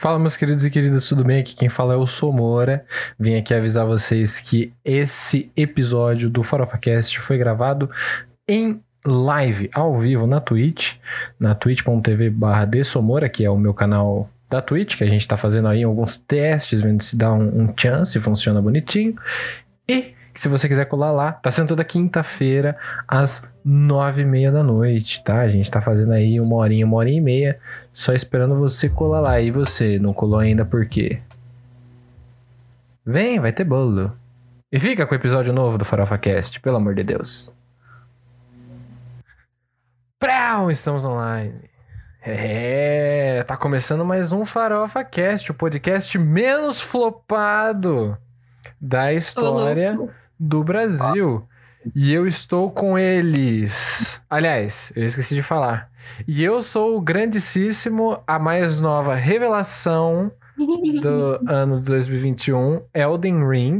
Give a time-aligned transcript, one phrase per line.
[0.00, 1.40] Fala, meus queridos e queridas, tudo bem?
[1.40, 2.84] Aqui quem fala é o Somora.
[3.18, 7.90] Vim aqui avisar vocês que esse episódio do FarofaCast foi gravado
[8.46, 10.94] em live, ao vivo, na Twitch,
[11.36, 12.70] na twitch.tv barra
[13.28, 16.80] que é o meu canal da Twitch, que a gente tá fazendo aí alguns testes,
[16.80, 19.16] vendo se dá um, um chance, funciona bonitinho.
[19.88, 22.76] E se você quiser colar lá, tá sendo toda quinta-feira,
[23.08, 25.40] às nove e meia da noite, tá?
[25.40, 27.58] A gente tá fazendo aí uma horinha, uma hora e meia,
[27.92, 29.40] só esperando você colar lá.
[29.40, 31.20] E você, não colou ainda por quê?
[33.04, 34.12] Vem, vai ter bolo.
[34.70, 37.52] E fica com o episódio novo do Farofa Cast, pelo amor de Deus.
[40.20, 41.68] Prau, estamos online.
[42.24, 48.16] É, tá começando mais um Farofa Cast, o podcast menos flopado
[48.80, 49.98] da história
[50.38, 51.42] do Brasil.
[51.94, 54.20] E eu estou com eles.
[54.28, 55.90] Aliás, eu esqueci de falar.
[56.26, 60.30] E eu sou o grandíssimo, a mais nova revelação
[61.00, 63.78] do ano de 2021, Elden Ring.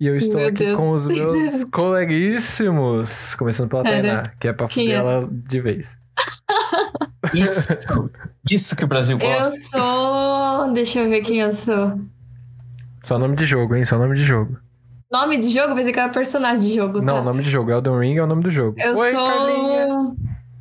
[0.00, 0.76] E eu estou Meu aqui Deus.
[0.76, 3.34] com os meus coleguíssimos.
[3.36, 4.94] Começando pela Tainá, que é pra fuder é?
[4.94, 5.96] ela de vez.
[7.32, 7.74] Isso,
[8.44, 9.54] disso que o Brasil gosta.
[9.54, 10.72] Eu sou.
[10.72, 11.98] Deixa eu ver quem eu sou.
[13.02, 13.84] Só nome de jogo, hein?
[13.84, 14.58] Só nome de jogo.
[15.14, 15.74] Nome de jogo?
[15.76, 17.00] Pensei que era personagem de jogo.
[17.00, 17.22] Não, tá?
[17.22, 17.70] nome de jogo.
[17.70, 18.74] Elden Ring é o nome do jogo.
[18.78, 19.26] Eu Oi, sou.
[19.28, 20.12] Carlinha.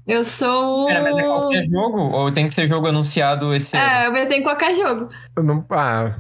[0.06, 0.86] Eu sou.
[0.88, 1.98] Pera, mas é qualquer jogo?
[2.00, 3.86] Ou tem que ser jogo anunciado esse ano?
[3.90, 5.10] É, eu pensei em qualquer jogo.
[5.36, 6.14] Eu não- Ah,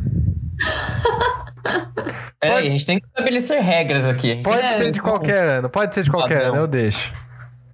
[2.39, 4.41] Peraí, a gente tem que estabelecer regras aqui.
[4.43, 5.69] Pode que ser de qualquer ano.
[5.69, 6.53] Pode ser de qualquer Padrão.
[6.53, 7.13] ano, eu deixo.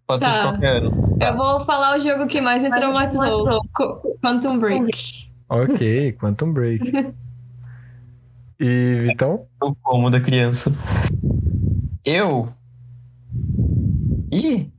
[0.05, 0.43] Pode ser de Tá.
[0.43, 1.17] qualquer ano.
[1.21, 4.91] Eu vou falar o jogo que mais me traumatizou: Qu- Quantum Break.
[5.49, 6.91] Ok, Quantum Break.
[8.59, 9.47] E Vitão?
[9.61, 10.73] O como da criança.
[12.03, 12.49] Eu.
[14.31, 14.69] Ih!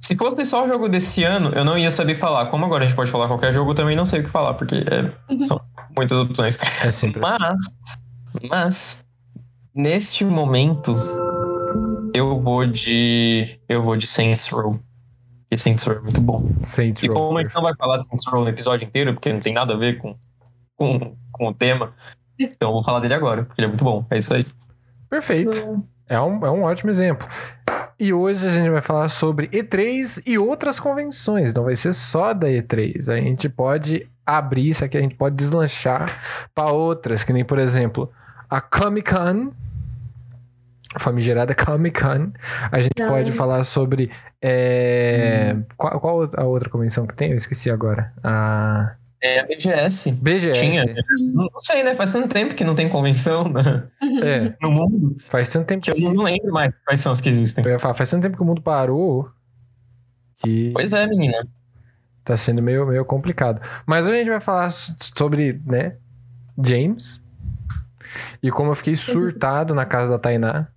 [0.00, 2.46] Se fosse só o jogo desse ano, eu não ia saber falar.
[2.46, 4.54] Como agora a gente pode falar qualquer jogo, eu também não sei o que falar,
[4.54, 5.60] porque é, são
[5.96, 6.58] muitas opções.
[6.82, 7.20] É sempre.
[7.20, 7.38] Mas,
[8.50, 9.04] mas,
[9.74, 10.94] neste momento,
[12.14, 13.58] eu vou de.
[13.68, 14.78] Eu vou de Saints Row.
[15.40, 16.48] Porque Saints Row é muito bom.
[16.62, 17.16] Saints E Row.
[17.16, 19.54] como a gente não vai falar de Saints Row no episódio inteiro, porque não tem
[19.54, 20.14] nada a ver com,
[20.76, 21.94] com, com o tema,
[22.38, 24.04] então eu vou falar dele agora, porque ele é muito bom.
[24.10, 24.44] É isso aí.
[25.08, 25.84] Perfeito.
[26.08, 27.26] É um, é um ótimo exemplo.
[27.98, 31.54] E hoje a gente vai falar sobre E3 e outras convenções.
[31.54, 33.08] Não vai ser só da E3.
[33.12, 36.06] A gente pode abrir isso aqui, a gente pode deslanchar
[36.54, 38.10] para outras, que nem, por exemplo,
[38.50, 39.52] a Comic Con.
[40.94, 42.32] A famigerada Comic Con.
[42.70, 43.08] A gente Não.
[43.08, 44.10] pode falar sobre.
[44.42, 47.30] é, qual, qual a outra convenção que tem?
[47.30, 48.12] Eu esqueci agora.
[48.22, 48.94] A
[49.24, 50.12] É a BGS.
[50.12, 50.60] BGS.
[50.60, 50.84] Tinha.
[51.32, 51.94] Não sei, né?
[51.94, 53.88] Faz tanto tempo que não tem convenção né?
[54.22, 56.02] É, no mundo faz tanto tempo que eu que.
[56.02, 57.64] não lembro mais quais são as que existem.
[57.64, 59.30] Eu ia falar, faz tanto tempo que o mundo parou
[60.36, 61.38] que Pois é, menina.
[62.22, 63.62] tá sendo meio, meio complicado.
[63.86, 65.96] Mas hoje a gente vai falar sobre, né,
[66.62, 67.22] James.
[68.42, 70.68] E como eu fiquei surtado na casa da Tainá.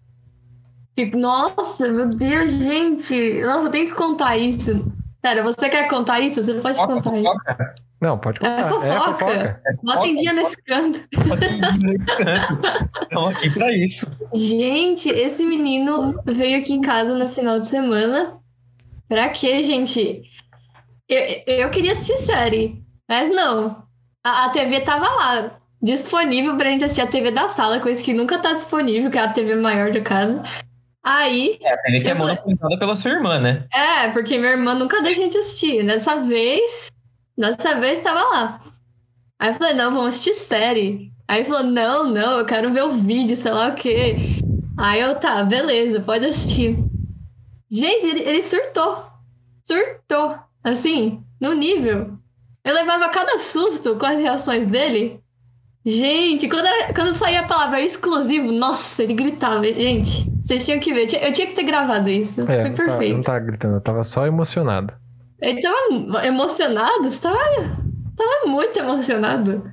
[0.96, 3.42] Tipo, Nossa, meu Deus, gente.
[3.42, 4.86] Nossa, eu tenho que contar isso.
[5.22, 6.42] Pera, você quer contar isso?
[6.42, 7.87] Você pode Fofoca, contar isso.
[8.00, 8.62] Não, pode É contar.
[8.62, 9.14] É, fofoca.
[9.18, 9.62] fofoca.
[9.84, 11.00] Bota em dia nesse canto.
[13.02, 14.12] Estamos aqui pra isso.
[14.34, 18.34] Gente, esse menino veio aqui em casa no final de semana.
[19.08, 20.22] Pra quê, gente?
[21.10, 21.22] Eu,
[21.64, 22.76] eu queria assistir série,
[23.10, 23.84] mas não.
[24.26, 28.14] A, a TV tava lá, disponível pra gente assistir a TV da sala, coisa que
[28.14, 30.44] nunca tá disponível, que é a TV maior de casa.
[31.04, 33.66] Aí, É, a TV que é Eu tô- monopolizada pela sua irmã, né?
[33.74, 35.86] é, porque minha irmã nunca deixa a gente assistir.
[35.86, 36.90] Dessa vez,
[37.38, 38.62] dessa vez tava lá.
[39.40, 41.12] Aí eu falei, não, vamos assistir série.
[41.28, 44.16] Aí falou, não, não, eu quero ver o vídeo, sei lá o quê.
[44.78, 46.78] Aí eu, tá, beleza, pode assistir.
[47.70, 49.04] Gente, ele, ele surtou.
[49.64, 50.36] Surtou.
[50.64, 52.12] Assim, no nível.
[52.64, 55.20] Eu levava cada susto com as reações dele.
[55.86, 59.64] Gente, quando, era- quando saía a palavra exclusivo, nossa, ele gritava.
[59.64, 61.04] Gente, vocês tinham que ver.
[61.04, 62.42] Eu tinha, eu tinha que ter gravado isso.
[62.42, 63.16] É, Foi não, tá, eu perfeito.
[63.16, 64.94] não tava gritando, eu tava só emocionado.
[65.42, 67.10] Ele tava emocionado?
[67.10, 67.38] Você tava,
[68.16, 69.72] tava muito emocionado.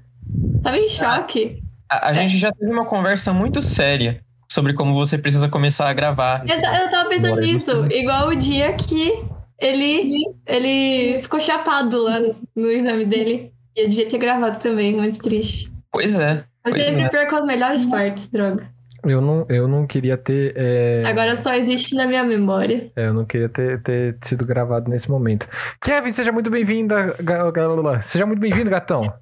[0.63, 1.59] Tava em choque.
[1.91, 4.21] A, a gente já teve uma conversa muito séria
[4.51, 6.45] sobre como você precisa começar a gravar.
[6.49, 9.25] Eu, eu tava pensando nisso, igual o dia que
[9.59, 12.21] ele, ele ficou chapado lá
[12.55, 13.53] no exame dele.
[13.77, 15.71] E eu devia ter gravado também, muito triste.
[15.91, 16.45] Pois é.
[16.65, 17.09] Eu Pois sempre é.
[17.09, 18.69] perco as melhores partes, droga.
[19.05, 20.55] Eu não, eu não queria ter.
[20.57, 22.91] é, Agora só existe na minha memória.
[22.97, 25.49] é, eu não queria ter, ter sido gravado nesse momento.
[25.81, 27.15] Kevin, seja muito bem-vinda.
[27.23, 29.13] ga- ga- Seja muito bem-vindo, gatão.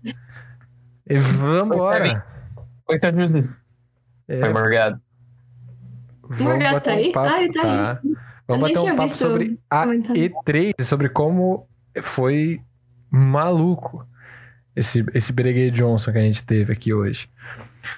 [1.08, 2.24] E Oi, vambora.
[2.88, 3.00] Oi.
[4.28, 5.00] É, Oi, Morgado.
[6.22, 7.12] vamos Morgado bater tá um aí?
[7.12, 7.28] papo.
[7.28, 8.00] Ah, ele tá tá.
[8.48, 10.22] Vamos nem bater um papo sobre a comentário.
[10.46, 11.66] E3, sobre como
[12.02, 12.60] foi
[13.10, 14.06] maluco.
[14.76, 17.28] esse, esse Breguet Johnson que a gente teve aqui hoje.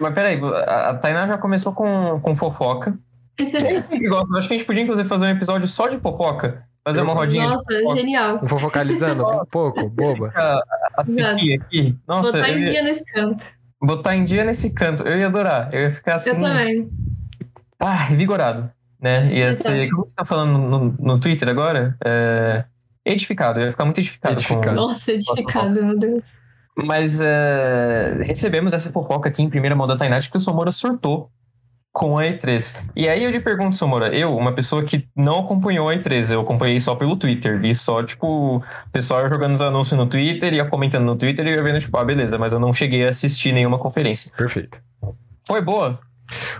[0.00, 2.94] Mas peraí, a a Tainá já começou com, com fofoca.
[3.36, 4.38] Quem gosta?
[4.38, 6.62] Acho que a gente podia, inclusive, fazer um episódio só de fofoca.
[6.84, 7.96] Fazer uma rodinha Nossa, fofoca.
[8.00, 8.38] genial.
[8.42, 10.30] Vou focalizando um pouco, boba.
[10.36, 10.62] A,
[10.98, 11.96] a aqui.
[12.06, 13.44] Nossa, Botar em ia- dia nesse canto.
[13.82, 15.02] botar em dia nesse canto.
[15.02, 15.72] Eu ia adorar.
[15.72, 16.30] Eu ia ficar assim.
[16.30, 16.88] Eu também.
[17.80, 18.70] Ah, revigorado.
[19.00, 19.32] Né?
[19.34, 19.68] Ia Exato.
[19.68, 19.90] ser.
[19.90, 21.96] Como você tá falando no, no Twitter agora?
[22.04, 22.64] É,
[23.04, 23.60] edificado.
[23.60, 24.34] Eu ia ficar muito edificado.
[24.34, 24.76] com- Edificado.
[24.76, 26.22] Nossa, edificado, meu Deus.
[26.76, 30.72] Mas é, recebemos essa fofoca aqui em primeira mão da Tainá de que o Somora
[30.72, 31.30] surtou
[31.92, 32.84] com a E3.
[32.96, 36.40] E aí eu lhe pergunto, Somora, eu, uma pessoa que não acompanhou a E3, eu
[36.40, 38.62] acompanhei só pelo Twitter, vi só, tipo, o
[38.92, 42.04] pessoal jogando os anúncios no Twitter, ia comentando no Twitter e ia vendo, tipo, ah,
[42.04, 44.32] beleza, mas eu não cheguei a assistir nenhuma conferência.
[44.36, 44.82] Perfeito.
[45.46, 46.00] Foi boa?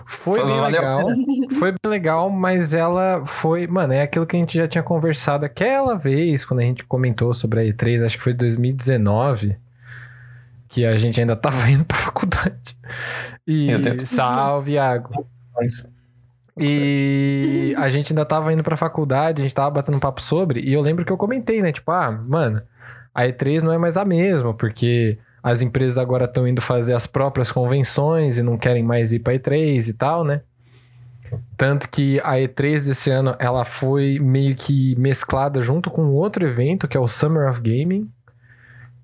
[0.06, 0.80] Foi bem Valeu.
[0.80, 1.06] legal.
[1.58, 3.66] Foi bem legal, mas ela foi.
[3.66, 7.32] Mano, é aquilo que a gente já tinha conversado aquela vez, quando a gente comentou
[7.32, 9.56] sobre a E3, acho que foi 2019,
[10.74, 12.76] que a gente ainda tava indo pra faculdade.
[13.46, 13.70] E
[14.04, 15.24] salve, Iago.
[16.58, 20.72] E a gente ainda tava indo pra faculdade, a gente tava batendo papo sobre, e
[20.72, 21.72] eu lembro que eu comentei, né?
[21.72, 22.60] Tipo, ah, mano,
[23.14, 27.06] a E3 não é mais a mesma, porque as empresas agora estão indo fazer as
[27.06, 30.42] próprias convenções e não querem mais ir pra E3 e tal, né?
[31.56, 36.86] Tanto que a E3 desse ano, ela foi meio que mesclada junto com outro evento,
[36.86, 38.08] que é o Summer of Gaming,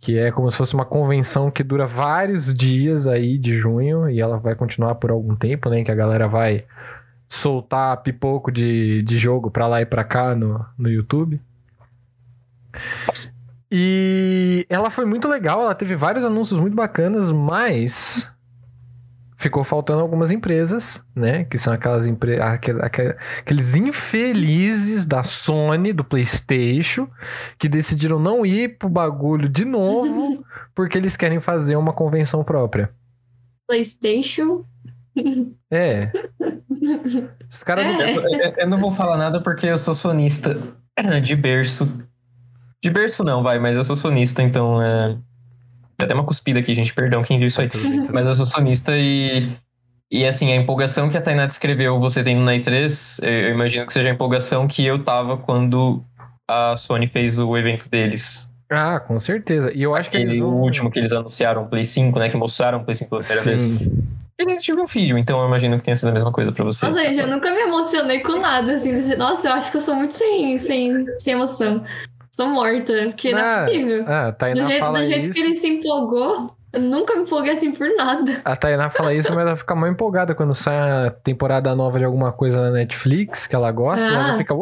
[0.00, 4.20] que é como se fosse uma convenção que dura vários dias aí de junho, e
[4.20, 5.84] ela vai continuar por algum tempo, né?
[5.84, 6.64] Que a galera vai
[7.28, 11.40] soltar pipoco de, de jogo pra lá e pra cá no, no YouTube.
[13.70, 18.28] E ela foi muito legal, ela teve vários anúncios muito bacanas, mas
[19.40, 21.44] ficou faltando algumas empresas, né?
[21.44, 22.44] Que são aquelas empresas.
[22.44, 27.08] aqueles infelizes da Sony, do PlayStation,
[27.58, 30.44] que decidiram não ir pro bagulho de novo,
[30.76, 32.90] porque eles querem fazer uma convenção própria.
[33.66, 34.62] PlayStation.
[35.70, 36.12] É.
[37.50, 38.00] Os caras não.
[38.02, 38.16] É.
[38.16, 40.60] eu, eu- eu não vou falar nada porque eu sou sonista
[41.22, 41.98] de berço.
[42.82, 45.16] De berço não, vai, mas eu sou sonista, então é...
[46.00, 47.68] Tem até uma cuspida aqui, gente, perdão quem viu isso aí.
[47.68, 48.14] Tudo bem, tudo bem.
[48.14, 49.50] Mas eu sou sonista e.
[50.12, 53.86] E assim, a empolgação que a Tainá descreveu você tendo na E3, eu eu imagino
[53.86, 56.02] que seja a empolgação que eu tava quando
[56.48, 58.48] a Sony fez o evento deles.
[58.68, 59.72] Ah, com certeza.
[59.72, 60.60] E eu acho que eles Aquele vão...
[60.60, 62.28] último que eles anunciaram, o Play 5, né?
[62.28, 63.60] Que mostraram o Play 5 pela primeira vez.
[63.60, 64.04] Sim.
[64.38, 66.90] Ele tive um filho, então eu imagino que tenha sido a mesma coisa pra você.
[66.90, 69.14] Seja, eu nunca me emocionei com nada, assim.
[69.16, 71.84] Nossa, eu acho que eu sou muito sem, sem, sem emoção.
[72.40, 74.04] Sou morta, porque não Ah, é possível.
[74.06, 75.32] Ah, a Do jeito, fala do jeito isso.
[75.34, 78.40] que ele se empolgou, eu nunca me empolguei assim por nada.
[78.42, 82.04] A Tainá fala isso, mas ela fica mais empolgada quando sai a temporada nova de
[82.06, 84.28] alguma coisa na Netflix que ela gosta, Ah.
[84.28, 84.54] ela fica.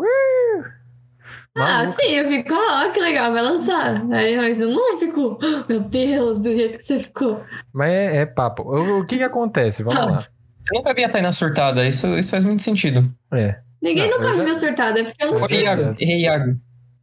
[1.56, 1.92] Ah, Maluca.
[2.02, 4.02] sim, eu fico, ah, que legal, vai lançar.
[4.12, 7.42] Aí, mas eu não fico, "Oh, meu Deus, do jeito que você ficou.
[7.72, 8.62] Mas é, é papo.
[8.62, 9.82] O, o que que acontece?
[9.84, 10.26] Vamos lá.
[10.72, 13.02] Eu nunca vi a Tainá surtada, isso, isso faz muito sentido.
[13.32, 15.62] É, Ninguém Não, nunca já- me viu surtada, é porque eu não sei.
[15.62, 16.56] Iago.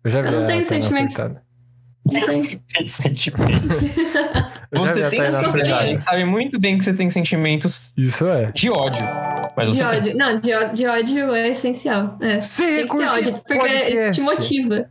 [0.06, 1.18] Eu já vi Eu não a tenho sentimentos.
[1.18, 2.44] Não tem.
[2.74, 3.92] Tem sentimentos.
[4.72, 5.36] Você tem sentimentos.
[5.36, 5.86] A surtada.
[5.86, 8.52] gente sabe muito bem que você tem sentimentos Isso é.
[8.52, 9.04] de ódio.
[9.56, 9.98] Mas De você tem.
[9.98, 10.18] ódio.
[10.18, 12.18] Não, de ódio, de ódio é essencial.
[12.22, 12.42] É.
[12.42, 14.90] Sem Tem que ter recursos ódio, porque isso te motiva.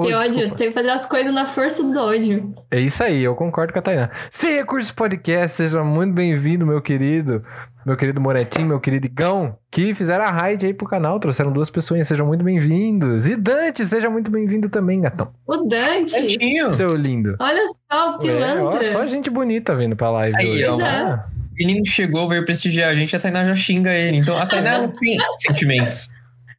[0.00, 0.56] Oi, ter ódio, desculpa.
[0.56, 2.54] tem que fazer as coisas na força do ódio.
[2.70, 4.10] É isso aí, eu concordo com a Tainá.
[4.30, 7.44] Sem Recursos Podcast, seja muito bem-vindo, meu querido.
[7.84, 11.70] Meu querido Moretinho, meu querido Igão, que fizeram a raid aí pro canal, trouxeram duas
[11.70, 13.26] pessoas, sejam muito bem-vindos.
[13.26, 15.32] E Dante, seja muito bem-vindo também, gatão.
[15.46, 16.10] O Dante.
[16.10, 16.68] Certinho.
[16.74, 17.36] Seu lindo.
[17.40, 18.84] Olha só, o É, ó, pilantra.
[18.90, 20.64] só gente bonita vindo pra live Aí, hoje.
[20.66, 20.78] ó.
[20.82, 24.18] Ah, O menino chegou, veio prestigiar a gente, a Tainá já xinga ele.
[24.18, 26.08] Então a Tainá ela tem sentimentos.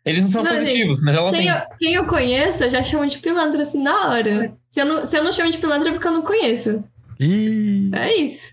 [0.05, 1.49] Eles não são Não, positivos, mas ela Quem tem.
[1.49, 4.51] eu, quem eu conheço, eu já chamo de pilantra assim na hora.
[4.67, 6.83] Se eu, não, se eu não chamo de pilantra é porque eu não conheço.
[7.19, 8.49] Ih, É isso.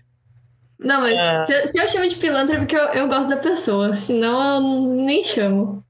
[0.79, 1.45] Não, mas Ah.
[1.47, 3.95] se, se eu chamo de pilantra é porque eu, eu gosto da pessoa.
[3.97, 4.55] Senão
[4.87, 5.83] eu nem chamo.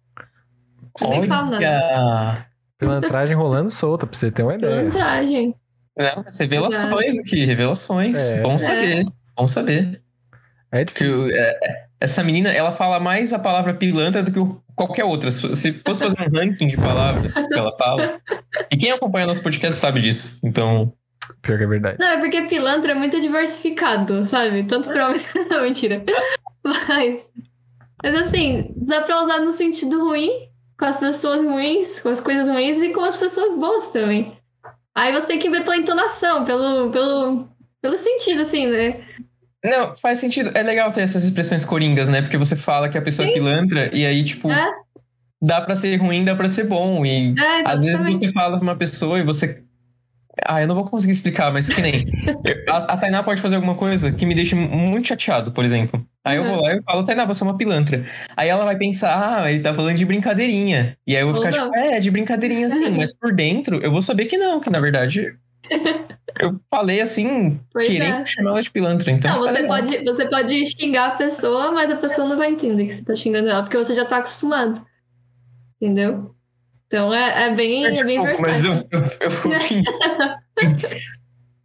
[1.01, 1.65] Eu nem falo nada.
[1.65, 2.45] Olha!
[2.77, 4.77] pilantragem rolando solta, pra você ter uma ideia.
[4.79, 5.53] Pilantragem.
[5.97, 8.31] É, revelações aqui, revelações.
[8.31, 8.41] É.
[8.41, 8.57] Bom É.
[8.57, 10.01] saber, bom saber.
[10.71, 11.25] É Que difícil.
[11.25, 11.59] o- é,
[11.99, 15.29] essa menina, ela fala mais a palavra pilantra do que o- qualquer outra.
[15.29, 18.21] Se se fosse fazer um ranking de palavras que ela fala.
[18.71, 20.39] E quem acompanha nosso podcast sabe disso.
[20.43, 20.93] Então,
[21.41, 21.97] Pior que é verdade.
[21.99, 24.63] Não, é porque pilantra é muito diversificado, sabe?
[24.63, 25.27] Tanto pra homens.
[25.49, 26.03] Não, mentira.
[26.63, 27.29] Mas.
[28.01, 32.47] Mas assim, dá pra usar no sentido ruim, com as pessoas ruins, com as coisas
[32.47, 34.37] ruins e com as pessoas boas também.
[34.95, 37.47] Aí você tem que ver pela entonação, pelo, pelo,
[37.81, 39.05] pelo sentido, assim, né?
[39.63, 40.51] Não, faz sentido.
[40.55, 42.21] É legal ter essas expressões coringas, né?
[42.21, 44.65] Porque você fala que a pessoa é pilantra e aí, tipo, É.
[45.41, 47.05] dá pra ser ruim, dá pra ser bom.
[47.05, 49.63] E É, às vezes você fala pra uma pessoa e você
[50.47, 52.05] Ah, eu não vou conseguir explicar, mas que nem.
[52.25, 56.01] eu- a, a Tainá pode fazer alguma coisa que me deixe muito chateado, por exemplo.
[56.23, 56.49] Aí eu Uhum.
[56.53, 58.05] vou lá e falo, Tainá, você é uma pilantra.
[58.37, 60.95] Aí ela vai pensar, ah, ele tá falando de brincadeirinha.
[61.05, 61.65] E aí eu vou Ou ficar não.
[61.71, 64.69] tipo, é, é de brincadeirinha sim, mas por dentro eu vou saber que não, que
[64.69, 65.27] na verdade.
[66.39, 68.25] Eu falei assim, Pois querendo é.
[68.25, 69.11] chamar ela de pilantra.
[69.11, 72.85] Então Não, você pode, você pode xingar a pessoa, mas a pessoa não vai entender
[72.85, 74.85] que você tá xingando ela, porque você já tá acostumado.
[75.81, 76.33] Entendeu?
[76.87, 78.87] Então é, é bem, é bem Desculpa, mas versátil.
[78.91, 80.89] eu, eu, eu-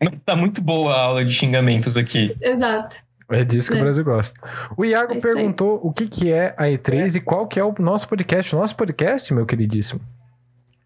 [0.03, 2.37] Mas tá muito boa a aula de xingamentos aqui.
[2.41, 2.97] Exato.
[3.31, 3.81] É disso que É.
[3.81, 4.39] o Brasil gosta.
[4.77, 7.75] O Iago É perguntou o que, que é a E3 e qual que é o
[7.79, 8.55] nosso podcast.
[8.55, 10.01] O nosso podcast, meu queridíssimo,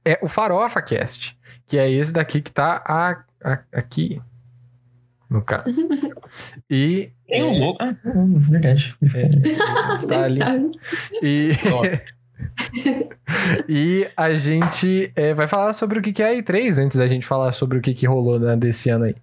[0.05, 1.37] é o Farofa Cast,
[1.69, 4.21] que é esse daqui que tá a- a- aqui,
[5.31, 5.87] no caso.
[6.69, 7.83] E Tem um louco.
[7.83, 8.97] Ah, hum, verdade.
[10.09, 10.41] tá ali.
[11.23, 11.51] E,
[13.69, 17.07] e a gente é, vai falar sobre o que, que é a E3 antes da
[17.07, 19.17] gente falar sobre o que, que rolou né, desse ano aí.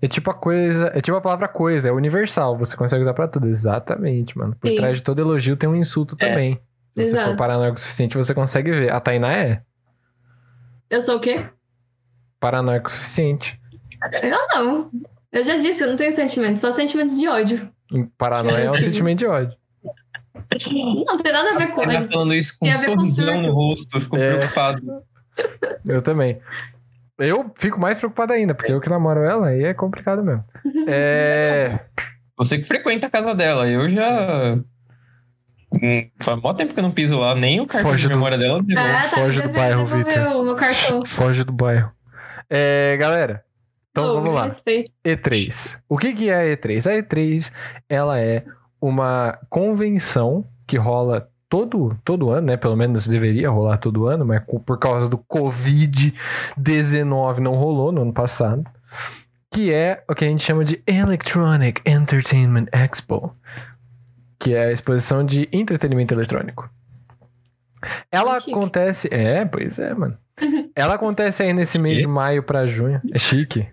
[0.00, 3.28] É tipo a coisa, é tipo a palavra coisa, é universal, você consegue usar pra
[3.28, 3.48] tudo.
[3.48, 4.56] Exatamente, mano.
[4.58, 4.76] Por Sim.
[4.76, 6.28] trás de todo elogio tem um insulto É.
[6.28, 6.54] também.
[6.96, 7.36] Se você for Exato.
[7.36, 8.92] paranoico o suficiente, você consegue ver.
[8.92, 9.62] A Tainá é
[10.92, 11.46] Eu sou o quê?
[12.38, 13.58] paranoico o suficiente.
[14.22, 14.90] Eu não.
[15.32, 17.70] Eu já disse, eu não tenho sentimentos, só sentimentos de ódio.
[18.18, 19.56] Paranoia é um sentimento de ódio.
[21.06, 22.10] Não tem nada a ver com Ele tá ódio.
[22.12, 23.42] falando isso com um Tem com sorrisão surto.
[23.42, 24.36] no rosto, ficou É.
[24.38, 24.82] preocupado.
[25.86, 26.40] Eu também.
[27.18, 30.44] Eu fico mais preocupado ainda, porque eu que namoro ela, aí é complicado mesmo.
[30.88, 31.78] É.
[32.36, 34.56] Você que frequenta a casa dela, eu já.
[35.80, 38.14] Hum, Faz mó tempo que eu não piso lá, nem o cartão Foge de do-
[38.14, 38.82] memória dela pegou.
[38.82, 40.36] Ah, tá, Foge do bairro, Vitor.
[40.36, 41.04] o meu cartão.
[41.04, 41.90] Foge do bairro.
[42.50, 43.42] É, galera.
[43.90, 44.44] Então Pô, vamos lá.
[44.46, 44.90] respeita.
[45.04, 45.78] E3.
[45.88, 46.90] O que, que é a E3?
[46.90, 47.50] A E3
[47.88, 48.44] ela é
[48.80, 52.56] uma convenção que rola todo, todo ano, né?
[52.56, 58.12] Pelo menos deveria rolar todo ano, mas por causa do Covid-19 não rolou no ano
[58.12, 58.64] passado.
[59.50, 63.34] Que é o que a gente chama de Electronic Entertainment Expo.
[64.42, 66.68] Que é a exposição de entretenimento eletrônico.
[68.10, 68.52] Ela Chique.
[68.52, 69.08] acontece.
[69.12, 70.16] É, pois é, mano.
[70.74, 73.00] Ela acontece aí nesse mês de maio pra junho.
[73.12, 73.68] É chique.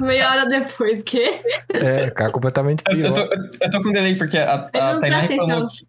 [0.00, 1.40] Meia hora depois, que?
[1.72, 3.28] É, cara, completamente Eu, eu pior.
[3.28, 5.66] tô, eu tô com delay porque a, a Tainá reclamou.
[5.66, 5.86] que-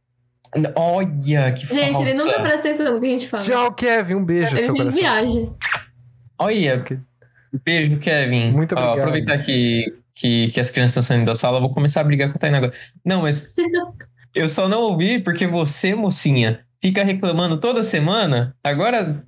[0.75, 2.39] Olha, que Gente, ele nunca falsa.
[2.41, 3.43] presta atenção no que a gente fala.
[3.43, 4.15] Tchau, Kevin.
[4.15, 4.99] Um beijo, ele seu coração.
[4.99, 5.53] viagem.
[6.39, 6.85] Olha,
[7.63, 8.51] beijo, Kevin.
[8.51, 8.99] Muito Ó, obrigado.
[8.99, 12.29] aproveitar que, que, que as crianças estão saindo da sala, eu vou começar a brigar
[12.29, 12.73] com a Tainá agora.
[13.05, 13.53] Não, mas
[14.35, 18.53] eu só não ouvi porque você, mocinha, fica reclamando toda semana.
[18.61, 19.23] Agora,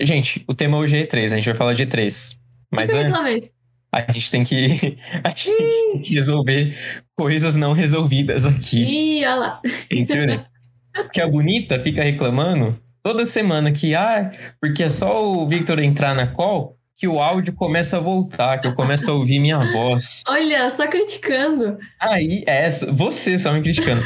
[0.00, 2.36] gente, o tema hoje é E3, a gente vai falar de E3.
[2.72, 3.50] Mas Eu antes,
[3.92, 6.74] a gente tem que, a gente tem que resolver
[7.14, 8.82] coisas não resolvidas aqui.
[8.82, 9.60] Ih, olha lá.
[9.90, 10.26] Entendeu?
[10.26, 10.46] né?
[11.12, 16.16] Que a bonita fica reclamando toda semana que, ah, porque é só o Victor entrar
[16.16, 20.22] na call que o áudio começa a voltar, que eu começo a ouvir minha voz.
[20.28, 21.78] Olha, só criticando.
[21.98, 24.02] Aí, é, você só me criticando.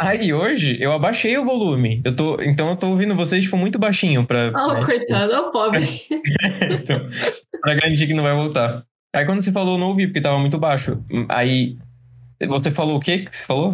[0.00, 2.00] Aí hoje eu abaixei o volume.
[2.04, 5.50] Eu tô, então eu tô ouvindo vocês tipo muito baixinho pra, Oh, né, coitado, ó,
[5.50, 6.02] pobre.
[6.70, 7.00] então,
[7.60, 8.84] pra garantir que não vai voltar.
[9.12, 11.02] Aí quando você falou, eu não ouvi porque tava muito baixo.
[11.28, 11.76] Aí
[12.46, 13.72] você falou o quê que você falou?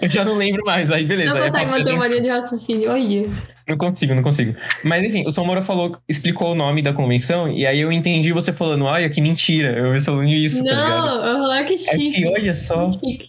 [0.00, 0.90] Eu já não lembro mais.
[0.90, 1.34] Aí beleza.
[1.34, 2.90] Não eu consegue manter uma linha de raciocínio.
[2.90, 3.30] Olha.
[3.68, 4.54] Não consigo, não consigo.
[4.82, 8.52] Mas enfim, o Somora falou, explicou o nome da convenção, e aí eu entendi você
[8.52, 11.22] falando, olha, que mentira, eu vi falando isso, tá ligado?
[11.22, 12.26] não, olha que Aí chique.
[12.26, 12.80] olha só.
[12.82, 13.28] Muito chique.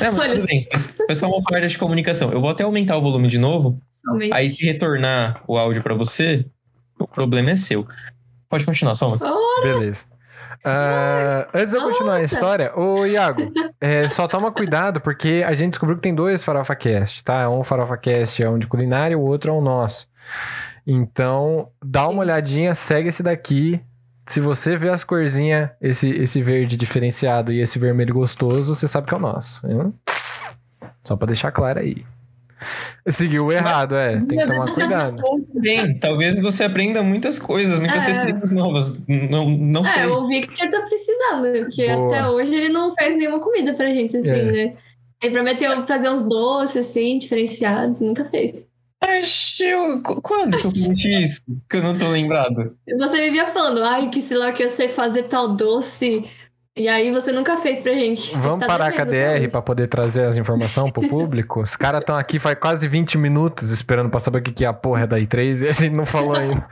[0.00, 0.66] É, mas Olha tudo bem.
[1.06, 2.30] Foi só uma falha de comunicação.
[2.32, 4.34] Eu vou até aumentar o volume de novo, Realmente.
[4.34, 6.44] aí se retornar o áudio pra você,
[6.98, 7.86] o problema é seu.
[8.48, 9.18] Pode continuar, Soma.
[9.62, 10.04] Beleza.
[10.64, 15.52] Ah, antes de eu continuar a história, ô Iago, é, só toma cuidado, porque a
[15.54, 17.48] gente descobriu que tem dois Farofa Cast, tá?
[17.50, 20.08] Um Farofa Cast é um de culinária, o outro é o nosso.
[20.86, 23.80] Então, dá uma olhadinha, segue esse daqui.
[24.26, 29.06] Se você vê as corzinhas, esse, esse verde diferenciado e esse vermelho gostoso, você sabe
[29.06, 29.66] que é o nosso.
[29.70, 29.92] hein?
[31.04, 32.06] Só pra deixar claro aí.
[33.06, 34.20] Seguiu errado, é.
[34.20, 35.22] Tem que tomar cuidado.
[35.54, 38.08] Bem, talvez você aprenda muitas coisas, muitas É.
[38.08, 38.98] receitas novas.
[39.06, 40.02] Não, não sei.
[40.02, 41.64] É, eu ouvi que ele tá precisando?
[41.64, 42.08] Porque Boa.
[42.16, 44.42] até hoje ele não fez nenhuma comida pra gente, assim, É.
[44.52, 44.76] né?
[45.22, 48.64] Ele prometeu fazer uns doces, assim, diferenciados, nunca fez.
[50.02, 51.40] Qu- quando que eu prometi isso?
[51.70, 52.74] Que eu não tô lembrado.
[52.98, 56.24] Você vivia falando, ai, que sei lá que eu sei fazer tal doce.
[56.76, 58.30] E aí você nunca fez pra gente.
[58.32, 61.60] Você Vamos tá parar a KDR pra poder trazer as informações pro público?
[61.62, 64.68] Os caras estão aqui faz quase 20 minutos esperando pra saber o que que é
[64.68, 66.66] a porra da I3 e a gente não falou ainda.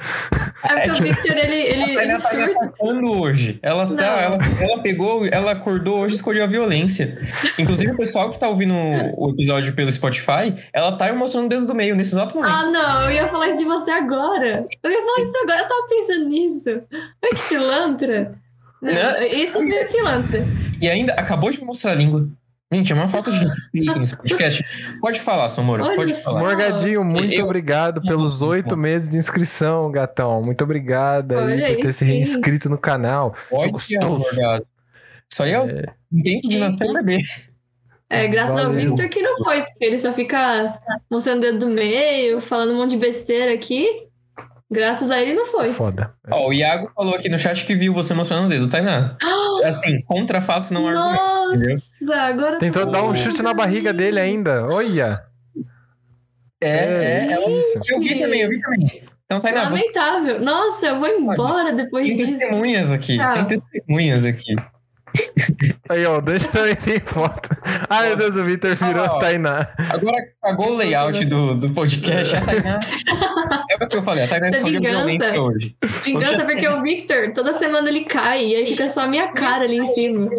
[0.64, 2.72] É porque É o que- Victor, ele, ele, A ele tá surta.
[2.84, 3.60] hoje.
[3.62, 7.16] Ela, tá, ela, ela pegou, ela acordou hoje e escolheu a violência.
[7.56, 11.64] Inclusive, o pessoal que tá ouvindo o episódio pelo Spotify, ela tá mostrando o dedo
[11.64, 12.52] do meio nesse exato momento.
[12.52, 14.66] Ah, não, eu ia falar isso de você agora.
[14.82, 16.70] Eu ia falar isso agora, eu tava pensando nisso.
[17.22, 18.41] Olha que pilantra.
[18.82, 19.28] Não, Né?
[19.28, 20.44] Isso é pilantra.
[20.80, 22.28] E ainda acabou de mostrar a língua.
[22.72, 24.64] Gente, é uma falta de respeito nesse podcast.
[25.00, 26.40] Pode falar, Somoro, Olha pode falar.
[26.40, 30.42] Morgadinho, muito Eu- obrigado pelos oito meses de inscrição, gatão.
[30.42, 33.36] Muito obrigado aí por ter se reinscrito no canal.
[33.50, 34.26] Pode Sou ser gostoso.
[34.26, 34.66] advogado.
[35.30, 37.18] Isso aí é o É, dente de um bebê.
[38.08, 38.90] É, graças ao Valeu.
[38.90, 40.78] Victor que não foi, porque ele só fica
[41.10, 43.86] mostrando o dedo do meio, falando um monte de besteira aqui.
[44.72, 45.68] Graças a ele não foi.
[45.72, 46.12] foda.
[46.30, 49.16] Ó, o Iago falou aqui no chat que viu você mostrando o dedo, Tainá.
[49.64, 51.54] Assim, contra fatos não há argumento.
[51.54, 51.76] entendeu?
[52.00, 52.58] Nossa, agora.
[52.58, 54.64] Tentou dar um chute na barriga dele ainda.
[54.66, 55.22] Olha.
[56.62, 56.68] É,
[57.28, 57.78] é, ela- isso.
[57.92, 59.02] eu vi também, eu vi também.
[59.26, 60.40] Então, Tainá, você Lamentável.
[60.40, 62.38] Nossa, eu vou embora depois tem disso.
[62.38, 63.16] testemunhas aqui.
[63.16, 63.32] Tá.
[63.34, 64.54] Tem testemunhas aqui.
[65.90, 67.48] Aí, ó, deixa também tem foto.
[67.88, 69.16] Ai, meu Deus, o Victor virou Ah, ó.
[69.16, 69.68] a Tainá.
[69.90, 72.36] Agora cagou o layout do, do podcast.
[72.36, 72.80] A Tainá.
[73.70, 74.98] É o que eu falei, a Tainá escolheu vingança.
[74.98, 75.76] violência hoje.
[76.04, 79.64] Vingança porque o Victor, toda semana ele cai e aí fica só a minha cara
[79.64, 80.30] ali em cima.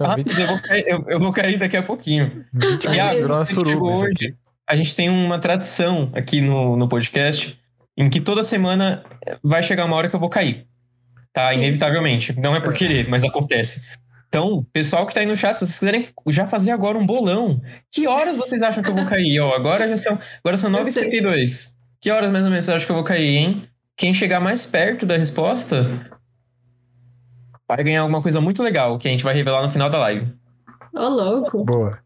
[0.00, 2.44] Ah, Victor, eu, vou cair, eu, eu vou cair daqui a pouquinho.
[2.92, 3.74] Iago, aqui.
[3.76, 4.34] hoje.
[4.66, 7.58] A gente tem uma tradição aqui no, no podcast
[7.96, 9.04] em que toda semana
[9.42, 10.66] vai chegar uma hora que eu vou cair.
[11.32, 11.50] Tá?
[11.50, 11.58] Sim.
[11.58, 12.38] Inevitavelmente.
[12.40, 13.82] Não é por querer, mas acontece.
[14.28, 17.62] Então, pessoal que tá aí no chat, se vocês quiserem já fazer agora um bolão,
[17.92, 19.38] que horas vocês acham que eu vou cair?
[19.38, 21.04] Ó, agora já são, agora são Eu sei.
[21.08, 21.73] 9h52.
[22.04, 23.62] Que horas mais ou menos vocês acham que eu vou cair, hein?
[23.96, 25.86] Quem chegar mais perto da resposta
[27.66, 30.30] vai ganhar alguma coisa muito legal que a gente vai revelar no final da live.
[30.92, 31.64] Ô, louco.
[31.64, 31.98] Boa.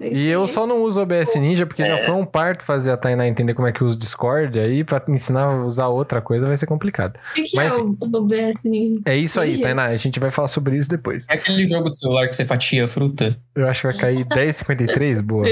[0.00, 2.96] E eu só não uso o OBS Ninja porque já foi um parto fazer a
[2.96, 4.58] Tainá entender como é que usa o Discord.
[4.58, 7.16] Aí pra ensinar a usar outra coisa vai ser complicado.
[7.16, 9.00] O que, Mas, é o o OBS Ninja?
[9.06, 9.60] É isso aí.
[9.60, 9.84] Tainá.
[9.84, 11.26] A gente vai falar sobre isso depois.
[11.30, 13.38] É aquele jogo de celular que você fatia fruta?
[13.54, 15.22] Eu acho que vai cair 10,53.
[15.22, 15.46] Boa.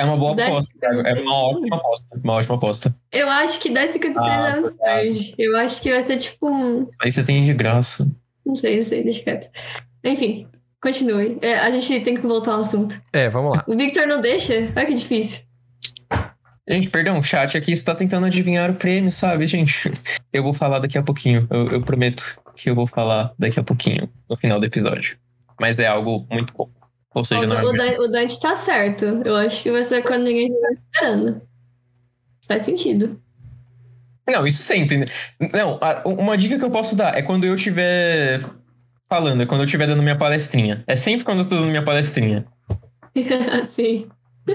[0.00, 0.72] É uma boa aposta.
[0.82, 2.20] É uma ótima aposta.
[2.24, 2.96] Uma ótima aposta.
[3.12, 5.34] Eu acho que 10,53 Ah, é muito tarde.
[5.38, 6.88] Eu acho que vai ser tipo um.
[7.02, 8.10] Aí você tem de graça.
[8.46, 9.50] Não sei, não sei, deixa quieto.
[10.02, 10.46] Enfim,
[10.82, 11.38] continue.
[11.42, 13.00] É, a gente tem que voltar ao assunto.
[13.12, 13.64] É, vamos lá.
[13.66, 14.72] O Victor não deixa?
[14.74, 15.40] Olha que difícil.
[16.66, 19.90] Gente, perdão, o chat aqui está tentando adivinhar o prêmio, sabe, gente?
[20.32, 21.46] Eu vou falar daqui a pouquinho.
[21.50, 25.18] Eu, eu prometo que eu vou falar daqui a pouquinho, no final do episódio.
[25.60, 26.70] Mas é algo muito bom.
[27.14, 27.78] Ou seja, o, não é o, mesmo.
[27.78, 29.04] Dan- o Dante tá certo.
[29.24, 31.42] Eu acho que vai ser quando ninguém estiver esperando.
[32.46, 33.20] Faz sentido.
[34.28, 34.98] Não, isso sempre.
[34.98, 35.06] né?
[35.52, 38.40] Não, a- uma dica que eu posso dar é quando eu estiver
[39.08, 40.84] falando, é quando eu estiver dando minha palestrinha.
[40.86, 42.46] É sempre quando eu estou dando minha palestrinha.
[43.66, 44.08] Sim.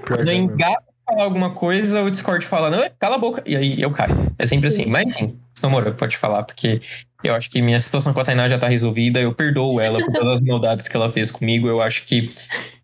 [0.07, 0.53] Quando eu é mesmo.
[0.53, 3.43] engato falar alguma coisa, o Discord fala, não, cala a boca.
[3.45, 4.33] E aí eu caio.
[4.37, 4.85] É sempre assim.
[4.85, 6.81] Mas enfim, Samora, pode falar, porque
[7.23, 9.19] eu acho que minha situação com a Tainá já tá resolvida.
[9.19, 11.67] Eu perdoo ela por todas as maldades que ela fez comigo.
[11.67, 12.29] Eu acho que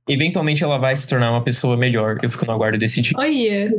[0.08, 2.18] eventualmente ela vai se tornar uma pessoa melhor.
[2.22, 3.14] Eu fico no aguardo desse dia.
[3.18, 3.74] Olha.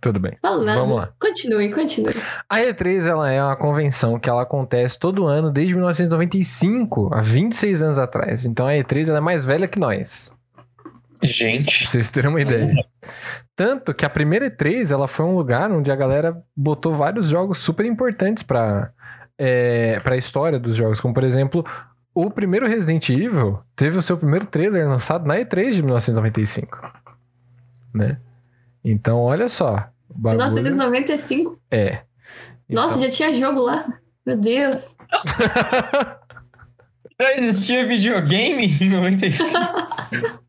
[0.00, 0.32] Tudo bem.
[0.40, 0.80] Fala nada.
[0.80, 1.10] Vamos lá.
[1.20, 2.14] Continue, continue.
[2.48, 7.82] A E3 ela é uma convenção que ela acontece todo ano desde 1995, há 26
[7.82, 8.46] anos atrás.
[8.46, 10.34] Então a E3 ela é mais velha que nós.
[11.22, 11.80] Gente.
[11.80, 12.74] Pra vocês terem uma ideia.
[13.60, 17.58] Tanto que a primeira E3 ela foi um lugar onde a galera botou vários jogos
[17.58, 18.90] super importantes pra,
[19.36, 20.98] é, pra história dos jogos.
[20.98, 21.62] Como, por exemplo,
[22.14, 26.90] o primeiro Resident Evil teve o seu primeiro trailer lançado na E3 de 1995.
[27.92, 28.16] Né?
[28.82, 29.90] Então, olha só.
[30.08, 31.60] Bagulho 1995.
[31.70, 32.00] é.
[32.66, 33.84] Nossa, Então- já tinha jogo lá.
[34.24, 34.96] Meu Deus.
[37.20, 39.58] Já existia videogame em 95.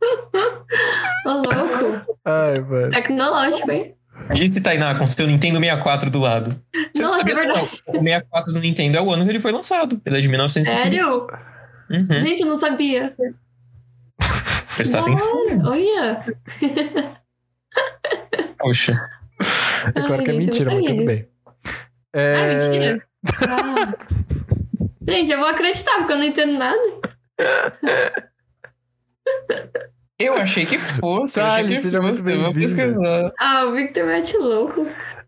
[1.25, 2.15] Ô, louco.
[2.23, 2.89] Ai, mano.
[2.91, 3.93] Tecnológico, hein?
[4.33, 6.51] Disse Tainá com seu Nintendo 64 do lado.
[6.93, 7.59] Você não Nossa, sabia, é verdade.
[7.87, 7.93] não.
[7.95, 10.01] O 64 do Nintendo é o ano que ele foi lançado.
[10.05, 10.83] Ele é de 1965.
[10.83, 11.27] Sério?
[11.89, 12.19] Uhum.
[12.19, 13.13] Gente, eu não sabia.
[14.75, 15.27] Prestar atenção.
[15.65, 16.23] Olha.
[18.59, 18.93] Poxa.
[19.87, 21.27] É claro Ai, que é mentira, não mas tudo bem.
[22.13, 22.55] Ah, É...
[22.69, 23.03] mentira.
[23.47, 23.93] Ah.
[25.07, 26.79] Gente, eu vou acreditar, porque eu não entendo nada.
[30.21, 31.39] Eu achei que fosse.
[31.67, 32.29] que seja muito.
[32.29, 33.33] Eu vou pesquisar.
[33.39, 34.85] Ah, o Victor mete louco.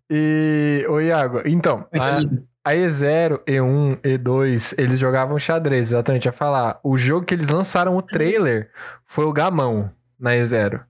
[0.07, 2.19] E, ô Iago, então, a,
[2.63, 6.79] a E0, E1, E2, eles jogavam xadrez, exatamente, ia falar.
[6.83, 8.69] O jogo que eles lançaram o trailer
[9.03, 10.83] foi o Gamão, na E0.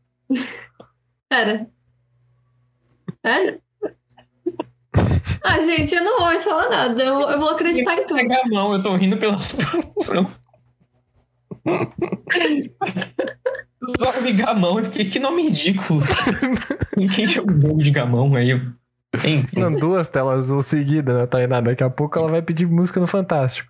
[1.30, 1.65] Pera.
[3.26, 3.62] Sério?
[5.43, 7.03] Ah, gente, eu não vou mais falar nada.
[7.03, 8.15] Eu, eu vou acreditar em tudo.
[8.15, 10.32] Pegar a mão, eu tô rindo pela situação.
[13.99, 16.01] Só me gamão, porque que nome ridículo.
[16.95, 18.53] Ninguém chama o jogo de gamão aí.
[19.15, 19.60] Enfim.
[19.60, 21.60] Não, duas telas azul seguidas, né, Tainá?
[21.62, 23.69] Daqui a pouco ela vai pedir música no Fantástico.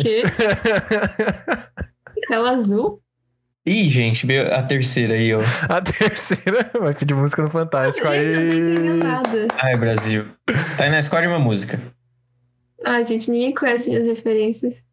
[0.00, 0.24] Que?
[2.28, 3.00] Tela azul?
[3.66, 5.40] Ih, gente, veio a terceira aí, ó.
[5.68, 8.06] A terceira vai pedir música no Fantástico.
[8.06, 9.48] Gente, Aí.
[9.60, 10.26] Ai, Brasil.
[10.78, 11.80] Tainá, escolhe uma música.
[12.84, 14.84] Ah, gente, ninguém conhece minhas referências.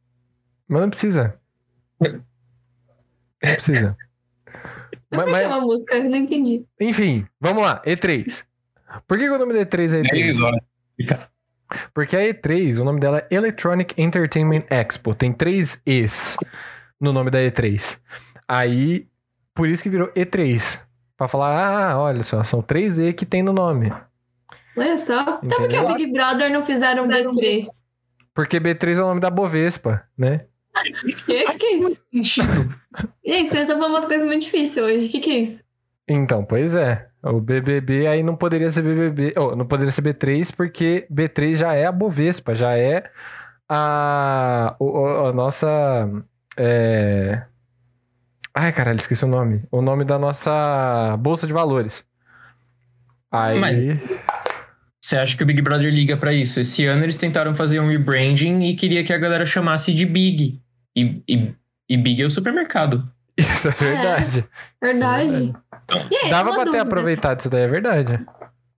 [0.68, 1.40] Mas não precisa.
[2.02, 2.20] Não
[3.40, 3.96] precisa.
[5.12, 5.96] Mas Mas- é uma música?
[5.96, 6.66] Eu não entendi.
[6.80, 7.80] Enfim, vamos lá.
[7.86, 8.44] E3.
[9.08, 11.20] Por que, que o nome da E3 é E3?
[11.94, 15.14] Porque a E3, o nome dela é Electronic Entertainment Expo.
[15.14, 16.38] Tem três E's
[17.00, 18.00] no nome da E3.
[18.54, 19.08] Aí,
[19.54, 20.82] por isso que virou E3.
[21.18, 23.92] Pra falar, ah, olha só, são três E que tem no nome.
[24.76, 25.40] Olha só.
[25.44, 25.90] Então por que Entendeu?
[25.90, 27.66] o Big Brother não fizeram B3?
[28.34, 30.46] Porque B3 é o nome da Bovespa, né?
[31.06, 32.02] Que que é isso?
[33.24, 35.08] Gente, vocês estão falando umas coisas muito difíceis hoje.
[35.08, 35.60] O que, que é isso?
[36.08, 37.08] Então, pois é.
[37.24, 41.74] O BBB aí não poderia ser BBB, oh, não poderia ser B3 porque B3 já
[41.76, 43.04] é a Bovespa, já é
[43.70, 46.10] a, o- a nossa
[46.58, 47.44] é...
[48.56, 49.64] Ai, caralho, esqueci o nome.
[49.72, 52.06] O nome da nossa bolsa de valores.
[53.32, 53.78] Aí, Mas-
[55.02, 56.60] Você acha que o Big Brother liga pra isso?
[56.60, 60.62] Esse ano eles tentaram fazer um rebranding e queria que a galera chamasse de Big.
[60.96, 61.54] E, e,
[61.90, 63.10] e Big é o supermercado.
[63.38, 64.46] isso é verdade.
[64.82, 65.34] Verdade.
[65.36, 65.54] Isso
[65.92, 66.08] é verdade.
[66.12, 66.84] E aí, Dava pra ter dúvida.
[66.84, 68.20] aproveitado isso daí, é verdade.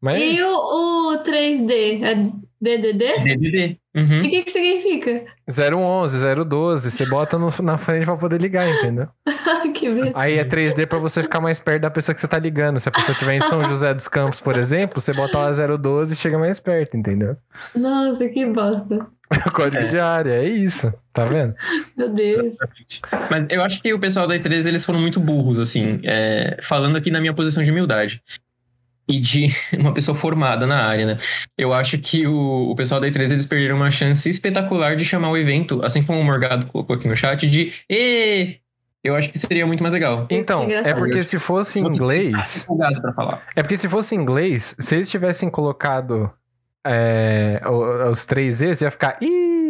[0.01, 2.03] Mas E o, o 3D?
[2.03, 2.31] É
[2.65, 3.23] DDD?
[3.23, 3.77] DDD.
[3.95, 4.19] E Uhum.
[4.19, 5.23] o que, que significa?
[5.47, 9.07] 011, 012, você bota no- na frente pra poder ligar, entendeu?
[9.73, 9.87] que.
[10.15, 12.77] Aí é 3D pra você ficar mais perto da pessoa que você tá ligando.
[12.79, 16.13] Se a pessoa estiver em São José dos Campos, por exemplo, você bota lá 012
[16.13, 17.37] e chega mais perto, entendeu?
[17.73, 19.07] Nossa, que bosta.
[19.47, 19.87] O código É.
[19.87, 20.93] de área, é isso.
[21.13, 21.55] Tá vendo?
[21.97, 22.57] Meu Deus.
[23.31, 26.97] Mas eu acho que o pessoal da E3 eles foram muito burros, assim, é, falando
[26.97, 28.21] aqui na minha posição de humildade.
[29.07, 31.17] E de uma pessoa formada na área, né?
[31.57, 35.29] Eu acho que o, o pessoal da E3 eles perderam uma chance espetacular de chamar
[35.29, 38.57] o evento, assim como o Morgado colocou aqui no chat, de E!
[39.03, 40.25] Eu acho que seria muito mais legal.
[40.31, 40.97] Então, é Engraçado.
[40.97, 42.67] porque se fosse em inglês.
[43.55, 46.31] É porque se fosse em inglês, se eles tivessem colocado
[46.83, 47.61] é,
[48.09, 49.17] os três E's, ia ficar.
[49.21, 49.64] Ih!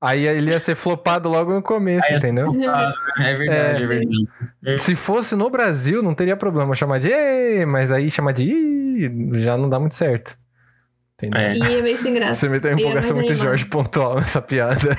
[0.00, 2.52] Aí ele ia ser flopado logo no começo, Aí entendeu?
[3.18, 3.82] É verdade, É.
[3.82, 4.28] é, verdade.
[4.78, 9.30] Se fosse no Brasil, não teria problema chamar de Ê, mas aí chamar de Ih
[9.40, 10.36] já não dá muito certo.
[11.14, 11.40] Entendeu?
[11.40, 11.56] É.
[11.56, 12.34] E é meio sem graça.
[12.34, 13.46] Você meteu uma E é empolgação muito animado.
[13.48, 14.96] Jorge pontual nessa piada.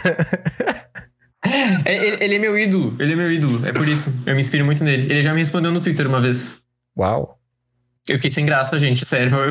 [1.86, 4.22] É, ele, é meu ídolo, ele é meu ídolo, é por isso.
[4.26, 5.04] Eu me inspiro muito nele.
[5.04, 6.62] Ele já me respondeu no Twitter uma vez.
[6.98, 7.40] Uau.
[8.10, 9.30] Eu fiquei sem graça, gente, sério.
[9.30, 9.48] Foi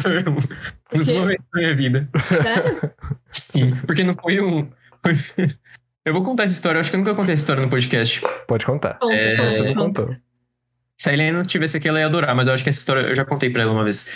[0.98, 2.08] um dos momentos da minha vida.
[2.18, 2.90] Sério?
[3.30, 4.68] Sim, porque não foi um.
[6.04, 8.22] Eu vou contar essa história, eu acho que eu nunca contei essa história no podcast.
[8.46, 8.94] Pode contar.
[8.94, 10.16] Conta, É, Você não contou.
[10.96, 13.14] Se a Helena tivesse aqui, ela ia adorar, mas eu acho que essa história eu
[13.14, 14.10] já contei pra ela uma vez.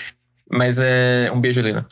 [0.51, 1.31] Mas é.
[1.35, 1.87] Um beijo, Helena.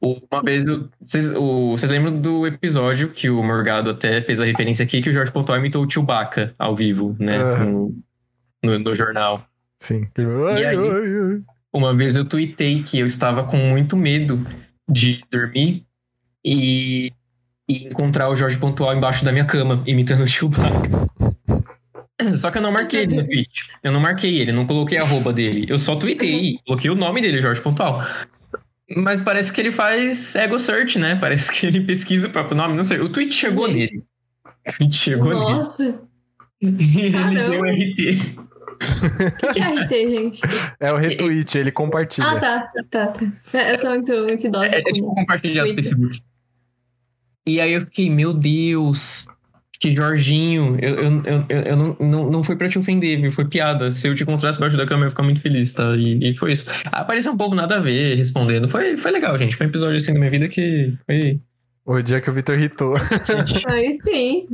[0.00, 0.64] Uma vez,
[1.00, 5.10] vocês, o, vocês lembram do episódio que o Morgado até fez a referência aqui, que
[5.10, 7.36] o Jorge Pontual imitou o Chewbacca ao vivo, né?
[7.38, 7.64] Aham.
[7.64, 7.94] No,
[8.64, 9.46] no, no jornal.
[9.80, 10.08] Sim.
[10.52, 10.76] Ai, aí?
[11.72, 14.44] Uma vez eu tuitei que eu estava com muito medo
[14.88, 15.84] de dormir
[16.44, 17.12] e,
[17.68, 21.08] e encontrar o Jorge Pontual embaixo da minha cama, imitando o Chewbacca.
[22.36, 23.70] Só que eu não marquei ele no tweet.
[23.82, 25.66] Eu não marquei ele, não coloquei a arroba dele.
[25.68, 28.04] Eu só tuitei, coloquei o nome dele, Jorge Pontual.
[28.96, 31.14] Mas parece que ele faz ego search, né?
[31.14, 32.98] Parece que ele pesquisa o próprio nome, não sei.
[32.98, 33.92] O tweet chegou Gente.
[33.92, 34.04] nele.
[34.66, 35.40] O tweet chegou nele.
[35.40, 36.00] Nossa.
[36.60, 36.66] E
[37.00, 37.50] ele Caramba.
[37.50, 38.48] deu RT.
[38.80, 40.40] O que é RT, gente?
[40.80, 42.28] É o retweet, ele compartilha.
[42.28, 42.72] Ah, tá.
[42.90, 43.70] Tá, tá.
[43.70, 44.66] Eu sou muito, muito idosa.
[44.66, 45.74] É, é tipo compartilhar no.
[45.74, 46.20] Facebook.
[47.48, 49.26] E aí eu fiquei, meu Deus,
[49.80, 53.30] que Jorginho, eu, eu, eu, eu, não, não, não foi pra te ofender, viu?
[53.32, 53.92] Foi piada.
[53.92, 55.96] Se eu te encontrasse embaixo da cama, eu ia ficar muito feliz, tá?
[55.96, 56.68] E, e foi isso.
[56.86, 58.68] Apareceu um povo nada a ver respondendo.
[58.68, 59.56] Foi, foi legal, gente.
[59.56, 61.38] Foi um episódio assim da minha vida que foi.
[61.86, 62.96] O dia que o Vitor irritou.
[63.66, 64.46] Aí sim.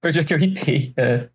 [0.00, 0.92] Foi o dia que eu irritei.
[0.96, 1.28] É.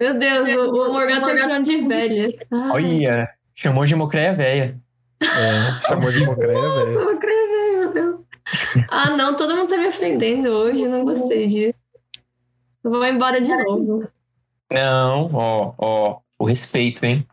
[0.00, 2.34] Meu Deus, o, o Morgan tá me chamando de velha.
[2.50, 4.80] Ai, Olha, chamou de mocreia velha.
[5.22, 6.92] É, chamou de mocreia, velho.
[6.92, 8.20] eu vou escrever, meu Deus.
[8.90, 11.78] Ah, não, todo mundo tá me ofendendo hoje, não gostei disso.
[12.84, 14.06] Eu vou embora de novo.
[14.70, 17.26] Não, ó, ó, o respeito, hein?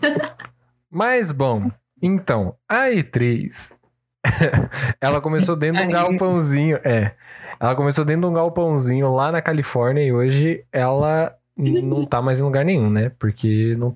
[0.90, 1.70] Mas, bom,
[2.02, 3.72] então, a E3,
[5.00, 7.14] ela começou dentro de um galpãozinho, é,
[7.58, 12.40] ela começou dentro de um galpãozinho lá na Califórnia e hoje ela não tá mais
[12.40, 13.10] em lugar nenhum, né?
[13.18, 13.94] Porque não,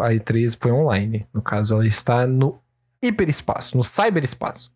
[0.00, 1.24] a E3 foi online.
[1.32, 2.58] No caso, ela está no
[3.00, 4.74] hiperespaço, no cyberespaço.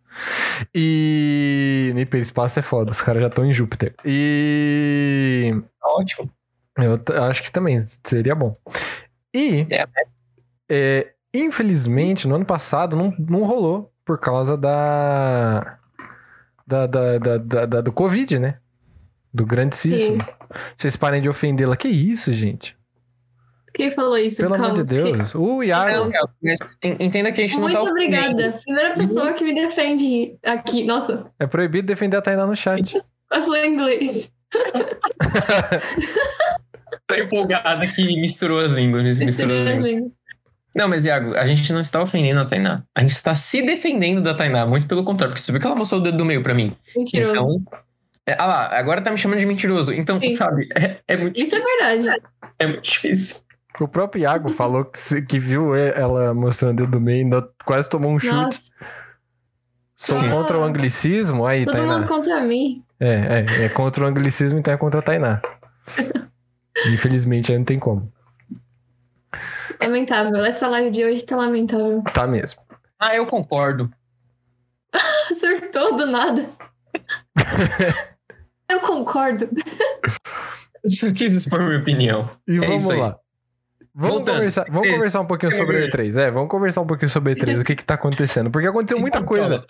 [0.74, 3.94] E no hiperespaço é foda, os caras já estão em Júpiter.
[4.04, 6.30] E Ótimo.
[6.78, 8.56] eu acho que também seria bom.
[9.34, 9.86] E É,
[10.68, 15.78] é, infelizmente, no ano passado não, não rolou por causa da,
[16.66, 18.56] da, da, da, da- da- do Covid, né?
[19.32, 20.18] Do grandíssimo.
[20.76, 21.76] Vocês parem de ofendê-la.
[21.76, 22.76] Que isso, gente?
[23.80, 24.36] Quem falou isso?
[24.36, 25.34] Pelo Calma, amor de Deus.
[25.34, 26.12] O Iago.
[26.42, 28.32] Mas entenda que a gente Muito não tá ofendendo.
[28.32, 28.60] obrigada.
[28.62, 30.84] Primeira pessoa que me defende aqui.
[30.84, 32.92] Nossa, É proibido defender a Tainá no chat.
[33.32, 34.30] eu falei inglês.
[37.06, 39.18] Tô empolgada que misturou as línguas.
[39.18, 40.12] Misturou as línguas.
[40.76, 42.82] Não, mas Iago, a gente não está ofendendo a Tainá.
[42.94, 44.66] A gente está se defendendo da Tainá.
[44.66, 46.76] Muito pelo contrário, porque você viu que ela mostrou o dedo do meio pra mim.
[46.94, 47.32] Mentiroso.
[47.32, 47.64] Então.
[48.26, 49.94] É, ah lá, agora tá me chamando de mentiroso.
[49.94, 50.32] Então, Sim.
[50.32, 52.22] sabe, é, é muito Isso é verdade.
[52.58, 53.36] É muito difícil.
[53.78, 57.22] O próprio Iago falou que, se- que viu ela mostrando o dedo do meio e
[57.24, 58.34] ainda quase tomou um chute.
[58.34, 58.60] Nossa,
[59.96, 60.30] Sou Sim.
[60.30, 61.44] contra o anglicismo.
[61.44, 62.08] Aí, todo mundo Tainá.
[62.08, 62.82] contra mim.
[62.98, 65.42] É, é, é contra o anglicismo, então é contra a Tainá.
[66.90, 68.10] Infelizmente aí não tem como.
[69.78, 70.42] Lamentável.
[70.44, 72.02] Essa live de hoje tá lamentável.
[72.14, 72.62] Tá mesmo.
[72.98, 73.90] Ah, eu concordo.
[75.30, 76.46] Acertou do nada.
[78.68, 79.48] Eu concordo.
[80.82, 82.30] Eu só quis expor minha opinião.
[82.48, 82.98] E É vamos isso aí.
[83.00, 83.18] lá.
[84.00, 84.36] Vamos, Voltando.
[84.36, 84.94] conversar, vamos E3.
[84.94, 86.16] conversar um pouquinho sobre o E3.
[86.16, 88.50] É, vamos conversar um pouquinho sobre o E3, o que que tá acontecendo.
[88.50, 89.62] Porque aconteceu muita coisa.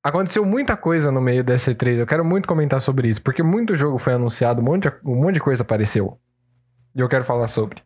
[0.00, 1.96] Aconteceu muita coisa no meio dessa E3.
[1.98, 3.20] Eu quero muito comentar sobre isso.
[3.20, 6.20] Porque muito jogo foi anunciado, um monte de, um monte de coisa apareceu.
[6.94, 7.82] E eu quero falar sobre.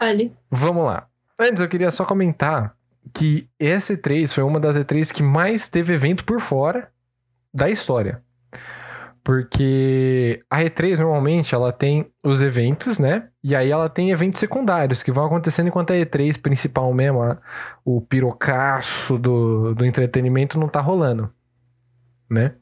[0.00, 1.06] Olha, Vamos lá.
[1.38, 2.74] Antes, eu queria só comentar
[3.14, 6.88] que essa E3 foi uma das E3 que mais teve evento por fora
[7.54, 8.20] da história.
[9.22, 13.28] Porque a E3 normalmente ela tem os eventos, né?
[13.48, 17.38] E aí ela tem eventos secundários que vão acontecendo enquanto a E3 principal mesmo, a-
[17.84, 21.32] o pirocaço do, do entretenimento não tá rolando,
[22.28, 22.56] né?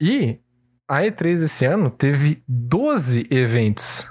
[0.00, 0.40] E
[0.88, 4.08] a E3 esse ano teve 12 eventos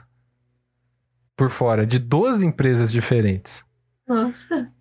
[1.36, 3.66] por fora, de 12 empresas diferentes
[4.08, 4.72] nossa.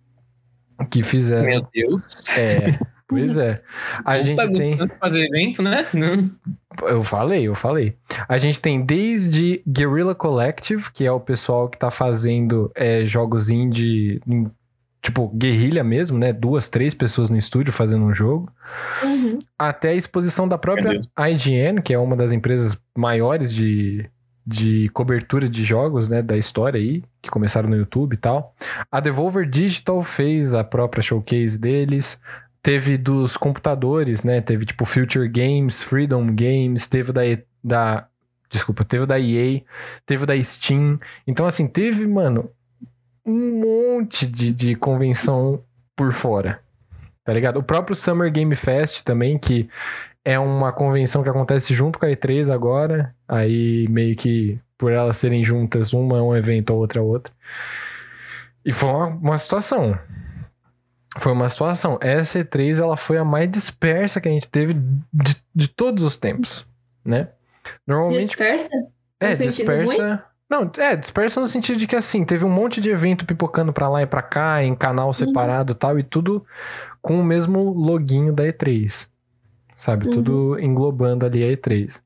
[0.91, 1.45] que fizeram.
[1.47, 2.03] Meu Deus.
[2.37, 3.61] É, pois é.
[4.03, 4.53] A gente tá tem.
[4.53, 5.85] gostando de fazer evento, né?
[6.83, 7.95] Eu falei, eu falei.
[8.27, 13.49] A gente tem desde Guerrilla Collective, que é o pessoal que tá fazendo é, jogos
[13.49, 14.49] indie, em-
[15.01, 16.33] tipo, guerrilha mesmo, né?
[16.33, 18.51] Duas, três pessoas no estúdio fazendo um jogo.
[19.03, 19.39] Uhum.
[19.57, 20.99] Até a exposição da própria.
[21.29, 24.09] IGN, que é uma das empresas maiores de,
[24.45, 28.55] de cobertura de jogos, né, da história aí, que começaram no YouTube e tal.
[28.91, 32.19] A Devolver Digital fez a própria showcase deles.
[32.65, 34.41] Teve dos computadores, né?
[34.41, 37.21] Teve tipo Future Games, Freedom Games, teve da,
[37.63, 38.07] da
[38.49, 39.61] desculpa, teve da EA,
[40.03, 40.99] teve da Steam.
[41.27, 42.49] Então assim, teve, mano,
[43.23, 45.61] um monte de, de convenção
[45.95, 46.59] por fora.
[47.23, 47.57] Tá ligado?
[47.57, 49.69] O próprio Summer Game Fest também, que
[50.23, 53.13] é uma convenção que acontece junto com a E3 agora.
[53.27, 57.31] Aí meio que por elas serem juntas, uma é um evento, a outra é outra.
[58.65, 59.95] E foi uma, uma situação.
[61.17, 61.97] Foi uma situação.
[62.01, 66.17] Essa E3 ela foi a mais dispersa que a gente teve de, de todos os
[66.17, 66.65] tempos,
[67.03, 67.29] né?
[67.87, 68.69] Normalmente Dispersa?
[69.19, 70.25] é, No dispersa.
[70.47, 73.89] Não, é, dispersa no sentido de que assim, teve um monte de evento pipocando pra
[73.89, 76.45] lá e pra cá, em canal separado e tal, e tudo
[77.01, 79.07] com o mesmo loginho da E3.
[79.77, 80.05] Sabe?
[80.05, 80.11] Uhum.
[80.11, 82.01] Tudo englobando ali a E3.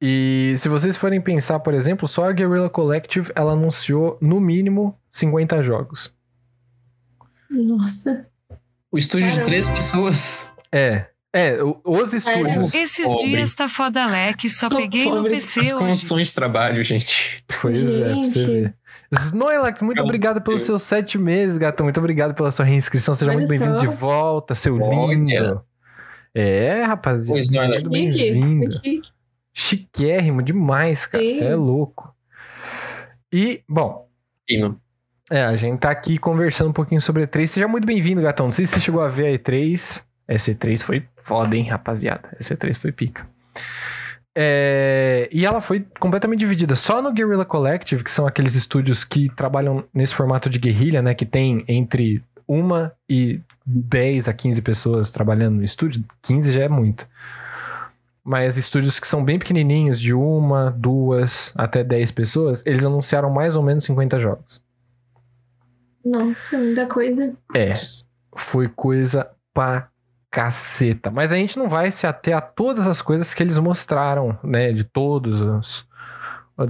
[0.00, 4.98] E se vocês forem pensar, por exemplo, só a Guerrilla Collective ela anunciou no mínimo
[5.10, 6.14] 50 jogos.
[7.50, 8.26] Nossa.
[8.92, 9.50] O estúdio de Caramba.
[9.50, 10.52] três pessoas.
[10.72, 11.06] É.
[11.32, 12.74] É, o- os estúdios.
[12.74, 13.28] Esses Pobre.
[13.28, 15.22] dias tá foda leque, só Tô peguei no.
[15.24, 15.78] PC As hoje.
[15.78, 17.44] condições de trabalho, gente.
[17.60, 18.50] Pois é, pra você Gente.
[18.50, 18.74] ver.
[19.12, 21.84] Snorlax, muito Meu obrigado pelos seus sete meses, gatão.
[21.84, 23.14] Muito obrigado pela sua reinscrição.
[23.14, 25.14] Seja Olha muito bem-vindo de volta, seu Olha.
[25.14, 25.60] lindo.
[26.34, 27.42] É, rapaziada.
[27.44, 28.70] Seja muito bem-vindo.
[29.52, 31.24] Chiquérrimo demais, cara.
[31.28, 31.38] Sim.
[31.38, 32.12] Você é louco.
[33.32, 34.08] E, bom,
[34.46, 34.80] Pino.
[35.30, 37.46] É, a gente tá aqui conversando um pouquinho sobre a E3.
[37.46, 38.46] Seja muito bem-vindo, gatão.
[38.46, 40.02] Não sei se você chegou a ver a E3.
[40.26, 42.36] Essa E3 foi foda, hein, rapaziada.
[42.38, 43.26] Essa E3 foi pica.
[44.36, 49.28] É, e ela foi completamente dividida só no Guerrilla Collective, que são aqueles estúdios que
[49.28, 51.14] trabalham nesse formato de guerrilha, né?
[51.14, 56.04] Que tem entre uma e 10 a 15 pessoas trabalhando no estúdio.
[56.22, 57.08] 15 já é muito.
[58.24, 63.54] Mas estúdios que são bem pequenininhos, de uma, duas, até 10 pessoas, eles anunciaram mais
[63.54, 64.69] ou menos 50 jogos.
[66.04, 67.34] Nossa, muita coisa.
[67.54, 67.72] É,
[68.36, 69.88] foi coisa pra
[70.30, 71.10] caceta.
[71.10, 74.72] Mas a gente não vai se ater a todas as coisas que eles mostraram, né?
[74.72, 75.88] De todos os.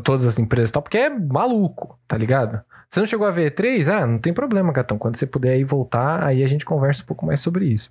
[0.04, 2.62] Todas as empresas e tal, porque é maluco, tá ligado?
[2.88, 3.88] Você não chegou a ver E3?
[3.88, 4.96] Ah, não tem problema, gatão.
[4.96, 7.90] Quando você puder aí voltar, aí a gente conversa um pouco mais sobre isso.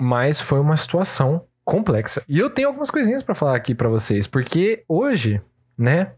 [0.00, 2.22] Mas foi uma situação complexa.
[2.26, 5.40] E eu tenho algumas coisinhas pra falar aqui pra vocês, porque hoje,
[5.76, 6.12] né?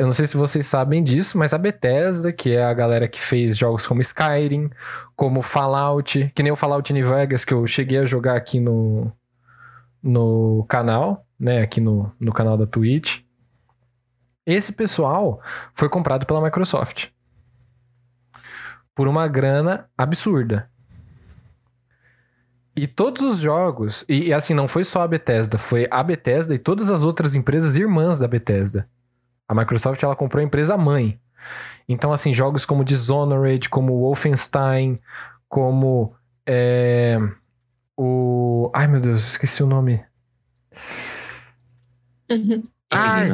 [0.00, 3.20] Eu não sei se vocês sabem disso, mas a Bethesda, que é a galera que
[3.20, 4.70] fez jogos como Skyrim,
[5.14, 9.12] como Fallout, que nem o Fallout New Vegas, que eu cheguei a jogar aqui no,
[10.02, 11.60] no canal, né?
[11.60, 13.20] Aqui no, no canal da Twitch.
[14.46, 15.38] Esse pessoal
[15.74, 17.08] foi comprado pela Microsoft.
[18.94, 20.70] Por uma grana absurda.
[22.74, 26.54] E todos os jogos, e, e, assim, não foi só a Bethesda, foi a Bethesda
[26.54, 28.88] e todas as outras empresas irmãs da Bethesda.
[29.50, 31.18] A Microsoft ela comprou a empresa mãe.
[31.88, 34.96] Então, assim, jogos como Dishonored, como Wolfenstein,
[35.48, 36.14] como
[36.46, 37.18] é,
[37.96, 38.70] o.
[38.72, 40.04] Ai meu Deus, esqueci o nome.
[42.30, 42.62] Uhum.
[42.92, 43.28] Ai,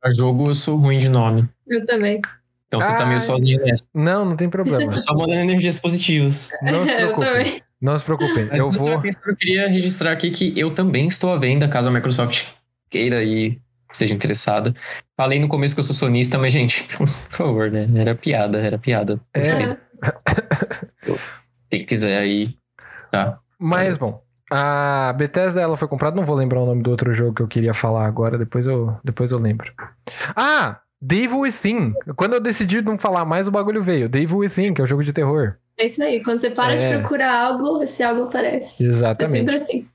[0.00, 1.48] Pra jogo eu sou ruim de nome.
[1.66, 2.20] Eu também.
[2.68, 3.20] Então você tá meio Ai.
[3.20, 3.88] sozinho nessa.
[3.92, 4.92] não, não tem problema.
[4.92, 6.50] Eu só mandando energias positivas.
[6.62, 7.60] Não se também.
[7.80, 8.48] Não se preocupem.
[8.52, 9.02] Eu vou.
[9.02, 12.50] Eu queria registrar aqui que eu também estou à venda, caso a Microsoft
[12.88, 13.60] queira e
[13.96, 14.74] esteja interessada.
[15.16, 17.88] Falei no começo que eu sou sonista, mas, gente, por favor, né?
[17.94, 19.20] Era piada, era piada.
[19.34, 19.76] É.
[21.70, 22.56] Quem quiser aí,
[23.10, 23.38] tá?
[23.58, 27.34] Mas, bom, a Bethesda ela foi comprada, não vou lembrar o nome do outro jogo
[27.34, 29.72] que eu queria falar agora, depois eu, depois eu lembro.
[30.34, 30.80] Ah!
[31.06, 31.92] The Evil Within.
[32.16, 34.08] Quando eu decidi não falar mais, o bagulho veio.
[34.08, 35.56] The Evil Within, que é o jogo de terror.
[35.78, 36.22] É isso aí.
[36.24, 36.94] Quando você para É.
[36.94, 38.84] de procurar algo, esse algo aparece.
[38.84, 39.38] É Exatamente.
[39.38, 39.86] sempre assim.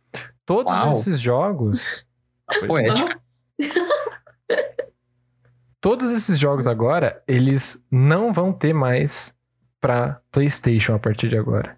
[0.46, 0.92] Todos Uau.
[0.92, 2.06] esses jogos.
[2.68, 3.20] Poética.
[5.82, 9.34] Todos esses jogos agora, eles não vão ter mais
[9.80, 11.76] pra PlayStation a partir de agora.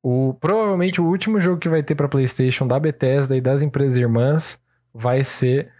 [0.00, 3.96] O, provavelmente o último jogo que vai ter pra PlayStation da Bethesda e das empresas
[3.96, 4.56] irmãs
[4.94, 5.72] vai ser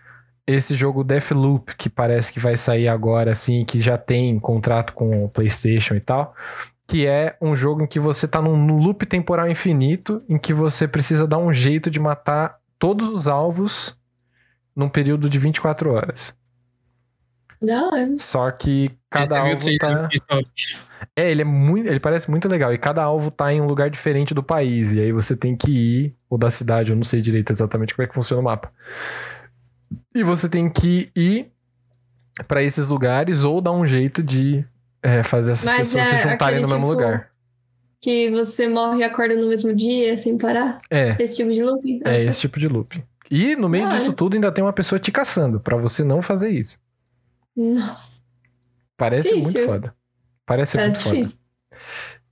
[0.44, 5.24] esse jogo Deathloop, que parece que vai sair agora, assim, que já tem contrato com
[5.24, 6.34] o PlayStation e tal.
[6.88, 10.88] Que é um jogo em que você tá num loop temporal infinito, em que você
[10.88, 13.96] precisa dar um jeito de matar todos os alvos
[14.76, 16.36] num período de 24 horas.
[17.62, 18.14] Hora.
[18.18, 20.08] Só que cada é alvo tá.
[21.16, 21.88] É, ele é muito.
[21.88, 22.72] Ele parece muito legal.
[22.72, 24.92] E cada alvo tá em um lugar diferente do país.
[24.92, 28.04] E aí você tem que ir, ou da cidade, eu não sei direito exatamente como
[28.04, 28.70] é que funciona o mapa.
[30.14, 31.50] E você tem que ir
[32.46, 34.62] pra esses lugares ou dar um jeito de
[35.02, 37.30] é, fazer essas Mas pessoas é se juntarem no mesmo tipo- lugar.
[38.02, 40.80] Que você morre e acorda no mesmo dia, sem parar.
[40.90, 42.00] É, Esse tipo de loop.
[42.04, 43.02] é esse tipo de loop.
[43.30, 44.14] E no meio Ah, disso é.
[44.14, 46.78] tudo ainda tem uma pessoa te caçando, pra você não fazer isso.
[47.56, 48.20] Nossa,
[48.96, 49.52] Parece Difícil.
[49.52, 49.94] muito foda.
[50.46, 51.14] Parece é muito foda.
[51.16, 51.38] difícil.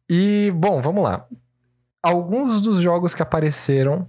[0.09, 1.26] E, bom, vamos lá.
[2.02, 4.09] Alguns dos jogos que apareceram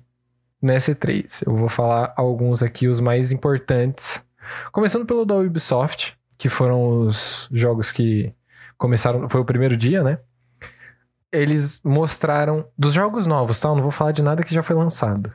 [0.61, 1.43] nessa E3.
[1.45, 4.23] Eu vou falar alguns aqui, os mais importantes.
[4.71, 8.33] Começando pelo da Ubisoft, que foram os jogos que
[8.77, 9.27] começaram.
[9.27, 10.19] Foi o primeiro dia, né?
[11.31, 12.65] Eles mostraram.
[12.77, 13.69] Dos jogos novos, tá?
[13.69, 15.33] Eu não vou falar de nada que já foi lançado.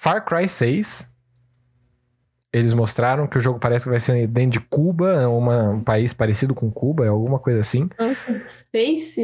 [0.00, 1.06] Far Cry 6.
[2.54, 5.84] Eles mostraram que o jogo parece que vai ser dentro de Cuba, é uma- um
[5.84, 7.86] país parecido com Cuba, é alguma coisa assim.
[7.98, 9.14] Nossa, seis?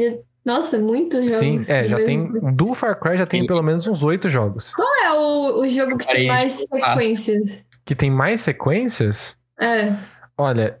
[0.45, 1.31] Nossa, muito jogo.
[1.31, 2.31] Sim, é, já tem.
[2.53, 3.47] Do Far Cry já tem Sim.
[3.47, 4.71] pelo menos uns oito jogos.
[4.75, 7.65] Qual é o, o jogo que tem mais sequências?
[7.83, 9.35] Que tem mais sequências.
[9.59, 9.93] É.
[10.37, 10.79] Olha,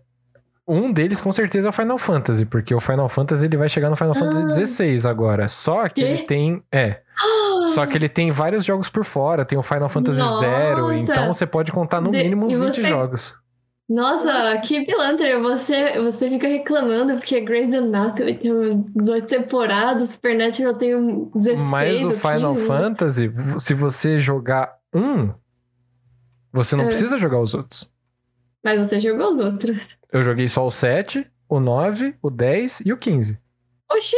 [0.67, 3.89] um deles com certeza é o Final Fantasy, porque o Final Fantasy ele vai chegar
[3.89, 4.19] no Final Ah.
[4.19, 5.47] Fantasy XVI agora.
[5.47, 6.09] Só que Quê?
[6.09, 6.63] ele tem.
[6.71, 7.01] É.
[7.67, 9.43] Só que ele tem vários jogos por fora.
[9.45, 10.39] Tem o Final Fantasy Nossa!
[10.39, 10.93] Zero.
[10.93, 13.35] Então você pode contar no mínimo uns e 20 você- jogos.
[13.89, 15.39] Nossa, que pilantra.
[15.39, 22.03] Você, você fica reclamando porque Grey's Anatomy tem 18 temporadas, Supernatural tem um 16 Mas
[22.03, 22.67] o Final 15.
[22.67, 25.31] Fantasy, se você jogar um,
[26.51, 26.87] você não É.
[26.87, 27.89] precisa jogar os outros.
[28.63, 29.77] Mas você jogou os outros.
[30.11, 33.37] Eu joguei só o 7, o 9, o 10 e o 15.
[33.91, 34.15] Oxi,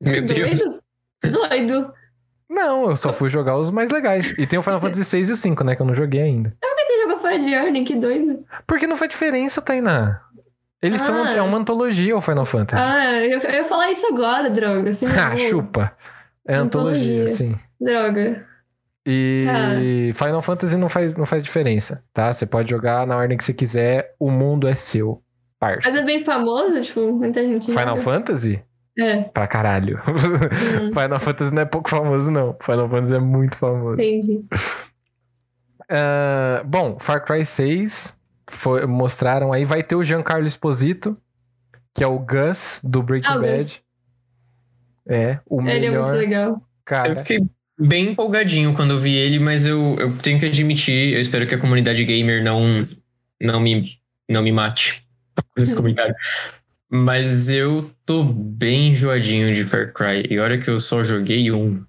[0.00, 0.60] Meu Deus.
[0.60, 0.82] doido.
[1.24, 1.92] Doido.
[2.48, 4.34] Não, eu só fui jogar os mais legais.
[4.38, 5.74] E tem o Final Fantasy 6 e o 5, né?
[5.74, 6.54] Que eu não joguei ainda.
[6.60, 7.84] Por que você jogou fora de ordem?
[7.84, 8.44] Que doido.
[8.66, 10.20] Porque não faz diferença, Tainá.
[10.82, 11.24] Eles são.
[11.24, 11.32] Ah.
[11.32, 12.82] É uma antologia o Final Fantasy.
[12.82, 14.92] Ah, eu, eu ia falar isso agora, droga.
[14.92, 15.96] Você ah, chupa.
[16.46, 17.28] É antologia, Antologia.
[17.28, 17.58] sim.
[17.80, 18.46] Droga.
[19.06, 22.32] E Final Fantasy não faz, não faz diferença, tá?
[22.32, 25.22] Você pode jogar na ordem que você quiser, o mundo é seu,
[25.60, 25.98] Mas parça.
[25.98, 27.66] é bem famoso, tipo, muita gente.
[27.66, 28.00] Final joga.
[28.00, 28.62] Fantasy?
[28.98, 30.00] É, Pra caralho.
[30.08, 32.56] hum, Final Fantasy não é pouco famoso, não.
[32.62, 33.94] Final Fantasy é muito famoso.
[34.00, 34.44] entendi.
[35.90, 38.16] Ah, bom, Far Cry 6
[38.48, 39.64] foi- mostraram aí.
[39.64, 41.16] Vai ter o Giancarlo Esposito,
[41.92, 43.56] que é o Gus do Breaking Ah, o Bad.
[43.58, 43.82] Gus.
[45.06, 46.50] É, o Ele é muito melhor legal.
[46.52, 47.16] Eu cara.
[47.16, 47.38] fiquei
[47.78, 51.54] bem empolgadinho quando eu vi ele, mas eu, eu tenho que admitir, eu espero que
[51.54, 52.88] a comunidade gamer não,
[53.40, 53.98] não, me,
[54.28, 55.04] não me mate
[55.56, 56.14] nesse comentário.
[56.90, 60.26] Mas eu tô bem enjoadinho de Far Cry.
[60.30, 61.82] E olha que eu só joguei um.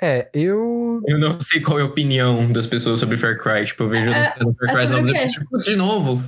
[0.00, 1.00] É, eu.
[1.06, 3.64] Eu não sei qual é a opinião das pessoas sobre Far Cry.
[3.64, 5.76] Tipo, eu vejo É, as pessoas no Far é Cry sobre novos episódios, tipo, de
[5.76, 6.24] novo.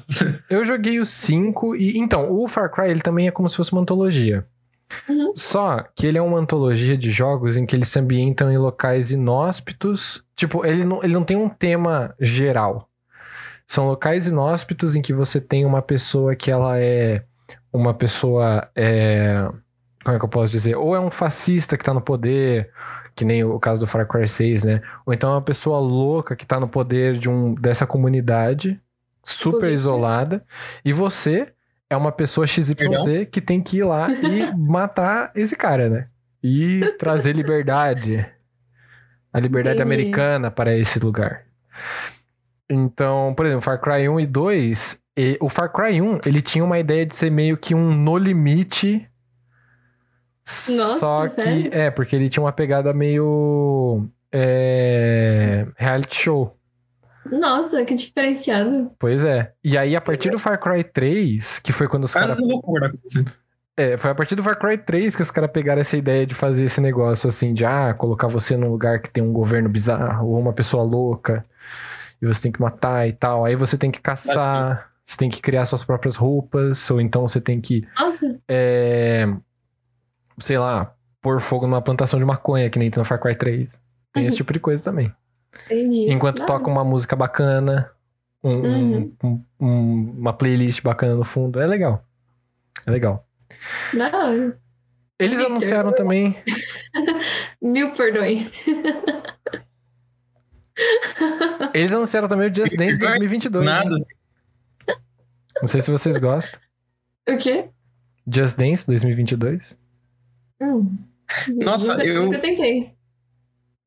[0.48, 1.98] Eu joguei o 5 e.
[1.98, 4.46] Então, o Far Cry ele também é como se fosse uma antologia.
[5.08, 5.32] Uhum.
[5.36, 9.10] Só que ele é uma antologia de jogos em que eles se ambientam em locais
[9.10, 10.24] inóspitos.
[10.36, 12.88] Tipo, ele não, ele não tem um tema geral.
[13.66, 17.24] São locais inóspitos em que você tem uma pessoa que ela é
[17.72, 18.68] uma pessoa.
[18.76, 19.48] É,
[20.04, 20.76] como é que eu posso dizer?
[20.76, 22.70] Ou é um fascista que tá no poder,
[23.14, 24.82] que nem o caso do Far Cry 6, né?
[25.06, 28.80] Ou então é uma pessoa louca que tá no poder de um, dessa comunidade,
[29.22, 30.44] super isolada,
[30.84, 31.52] e você
[31.92, 36.06] é uma pessoa XYZ que tem que ir lá e matar esse cara, né?
[36.42, 38.26] E trazer liberdade.
[39.30, 39.94] A liberdade Entendi.
[39.94, 41.44] americana para esse lugar.
[42.68, 46.64] Então, por exemplo, Far Cry 1 e 2, e- o Far Cry 1, ele tinha
[46.64, 49.06] uma ideia de ser meio que um no limite.
[50.70, 51.70] Nossa, só que, sério?
[51.72, 56.56] é, porque ele tinha uma pegada meio é, reality show.
[57.30, 58.90] Nossa, que diferenciado.
[58.98, 59.52] Pois é.
[59.62, 62.92] E aí, a partir do Far Cry 3, que foi quando os Cara, caras.
[63.02, 63.24] você.
[63.76, 66.34] É, foi a partir do Far Cry 3 que os caras pegaram essa ideia de
[66.34, 70.28] fazer esse negócio assim, de ah, colocar você num lugar que tem um governo bizarro,
[70.28, 71.44] ou uma pessoa louca,
[72.20, 73.44] e você tem que matar e tal.
[73.44, 77.40] Aí você tem que caçar, você tem que criar suas próprias roupas, ou então você
[77.40, 79.26] tem que, Nossa, é,
[80.38, 83.70] sei lá, pôr fogo numa plantação de maconha, que nem tem no Far Cry 3.
[84.12, 85.10] Tem esse tipo de coisa também.
[85.66, 86.10] Entendi.
[86.12, 87.90] Enquanto Ah, toca uma música bacana,
[88.42, 89.16] um- um- Uhum.
[89.24, 92.04] um- um- uma playlist bacana no fundo, é legal.
[92.86, 93.26] É legal.
[93.94, 94.54] Não,
[95.18, 95.46] Eles Victor.
[95.52, 96.36] anunciaram também
[97.62, 98.50] mil perdões.
[101.74, 103.64] Eles anunciaram também o Just Dance 2022.
[103.64, 103.96] Nada, né?
[105.60, 106.58] Não sei se vocês gostam.
[107.28, 107.68] O quê?
[108.26, 109.78] Just Dance 2022.
[110.60, 110.96] Hum.
[111.56, 112.92] Nossa, nunca, eu- Nunca tentei.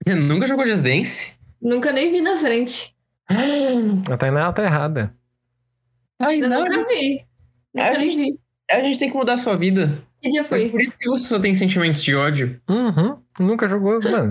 [0.03, 1.37] Você nunca jogou Just Dance?
[1.61, 2.95] Nunca nem vi na frente.
[4.11, 5.15] A Tainá ela tá errada.
[6.19, 6.63] Ai, Eu não.
[6.65, 7.25] nunca vi.
[7.73, 8.39] Nunca É, nem vi.
[8.71, 10.01] A gente tem que mudar a sua vida.
[10.21, 10.97] Que dia foi É por isso?
[10.97, 12.59] que você só tem sentimentos de ódio.
[12.69, 13.19] Uhum.
[13.39, 14.29] Nunca jogou, mano.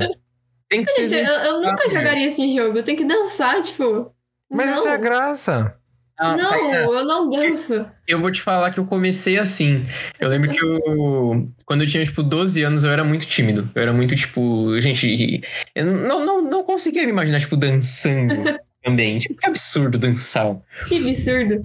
[0.69, 1.09] Tem que ser.
[1.09, 2.79] Gente, eu, eu nunca jogaria esse jogo.
[2.79, 4.13] Eu tenho que dançar, tipo.
[4.51, 5.77] Mas não, essa é a graça.
[6.17, 7.85] Ah, não, Tainá, eu não danço.
[8.07, 9.85] Eu vou te falar que eu comecei assim.
[10.21, 11.49] Eu lembro que eu.
[11.67, 13.69] Quando eu tinha, tipo, 12 anos, eu era muito tímido.
[13.75, 14.81] Eu era muito, tipo.
[14.81, 15.41] Gente.
[15.75, 18.45] Eu não, não, não conseguia me imaginar, tipo, dançando
[18.83, 19.19] também.
[19.19, 20.57] Tipo, que absurdo dançar.
[20.87, 21.63] Que absurdo.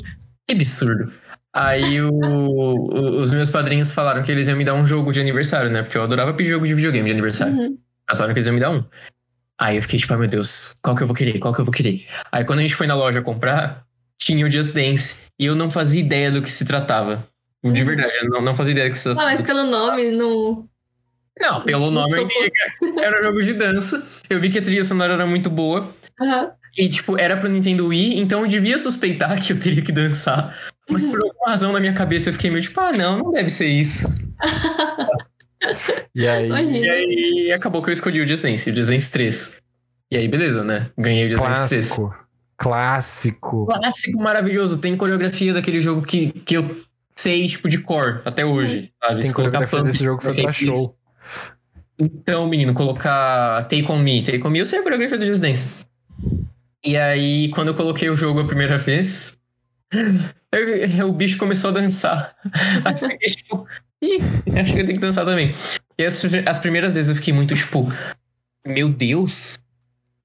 [0.48, 1.14] Que absurdo.
[1.54, 5.70] Aí o- os meus padrinhos falaram que eles iam me dar um jogo de aniversário,
[5.70, 5.84] né?
[5.84, 7.54] Porque eu adorava pedir jogo de videogame de aniversário.
[7.56, 7.78] Uhum.
[8.16, 8.84] Falaram que eles iam me dar um.
[9.60, 11.38] Aí eu fiquei tipo, ai meu Deus, qual que eu vou querer?
[11.40, 12.06] Qual que eu vou querer?
[12.32, 13.84] Aí quando a gente foi na loja comprar,
[14.30, 15.22] tinha o Just Dance.
[15.40, 17.28] E eu não fazia ideia do que se tratava.
[17.64, 17.88] De Uhum.
[17.88, 19.32] verdade, eu não, não fazia ideia do que se Ah, tratava.
[19.38, 20.68] mas pelo nome, não.
[21.42, 22.52] Não, pelo nome eu Estou- entendi
[22.96, 24.06] que era um jogo de dança.
[24.30, 25.90] Eu vi que a trilha sonora era muito boa.
[26.22, 26.52] Aham.
[26.78, 30.56] E, tipo, era pro Nintendo Wii, então eu devia suspeitar que eu teria que dançar.
[30.90, 33.50] Mas por alguma razão na minha cabeça eu fiquei meio tipo, ah, não, não deve
[33.50, 34.08] ser isso.
[36.16, 36.50] E aí.
[36.50, 39.58] E aí acabou que eu escolhi o Just Dance, o Just Dance 3.
[40.12, 40.90] E aí, beleza, né?
[40.98, 41.98] Ganhei o Just Dance 3.
[42.60, 43.66] Clássico.
[43.66, 44.22] Clássico.
[44.22, 44.80] Maravilhoso.
[44.80, 46.82] Tem coreografia daquele jogo que, que eu
[47.16, 48.92] sei, tipo, de cor até hoje.
[49.02, 49.22] Sabe?
[49.22, 50.66] Tem Se coreografia desse jogo foi pra isso.
[50.66, 50.96] show.
[51.98, 54.22] Então, menino, colocar Take On Me.
[54.24, 55.68] Take On Me, eu sei a coreografia do Just Dance.
[56.86, 59.38] E aí, quando eu coloquei o jogo a primeira vez,
[59.92, 62.34] eu- o bicho começou a dançar.
[62.86, 63.68] Aí eu fiquei tipo,
[64.02, 64.20] ih,
[64.60, 65.52] acho que eu tenho que dançar também.
[65.98, 67.92] E as, as primeiras vezes eu fiquei muito tipo,
[68.66, 69.60] meu Deus,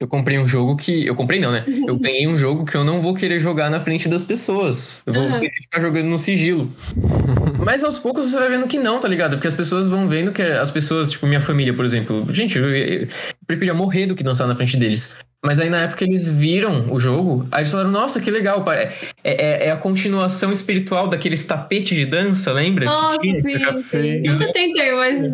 [0.04, 1.06] eu comprei um jogo que.
[1.06, 1.64] Eu comprei não, né?
[1.86, 5.02] Eu ganhei um jogo que eu não vou querer jogar na frente das pessoas.
[5.06, 5.38] Eu vou Uhum.
[5.38, 6.70] ter que ficar jogando no sigilo.
[7.64, 9.32] Mas aos poucos você vai vendo que não, tá ligado?
[9.36, 12.68] Porque as pessoas vão vendo que as pessoas, tipo, minha família, por exemplo, gente, eu,
[12.76, 13.08] eu
[13.46, 15.16] preferia morrer do que dançar na frente deles.
[15.46, 18.92] Mas aí na época eles viram o jogo, aí eles falaram, nossa, que legal, pare-
[19.22, 22.86] é, é, é a continuação espiritual daqueles tapetes de dança, lembra?
[22.86, 23.36] Que Nossa, tinha?
[23.42, 23.42] sim,
[23.76, 23.78] sim.
[23.82, 24.20] Sim.
[24.22, 25.32] Nunca tentei, mas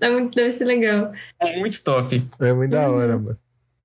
[0.00, 1.12] é muito- deve ser legal.
[1.40, 2.20] É muito top.
[2.40, 3.38] É muito da hora, mano.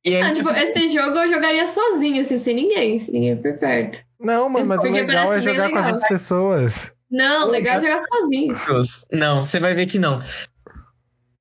[0.09, 3.53] E aí, Ah, tipo, esse jogo eu jogaria sozinho, assim, sem ninguém, sem ninguém por
[3.57, 3.99] perto.
[4.19, 5.93] Não, mano, mas o Porque legal é parece bem jogar com as legal.
[5.93, 6.91] outras pessoas.
[7.11, 8.55] Não, legal é jogar sozinho.
[9.11, 10.19] Não, você vai ver que não.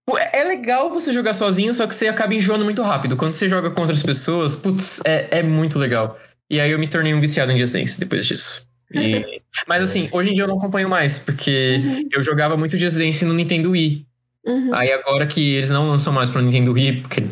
[0.06, 3.16] Pô, É legal você jogar sozinho, só que você acaba enjoando muito rápido.
[3.16, 6.18] Quando você joga com outras pessoas, putz, é, é muito legal.
[6.50, 8.66] E aí eu me tornei um viciado em Just Dance depois disso.
[8.92, 12.78] E- Mas assim, hoje em dia eu não acompanho mais, porque Uhum, eu jogava muito
[12.78, 14.06] Just Dance no Nintendo Wii.
[14.46, 14.70] uhum.
[14.74, 17.22] Aí agora que eles não lançam mais pro Nintendo Wii, porque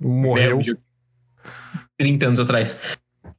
[0.00, 0.56] Morreu.
[0.58, 0.76] né, de
[1.98, 2.80] 30 anos atrás.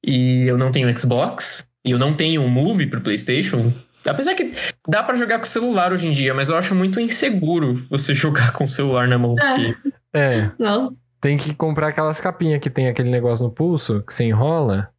[0.04, 3.74] E eu não tenho Xbox, e eu não tenho um Move pro PlayStation.
[4.06, 4.54] Apesar que
[4.88, 8.14] dá pra jogar com o celular hoje em dia, mas eu acho muito inseguro você
[8.16, 9.36] jogar com o celular na mão.
[9.40, 9.54] É.
[9.74, 10.98] Porque É, Nossa.
[11.22, 14.90] tem que comprar aquelas capinhas que tem aquele negócio no pulso, que você enrola.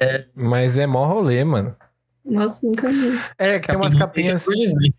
[0.00, 0.24] É.
[0.34, 1.76] Mas é mó rolê, mano.
[2.24, 3.18] Nossa, nunca vi.
[3.38, 4.46] É, que tem umas capinhas.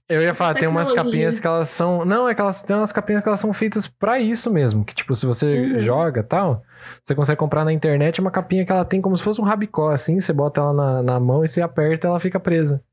[0.09, 2.05] Eu ia falar, tem umas capinhas que elas são.
[2.05, 4.86] Não, é que elas tem umas capinhas que elas são feitas pra isso mesmo.
[4.86, 5.80] Que, tipo, se você Uhum.
[5.80, 6.61] joga e tal,
[7.03, 9.89] você consegue comprar na internet uma capinha que ela tem como se fosse um rabicó,
[9.91, 10.19] assim.
[10.19, 12.84] Você bota ela na, na mão e você aperta ela fica presa.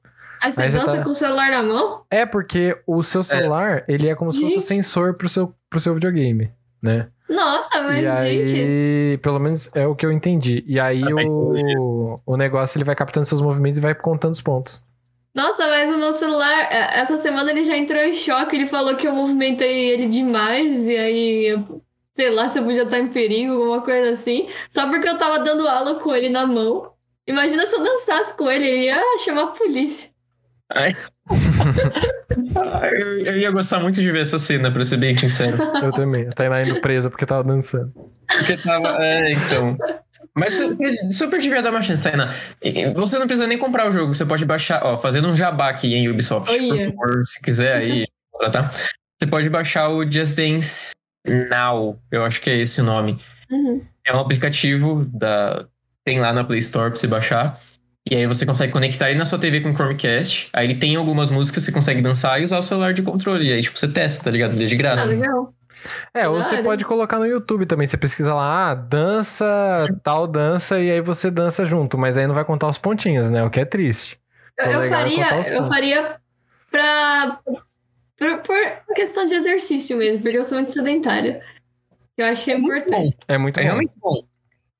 [0.41, 2.01] Aí você Aí você dança tá- com o celular na mão?
[2.11, 4.67] É porque o seu celular, ele é como se fosse o Isso.
[4.67, 6.51] sensor pro seu, pro seu videogame,
[6.83, 7.09] né?
[7.33, 9.19] Nossa, mas, e aí, gente.
[9.23, 10.63] pelo menos é o que eu entendi.
[10.67, 11.81] E aí tecnologia.
[11.81, 14.85] o, o negócio ele vai captando seus movimentos e vai contando os pontos.
[15.35, 18.55] Nossa, mas o meu celular, é, essa semana ele já entrou em choque.
[18.55, 20.85] Ele falou que eu movimentei ele demais.
[20.85, 21.65] E aí,
[22.13, 24.49] sei lá, se eu podia estar em perigo, alguma coisa assim.
[24.69, 26.93] Só porque eu tava dando aula com ele na mão.
[27.27, 30.11] Imagina se eu dançasse com ele, ele ia chamar a polícia.
[30.71, 30.95] Ai.
[32.57, 35.59] Ah, eu, eu ia gostar muito de ver essa cena, pra ser bem sincero.
[35.83, 36.29] Eu também.
[36.29, 37.93] A Tainá indo presa porque tava dançando.
[38.29, 38.89] Porque tava.
[39.05, 39.77] É, então.
[40.35, 42.33] Mas você- você super devia dar uma chance, Tainá.
[42.95, 45.95] Você não precisa nem comprar o jogo, você pode baixar, ó, fazendo um jabá aqui
[45.95, 46.51] em Ubisoft.
[46.51, 46.91] Olha.
[46.93, 48.07] Por favor, se quiser aí,
[48.51, 48.71] tá?
[48.71, 50.93] Você pode baixar o Just Dance
[51.51, 53.21] Now, eu acho que é esse o nome.
[53.51, 53.83] Uhum.
[54.07, 55.67] É um aplicativo da.
[56.05, 57.57] Tem lá na Play Store pra você baixar.
[58.11, 60.49] E aí você consegue conectar ele na sua TV com o Chromecast.
[60.53, 63.49] Aí ele tem algumas músicas que você consegue dançar e usar o celular de controle.
[63.49, 64.55] E aí, tipo, você testa, tá ligado?
[64.55, 65.09] Ele é de Ah, graça.
[65.09, 65.55] legal.
[66.15, 67.87] É, ou você pode colocar no YouTube também.
[67.87, 71.97] Você pesquisa lá, ah, dança, tal dança, e aí você dança junto.
[71.97, 73.43] Mas aí não vai contar os pontinhos, né?
[73.45, 74.19] O que é triste.
[74.59, 76.17] Eu, eu é faria, eu faria
[76.71, 77.39] pra.
[78.19, 81.41] Por, por questão de exercício mesmo, porque eu sou muito sedentária.
[82.17, 83.17] Eu acho que é importante.
[83.27, 83.67] É muito É bom.
[83.69, 84.23] realmente bom.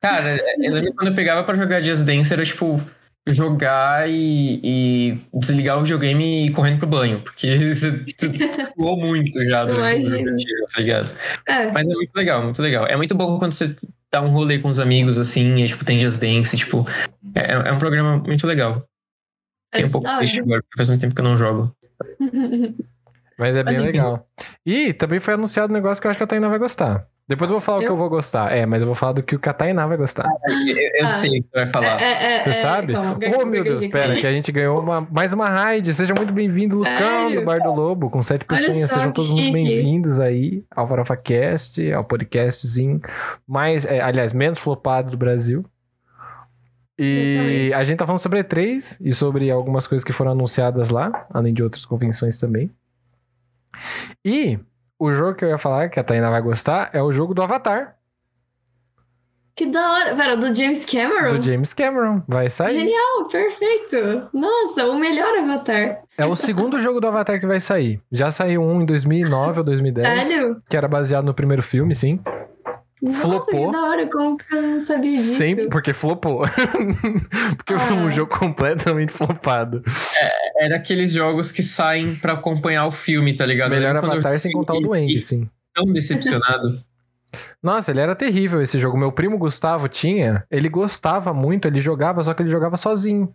[0.01, 2.81] Cara, eu lembro quando eu pegava pra jogar Just Dance, era tipo
[3.29, 7.21] jogar e, e desligar o videogame e ir correndo pro banho.
[7.21, 10.37] Porque você suou muito já do Imagino.
[10.73, 11.13] tá ligado?
[11.47, 12.87] É, Mas é muito legal, muito legal.
[12.87, 13.77] É muito bom quando você
[14.11, 16.87] dá um rolê com os amigos, assim, e, tipo, tem Just Dance, tipo...
[17.35, 18.83] É, é um programa muito legal.
[19.73, 21.75] Tem um é pouco triste agora, porque faz muito tempo que eu não jogo.
[23.39, 24.29] Mas é bem Mas legal.
[24.65, 27.07] E também foi anunciado um negócio que eu acho que a Tainá vai gostar.
[27.33, 27.93] Depois eu vou falar o que Eu?
[27.93, 28.53] eu vou gostar.
[28.55, 30.29] É, mas eu vou falar do que o que a Tainá vai gostar.
[30.47, 31.07] Eu, eu Ah.
[31.07, 32.03] sei o que você vai falar.
[32.03, 32.93] É, é, é, Você é, sabe?
[32.93, 35.95] calma, oh, meu Deus, espera, que a gente ganhou uma- mais uma raid.
[35.95, 38.57] Seja muito bem-vindo, Lucão, do Bar do Lobo, com sete só,
[38.87, 43.01] Sejam todos muito bem-vindos aí ao Farofa Cast, ao podcastzinho
[43.49, 45.65] mais, é, aliás, menos flopado do Brasil.
[46.99, 47.75] E Exatamente.
[47.75, 51.55] a gente tá falando sobre E3 e sobre algumas coisas que foram anunciadas lá, além
[51.55, 52.71] de outras convenções também.
[54.23, 54.59] E
[55.05, 57.43] o jogo que eu ia falar, que a Tainá vai gostar, é o jogo do
[57.43, 57.97] Avatar,
[59.55, 60.17] Que da hora.
[60.17, 61.37] Pera, do James Cameron?
[61.37, 62.23] do James Cameron.
[62.27, 62.71] Vai sair.
[62.71, 64.29] Genial, perfeito.
[64.33, 66.03] Nossa, o melhor avatar.
[66.17, 68.01] É o segundo jogo do Avatar que vai sair.
[68.11, 70.61] Já saiu um em 2009 ou 2010, Sério?
[70.69, 72.19] que era baseado no primeiro filme, sim.
[73.03, 73.67] Nossa, Flopou.
[73.67, 75.37] que da hora, como que eu não sabia disso?
[75.37, 76.43] Sempre, porque flopou.
[77.59, 78.11] porque foi um Ah.
[78.11, 79.83] jogo completamente flopado.
[80.63, 83.71] Era aqueles jogos que saem pra acompanhar o filme, tá ligado?
[83.71, 85.49] Melhor Avatar sem contar o do Eng, sim.
[85.75, 86.81] tão decepcionado.
[87.63, 88.97] Nossa, ele era terrível esse jogo.
[88.97, 93.35] Meu primo Gustavo tinha, ele gostava muito, ele jogava, só que ele jogava sozinho.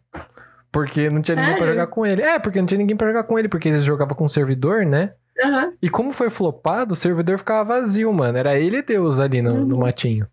[0.71, 2.21] Porque não tinha ninguém pra jogar com ele.
[2.21, 4.85] É, porque não tinha ninguém pra jogar com ele, porque ele jogava com um servidor,
[4.85, 5.13] né?
[5.43, 5.73] Aham.
[5.81, 8.37] E como foi flopado, o servidor ficava vazio, mano.
[8.37, 9.81] Era ele e Deus ali no, no Uhum.
[9.81, 10.27] matinho.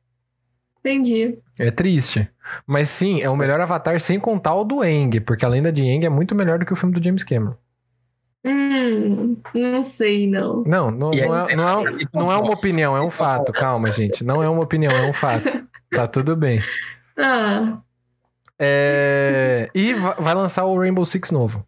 [0.84, 1.38] Entendi.
[1.58, 2.28] É triste.
[2.66, 5.82] Mas sim, é o melhor Avatar sem contar o do Eng, porque a lenda de
[5.82, 7.56] Eng é muito melhor do que o filme do James Cameron.
[8.44, 10.62] Hum, não sei, não.
[10.66, 13.50] Não, não, aí, não, é, não, é, não é uma opinião, é um fato.
[13.52, 14.22] Calma, gente.
[14.22, 15.66] Não é uma opinião, é um fato.
[15.90, 16.60] Tá tudo bem.
[17.16, 17.78] Ah,
[18.58, 21.66] É, E va- vai lançar o Rainbow Six novo.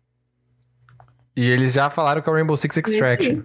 [1.35, 3.43] E eles já falaram que é o Rainbow Six Extraction.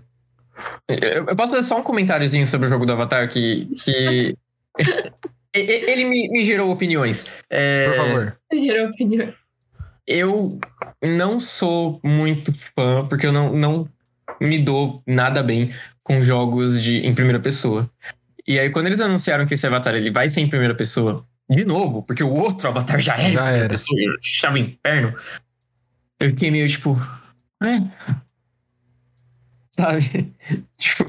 [0.88, 3.68] Eu, eu posso fazer só um comentáriozinho sobre o jogo do Avatar que.
[3.86, 4.38] que...
[5.54, 7.32] Ele me, me gerou opiniões.
[7.50, 8.38] É, Por favor.
[8.54, 9.34] gerou opinião.
[10.08, 10.60] Eu
[11.02, 13.90] não sou muito fã, porque eu não, não
[14.40, 15.72] me dou nada bem
[16.04, 17.90] com jogos de, em primeira pessoa.
[18.48, 21.64] E aí, quando eles anunciaram que esse Avatar ele vai ser em primeira pessoa, de
[21.64, 23.70] novo, porque o outro Avatar já era Já era.
[23.70, 25.16] pessoa, estava em inferno,
[26.20, 26.98] eu fiquei meio tipo.
[27.62, 27.82] É.
[29.70, 30.34] Sabe?
[30.78, 31.06] tipo.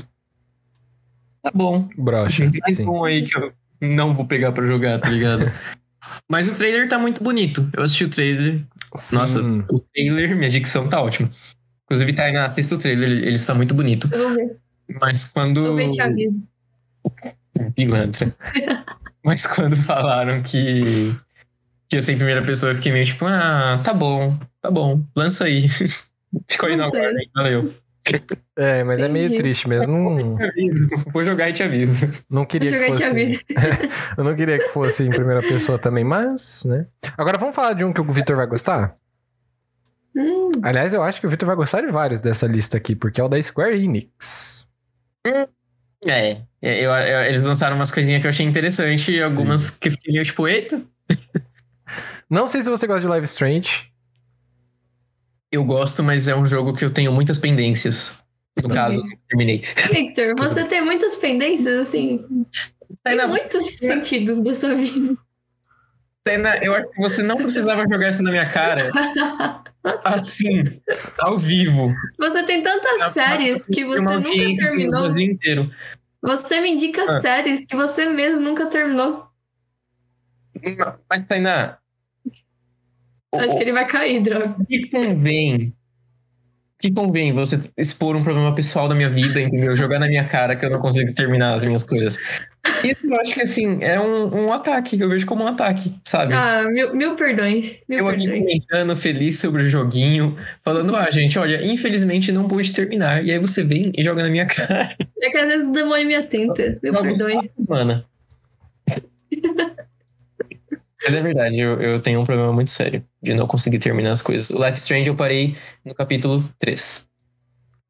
[1.43, 1.89] Tá bom.
[1.97, 2.51] Brocha.
[2.61, 3.53] Mais um aí que eu
[3.83, 5.53] não vou pegar pra jogar, tá ligado?
[6.29, 7.69] Mas o trailer tá muito bonito.
[7.77, 8.63] Eu assisti o trailer.
[9.13, 9.65] Nossa, Sim.
[9.71, 11.31] o trailer, minha dicção tá ótima.
[11.85, 14.09] Inclusive, Tainá, assista o trailer, ele ele está muito bonito.
[14.13, 14.57] Eu vou ver.
[15.01, 15.59] Mas quando.
[15.59, 16.43] Eu vou ver te aviso.
[17.75, 18.35] Pilantra.
[19.25, 21.15] Mas quando falaram que.
[21.89, 25.05] que ia ser em primeira pessoa, eu fiquei meio tipo, ah, tá bom, tá bom,
[25.17, 25.67] lança aí.
[26.49, 27.29] Ficou aí na guarda, aí.
[27.35, 27.75] valeu.
[28.57, 29.43] É, mas é meio Entendi.
[29.43, 29.87] triste mesmo.
[29.87, 30.89] Não, Te aviso.
[31.13, 32.05] Vou jogar e te aviso.
[32.29, 33.41] não queria que fosse.
[34.19, 36.87] eu não queria que fosse em primeira pessoa também, mas, né?
[37.17, 38.97] Agora vamos falar de um que o Vitor vai gostar?
[40.17, 43.21] Hum, Aliás, eu acho que o Vitor vai gostar de vários dessa lista aqui, porque
[43.21, 44.69] é o da Square Enix.
[46.05, 49.23] É, eu- eu- eles lançaram umas coisinhas que eu achei interessante e Sim.
[49.23, 50.83] algumas que fiquei meio tipo, eita.
[52.29, 53.92] Não sei se você gosta de Live Strange.
[55.53, 58.19] Eu gosto, mas é um jogo que eu tenho muitas pendências.
[58.63, 59.63] No caso, eu terminei.
[59.93, 62.47] Victor, você tem muitas pendências, assim, em
[63.03, 65.15] Tainá, muitos sentidos da sua vida.
[66.25, 68.91] Tainá, eu acho que você não precisava jogar isso na minha cara
[70.05, 70.81] assim,
[71.19, 71.93] ao vivo.
[72.19, 75.01] Você tem tantas séries que você nunca assim, no terminou.
[75.01, 75.71] Brasil inteiro.
[76.23, 77.21] Você me indica Ah.
[77.21, 79.27] séries que você mesmo nunca terminou.
[81.11, 81.79] Mas, Tainá,
[83.35, 84.55] Acho que ele vai cair, droga.
[84.69, 85.73] que convém?
[86.79, 89.77] Que convém você expor um problema pessoal da minha vida, entendeu?
[89.77, 92.19] Jogar na minha cara que eu não consigo terminar as minhas coisas.
[92.83, 95.01] Isso eu acho que, assim, é um, um ataque.
[95.01, 96.35] Eu vejo como um ataque, sabe?
[96.35, 97.81] Ah, mil, mil perdões.
[97.89, 98.41] Mil Eu aqui perdões.
[98.41, 103.25] comentando, feliz sobre o joguinho, falando, ah, gente, olha, infelizmente não pude terminar.
[103.25, 104.95] E aí você vem e joga na minha cara.
[105.23, 106.81] É que às vezes o demônio me atenta.
[106.83, 107.47] Mil Alguns perdões.
[107.49, 108.05] passos, mano.
[111.05, 114.23] Mas é verdade, eu, eu tenho um problema muito sério de não conseguir terminar as
[114.23, 114.51] coisas.
[114.51, 117.09] O Life Strange eu parei no capítulo 3.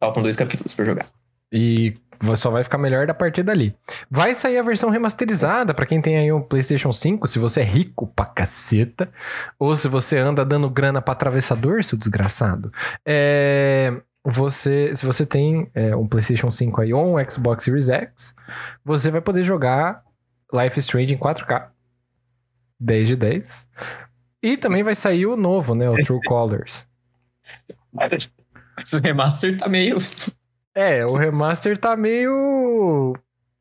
[0.00, 1.08] Faltam dois capítulos pra jogar.
[1.52, 1.94] E
[2.36, 3.74] só vai ficar melhor da partir dali.
[4.10, 7.64] Vai sair a versão remasterizada pra quem tem aí um PlayStation 5, se você é
[7.64, 9.10] rico pra caceta,
[9.58, 12.72] ou se você anda dando grana pra atravessador, seu desgraçado.
[13.06, 13.92] É,
[14.24, 18.34] você, se você tem é, um PlayStation 5 aí ou um Xbox Series X,
[18.84, 20.02] você vai poder jogar
[20.52, 21.71] Life Strange em 4K.
[22.83, 23.68] 10 de 10.
[24.43, 25.89] E também vai sair o novo, né?
[25.89, 26.87] O True Colors.
[27.93, 28.28] Mas
[28.95, 29.99] o remaster tá meio.
[30.74, 33.14] É, o remaster tá meio.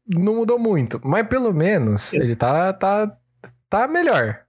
[0.07, 0.99] Não mudou muito.
[1.03, 3.15] Mas pelo menos ele tá, tá,
[3.69, 4.41] tá melhor.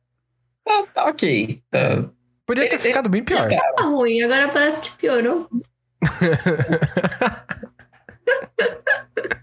[0.64, 1.62] Tá, tá ok.
[1.70, 2.05] Tá.
[2.47, 3.49] Podia ter Ele- ficado bem pior.
[3.51, 5.49] Tá ruim, agora parece que piorou.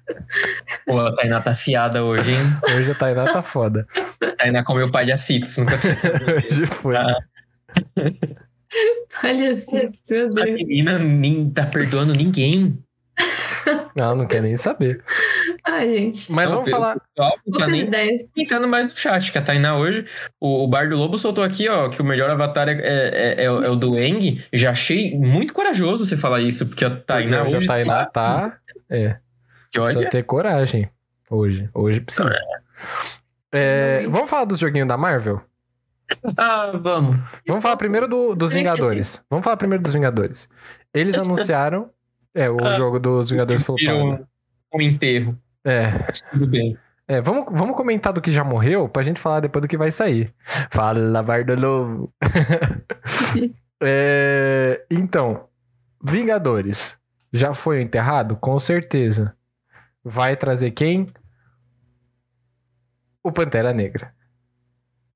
[0.86, 2.76] Pô, a Tainá tá afiada hoje, hein?
[2.76, 3.88] Hoje a Tainá tá foda.
[4.22, 5.58] A Tainá comeu palhacitos.
[5.58, 6.96] Nunca Hoje foi.
[6.98, 7.16] Ah.
[9.24, 10.36] Olha assim, meu A Deus.
[10.54, 12.78] menina nem tá perdoando ninguém.
[13.96, 15.04] Não, não quer nem saber.
[15.66, 16.32] Ai, gente.
[16.32, 16.96] Mas Não, vamos falar.
[17.46, 17.90] Não tá nem
[18.34, 20.06] ficando mais no chat, que a Tainá hoje,
[20.40, 23.52] o, o Bar do Lobo soltou aqui, ó, que o melhor avatar é, é, é
[23.52, 24.42] o- é o do Eng.
[24.54, 28.58] Já achei muito corajoso você falar isso, porque a Tainá hoje a Tainá tá.
[28.90, 29.18] É,
[29.72, 30.90] que precisa ter coragem.
[31.30, 31.70] Hoje.
[31.74, 32.30] Hoje precisa.
[33.52, 35.42] É, vamos falar dos joguinhos da Marvel?
[36.38, 37.18] ah, vamos.
[37.48, 39.24] Vamos falar primeiro do- dos Vingadores.
[39.30, 40.50] Vamos falar primeiro dos Vingadores.
[40.94, 41.90] Eles anunciaram.
[42.34, 42.74] É, o Ah.
[42.78, 44.26] jogo dos Vingadores flopado.
[44.74, 45.38] um enterro.
[45.64, 45.88] É.
[46.08, 46.78] Mas Tudo bem.
[47.08, 49.92] É, vamos, vamos comentar do que já morreu pra gente falar depois do que vai
[49.92, 50.32] sair.
[50.70, 52.14] Fala, Bardo Lobo.
[53.82, 55.46] É, então,
[56.04, 56.98] Vingadores.
[57.32, 58.36] Já foi enterrado?
[58.36, 59.36] Com certeza.
[60.04, 61.08] Vai trazer quem?
[63.24, 64.14] O Pantera Negra.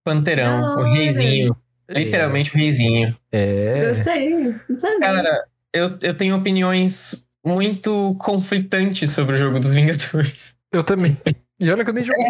[0.03, 0.93] Panterão, o Olha.
[0.93, 1.55] reizinho.
[1.89, 3.17] Literalmente o reizinho.
[3.31, 3.89] É.
[3.89, 4.29] Eu sei.
[4.69, 4.99] Não sabia.
[4.99, 10.57] Cara, eu, eu tenho opiniões muito conflitantes sobre o jogo dos Vingadores.
[10.71, 11.17] Eu também.
[11.59, 12.25] E olha que eu nem joguei.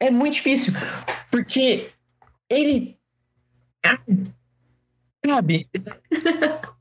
[0.00, 0.72] É muito difícil,
[1.30, 1.90] porque
[2.48, 2.98] ele.
[5.24, 5.68] Sabe?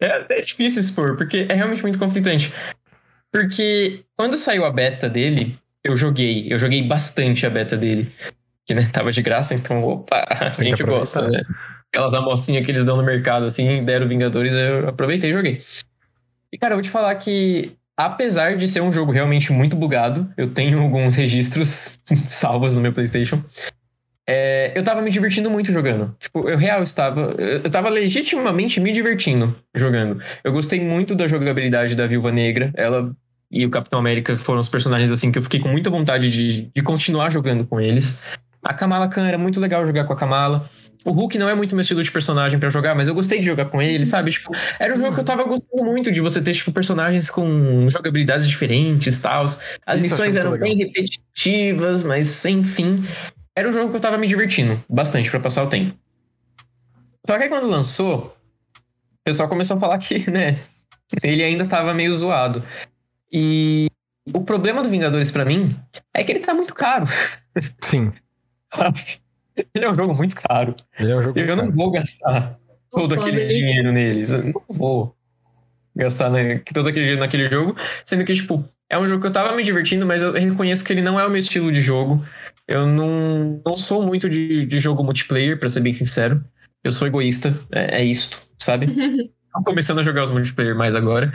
[0.00, 2.52] É, é difícil expor, porque é realmente muito conflitante.
[3.34, 6.46] Porque quando saiu a beta dele, eu joguei.
[6.48, 8.12] Eu joguei bastante a beta dele.
[8.64, 11.42] Que né, tava de graça, então, opa, a gente gosta, né?
[11.92, 15.60] Aquelas amostrinhas que eles dão no mercado, assim, deram Vingadores, eu aproveitei e joguei.
[16.52, 20.32] E, cara, eu vou te falar que, apesar de ser um jogo realmente muito bugado,
[20.36, 23.42] eu tenho alguns registros salvos no meu PlayStation.
[24.28, 26.14] é, eu tava me divertindo muito jogando.
[26.20, 27.34] Tipo, eu real estava.
[27.36, 30.22] Eu tava legitimamente me divertindo jogando.
[30.44, 32.72] Eu gostei muito da jogabilidade da Viúva Negra.
[32.74, 33.14] Ela
[33.54, 36.62] e o Capitão América foram os personagens assim que eu fiquei com muita vontade de,
[36.74, 38.20] de continuar jogando com eles.
[38.64, 40.68] A Kamala Khan era muito legal jogar com a Kamala.
[41.04, 43.46] O Hulk não é muito meu estilo de personagem pra jogar, mas eu gostei de
[43.46, 44.32] jogar com ele, sabe?
[44.32, 44.50] Tipo,
[44.80, 48.48] era um jogo que eu tava gostando muito de você ter, tipo, personagens com jogabilidades
[48.48, 49.44] diferentes e tal.
[49.44, 53.04] As Isso missões eram muito bem repetitivas, mas sem fim.
[53.54, 55.94] Era um jogo que eu tava me divertindo bastante pra passar o tempo.
[57.28, 58.34] Só que aí quando lançou,
[58.76, 60.58] o pessoal começou a falar que, né,
[61.22, 62.64] ele ainda tava meio zoado.
[63.36, 63.88] E
[64.32, 65.68] o problema do Vingadores pra mim
[66.14, 67.04] é que ele tá muito caro.
[67.80, 68.12] Sim.
[69.74, 70.76] ele é um jogo muito caro.
[70.96, 71.36] Ele é um jogo.
[71.36, 71.76] Eu não caro.
[71.76, 72.56] vou gastar
[72.92, 74.30] todo aquele dinheiro neles.
[74.30, 75.16] Eu não vou.
[75.96, 77.76] gastar né, todo aquele dinheiro naquele jogo.
[78.04, 80.92] Sendo que, tipo, é um jogo que eu tava me divertindo, mas eu reconheço que
[80.92, 82.24] ele não é o meu estilo de jogo.
[82.68, 86.42] Eu não, não sou muito de, de jogo multiplayer, pra ser bem sincero.
[86.84, 88.86] Eu sou egoísta, é, é isto, sabe?
[89.52, 91.32] Tô começando a jogar os multiplayer mais agora.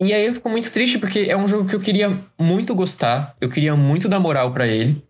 [0.00, 3.36] E aí eu fico muito triste porque é um jogo que eu queria muito gostar,
[3.40, 5.04] eu queria muito dar moral pra ele,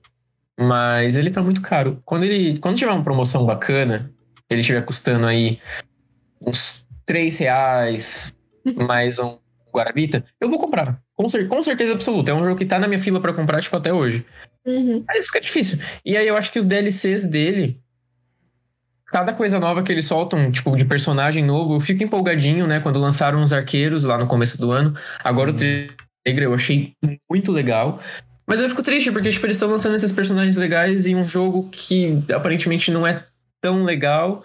[0.59, 2.01] mas ele tá muito caro.
[2.05, 4.11] Quando ele, quando tiver uma promoção bacana,
[4.49, 5.61] ele estiver custando aí
[6.41, 8.32] uns 3 reais,
[8.89, 9.39] mais um
[9.74, 10.99] Guarabita, eu vou comprar.
[11.14, 12.30] Com, cer com certeza absoluta.
[12.30, 14.24] É um jogo que tá na minha fila pra comprar, tipo, até hoje.
[14.64, 15.05] Uhum.
[15.07, 15.78] Mas é difícil.
[16.05, 17.78] E aí eu acho que os DLCs dele,
[19.11, 22.81] cada coisa nova que eles soltam, tipo, de personagem novo, eu fico empolgadinho, né?
[22.81, 24.95] Quando lançaram os arqueiros lá no começo do ano.
[25.25, 25.55] Agora Sim.
[25.55, 25.59] o
[26.25, 26.93] trailer eu achei
[27.31, 28.01] muito legal.
[28.47, 31.69] Mas eu fico triste, porque, tipo, eles estão lançando esses personagens legais em um jogo
[31.71, 33.25] que aparentemente não é
[33.61, 34.43] tão legal.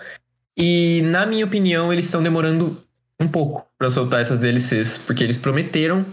[0.57, 2.81] E, na minha opinião, eles estão demorando
[3.19, 4.97] um pouco pra soltar essas DLCs.
[4.97, 6.05] Porque eles prometeram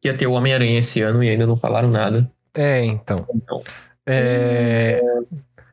[0.00, 2.30] que ia ter o Homem-Aranha esse ano e ainda não falaram nada.
[2.54, 3.26] É, então.
[3.34, 3.62] Então,
[4.06, 5.00] É...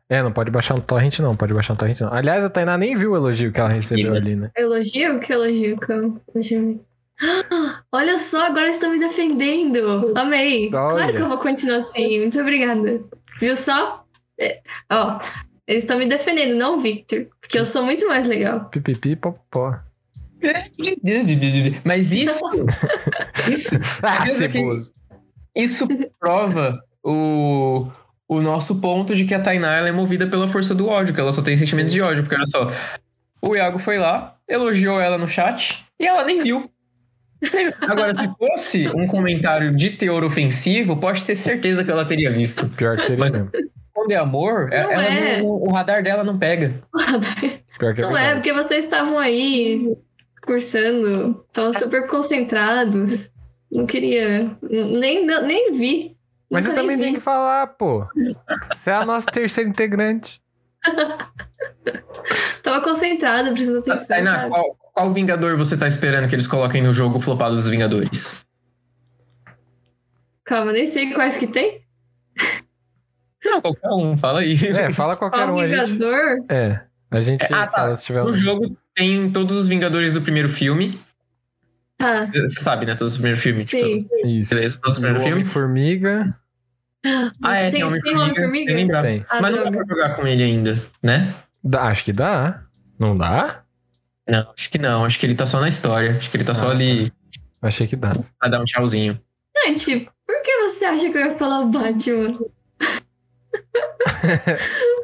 [0.08, 1.34] é, não pode baixar um torrent, não.
[1.36, 2.12] Pode baixar um torrent, não.
[2.12, 4.16] Aliás, a Tainá nem viu o elogio que ela recebeu Sim.
[4.18, 4.50] ali, né?
[4.56, 5.18] Elogio?
[5.20, 5.76] Que elogio?
[5.78, 6.20] Que eu-.
[7.20, 10.12] Ah, Olha só, agora estão me defendendo.
[10.16, 10.70] Amei.
[10.70, 11.12] Claro Olha.
[11.12, 12.20] que eu vou continuar assim.
[12.20, 13.00] Muito obrigada.
[13.40, 14.04] Viu só?
[14.38, 14.60] É,
[14.92, 15.18] Ó,
[15.66, 17.26] eles estão me defendendo, não o Victor.
[17.40, 18.66] Porque eu sou muito mais legal.
[18.66, 19.74] Pipipi, popó.
[21.84, 22.40] Mas isso,
[23.50, 24.92] isso, Ah, aqui- ceboso.
[25.56, 25.88] isso
[26.20, 27.88] prova o,
[28.28, 31.20] o nosso ponto de que a Tainá ela é movida pela força do ódio, que
[31.20, 32.22] ela só tem sentimentos de ódio.
[32.22, 32.72] Porque olha só,
[33.42, 36.70] o Iago foi lá, elogiou ela no chat e ela nem viu.
[37.82, 42.68] Agora, se fosse um comentário de teor ofensivo, pode ter certeza que ela teria visto.
[42.70, 43.50] Pior que teria Mas- mesmo.
[43.92, 45.38] Quando é amor, Não ela é.
[45.42, 46.82] não- o radar dela não pega.
[47.78, 48.34] Pior que é Não é, verdade.
[48.34, 49.96] porque vocês estavam aí
[50.46, 53.30] cursando, estavam super concentrados.
[53.70, 54.50] Não queria.
[54.62, 56.15] Nem, nem vi.
[56.50, 58.06] Mas você também tem que falar, pô.
[58.74, 60.40] Você é a nossa terceira integrante.
[62.62, 64.06] Tava concentrada, prestando atenção.
[64.06, 68.44] Tainá, qual, qual Vingador você tá esperando que eles coloquem no jogo flopado dos Vingadores?
[70.44, 71.82] Calma, nem sei quais que tem.
[73.44, 74.54] Não, qualquer um, fala aí.
[74.68, 75.60] É, fala qualquer Qual um.
[75.60, 76.44] A gente, Vingador?
[76.48, 76.80] é,
[77.10, 77.72] a gente Ah, tá.
[77.72, 78.26] fala se tiver um.
[78.26, 81.00] No jogo tem todos os Vingadores do primeiro filme.
[81.98, 82.94] Tá, Você sabe, né?
[82.94, 83.70] Todos os primeiros filmes.
[83.70, 84.02] sim.
[84.02, 84.54] Tipo, Isso.
[84.54, 85.46] beleza, todos os primeiros filmes.
[85.46, 86.24] Homem-Formiga
[87.42, 88.74] Ah, é, tem, tem, tem Homem-Formiga.
[88.74, 89.26] Tem tem.
[89.30, 91.34] Ah, Mas não dá pra jogar com ele ainda, né?
[91.64, 92.62] Dá, acho que dá.
[92.98, 93.62] Não dá?
[94.28, 95.04] Não, acho que não.
[95.04, 96.16] Acho que ele tá só na história.
[96.16, 97.12] Acho que ele tá só Ah, ali
[97.62, 98.12] Achei que dá.
[98.38, 99.18] pra dar um tchauzinho.
[99.64, 102.38] Gente, por que você acha que eu ia falar o Batman?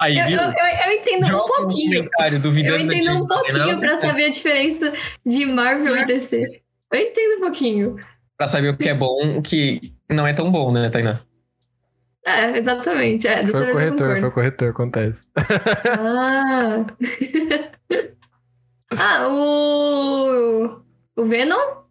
[0.00, 0.38] Aí, Eu, viu?
[0.38, 2.10] eu, eu, eu entendo um Joga um pouquinho.
[2.32, 4.92] Eu duvidando entendo um pouquinho Tainá, pra saber a diferença
[5.24, 6.62] de Marvel e DC.
[6.92, 7.96] Eu entendo um pouquinho.
[8.36, 11.20] Pra saber o que é bom, o que não é tão bom, né, Tainá?
[12.26, 13.28] É, exatamente.
[13.28, 15.24] É, Foi o corretor, foi o corretor, acontece.
[15.98, 16.86] Ah.
[18.96, 20.82] ah, o.
[21.16, 21.84] O Venom?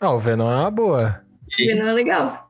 [0.00, 1.22] Ah, o Venom é uma boa.
[1.42, 2.41] O Venom é legal.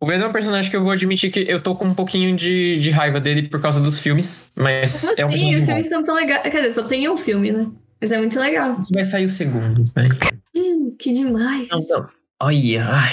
[0.00, 2.36] O Venom é um personagem que eu vou admitir que eu tô com um pouquinho
[2.36, 5.38] de, de raiva dele por causa dos filmes, mas Como é um assim?
[5.38, 6.42] personagem Os filmes são tão legais.
[6.42, 7.66] Quer dizer, só tem um filme, né?
[8.00, 8.76] Mas é muito legal.
[8.92, 10.16] Vai sair o segundo, velho.
[10.54, 11.66] Hum, que demais.
[11.70, 12.08] Não, não.
[12.40, 13.10] Olha, ai.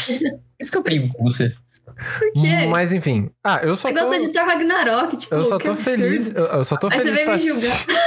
[0.62, 1.52] Isso que eu brigo com você.
[1.86, 2.68] Por quê?
[2.70, 3.32] Mas enfim.
[3.44, 4.02] Ah, eu só Você tô.
[4.02, 5.98] gosta de Thor Ragnarok, tipo, Eu só tô absurdo.
[5.98, 6.36] feliz.
[6.36, 7.68] Eu, eu só tô Aí você feliz vem pra me assistir.
[7.80, 8.06] julgar.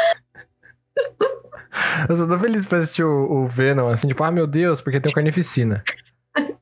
[2.08, 5.00] Eu só tô feliz pra assistir o, o Venom, assim, tipo, ah, meu Deus, porque
[5.00, 5.82] tem o Carnificina.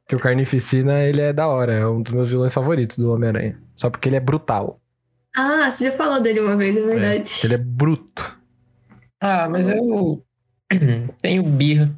[0.09, 3.59] Que o Carnificina, ele é da hora, é um dos meus vilões favoritos do Homem-Aranha.
[3.77, 4.81] Só porque ele é brutal.
[5.37, 7.33] Ah, você já falou dele uma vez, é verdade.
[7.45, 8.39] Ele é bruto.
[9.21, 10.25] Ah, mas eu
[11.23, 11.91] tenho birra.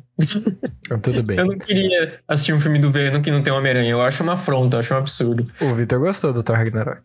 [0.85, 1.39] Então, tudo bem.
[1.39, 3.91] Eu não queria assistir um filme do Venom que não tem Homem-Aranha.
[3.91, 5.49] Eu acho uma afronta, eu acho um absurdo.
[5.61, 7.03] O Victor gostou do Thor Ragnarok.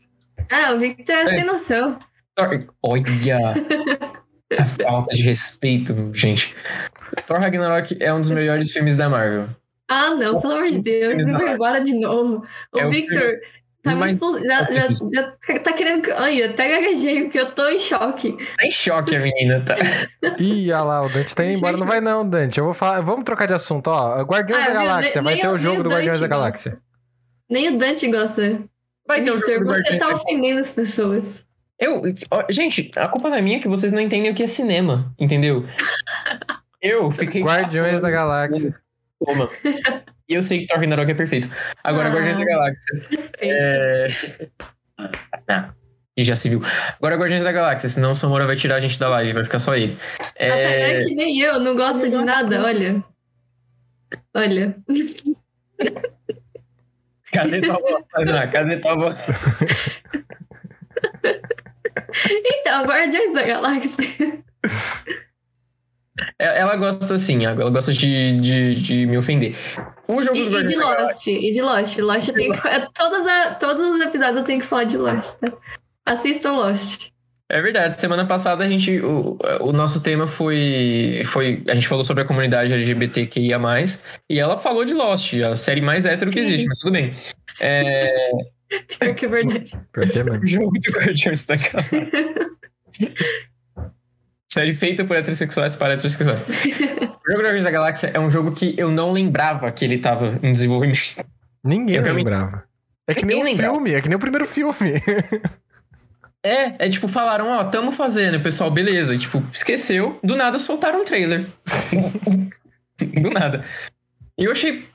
[0.50, 1.28] Ah, o Victor é É.
[1.28, 2.00] sem noção.
[2.36, 3.54] Thor- Olha!
[4.58, 6.56] A falta de respeito, gente.
[7.28, 9.48] Thor Ragnarok é um dos melhores filmes da Marvel.
[9.96, 12.44] Ah, não, pelo amor de Deus, vai embora de novo.
[12.74, 13.34] O É o Victor
[13.84, 14.14] tá me.
[14.48, 14.88] Já, já,
[15.54, 16.02] já tá querendo.
[16.02, 18.32] que- Ai, até gaguejei, porque eu tô em choque.
[18.32, 19.76] Tá em choque a menina, tá?
[20.40, 21.78] Ih, olha lá, o Dante tá indo embora.
[21.78, 22.58] Não vai não, Dante.
[22.60, 23.02] Eu vou falar.
[23.02, 24.22] Vamos trocar de assunto, ó.
[24.24, 24.74] Guardiões Ah, da?
[24.74, 25.22] Galáxia.
[25.22, 26.80] Vai ter o- jogo o do Guardiões da Galáxia.
[27.50, 28.62] Nem o Dante gosta.
[29.08, 31.46] Vai ter o Victor, jogo do você Guardiões tá da ofendendo as pessoas.
[31.80, 34.48] Eu, ó, gente, a culpa não é minha que vocês não entendem o que é
[34.48, 35.66] cinema, entendeu?
[36.82, 37.42] Eu fiquei.
[37.44, 38.76] Guardiões da Galáxia.
[39.26, 39.50] Toma.
[40.30, 41.50] E eu sei que Thor Ragnarok é perfeito.
[41.84, 42.14] Agora, Ah.
[42.14, 43.08] Guardiões da Galáxia.
[43.10, 44.74] Respeito.
[45.50, 45.70] É...
[46.16, 46.62] E já se viu.
[46.98, 49.60] Agora Guardiões da Galáxia, senão o Samora vai tirar a gente da live, vai ficar
[49.60, 49.98] só ele.
[50.38, 51.02] É...
[51.02, 53.04] é que nem eu, não gosta de nada, olha.
[54.34, 54.76] Olha.
[57.34, 58.48] Cadê tua voz, Tainá?
[58.48, 59.26] Cadê tua voz?
[62.46, 64.44] Então, Guardiões da Galáxia.
[66.40, 69.56] É- Ela gosta assim, ela gosta de, de, de me ofender.
[70.08, 71.34] O jogo do E, e Guardiões de da Galáxia.
[71.34, 71.44] Lost.
[71.44, 71.98] E de Lost.
[72.00, 75.34] Lost tenho que, é, todas a- todos os episódios eu tenho que falar de Lost,
[75.40, 75.52] tá?
[76.06, 77.08] Assistam Lost.
[77.52, 79.00] É verdade, semana passada a gente.
[79.02, 81.64] O, o nosso tema foi, foi.
[81.68, 83.60] A gente falou sobre a comunidade LGBTQIA,
[84.30, 87.14] e ela falou de Lost, a série mais hétero que existe, mas tudo bem.
[87.60, 88.32] É.
[89.00, 89.72] Pior que é verdade.
[89.94, 90.42] Por que, mano?
[90.44, 92.10] O jogo do Guardiões da Galáxia.
[94.54, 96.42] Série feita por heterossexuais para heterossexuais.
[96.44, 96.46] O
[97.32, 100.52] jogo Guardiões da Galáxia é um jogo que eu não lembrava que ele estava em
[100.52, 101.26] desenvolvimento.
[101.64, 102.64] Ninguém Eu realmente- lembrava.
[103.08, 103.74] É que nem Ninguém o lembrava.
[103.74, 104.76] filme, é que nem o primeiro filme.
[106.46, 109.16] É, é tipo, falaram, ó, tamo fazendo, o pessoal, beleza.
[109.16, 111.48] E, tipo, esqueceu, do nada soltaram um trailer.
[113.22, 113.64] do nada.
[114.38, 114.86] E eu achei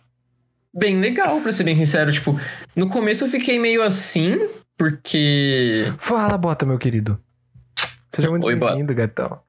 [0.74, 2.12] bem legal, pra ser bem sincero.
[2.12, 2.38] Tipo,
[2.76, 4.38] no começo eu fiquei meio assim,
[4.76, 5.90] porque.
[5.96, 7.18] Fala, Bota, meu querido.
[8.14, 9.40] Seja muito bem-vindo, gatão.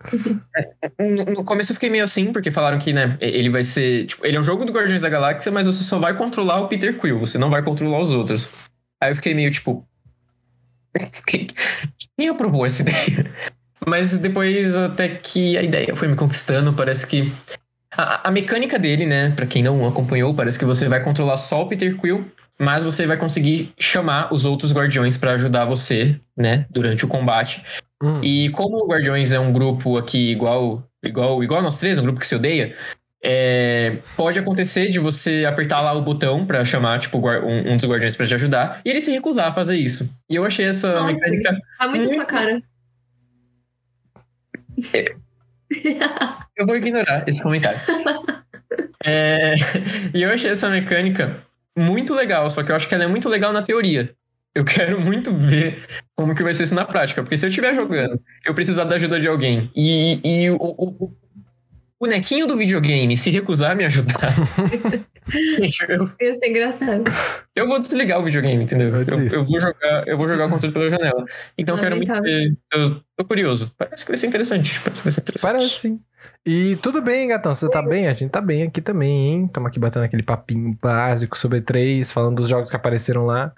[1.36, 4.06] No começo eu fiquei meio assim, porque falaram que, né, ele vai ser.
[4.06, 6.68] Tipo, ele é um jogo do Guardiões da Galáxia, mas você só vai controlar o
[6.68, 8.52] Peter Quill, você não vai controlar os outros.
[9.00, 9.86] Aí eu fiquei meio tipo.
[11.26, 11.46] Quem,
[12.18, 13.32] quem aprovou essa ideia?
[13.86, 17.32] Mas depois, até que a ideia foi me conquistando, parece que.
[17.92, 21.62] A, a mecânica dele, né, pra quem não acompanhou, parece que você vai controlar só
[21.62, 22.30] o Peter Quill,
[22.60, 27.64] mas você vai conseguir chamar os outros guardiões pra ajudar você, né, durante o combate.
[28.02, 28.20] Hum.
[28.22, 32.18] E como o Guardiões é um grupo aqui igual, igual, igual nós três, um grupo
[32.18, 32.76] que se odeia,
[33.22, 37.86] é, pode acontecer de você apertar lá o botão pra chamar tipo, um, um dos
[37.86, 40.14] Guardiões pra te ajudar e ele se recusar a fazer isso.
[40.28, 41.12] E eu achei essa Nossa.
[41.12, 41.58] mecânica.
[41.78, 42.62] Tá muito Muito sua cara.
[46.56, 47.80] Eu vou ignorar esse comentário.
[49.04, 49.54] É,
[50.14, 51.42] e eu achei essa mecânica
[51.80, 54.14] muito legal, só que eu acho que ela é muito legal na teoria.
[54.54, 55.84] Eu quero muito ver
[56.16, 58.96] como que vai ser isso na prática, porque se eu estiver jogando, eu precisar da
[58.96, 61.12] ajuda de alguém e, e o, o-
[62.00, 64.32] bonequinho do videogame se recusar a me ajudar,
[65.88, 67.04] eu, Ia ser engraçado.
[67.54, 68.88] eu vou desligar o videogame, entendeu?
[68.88, 71.24] Eu Eu, vou jogar, eu vou jogar o controle pela janela.
[71.58, 72.56] Então eu quero muito ver.
[72.72, 73.72] Eu tô curioso.
[73.76, 74.80] Parece que vai ser interessante.
[74.80, 75.52] Parece que vai ser interessante.
[75.52, 76.00] Parece sim.
[76.44, 77.54] E tudo bem, gatão.
[77.54, 78.08] Você tá bem?
[78.08, 79.48] A gente tá bem aqui também, hein?
[79.48, 83.52] Tamo aqui batendo aquele papinho básico sobre três, falando dos jogos que apareceram lá.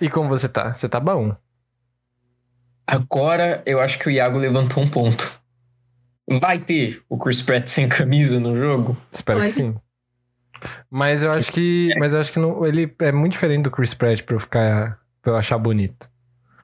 [0.00, 0.72] E como você tá?
[0.72, 1.36] Você tá bom?
[2.86, 5.41] Agora eu acho que o Iago levantou um ponto.
[6.40, 8.96] Vai ter o Chris Pratt sem camisa no jogo?
[9.12, 9.54] Espero que Pode.
[9.54, 9.74] sim.
[10.90, 11.90] Mas eu acho que.
[11.98, 14.98] Mas eu acho que não, ele é muito diferente do Chris Pratt pra eu ficar.
[15.20, 16.08] pra eu achar bonito.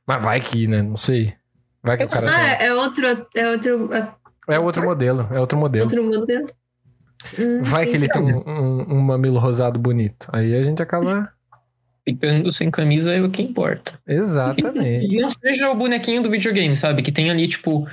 [0.06, 0.82] Mas vai que, né?
[0.82, 1.34] Não sei.
[1.82, 2.64] Vai que o cara Ah, tá.
[2.64, 4.08] é outro, é outro, é
[4.48, 5.84] É outro modelo, é outro modelo.
[5.84, 6.46] outro modelo.
[7.38, 10.28] Hum, Vai que ele tem um, um- um mamilo rosado bonito.
[10.32, 11.32] Aí a gente acaba.
[12.08, 13.98] Ficando sem camisa é o que importa.
[14.06, 15.14] Exatamente.
[15.14, 17.02] E não seja o bonequinho do videogame, sabe?
[17.02, 17.86] Que tem ali, tipo,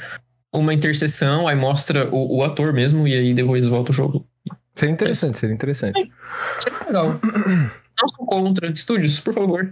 [0.55, 4.25] uma interseção, aí mostra o, o ator mesmo, e aí depois volta o jogo.
[4.73, 6.11] Seria interessante, seria interessante.
[6.59, 7.19] Seria legal.
[8.01, 8.67] Não sou contra.
[8.69, 9.71] Estúdios, por favor.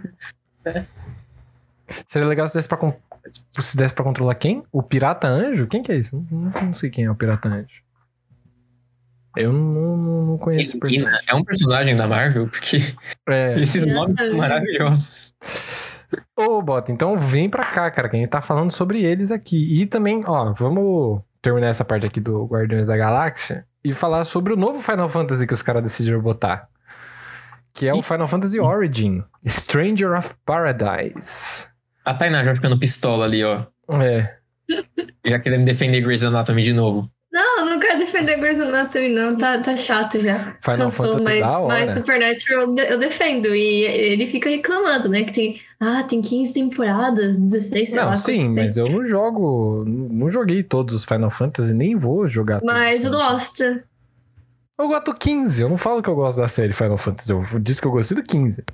[2.08, 2.78] Seria legal se desse pra,
[3.60, 4.62] se desse pra controlar quem?
[4.72, 5.66] O Pirata Anjo?
[5.66, 6.24] Quem que é isso?
[6.30, 7.84] Não, não- sei quem é o Pirata Anjo.
[9.36, 11.20] Eu não, não, não conheço o personagem.
[11.28, 12.78] É um personagem da Marvel, porque
[13.28, 13.54] É.
[13.60, 15.34] esses nomes são maravilhosos.
[16.36, 19.80] Ô, Bota, então vem pra cá, cara, que a gente tá falando sobre eles aqui.
[19.80, 24.52] E também, ó, vamos terminar essa parte aqui do Guardiões da Galáxia e falar sobre
[24.52, 26.68] o novo Final Fantasy que os caras decidiram botar.
[27.72, 31.68] Que é o Final Fantasy Origin, Stranger of Paradise.
[32.04, 33.66] A Tainá já ficando pistola ali, ó.
[33.88, 34.36] É,
[35.26, 37.10] Já querendo defender Grey's Anatomy de novo.
[37.84, 39.36] Quero defender Grey's Anatomy, não.
[39.36, 40.56] Tá, tá chato já.
[40.62, 41.66] Final Cansou, Fantasy mas, hora.
[41.66, 43.54] mas Supernatural eu de- eu defendo.
[43.54, 45.24] E ele fica reclamando, né?
[45.24, 45.60] Que tem.
[45.78, 48.16] Ah, tem 15 temporadas, 16, sei não, lá.
[48.16, 48.64] sim, quantos tem.
[48.64, 53.04] mas eu não jogo, não joguei todos os Final Fantasy, nem vou jogar todos Mas
[53.04, 53.62] eu gosto.
[53.64, 57.42] Eu gosto do 15, eu não falo que eu gosto da série Final Fantasy, eu
[57.60, 58.64] disse que eu gostei do 15.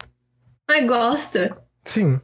[0.69, 1.39] Mas gosto.
[1.85, 2.21] Sim.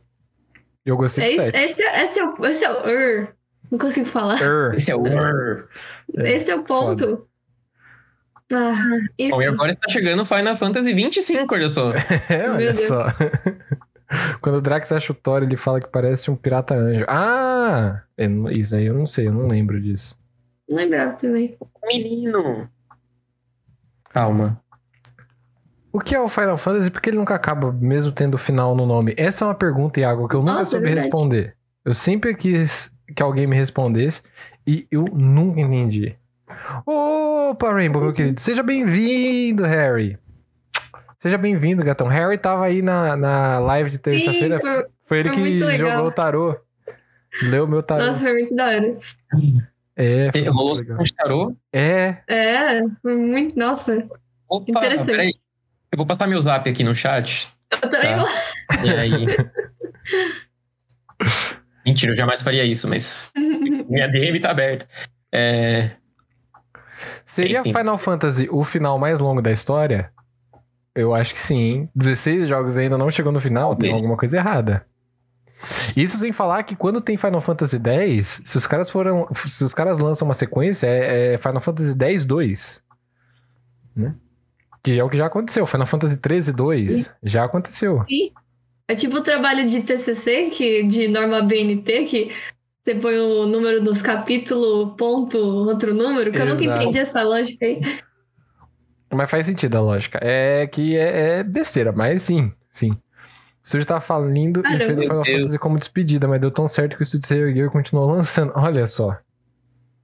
[0.85, 1.59] Eu gostei do Esse, 7.
[1.65, 2.47] esse, é- esse é o.
[2.47, 3.29] Esse é o.
[3.67, 3.73] Ur.
[3.73, 4.41] Não consigo falar.
[4.41, 4.75] Er.
[4.75, 5.01] Esse é o.
[5.03, 5.09] Bom,
[6.19, 7.27] É, esse é o ponto.
[8.53, 8.75] Ah,
[9.19, 9.45] e enfim.
[9.45, 11.93] agora está chegando Final Fantasy 25, olha só.
[12.31, 13.07] É, olha Meu só.
[14.41, 17.05] Quando o Drax acha o Thor, ele fala que parece um pirata anjo.
[17.09, 18.03] Ah!
[18.17, 20.17] eu não- isso aí eu não sei, eu não lembro disso.
[20.69, 21.59] Não lembrava também.
[21.85, 22.69] Menino.
[24.11, 24.61] Calma.
[25.93, 26.91] o que é o Final Fantasy?
[26.91, 29.13] Porque ele nunca acaba, mesmo tendo final no nome.
[29.17, 31.07] Essa é uma pergunta, Iago, que eu nunca Nossa, é soube verdade.
[31.07, 31.57] responder.
[31.85, 34.23] Eu sempre quis que alguém me respondesse
[34.67, 36.17] e eu nunca entendi.
[36.85, 38.41] Opa, Rainbow, meu querido.
[38.41, 40.19] Seja bem-vindo, Harry.
[41.21, 42.07] Seja bem-vindo, gatão.
[42.09, 44.61] Harry tava aí na, na live de terça-feira.
[44.61, 46.57] Foi- Foi ele foi que jogou o tarô.
[47.43, 48.07] Leu meu tarô.
[48.07, 48.99] Nossa, foi muito da hora.
[49.97, 50.99] É, foi muito Rolou legal.
[51.01, 51.57] um tarô.
[51.73, 53.59] É, É, foi muito.
[53.59, 54.07] Nossa,
[54.49, 55.07] Opa, Interessante.
[55.11, 55.33] peraí.
[55.93, 57.49] Eu vou passar meu zap aqui no chat.
[57.83, 58.19] eu também Tá.
[58.19, 58.29] vou.
[58.85, 59.27] E aí.
[61.87, 63.31] Mentira, eu jamais faria isso, mas
[63.89, 64.87] minha DM tá aberta.
[65.33, 65.93] É,
[67.25, 67.73] Seria Enfim.
[67.73, 70.11] Final Fantasy o final mais longo da história?
[70.95, 71.91] Eu acho que sim, hein?
[71.95, 74.03] 16 jogos ainda não chegou no final, tem Talvez.
[74.03, 74.87] alguma coisa errada.
[75.95, 79.27] Isso sem falar que quando tem Final Fantasy X, se os caras foram.
[79.35, 82.83] Se os caras lançam uma sequência, é, é Final Fantasy X 2.
[83.95, 84.15] Né?
[84.83, 85.67] Que é o que já aconteceu.
[85.67, 88.03] Final Fantasy 13 2 já aconteceu.
[88.89, 92.33] É tipo o trabalho de TCC, que, de norma BNT, que
[92.81, 97.67] você põe o número dos capítulos, ponto, outro número, que eu nunca entendi essa lógica
[97.67, 97.81] aí.
[99.13, 100.21] Mas faz sentido a lógica.
[100.23, 102.93] É que é, é besteira, mas sim, sim.
[102.93, 102.99] O
[103.65, 104.85] estúdio tá falindo e Caramba.
[104.85, 105.25] fez o Final.
[105.25, 108.53] Fantasy como despedida, mas deu tão certo que o estúdio se ergueu e continuou lançando.
[108.55, 109.19] Olha só.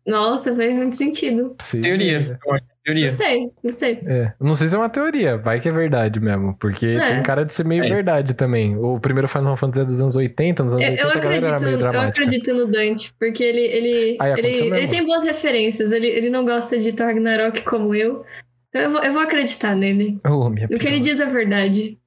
[0.04, 1.54] Nossa, faz muito sentido.
[1.80, 2.38] teoria.
[2.84, 3.10] Eu é teoria.
[3.10, 3.92] Gostei, gostei.
[4.06, 7.06] É, não sei se é uma teoria, vai que é verdade mesmo, porque É.
[7.08, 7.88] tem cara de ser meio É.
[7.88, 8.76] verdade também.
[8.76, 11.36] O primeiro Final Fantasy é dos anos 80, nos anos Eu, 80 eu a galera
[11.36, 12.08] era acredito, meio eu dramática.
[12.24, 16.44] acredito no Dante, porque ele, ele, Aí, ele, ele tem boas referências, ele, ele não
[16.44, 18.24] gosta de Thor Ragnarok como eu.
[18.70, 20.18] Então eu vou, eu vou acreditar nele.
[20.24, 21.98] Minha O que ele diz é verdade.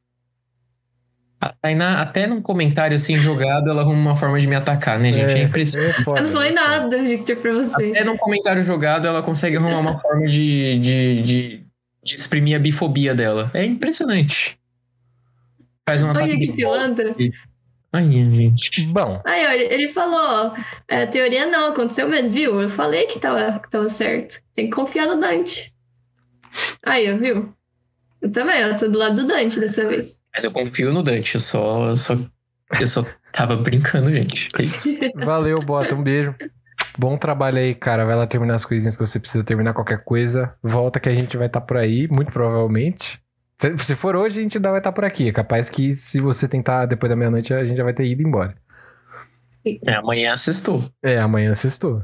[1.39, 5.11] A Tainá, até num comentário assim jogado, ela arruma uma forma de me atacar, né,
[5.11, 5.33] gente?
[5.33, 5.99] É, impressionante.
[5.99, 7.89] é foda, Eu não falei é nada, Victor, pra você.
[7.89, 11.65] Até num comentário jogado, ela consegue arrumar uma forma de, de, de,
[12.03, 13.51] de exprimir a bifobia dela.
[13.53, 14.57] É impressionante.
[15.87, 17.15] Faz uma Olha que pilantra.
[17.93, 18.85] Ai, gente.
[18.87, 20.53] Bom, Aí, olha, ele falou,
[20.87, 22.61] é, teoria não, aconteceu mesmo, viu?
[22.61, 24.41] Eu falei que tava, que tava certo.
[24.53, 25.73] Tem que confiar no Dante.
[26.83, 27.53] Aí, ó, viu?
[28.25, 30.19] Eu também, eu tô do lado do Dante dessa vez.
[30.33, 32.17] Mas eu confio no Dante, eu só, eu só,
[32.79, 34.47] eu só tava brincando, gente.
[34.57, 34.97] É isso.
[35.15, 36.33] valeu, Bota, um beijo.
[36.97, 38.03] Bom trabalho aí, cara.
[38.03, 40.55] Vai lá terminar as coisinhas que você precisa terminar, qualquer coisa.
[40.63, 43.19] Volta que a gente vai estar por aí, muito provavelmente.
[43.61, 45.29] Se, se for hoje, a gente ainda vai estar por aqui.
[45.29, 48.23] É capaz que se você tentar depois da meia-noite, a gente já vai ter ido
[48.23, 48.55] embora.
[49.85, 50.83] É, amanhã assistou.
[51.03, 52.03] É, amanhã sextou.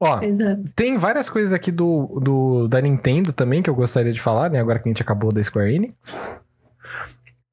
[0.00, 0.62] Ó, Exato.
[0.76, 4.60] tem várias coisas aqui do, do da Nintendo também que eu gostaria de falar, né?
[4.60, 6.40] Agora que a gente acabou da Square Enix.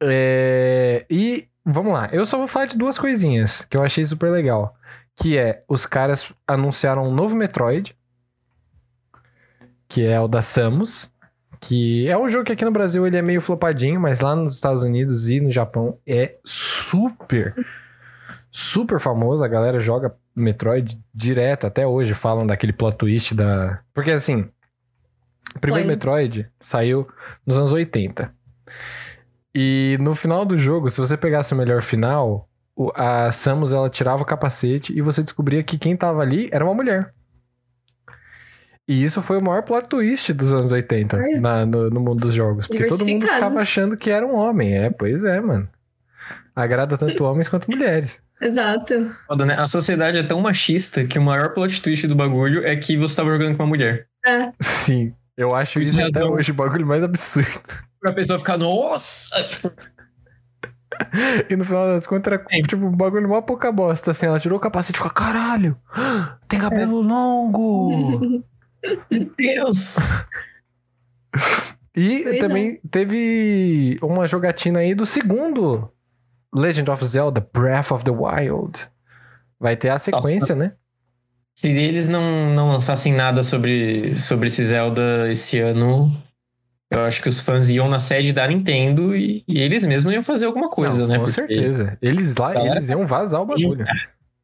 [0.01, 4.31] É, e vamos lá, eu só vou falar de duas coisinhas que eu achei super
[4.31, 4.75] legal.
[5.15, 7.95] Que é, os caras anunciaram um novo Metroid,
[9.87, 11.11] que é o da Samus,
[11.59, 14.55] que é um jogo que aqui no Brasil ele é meio flopadinho, mas lá nos
[14.55, 17.55] Estados Unidos e no Japão é super,
[18.55, 19.43] super famoso.
[19.43, 23.81] A galera joga Metroid direto, até hoje falam daquele plot twist da...
[23.93, 24.49] Porque assim,
[25.53, 25.93] o primeiro Foi.
[25.93, 27.05] Metroid saiu
[27.45, 28.33] nos anos 80.
[29.53, 32.47] E no final do jogo, se você pegasse o melhor final,
[32.95, 36.73] a Samus ela tirava o capacete e você descobria que quem tava ali era uma
[36.73, 37.13] mulher.
[38.87, 41.41] E isso foi o maior plot twist dos anos 80 Olha.
[41.41, 42.67] na- no, no mundo dos jogos.
[42.67, 44.77] Porque todo mundo ficava achando que era um homem.
[44.77, 45.67] É, pois é, mano.
[46.55, 48.23] Agrada tanto homens quanto mulheres.
[48.45, 49.11] Exato.
[49.27, 49.55] Foda, né?
[49.57, 53.15] A sociedade é tão machista que o maior plot twist do bagulho é que você
[53.15, 54.07] tava jogando com uma mulher.
[54.25, 54.51] É.
[54.59, 55.13] Sim.
[55.37, 57.49] Eu acho Isso isso é até hoje o bagulho mais absurdo.
[57.99, 59.35] Pra pessoa ficar, nossa!
[61.49, 62.61] E no final das contas era Sim.
[62.61, 64.11] tipo um bagulho mó pouca bosta.
[64.11, 65.75] Assim, ela tirou o capacete e ficou, caralho,
[66.47, 68.19] tem cabelo longo.
[69.11, 69.97] Meu Deus!
[71.97, 72.39] E Pois é.
[72.39, 75.91] também teve uma jogatina aí do segundo
[76.55, 78.79] Legend of Zelda, Breath of the Wild.
[79.59, 80.73] Vai ter a sequência, né?
[81.57, 86.11] Se eles não, não lançassem nada sobre, sobre esse Zelda esse ano,
[86.91, 90.23] eu acho que os fãs iam na sede da Nintendo e, e eles mesmos iam
[90.23, 91.15] fazer alguma coisa, Não, né?
[91.17, 91.97] Com Porque certeza.
[92.01, 93.85] Eles lá, Galera- eles iam vazar o bagulho.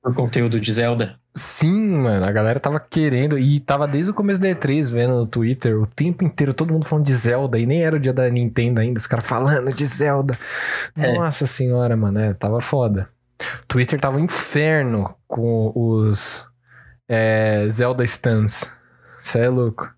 [0.01, 1.19] Por conteúdo de Zelda.
[1.33, 5.27] Sim, mano, a galera tava querendo e tava desde o começo da E3 vendo no
[5.27, 8.29] Twitter o tempo inteiro todo mundo falando de Zelda e nem era o dia da
[8.29, 10.37] Nintendo ainda, os caras falando de Zelda.
[10.97, 11.13] É.
[11.13, 13.07] Nossa senhora, mano, é, tava foda.
[13.67, 16.45] Twitter tava um inferno com os
[17.07, 18.71] é, Zelda Stans.
[19.19, 19.89] Cê é louco.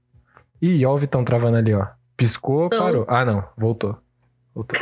[0.61, 1.87] Ih, ó o Vitão travando ali, ó.
[2.15, 2.77] Piscou, Não.
[2.77, 3.05] parou.
[3.07, 3.97] Ah, não, voltou.
[4.53, 4.79] Voltou.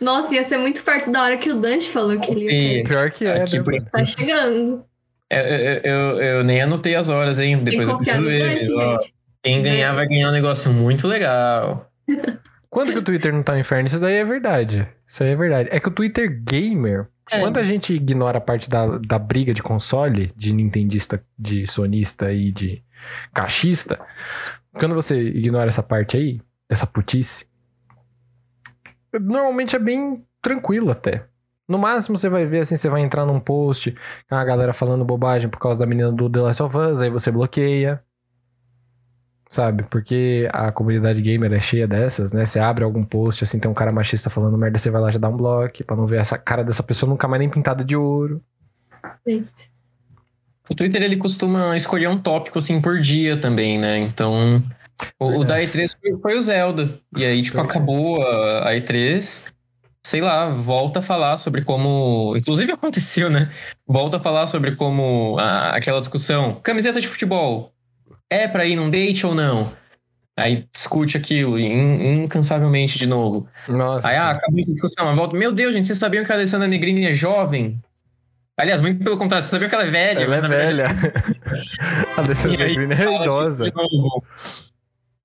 [0.00, 2.84] Nossa, ia ser muito perto da hora que o Dante falou que ele ia E,
[2.84, 3.86] Pior que é, Ah, né, tipo, mano?
[3.90, 4.84] Tá chegando.
[5.30, 5.40] eu,
[5.84, 7.58] eu, eu, nem anotei as horas, hein?
[7.62, 8.38] Depois eu preciso ver.
[8.38, 9.14] Dante, mas, ó, gente.
[9.42, 11.90] quem ganhar vai ganhar um negócio muito legal.
[12.70, 13.86] Quando que o Twitter não tá no inferno?
[13.86, 14.86] Isso daí é verdade.
[15.06, 15.68] Isso aí é verdade.
[15.72, 17.40] É que o Twitter gamer, É.
[17.40, 22.30] quando a gente ignora a parte da, da briga de console, de nintendista, de sonista
[22.30, 22.82] e de
[23.32, 23.98] caixista,
[24.74, 27.46] quando você ignora essa parte aí, essa putice,
[29.12, 31.24] normalmente é bem tranquilo até.
[31.68, 33.94] No máximo você vai ver assim, você vai entrar num post
[34.28, 37.10] com a galera falando bobagem por causa da menina do The Last of Us, aí
[37.10, 38.02] você bloqueia.
[39.50, 39.82] Sabe?
[39.84, 42.44] Porque a comunidade gamer é cheia dessas, né?
[42.44, 45.18] Você abre algum post, assim, tem um cara machista falando merda, você vai lá já
[45.18, 47.96] dá um bloco, pra não ver essa cara dessa pessoa nunca mais nem pintada de
[47.96, 48.42] ouro.
[50.70, 53.98] O Twitter ele costuma escolher um tópico assim por dia também, né?
[53.98, 54.62] Então,
[55.18, 56.98] o, o da E3 foi, foi o Zelda.
[57.16, 57.78] E aí, tipo, Verdade.
[57.78, 59.46] acabou a, a E3.
[60.06, 62.34] Sei lá, volta a falar sobre como.
[62.36, 63.50] Inclusive aconteceu, né?
[63.86, 66.60] Volta a falar sobre como a- aquela discussão.
[66.62, 67.72] Camiseta de futebol.
[68.30, 69.72] É pra ir num date ou não?
[70.38, 73.48] Aí discute aquilo in- incansavelmente de novo.
[73.66, 74.06] Nossa.
[74.08, 75.04] Aí, ah, acabou a discussão.
[75.06, 75.36] Mas volta.
[75.36, 77.78] Meu Deus, gente, vocês sabiam que a Alessandra Negrini é jovem?
[78.58, 80.20] Aliás, muito pelo contrário, vocês sabiam que ela é velha?
[80.20, 80.88] ela é na verdade velha.
[82.16, 83.64] a Alessandra Green é idosa.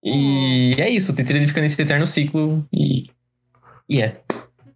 [0.04, 3.10] E é isso, o ele fica nesse eterno ciclo e.
[3.88, 4.18] E é.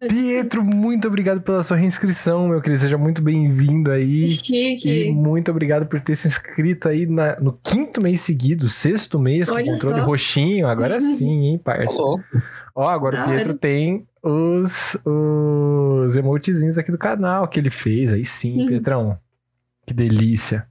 [0.08, 2.80] Pietro, muito obrigado pela sua reinscrição, meu querido.
[2.82, 4.26] Seja muito bem-vindo aí.
[4.26, 5.12] E Chique.
[5.12, 9.56] muito obrigado por ter se inscrito aí na- no quinto mês seguido, sexto mês, com
[9.56, 10.06] Olha controle só.
[10.06, 10.68] roxinho.
[10.68, 11.98] Agora sim, hein, parça.
[12.00, 13.58] Ó, agora Da o Pietro hora.
[13.60, 18.14] tem os, os emotezinhos aqui do canal que ele fez.
[18.14, 18.68] Aí sim, Hum.
[18.68, 19.18] Pietrão.
[19.86, 20.68] Que delícia.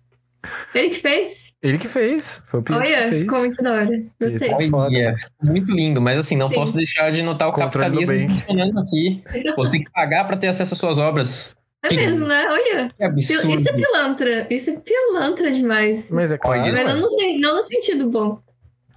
[0.75, 1.53] Ele que fez?
[1.63, 2.43] Ele que fez.
[2.47, 3.27] Foi o Pietro que Olha, fez.
[3.27, 4.03] como que da hora.
[4.21, 4.49] Gostei.
[4.49, 4.77] Tá.
[4.77, 6.55] Olha, muito lindo, mas assim, não Sim.
[6.57, 8.31] posso deixar de notar o Controle do capitalismo bem.
[8.31, 9.25] funcionando aqui.
[9.57, 11.57] Você tem que pagar pra ter acesso às suas obras.
[11.83, 12.47] É mesmo, né?
[12.49, 12.91] Olha.
[12.97, 13.51] Que absurdo.
[13.55, 14.47] Isso é pilantra.
[14.51, 16.11] Isso é pilantra demais.
[16.11, 16.63] Mas é claro.
[16.63, 17.07] Mas não no,
[17.41, 18.41] não no sentido bom.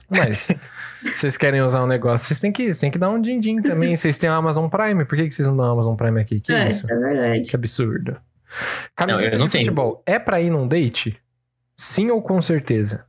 [0.10, 0.47] Mas
[1.14, 3.95] vocês querem usar um negócio, vocês têm que, têm que dar um din-din também.
[3.95, 6.39] Vocês têm a Amazon Prime, por que, que vocês não dão a Amazon Prime aqui?
[6.39, 6.91] Que é, isso?
[6.91, 7.50] é verdade.
[7.50, 8.18] Que absurdo.
[8.95, 9.66] Camiseta eu não de tenho.
[9.66, 11.16] futebol é pra ir num date?
[11.80, 13.06] Sim ou com certeza?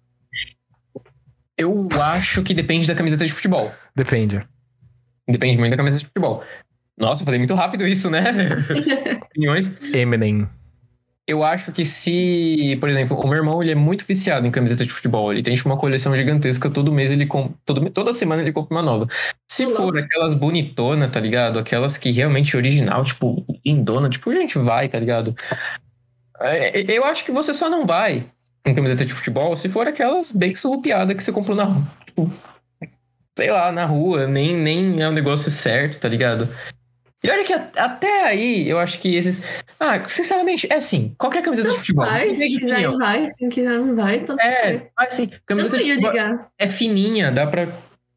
[1.59, 3.73] Eu acho que depende da camiseta de futebol.
[3.97, 4.47] Depende.
[5.29, 6.45] Depende muito da camiseta de futebol.
[6.97, 8.23] Nossa, eu falei muito rápido isso, né?
[9.27, 9.68] Opiniões.
[9.93, 10.49] Eminem.
[11.27, 14.87] Eu acho que se, por exemplo, o meu irmão ele é muito viciado em camiseta
[14.87, 15.33] de futebol.
[15.33, 16.71] Ele tem tipo, uma coleção gigantesca.
[16.71, 17.53] Todo mês ele compra.
[17.64, 19.09] Todo, toda semana ele compra uma nova.
[19.51, 19.83] Se Louco.
[19.83, 21.59] for aquelas bonitonas, tá ligado?
[21.59, 25.35] Aquelas que realmente original, tipo, lindona, tipo, a gente vai, tá ligado?
[26.41, 28.31] É, Eu acho que você só não vai
[28.64, 31.86] com camiseta de futebol se for aquelas bem surrupiadas que você comprou na rua.
[32.06, 32.30] Tipo,
[33.36, 36.48] sei lá, na rua, nem, nem é um negócio certo, tá ligado?
[37.22, 39.42] E olha que até aí, eu acho que esses.
[39.78, 42.06] Ah, sinceramente, é assim, qualquer camiseta de futebol.
[42.06, 42.98] Vai, se quiser opinião.
[42.98, 44.16] vai, se quiser não vai.
[44.16, 46.48] Então É, assim, eu camiseta de futebol ligar.
[46.58, 47.68] é fininha, dá pra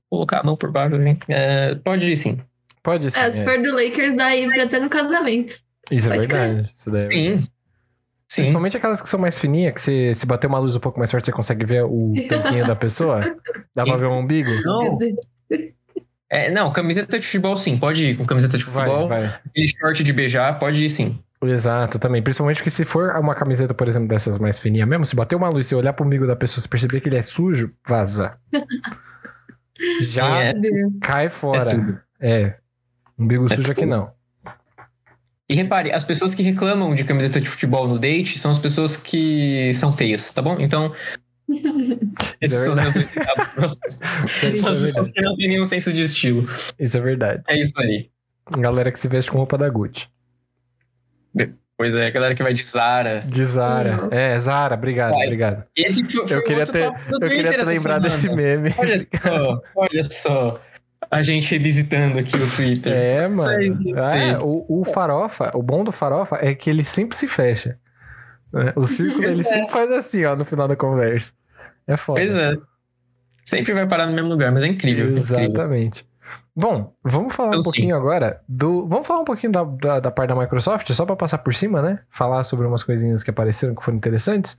[0.10, 1.18] colocar a mão por baixo, né?
[1.28, 2.40] É, pode ir sim.
[2.82, 3.20] Pode ser.
[3.20, 5.58] É, se for do Lakers, daí pra ter no casamento.
[5.92, 6.72] Isso é pode verdade.
[6.74, 7.44] Isso daí é Sim.
[8.34, 8.42] Sim.
[8.42, 11.12] Principalmente aquelas que são mais fininhas, que você, se bater uma luz um pouco mais
[11.12, 13.22] forte, você consegue ver o tanquinho da pessoa.
[13.76, 14.50] Dá pra ver o umbigo?
[14.64, 14.98] Não,
[16.30, 19.08] é, não, camiseta de futebol sim, pode ir com camiseta de Vai, futebol.
[19.08, 19.26] vai.
[19.26, 21.20] Aquele short de beijar, pode ir sim.
[21.44, 22.24] Exato, também.
[22.24, 25.50] Principalmente porque se for uma camiseta, por exemplo, dessas mais fininhas mesmo, se bater uma
[25.50, 28.36] luz e olhar pro umbigo da pessoa, se perceber que ele é sujo, vaza.
[30.02, 30.54] Já É.
[31.02, 31.70] Cai É fora.
[31.72, 32.00] tudo.
[32.20, 32.56] É.
[33.20, 33.90] Umbigo É sujo aqui tudo.
[33.90, 34.13] não.
[35.54, 38.98] E repare, as pessoas que reclamam de camiseta de futebol no date são as pessoas
[38.98, 40.60] que são feias, tá bom?
[40.60, 40.92] Então,
[42.42, 43.76] esses é são os meus dois recados São é as
[44.50, 45.12] pessoas verdade.
[45.14, 46.50] que não têm nenhum senso de estilo.
[46.80, 47.44] Isso é verdade.
[47.48, 48.10] É isso aí.
[48.58, 50.08] Galera que se veste com roupa da Gucci.
[51.78, 53.20] Pois é, a galera que vai de Zara.
[53.20, 53.98] De Zara.
[53.98, 54.10] Não.
[54.12, 55.26] É, Zara, obrigado, Vai.
[55.28, 55.66] obrigado.
[55.76, 58.42] Esse foi, foi Eu queria outro ter, eu queria ter lembrado desse semana.
[58.42, 58.74] meme.
[58.76, 60.60] Olha só, olha só.
[61.14, 62.92] A gente revisitando aqui o Twitter.
[62.94, 63.80] É, mano.
[63.98, 67.78] Ah, o, o farofa, o bom do farofa é que ele sempre se fecha.
[68.52, 68.74] né?
[68.76, 71.32] O círculo ele sempre faz assim, ó, no final da conversa.
[71.88, 72.20] É foda.
[72.22, 72.54] Pois é.
[73.46, 75.08] Sempre vai parar no mesmo lugar, mas é incrível.
[75.08, 76.04] é incrível.
[76.56, 77.72] Bom, vamos falar um Então, sim.
[77.72, 78.86] pouquinho agora do.
[78.86, 81.82] Vamos falar um pouquinho da, da, da parte da Microsoft, só pra passar por cima,
[81.82, 82.00] né?
[82.12, 84.56] Falar sobre umas coisinhas que apareceram que foram interessantes.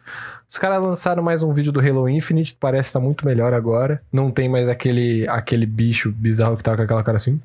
[0.50, 4.02] Os caras lançaram mais um vídeo do Halo Infinite, parece estar muito melhor agora.
[4.12, 7.40] Não tem mais aquele, aquele bicho bizarro que tá com aquela cara assim.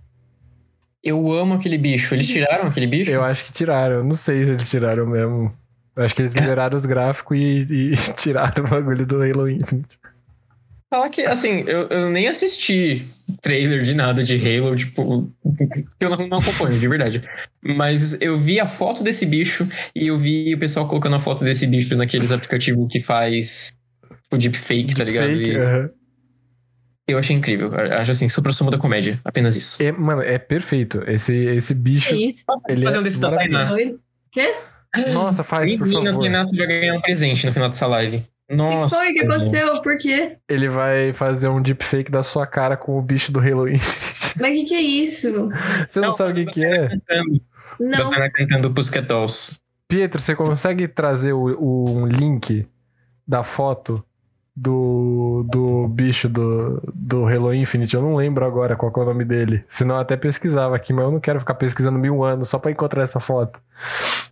[1.03, 2.15] Eu amo aquele bicho.
[2.15, 3.11] Eles tiraram aquele bicho?
[3.11, 4.03] Eu acho que tiraram.
[4.03, 5.53] Não sei se eles tiraram mesmo.
[5.95, 9.99] Eu acho que eles melhoraram os gráficos e, e tiraram o bagulho do Halo Infinite.
[10.89, 13.05] Falar que, assim, eu, eu nem assisti
[13.41, 15.31] trailer de nada de Halo, tipo,
[15.99, 17.23] eu não, não acompanho, de verdade.
[17.61, 21.43] Mas eu vi a foto desse bicho e eu vi o pessoal colocando a foto
[21.43, 23.71] desse bicho naqueles aplicativos que faz
[24.31, 25.27] o deepfake, tá ligado?
[25.27, 25.89] Fake, E aham.
[27.07, 27.71] Eu achei incrível.
[27.73, 29.19] Eu Acho assim, super sumo da comédia.
[29.25, 29.81] Apenas isso.
[29.81, 31.03] É, mano, é perfeito.
[31.07, 32.43] Esse, esse bicho, É isso.
[32.67, 33.31] ele fazer é um desse da.
[33.31, 33.65] Tainá.
[33.65, 33.99] Doido.
[34.31, 34.55] Quê?
[35.11, 36.23] Nossa, faz, por Menina, favor.
[36.23, 38.23] Tainá, você vai ganhar um presente no final dessa live.
[38.49, 38.97] O que Nossa.
[38.97, 39.11] foi?
[39.11, 39.81] O que aconteceu?
[39.81, 40.37] Por quê?
[40.49, 43.77] Ele vai fazer um deepfake da sua cara com o bicho do Halloween.
[44.39, 45.31] Mas o que, que é isso?
[45.87, 46.89] Você não, Não, sabe o que, que é?
[46.89, 47.41] Cantando.
[47.79, 48.09] Da Não.
[48.11, 49.57] Tainá cantando Pussycat Dolls.
[49.87, 52.67] Pietro, você consegue trazer o, o- um link
[53.27, 54.03] da foto
[54.55, 57.93] do, do bicho do, do Halo Infinite?
[57.95, 59.63] Eu não lembro agora qual que é o nome dele.
[59.67, 62.71] Senão eu até pesquisava aqui, mas eu não quero ficar pesquisando mil anos só pra
[62.71, 63.59] encontrar essa foto.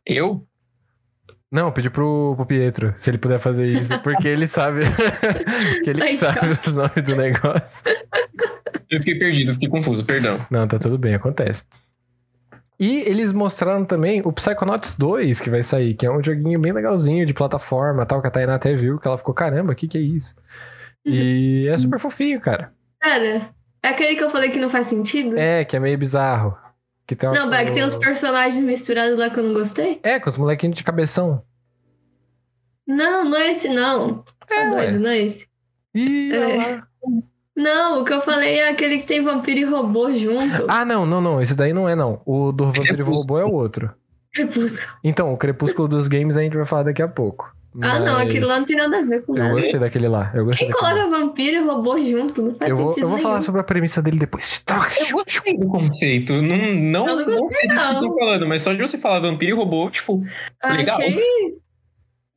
[0.05, 0.43] Eu?
[1.51, 4.81] Não, pedi pro, pro Pietro se ele puder fazer isso, porque ele sabe.
[5.83, 7.83] que ele Ai, sabe os nomes do negócio.
[8.89, 10.45] Eu fiquei perdido, fiquei confuso, perdão.
[10.49, 11.63] Não, tá tudo bem, acontece.
[12.79, 16.73] E eles mostraram também o Psychonauts 2 que vai sair, que é um joguinho bem
[16.73, 19.87] legalzinho de plataforma tal, que a Tainá até viu, que ela ficou, caramba, o que
[19.87, 20.35] que é isso?
[21.03, 22.71] E é super fofinho, cara.
[22.99, 23.49] Cara,
[23.81, 25.37] é aquele que eu falei que não faz sentido?
[25.39, 26.57] É, que é meio bizarro.
[27.07, 29.99] Que tem uma- Não, que tem uns personagens misturados lá que eu não gostei.
[30.03, 31.41] É, com os molequinhos de cabeção.
[32.85, 34.23] Não, não é esse, não.
[34.45, 35.47] Você É, tá doido, não é esse?
[35.95, 36.81] Ih, É.
[37.55, 40.65] Não, o que eu falei é aquele que tem vampiro e robô junto.
[40.67, 41.41] Ah, não, não, não.
[41.41, 42.21] Esse daí não é, não.
[42.23, 43.01] O do Vampiro e.
[43.01, 43.91] Robô é o outro.
[44.31, 44.87] Crepúsculo.
[45.03, 47.51] Então, o Crepúsculo dos Games a gente vai falar daqui a pouco.
[47.81, 49.53] Ah, não, Mas aquilo lá não tem nada a ver com Eu nada.
[49.55, 50.31] gostei daquele lá.
[50.33, 51.03] Eu gostei Quem daquele lá.
[51.05, 52.41] coloca vampiro e robô junto?
[52.41, 53.45] Não faz Eu vou, sentido eu vou falar nenhum.
[53.45, 54.63] sobre a premissa dele depois.
[55.09, 56.33] Eu gostei do conceito.
[56.41, 58.97] Não, não, Eu não não, sei do que vocês estão falando, mas só de você
[58.97, 60.23] falar vampiro e robô, tipo,
[60.75, 60.97] legal.
[60.97, 61.19] Achei...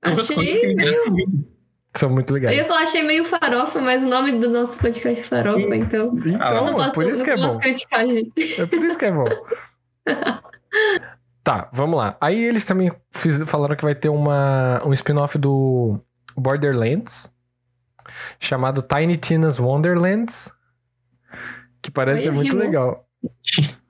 [0.04, 1.10] coisas que me Achei meio...
[1.12, 1.50] muito.
[1.96, 2.56] São muito Eu legais.
[2.56, 6.12] ia falar, achei meio farofa, mas o nome do nosso podcast é farofa, então...
[6.24, 7.58] Então, Ah, não posso, por isso que é bom.
[7.58, 8.60] criticar, gente.
[8.60, 9.24] É por isso que é bom.
[11.42, 12.16] tá, vamos lá.
[12.20, 16.00] Aí eles também fiz- falaram que vai ter uma, um spin-off do
[16.36, 17.32] Borderlands,
[18.38, 20.52] chamado Tiny Tina's Wonderlands,
[21.82, 22.64] que parece Olha, muito rimou.
[22.66, 23.08] legal.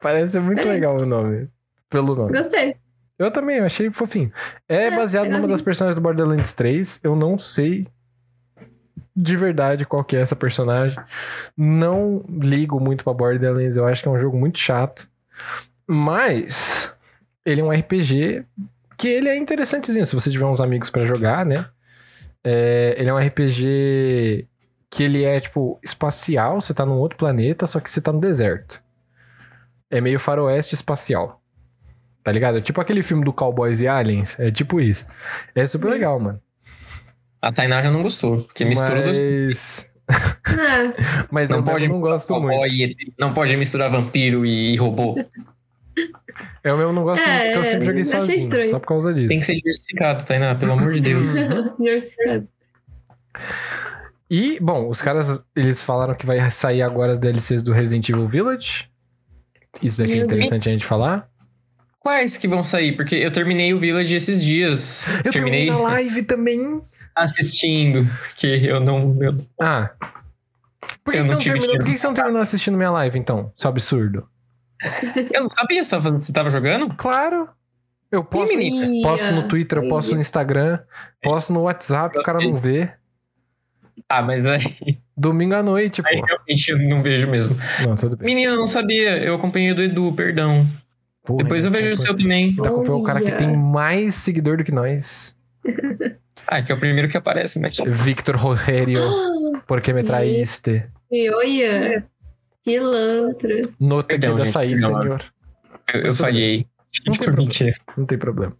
[0.00, 0.64] Parece muito É.
[0.72, 1.48] legal o nome.
[1.90, 2.32] Pelo nome.
[2.32, 2.76] Gostei.
[3.18, 4.32] Eu também, eu achei fofinho.
[4.68, 7.00] É, É, baseado numa das personagens do Borderlands 3.
[7.02, 7.88] Eu não sei
[9.16, 10.96] de verdade qual que é essa personagem.
[11.56, 15.10] Não ligo muito pra Borderlands, eu acho que é um jogo muito chato.
[15.88, 16.94] Mas
[17.44, 18.44] ele é um RPG
[18.96, 21.66] que ele é interessantezinho, se você tiver uns amigos pra jogar, né?
[22.44, 24.46] É, ele é um RPG
[24.90, 28.20] que ele é, tipo, espacial, você tá num outro planeta, só que você tá no
[28.20, 28.82] deserto.
[29.90, 31.40] É meio faroeste espacial.
[32.22, 32.58] Tá ligado?
[32.58, 34.38] É tipo aquele filme do Cowboys e Aliens.
[34.38, 35.06] É tipo isso.
[35.54, 36.40] É super legal, mano.
[37.40, 39.88] A Tainá já não gostou, porque misturou duas Mas.
[40.08, 43.00] Ah, Mas Não eu pode não misturar gosto cowboy muito.
[43.00, 45.16] e não pode misturar vampiro e robô.
[46.62, 48.38] Eu mesmo não gosto É, muito, porque eu sempre joguei sozinho.
[48.38, 48.70] estranho.
[48.70, 49.28] Só por causa disso.
[49.28, 51.34] Tem que ser diversificado, Tainá, pelo amor de Deus.
[51.78, 52.48] Diversificado.
[54.30, 58.28] E, bom, os caras, eles falaram que vai sair agora as DLCs do Resident Evil
[58.28, 58.88] Village.
[59.82, 61.28] Isso daqui é interessante a gente falar.
[62.00, 62.92] Quais que vão sair?
[62.96, 65.06] Porque eu terminei o Village esses dias.
[65.24, 66.80] Eu terminei terminei na live também.
[67.14, 68.06] assistindo,
[68.36, 69.16] que eu não.
[69.22, 69.90] eu- Ah.
[71.04, 73.18] Por que, Eu que você não terminou, por que você não terminou assistindo minha live,
[73.18, 73.52] então?
[73.56, 74.28] Seu absurdo.
[75.32, 76.88] Eu não sabia se tava- você tava jogando?
[76.96, 77.48] Claro.
[78.10, 79.06] Eu posto, menina?
[79.06, 80.78] posto no Twitter, eu posto no Instagram,
[81.22, 82.90] posto no WhatsApp, o cara não vê.
[84.08, 86.24] Ah, mas aí, Domingo à noite, aí pô.
[86.24, 87.56] realmente eu não vejo mesmo.
[87.86, 88.26] Não, tudo bem.
[88.26, 89.18] Menina, eu não sabia.
[89.18, 90.66] Eu acompanhei o do Edu, perdão.
[91.24, 92.54] Porra, Depois eu vejo o seu também.
[92.58, 95.36] Acompanhou o cara que tem mais seguidor do que nós.
[96.50, 97.68] Ah, que é o primeiro que aparece, né?
[97.88, 99.02] Victor Rogério,
[99.68, 100.82] porque me traíste.
[101.12, 102.06] E olha,
[102.68, 103.60] pilantra.
[103.80, 105.02] No te Perdão, gente, sair, perdão.
[105.02, 105.24] senhor.
[105.94, 106.66] Eu, eu falhei.
[107.06, 107.74] Não tem problema.
[107.96, 108.56] Não tem problema.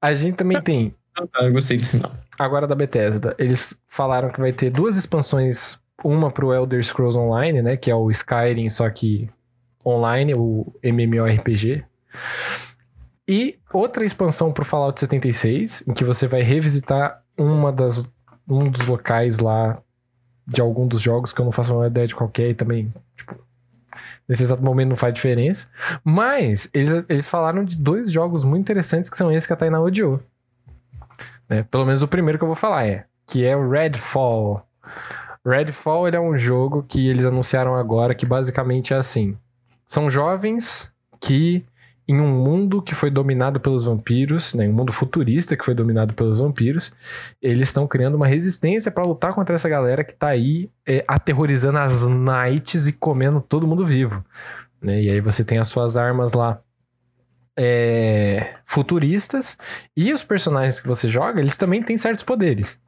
[0.00, 2.10] A gente também tem, tá, eu gostei desse não.
[2.38, 7.62] agora da Bethesda, eles falaram que vai ter duas expansões, uma pro Elder Scrolls Online,
[7.62, 9.28] né, que é o Skyrim, só que
[9.84, 11.84] online, o MMORPG.
[13.26, 18.04] E outra expansão pro Fallout 76, em que você vai revisitar uma das,
[18.48, 19.80] um dos locais lá
[20.46, 22.92] de algum dos jogos, que eu não faço a menor ideia de qualquer, e também,
[23.16, 23.36] tipo,
[24.28, 25.68] nesse exato momento não faz diferença.
[26.04, 29.80] Mas eles, eles falaram de dois jogos muito interessantes que são esses que a Tainá
[29.80, 30.20] odiou.
[31.48, 31.64] Né?
[31.64, 34.64] Pelo menos o primeiro que eu vou falar é, que é o Redfall.
[35.44, 39.36] Redfall ele é um jogo que eles anunciaram agora que basicamente é assim.
[39.84, 41.64] São jovens que
[42.08, 46.12] em um mundo que foi dominado pelos vampiros, né, um mundo futurista que foi dominado
[46.14, 46.92] pelos vampiros,
[47.40, 51.78] eles estão criando uma resistência pra lutar contra essa galera que tá aí é, aterrorizando
[51.78, 54.24] as nights e comendo todo mundo vivo.
[54.82, 55.00] né?
[55.02, 56.60] E aí você tem as suas armas lá
[57.56, 59.56] é, futuristas
[59.96, 62.80] e os personagens que você joga, eles também têm certos poderes.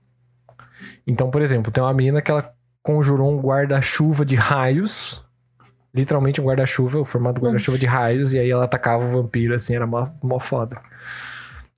[1.07, 2.53] Então, por exemplo, tem uma menina que ela
[2.83, 5.25] conjurou um guarda-chuva de raios.
[5.95, 9.55] Literalmente um guarda-chuva, o formato do guarda-chuva de raios, e aí ela atacava o vampiro,
[9.55, 10.81] assim, era mó, mó foda.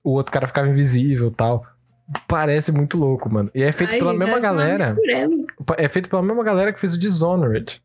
[0.03, 1.65] O outro cara ficava invisível tal.
[2.27, 3.49] Parece muito louco, mano.
[3.53, 4.95] E é feito Ai, pela mesma galera.
[5.77, 7.81] É feito pela mesma galera que fez o Dishonored.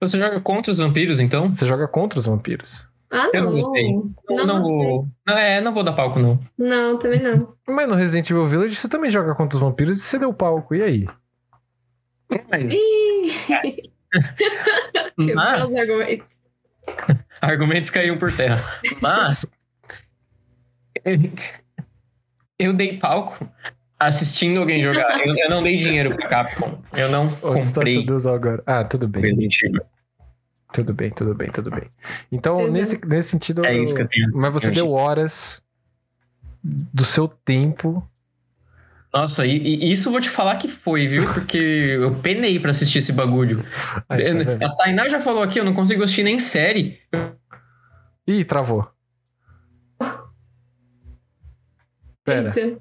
[0.00, 1.52] Você joga contra os vampiros, então?
[1.52, 2.88] Você joga contra os vampiros.
[3.10, 3.50] Ah, Eu não.
[3.50, 3.92] não gostei.
[4.28, 4.76] Não, não gostei.
[4.76, 5.08] vou.
[5.26, 6.38] Não, é, não vou dar palco, não.
[6.58, 7.54] Não, também não.
[7.68, 10.74] Mas no Resident Evil Village você também joga contra os vampiros e você deu palco.
[10.74, 11.06] E aí?
[12.30, 13.93] Ih, quebrou
[15.34, 16.26] mas os argumentos.
[17.40, 18.62] argumentos caíram por terra.
[19.00, 19.46] Mas.
[22.58, 23.48] eu dei palco
[23.98, 25.26] assistindo alguém jogar.
[25.26, 26.82] Eu, eu não dei dinheiro pro Capcom.
[26.92, 28.04] Eu não Onde está seu comprei.
[28.06, 28.62] Deus agora?
[28.66, 29.22] Ah, tudo bem.
[30.72, 31.88] Tudo bem, tudo bem, tudo bem.
[32.32, 32.72] Então, Exato.
[32.72, 33.64] nesse, nesse sentido.
[33.64, 34.30] É eu- isso que eu tenho.
[34.34, 35.62] Mas você eu deu horas
[36.62, 38.06] do seu tempo.
[39.14, 41.24] Nossa, e, e isso eu vou te falar que foi, viu?
[41.32, 41.56] Porque
[42.02, 43.64] eu penei pra assistir esse bagulho.
[44.08, 44.64] Aí, tá vendo?
[44.64, 46.98] a Tainá já falou aqui, eu não consigo assistir nem série.
[48.26, 48.88] Ih, travou.
[52.24, 52.52] Pera.
[52.56, 52.78] Eita.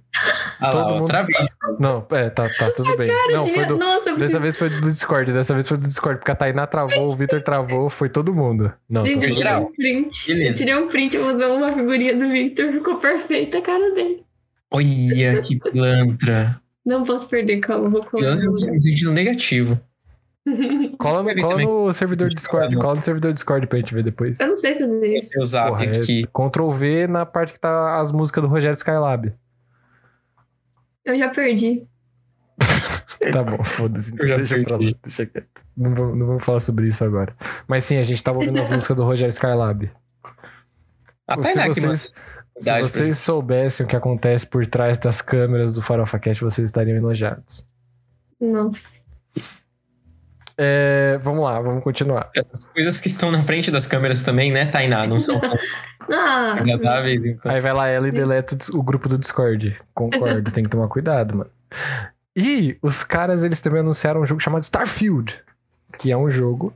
[0.62, 1.50] Ah Todo lá, mundo- outra vez.
[1.78, 3.10] Não, é, tá, tá tudo bem.
[3.34, 6.20] Não, foi do, Nossa, eu dessa vez foi do Discord, dessa vez foi do Discord,
[6.20, 8.72] porque a Tainá travou, o Vitor travou, foi todo mundo.
[8.90, 10.28] Não, Gente, tá eu tirei um print.
[10.28, 10.50] Beleza.
[10.50, 14.24] Eu tirei um print, eu usei uma figurinha do Victor, ficou perfeita a cara dele.
[14.74, 16.60] Olha que pilantra.
[16.86, 18.36] Não posso perder, calma, vou colar.
[18.36, 19.80] Pilantra no sentido negativo.
[21.00, 24.38] Cola, cola no servidor Discord, cola no servidor Discord pra gente ver depois.
[24.42, 25.44] Eu não sei fazer isso.
[25.46, 26.28] Zap Porra, é aqui.
[26.28, 29.34] Ctrl V na parte que tá as músicas do Rogério Skylab.
[31.06, 31.86] Eu já perdi.
[33.32, 34.14] Tá bom, foda-se.
[34.20, 34.98] Eu já Deixa pra lá, perdi.
[35.02, 35.48] deixa quieto.
[35.78, 37.34] Não vamos, não vamos falar sobre isso agora.
[37.66, 39.90] Mas sim, a gente tava ouvindo as músicas do Rogério Skylab.
[41.26, 42.14] A Se vocês,
[42.60, 46.98] se vocês soubessem o que acontece por trás das câmeras do Farofa Cast, vocês estariam
[46.98, 47.68] enojados.
[48.40, 49.04] Nossa.
[50.56, 52.30] É, vamos lá, vamos continuar.
[52.36, 55.08] Essas coisas que estão na frente das câmeras também, né, Tainá?
[55.08, 55.58] Não são tão
[56.12, 57.52] Ah, agradáveis, então.
[57.52, 59.80] Aí vai lá ela e deleta o grupo do Discord.
[59.94, 61.50] Concordo, tem que tomar cuidado, mano.
[62.36, 65.42] E os caras, eles também anunciaram um jogo chamado Starfield,
[65.98, 66.74] que é um jogo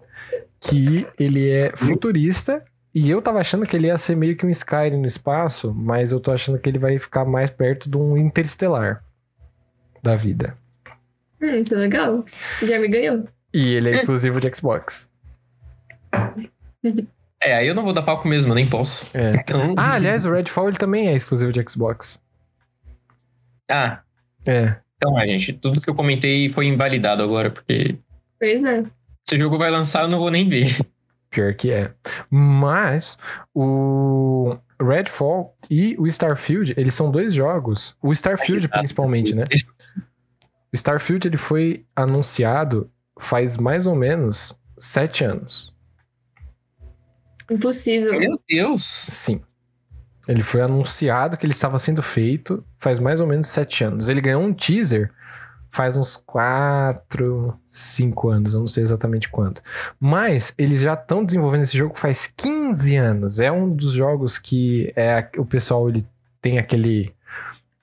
[0.60, 2.64] que ele é futurista
[2.99, 6.11] e eu tava achando que ele ia ser meio que um Skyrim no espaço, mas
[6.11, 9.03] eu tô achando que ele vai ficar mais perto de um interestelar
[10.02, 10.57] da vida.
[11.40, 12.26] hum, isso é legal.
[12.64, 13.24] Já me ganhou.
[13.53, 15.11] E ele é exclusivo de Xbox.
[17.40, 19.11] É, aí eu não vou dar palco mesmo, eu nem posso.
[19.14, 19.30] É.
[19.30, 19.76] Então...
[19.78, 22.19] Ah, aliás, o Redfall ele também é exclusivo de Xbox.
[23.69, 24.02] Ah,
[24.44, 24.76] É.
[24.95, 27.95] então, é, gente, tudo que eu comentei foi invalidado agora, porque
[28.40, 28.84] Pois é.
[29.24, 30.76] se o jogo vai lançar, eu não vou nem ver.
[31.38, 31.94] Pior que é.
[32.32, 33.16] Mas
[33.54, 37.96] o Redfall e o Starfield, eles são dois jogos.
[38.02, 39.44] O Starfield, principalmente, né?
[40.74, 42.90] O Starfield ele foi anunciado
[43.20, 45.76] faz mais ou menos sete anos.
[47.52, 48.20] Impossível.
[48.20, 48.84] Meu Deus!
[48.84, 49.40] Sim.
[50.28, 54.10] Ele foi anunciado que ele estava sendo feito faz mais ou menos sete anos.
[54.10, 55.14] Ele ganhou um teaser
[55.69, 59.61] faz uns quatro, cinco anos, eu não sei exatamente quanto.
[59.99, 63.39] Mas eles já estão desenvolvendo esse jogo faz 15 anos.
[63.39, 66.06] É um dos jogos que é, o pessoal ele
[66.41, 67.14] tem aquele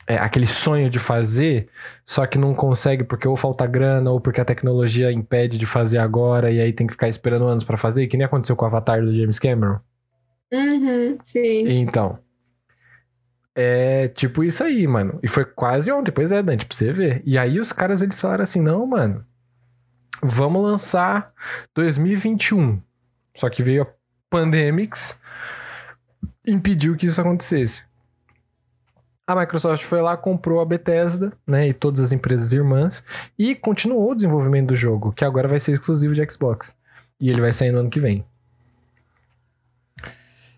[0.07, 1.69] é, aquele sonho de fazer,
[2.05, 5.99] só que não consegue porque ou falta grana ou porque a tecnologia impede de fazer
[5.99, 8.69] agora e aí tem que ficar esperando anos para fazer, que nem aconteceu com o
[8.69, 9.79] Avatar do James Cameron.
[10.53, 11.69] Uhum, sim.
[11.69, 12.19] Então.
[13.55, 15.21] É tipo isso aí, mano.
[15.23, 17.23] E foi quase ontem, pois é, Dante, pra você ver.
[17.25, 19.25] E aí os caras eles falaram assim: não, mano,
[20.23, 21.33] vamos lançar
[21.75, 22.81] 2021.
[23.37, 23.87] Só que veio a
[24.29, 25.21] Pandemics,
[26.47, 27.85] impediu que isso acontecesse.
[29.27, 33.03] A Microsoft foi lá, comprou a Bethesda, né, e todas as empresas irmãs,
[33.39, 36.75] e continuou o desenvolvimento do jogo, que agora vai ser exclusivo de Xbox.
[37.21, 38.25] E ele vai sair no ano que vem.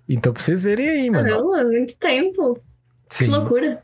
[0.09, 1.29] Então, pra vocês verem aí, mano.
[1.29, 2.61] Caramba, muito tempo.
[3.11, 3.27] Sim.
[3.27, 3.83] Que loucura.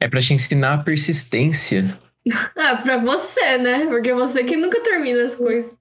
[0.00, 1.98] É pra te ensinar a persistência.
[2.54, 3.86] Ah, pra você, né?
[3.86, 5.74] Porque você que nunca termina as coisas.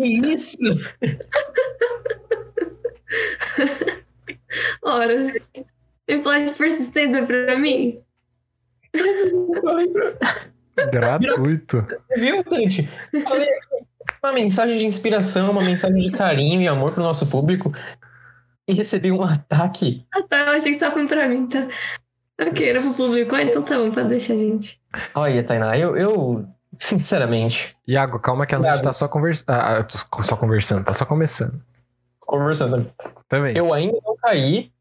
[0.00, 0.66] Isso?
[4.82, 5.32] Horas.
[6.08, 8.02] E flash de persistência pra mim?
[10.92, 11.86] Gratuito.
[11.88, 12.88] Você viu, Dante?
[13.22, 13.86] Falei aqui,
[14.22, 17.72] uma mensagem de inspiração, uma mensagem de carinho e amor pro nosso público.
[18.66, 20.06] E recebi um ataque.
[20.12, 20.38] Ah, tá.
[20.38, 21.68] Eu achei que você tava pra mim, tá?
[22.40, 23.34] Ok, era pro público.
[23.34, 24.80] Ah, então tá bom, pode deixar, gente.
[25.14, 26.46] Olha, Tainá, eu, eu
[26.78, 29.50] sinceramente, Iago, calma que a noite tá só conversando.
[29.50, 31.62] Ah, eu tô só conversando, tá só começando.
[32.20, 32.90] conversando,
[33.28, 33.56] Também.
[33.56, 34.72] eu ainda não caí.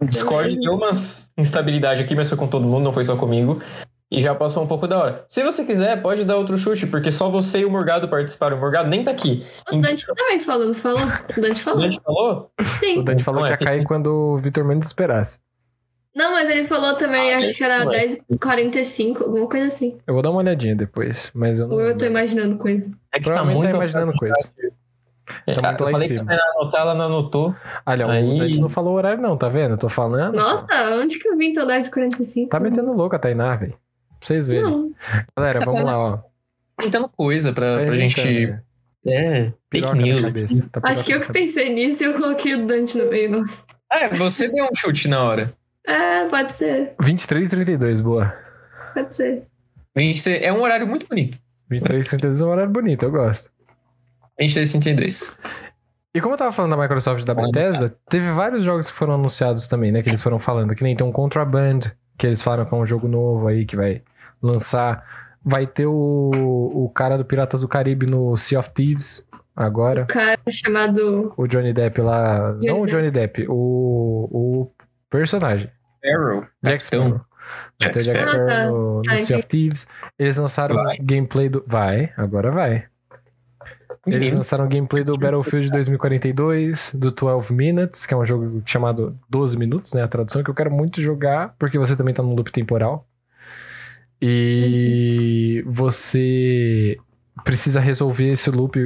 [0.00, 3.62] O Discord deu umas instabilidade aqui, mas foi com todo mundo, não foi só comigo.
[4.10, 5.24] E já passou um pouco da hora.
[5.28, 8.56] Se você quiser, pode dar outro chute, porque só você e o Morgado participaram.
[8.56, 9.44] O Morgado nem tá aqui.
[9.72, 11.00] O Dante também falou, não falou?
[11.36, 11.80] O Dante O falou?
[11.82, 12.50] Dante falou?
[12.78, 13.00] Sim.
[13.00, 15.40] O Dante falou Não, que é ia cair quando o Vitor menos esperasse.
[16.14, 18.06] Não, mas ele falou também, Ah, acho que era não é.
[18.06, 19.98] 10h45, alguma coisa assim.
[20.06, 21.74] Eu vou dar uma olhadinha depois, mas eu não.
[21.76, 22.86] Ou eu tô imaginando coisa.
[23.12, 23.70] É que tá Provavelmente muito.
[23.72, 24.34] tá imaginando coisa.
[25.46, 26.24] É, Tá muito eu lá em falei cima.
[26.24, 27.54] que anotar, ela não anotou.
[27.84, 29.72] Olha, o Aí- Dante não falou o horário, não, tá vendo?
[29.72, 30.36] Eu tô falando.
[30.36, 32.48] Nossa, onde que eu vim então 10h45?
[32.48, 33.74] Tá metendo louco a Tainá, velho.
[34.18, 34.62] Pra vocês verem.
[34.62, 34.92] Não.
[35.36, 36.18] Galera, vamos lá, ó.
[36.76, 38.46] Tentando coisa pra, pra gente.
[38.46, 38.62] né?
[39.06, 40.24] É, fake news.
[40.72, 43.30] Tá Acho que eu que pensei nisso e eu coloquei o Dante no meio.
[43.30, 43.62] Nossa.
[43.92, 45.54] É, você deu um chute na hora.
[45.86, 46.96] É, pode ser, cabeça.
[47.02, 48.34] 23 e 32, boa.
[48.92, 49.44] pode ser.
[49.96, 51.38] Gente, é um horário muito bonito.
[51.70, 53.50] 23 e 32 é um horário bonito, eu gosto.
[54.38, 55.38] 23 e 32.
[56.14, 59.14] E como eu tava falando da Microsoft e da Bethesda, teve vários jogos que foram
[59.14, 60.02] anunciados também, né?
[60.02, 60.74] Que eles foram falando.
[60.74, 61.80] Que nem tem um Contraband,
[62.16, 64.02] que eles falaram que é um jogo novo aí, que vai
[64.42, 65.04] lançar.
[65.44, 66.30] Vai ter o,
[66.74, 70.02] o cara do Piratas do Caribe no Sea of Thieves, agora.
[70.02, 71.32] O cara chamado.
[71.36, 72.52] O Johnny Depp lá.
[72.52, 72.96] Johnny não o Depp.
[72.96, 74.72] Johnny Depp, o, o
[75.08, 75.70] personagem.
[76.04, 76.44] Arrow.
[76.62, 77.20] Jack Sparrow.
[77.80, 78.46] Vai ter Jack Jack Sparrow.
[78.48, 78.66] Tá.
[78.66, 79.86] no, no Ah, Sea of Thieves.
[80.18, 80.98] Eles lançaram Vai.
[80.98, 81.64] gameplay do.
[81.66, 82.84] Vai, agora vai.
[84.06, 84.36] Eles Menino.
[84.36, 89.92] lançaram gameplay do Battlefield 2042, do 12 Minutes, que é um jogo chamado 12 Minutos,
[89.92, 90.02] né?
[90.02, 93.04] A tradução que eu quero muito jogar, porque você também tá no loop temporal.
[94.22, 96.96] E você
[97.44, 98.78] precisa resolver esse loop,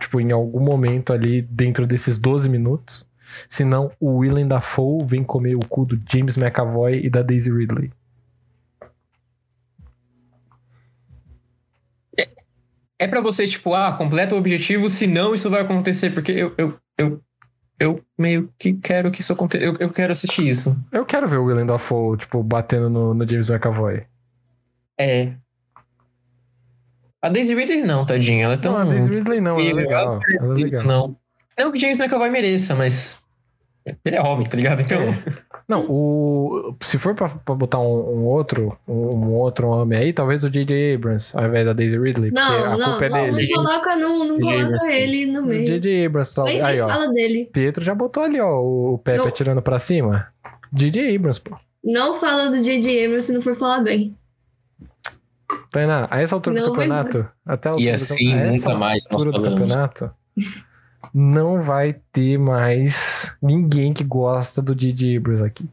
[0.00, 3.06] tipo, em algum momento ali dentro desses 12 minutos.
[3.48, 7.90] Senão o Willem Dafoe vem comer o cu do James McAvoy e da Daisy Ridley.
[13.04, 16.78] É pra você, tipo, ah, completa o objetivo, senão isso vai acontecer, porque eu, eu,
[16.96, 17.22] eu,
[17.78, 19.62] eu meio que quero que isso aconteça.
[19.62, 20.74] Eu, eu quero assistir isso.
[20.90, 24.04] Eu quero ver o Willem Dafoe, tipo, batendo no, no James McAvoy.
[24.98, 25.34] É.
[27.20, 28.46] A Daisy Ridley não, tadinha.
[28.46, 28.72] Ela é tão.
[28.72, 30.20] Não, a Daisy Ridley não, ela é legal.
[30.40, 30.84] Ela é legal.
[30.84, 31.16] Não.
[31.58, 33.22] Não que James McAvoy mereça, mas.
[34.02, 34.80] Ele é homem, tá ligado?
[34.80, 34.98] Então.
[35.66, 40.44] Não, o, se for pra, pra botar um, um outro um outro homem aí, talvez
[40.44, 40.94] o J.J.
[40.96, 43.48] Abrams, ao invés da Daisy Ridley, porque Não, a não, culpa é não, dele.
[43.54, 44.86] não coloca, não, não coloca Abrams.
[44.92, 45.64] ele no O meio.
[45.64, 46.06] J.J.
[46.06, 47.48] Abrams, tal- aí ó, fala dele.
[47.52, 49.26] Pietro já botou ali ó, o Pepe Não.
[49.28, 50.26] atirando pra cima.
[50.70, 51.16] J.J.
[51.16, 51.54] Abrams, pô.
[51.82, 53.04] Não fala do J.J.
[53.06, 54.14] Abrams se não for falar bem.
[55.70, 58.40] Tainá, a essa altura do Não vai campeonato, até a E altura do- assim, a
[58.42, 59.74] essa nunca mais nós altura do falamos.
[59.74, 60.10] campeonato,
[61.12, 65.16] não vai ter mais ninguém que gosta do J.J.
[65.16, 65.68] Abrams aqui.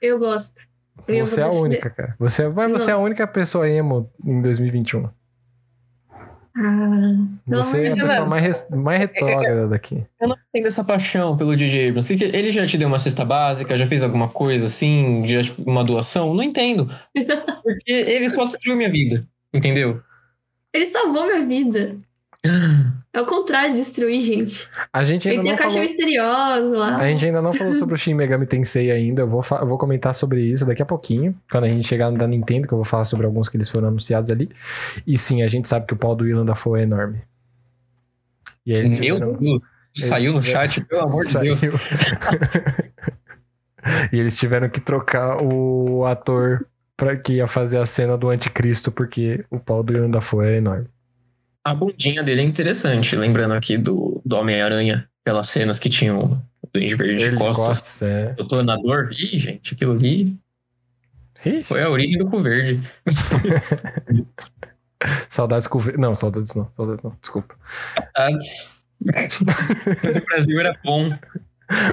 [0.00, 0.62] Eu gosto.
[1.06, 2.14] Eu Você é a única, cara.
[2.18, 5.08] Você, vai, você é a única pessoa emo em 2021.
[6.54, 10.04] Ah, Você é a pessoa mais, mais retrógrada daqui.
[10.20, 12.12] Eu não tenho essa paixão pelo DJ Abrams.
[12.12, 15.82] Ele já te deu uma cesta básica, já fez alguma coisa assim, já tipo, uma
[15.82, 16.34] doação?
[16.34, 16.88] Não entendo.
[17.62, 19.26] Porque ele só destruiu minha vida.
[19.52, 20.02] Entendeu?
[20.72, 21.96] ele salvou minha vida.
[23.14, 24.66] É o contrário de destruir, gente.
[24.90, 25.86] A gente Ele ainda tem não a caixa falou...
[25.86, 26.96] misteriosa lá.
[26.96, 29.20] A gente ainda não falou sobre o Shin Megami Tensei ainda.
[29.22, 31.34] Eu vou, fa- eu vou comentar sobre isso daqui a pouquinho.
[31.50, 33.68] Quando a gente chegar no da Nintendo, que eu vou falar sobre alguns que eles
[33.68, 34.48] foram anunciados ali.
[35.06, 37.20] E sim, a gente sabe que o pau do Willan da Foi é enorme.
[38.64, 39.60] E aí eles Meu tiveram- Deus.
[39.94, 41.38] Saiu no tiveram- chat, pelo amor de.
[41.38, 41.60] Deus.
[44.10, 46.66] e eles tiveram que trocar o ator
[46.96, 50.56] pra que ia fazer a cena do anticristo, porque o pau do da Foi é
[50.56, 50.86] enorme.
[51.64, 56.68] A bundinha dele é interessante, lembrando aqui do, do Homem-Aranha, aquelas cenas que tinham o
[56.72, 57.66] Duende Verde de costas.
[57.68, 58.34] gosta, é.
[58.38, 59.10] O planador.
[59.12, 60.24] Ih, gente, aquilo ali
[61.44, 62.82] Ixi, foi a origem do cu verde.
[65.28, 65.78] Saudades com.
[65.78, 67.54] o ve- Não, saudades não, saudades não, desculpa.
[68.16, 68.80] Antes.
[70.00, 71.10] Quando o Brasil era bom.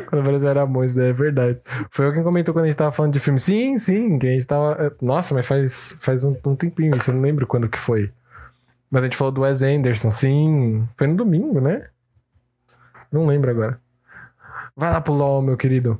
[0.07, 1.57] Quando o Brasil era bom, isso é verdade.
[1.89, 3.39] Foi eu quem comentou quando a gente tava falando de filme.
[3.39, 4.95] Sim, sim, que a gente tava.
[5.01, 8.11] Nossa, mas faz, faz um, um tempinho isso, eu não lembro quando que foi.
[8.89, 10.87] Mas a gente falou do Wes Anderson, sim.
[10.97, 11.87] Foi no domingo, né?
[13.11, 13.79] Não lembro agora.
[14.75, 15.99] Vai lá pro LOL, meu querido.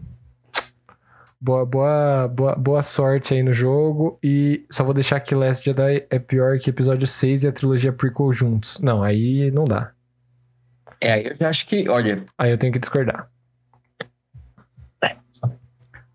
[1.41, 4.18] Boa, boa, boa, boa sorte aí no jogo.
[4.24, 7.94] E só vou deixar que Last Jedi é pior que episódio 6 e a trilogia
[7.94, 8.80] prequel juntos.
[8.80, 9.91] Não, aí não dá.
[10.99, 13.30] É, aí eu já acho que, olha, Aí eu tenho que discordar.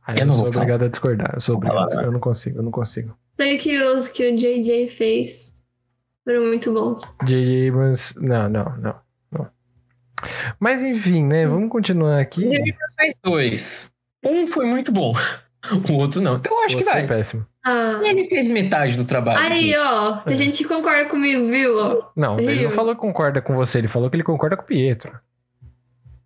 [0.07, 0.65] Aí Eu eu, não sou vou falar.
[0.65, 1.31] obrigado a discordar.
[1.35, 1.97] Eu sou falar, obrigado.
[1.97, 2.05] vai.
[2.07, 3.17] Eu não consigo, eu não consigo.
[3.31, 5.54] Sei que os que o JJ fez
[6.25, 7.03] foram muito bons.
[7.25, 7.69] J.J.
[7.69, 8.15] Abrams.
[8.21, 8.95] Não, não, não,
[9.31, 9.49] não.
[10.59, 11.47] Mas enfim, né?
[11.47, 12.45] Vamos continuar aqui.
[12.45, 13.93] Ele fez dois.
[14.25, 15.13] Um foi muito bom,
[15.91, 16.37] o outro não.
[16.37, 17.01] Então eu acho O que vai.
[17.01, 17.47] foi péssimo.
[17.67, 18.01] Ah.
[18.03, 19.39] Ele fez metade do trabalho.
[19.39, 20.37] Aí, ó, tem É.
[20.37, 22.03] gente que concorda comigo, viu?
[22.17, 24.67] Não, ele não falou que concorda com você, ele falou que ele concorda com o
[24.67, 25.19] Pietro.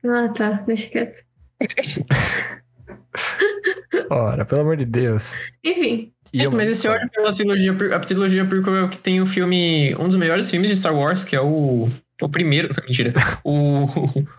[0.05, 1.25] Ah, tá, deixa quieto.
[4.11, 5.35] Ora, pelo amor de Deus.
[5.65, 9.21] Enfim, E eu- Mas esse olha pela trilogia, a trilogia prequel é o que tem
[9.21, 11.89] o filme, um dos melhores filmes de Star Wars, que é o,
[12.21, 13.15] o primeiro, mentira,
[13.45, 13.87] o,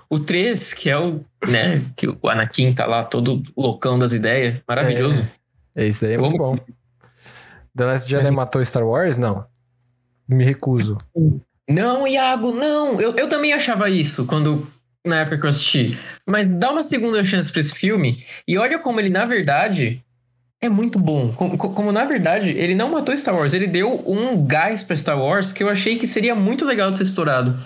[0.10, 4.60] o 3, que é o, né, que o Anakin tá lá todo loucão das ideias,
[4.68, 5.28] maravilhoso.
[5.76, 6.66] Esse daí é Eu muito amo- bom.
[7.76, 9.18] The Last Jedi Mas- matou Star Wars?
[9.18, 9.46] Não.
[10.28, 10.98] Me recuso.
[11.68, 14.68] Não, Iago, não, eu, eu também achava isso quando,
[15.06, 15.98] na época que eu assisti,
[16.28, 20.04] mas dá uma segunda chance pra esse filme e olha como ele, na verdade...
[20.62, 21.32] É muito bom.
[21.34, 25.18] Como, como, na verdade, ele não matou Star Wars, ele deu um gás pra Star
[25.18, 27.58] Wars que eu achei que seria muito legal de ser explorado.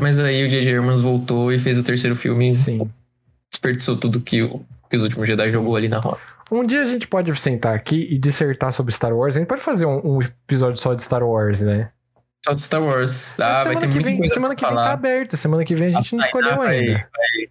[0.00, 0.78] Mas aí o J.J.
[0.78, 2.90] Abrams voltou e fez o terceiro filme e Sim.
[3.50, 5.50] desperdiçou tudo que, o, que os últimos Jedi Sim.
[5.52, 6.18] jogou ali na roda.
[6.50, 9.36] Um dia a gente pode sentar aqui e dissertar sobre Star Wars.
[9.36, 11.90] A gente pode fazer um, um episódio só de Star Wars, né?
[12.44, 13.36] Só de Star Wars.
[13.38, 15.36] Mas Ah, vai semana ter que muita vem, semana que vem tá aberto.
[15.36, 16.92] Semana que vem a gente não A escolheu ainda.
[16.94, 17.41] Vai,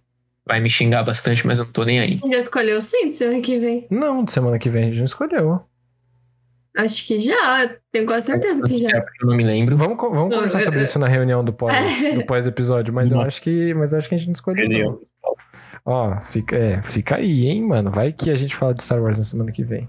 [0.46, 2.16] vai me xingar bastante, mas eu não tô nem aí.
[2.30, 3.86] Já escolheu sim, semana que vem?
[3.90, 5.62] Não, semana que vem a gente não escolheu.
[6.76, 9.00] Acho que já, tenho quase certeza que É já.
[9.02, 9.76] porque eu não me lembro.
[9.76, 12.22] Vamos, vamos conversar eu- sobre eu- isso na reunião do pós, É.
[12.24, 13.24] pós-episódio, mas eu Não.
[13.26, 14.68] acho que, mas eu acho que a gente não escolheu.
[14.68, 14.98] Não.
[15.84, 17.90] Ó, fica, é, fica aí, hein, mano.
[17.90, 19.86] Vai que a gente fala de Star Wars na semana que vem.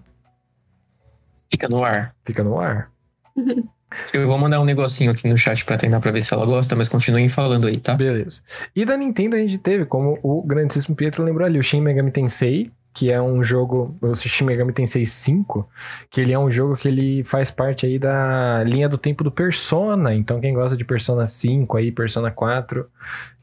[1.49, 2.13] Fica no ar.
[2.25, 2.91] Fica no ar.
[4.13, 6.75] Eu vou mandar um negocinho aqui no chat pra treinar pra ver se ela gosta,
[6.75, 7.95] mas continuem falando aí, tá?
[7.95, 8.41] Beleza.
[8.75, 12.11] E da Nintendo a gente teve, como o grandíssimo Pietro lembrou ali, o Shin Megami
[12.11, 15.67] Tensei, que é um jogo, o Shin Megami Tensei 5,
[16.11, 19.31] que ele é um jogo que ele faz parte aí da linha do tempo do
[19.31, 20.13] Persona.
[20.13, 22.85] Então quem gosta de Persona 5 aí, Persona 4,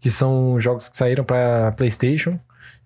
[0.00, 2.38] que são jogos que saíram para PlayStation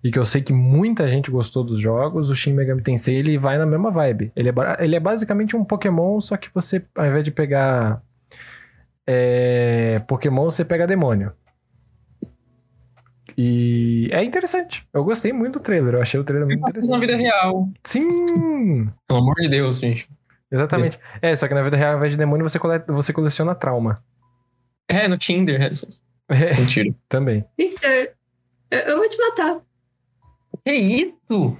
[0.05, 3.39] e que eu sei que muita gente gostou dos jogos, o Shin Megami Tensei ele
[3.39, 4.31] vai na mesma vibe.
[4.35, 8.03] Ele é, ele é basicamente um Pokémon, só que você, ao invés de pegar
[9.07, 11.33] é, Pokémon, você pega demônio.
[13.35, 14.87] E é interessante.
[14.93, 15.95] Eu gostei muito do trailer.
[15.95, 17.01] Eu achei o trailer muito na interessante.
[17.01, 17.67] vida real.
[17.83, 18.87] Sim!
[19.07, 20.07] Pelo amor de Deus, gente.
[20.51, 20.99] Exatamente.
[21.19, 23.97] É, só que na vida real, ao invés de demônio, você, coleta, você coleciona trauma.
[24.87, 25.73] É, no Tinder.
[26.27, 26.93] É, Mentira.
[27.09, 27.43] também.
[27.57, 28.09] Victor,
[28.69, 29.61] eu, eu vou te matar.
[30.65, 31.57] Que isso?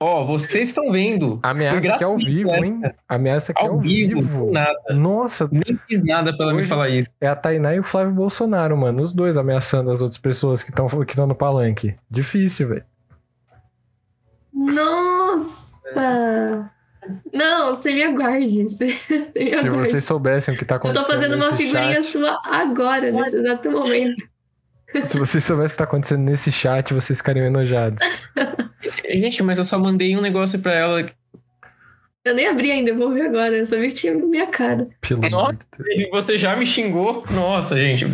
[0.00, 1.38] Ó, vocês estão vendo.
[1.42, 2.82] Ameaça aqui ao vivo, hein?
[3.08, 4.50] Ameaça aqui ao, Ao vivo, vivo.
[4.52, 4.74] nada.
[4.90, 7.08] Nossa, Nem fiz nada pra ela me falar isso.
[7.20, 9.02] é a Tainá e o Flávio Bolsonaro, mano.
[9.02, 11.94] Os dois ameaçando as outras pessoas que estão que tão no palanque.
[12.10, 12.84] Difícil, velho.
[14.52, 15.72] Nossa!
[17.32, 18.64] Não, você me aguarde.
[18.64, 19.90] Você, você me Se aguarde.
[19.90, 23.36] vocês soubessem o que tá Eu tô acontecendo fazendo uma figurinha chat, sua agora, nesse
[23.38, 24.22] exato momento.
[25.04, 28.02] Se vocês soubessem o que tá acontecendo nesse chat, vocês ficariam enojados.
[29.10, 31.06] Gente, mas eu só mandei um negócio pra ela.
[32.24, 33.56] Eu nem abri ainda, eu vou ver agora.
[33.56, 34.88] Eu só vi que tinha na minha cara.
[35.00, 35.58] Pelo Nossa.
[35.78, 37.24] de você já me xingou?
[37.30, 38.06] Nossa, gente.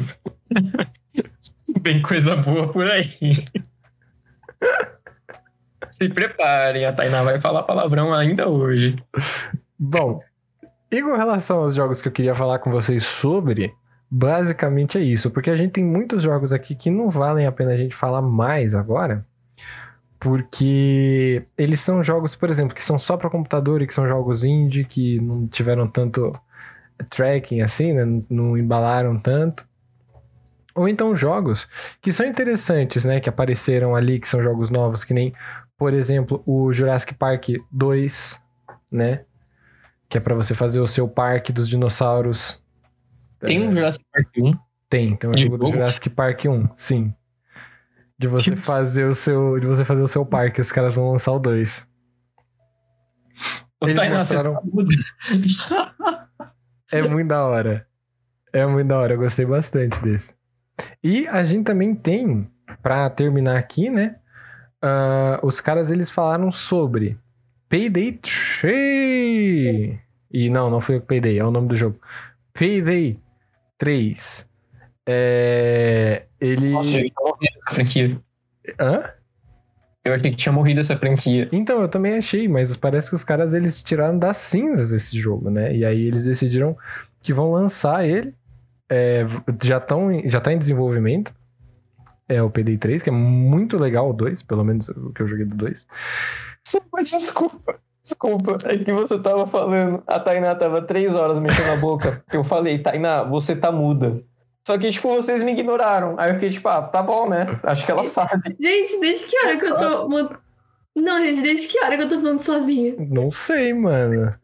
[1.83, 3.45] Tem coisa boa por aí.
[5.91, 8.97] Se preparem, a Tainá vai falar palavrão ainda hoje.
[9.79, 10.21] Bom,
[10.91, 13.73] e com relação aos jogos que eu queria falar com vocês sobre,
[14.15, 17.73] basicamente é isso, porque a gente tem muitos jogos aqui que não valem a pena
[17.73, 19.25] a gente falar mais agora,
[20.21, 24.45] porque eles são jogos, por exemplo, que são só para computador e que são jogos
[24.45, 26.39] indie, que não tiveram tanto
[27.09, 28.23] tracking assim, né?
[28.29, 29.67] não- embalaram tanto.
[30.75, 31.67] Ou então jogos
[32.01, 33.19] que são interessantes, né?
[33.21, 35.33] Que apareceram ali, que são jogos novos, que nem,
[35.77, 38.39] por exemplo, o Jurassic Park 2,
[38.91, 39.25] né?
[40.09, 42.62] Que é pra você fazer o seu parque dos dinossauros.
[43.47, 44.55] Tem um Jurassic Park 1.
[44.89, 45.67] tem, tem um jogo do?
[45.69, 47.15] Jurassic Park 1, sim.
[48.19, 48.67] De você Deus.
[48.67, 51.87] fazer o seu, de você fazer o seu parque, os caras vão lançar o 2.
[53.81, 54.63] Ô, Eles mostraram- tá.
[56.93, 57.87] É muito da hora.
[58.53, 60.35] É muito da hora, eu gostei bastante desse.
[61.03, 62.51] E a gente também tem,
[62.83, 64.17] pra terminar aqui, né?
[64.83, 67.19] ah, os caras eles falaram sobre
[67.69, 69.99] Payday 3.
[70.31, 71.99] E não, não foi o Payday, é o nome do jogo.
[72.53, 73.19] Payday
[73.83, 74.49] 3.
[75.09, 76.71] É, ele.
[76.71, 78.21] Nossa, essa franquia.
[78.79, 79.11] Hã?
[80.05, 81.49] Eu achei que tinha morrido essa franquia.
[81.51, 85.51] Então, eu também achei, mas parece que os caras eles tiraram das cinzas esse jogo,
[85.51, 85.75] né?
[85.75, 86.77] E aí eles decidiram
[87.25, 88.33] que vão lançar ele.
[88.89, 89.27] É,
[89.61, 91.35] já, tão, já tá em desenvolvimento.
[92.29, 95.45] É o PD3, que é muito legal o 2, pelo menos o que eu joguei
[95.45, 95.87] do 2.
[97.03, 97.81] Desculpa.
[98.03, 100.03] Desculpa, é que você tava falando.
[100.07, 102.25] A Tainá tava três horas mexendo a boca.
[102.33, 104.23] Eu falei, Tainá, você tá muda.
[104.67, 106.15] Só que, tipo, vocês me ignoraram.
[106.19, 107.59] Aí eu fiquei, tipo, ah, tá bom, né?
[107.65, 108.57] Acho que ela sabe.
[108.61, 110.09] Gente, desde que hora que eu tô.
[110.95, 112.95] Não, gente, desde que hora que eu tô falando sozinha?
[112.97, 114.37] Não sei, mano.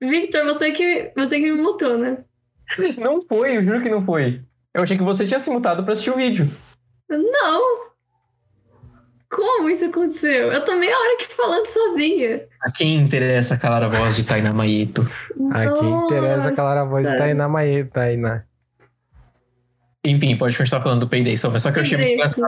[0.00, 2.18] Victor, você que, você que me mutou, né?
[2.98, 4.42] Não foi, eu juro que não foi.
[4.74, 6.50] Eu achei que você tinha se mutado pra assistir o vídeo.
[7.08, 7.91] Não!
[9.32, 10.52] Como isso aconteceu?
[10.52, 12.42] Eu tô meia hora aqui falando sozinha.
[12.62, 15.10] A quem interessa calar a voz de Tainá Maieto?
[15.50, 18.44] A quem interessa calar a voz de Tainá Maê, Tainá.
[20.04, 22.44] Enfim, pode continuar falando do Payday só, mas só que eu achei muito engraçado.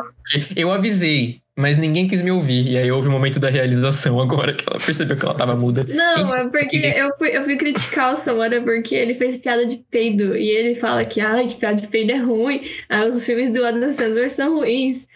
[0.56, 2.68] Eu avisei, mas ninguém quis me ouvir.
[2.68, 5.86] E aí houve o momento da realização agora, que ela percebeu que ela tava muda.
[5.88, 9.76] Não, é porque eu fui, eu fui criticar o Samara porque ele fez piada de
[9.88, 10.36] peido.
[10.36, 12.68] E ele fala que, ah, que piada de peido é ruim.
[12.90, 15.06] Ah, os filmes do Adam Sandler são ruins.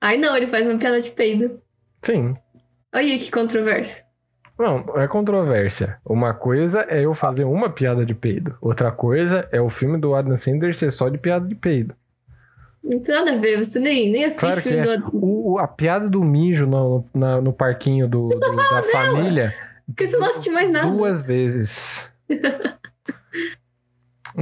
[0.00, 1.60] Aí não, ele faz uma piada de peido.
[2.02, 2.36] Sim.
[2.94, 4.04] Olha que controvérsia.
[4.58, 5.98] Não, é controvérsia.
[6.04, 8.56] Uma coisa é eu fazer uma piada de peido.
[8.60, 11.94] Outra coisa é o filme do Adam Sandler ser só de piada de peido.
[12.82, 14.96] Não tem nada a ver, você nem, nem assiste Claro que filme é.
[14.98, 19.54] do O, a piada do mijo no, na- no parquinho do, do- da família.
[19.86, 20.88] Porque você não assiste mais nada.
[20.90, 22.10] Duas vezes.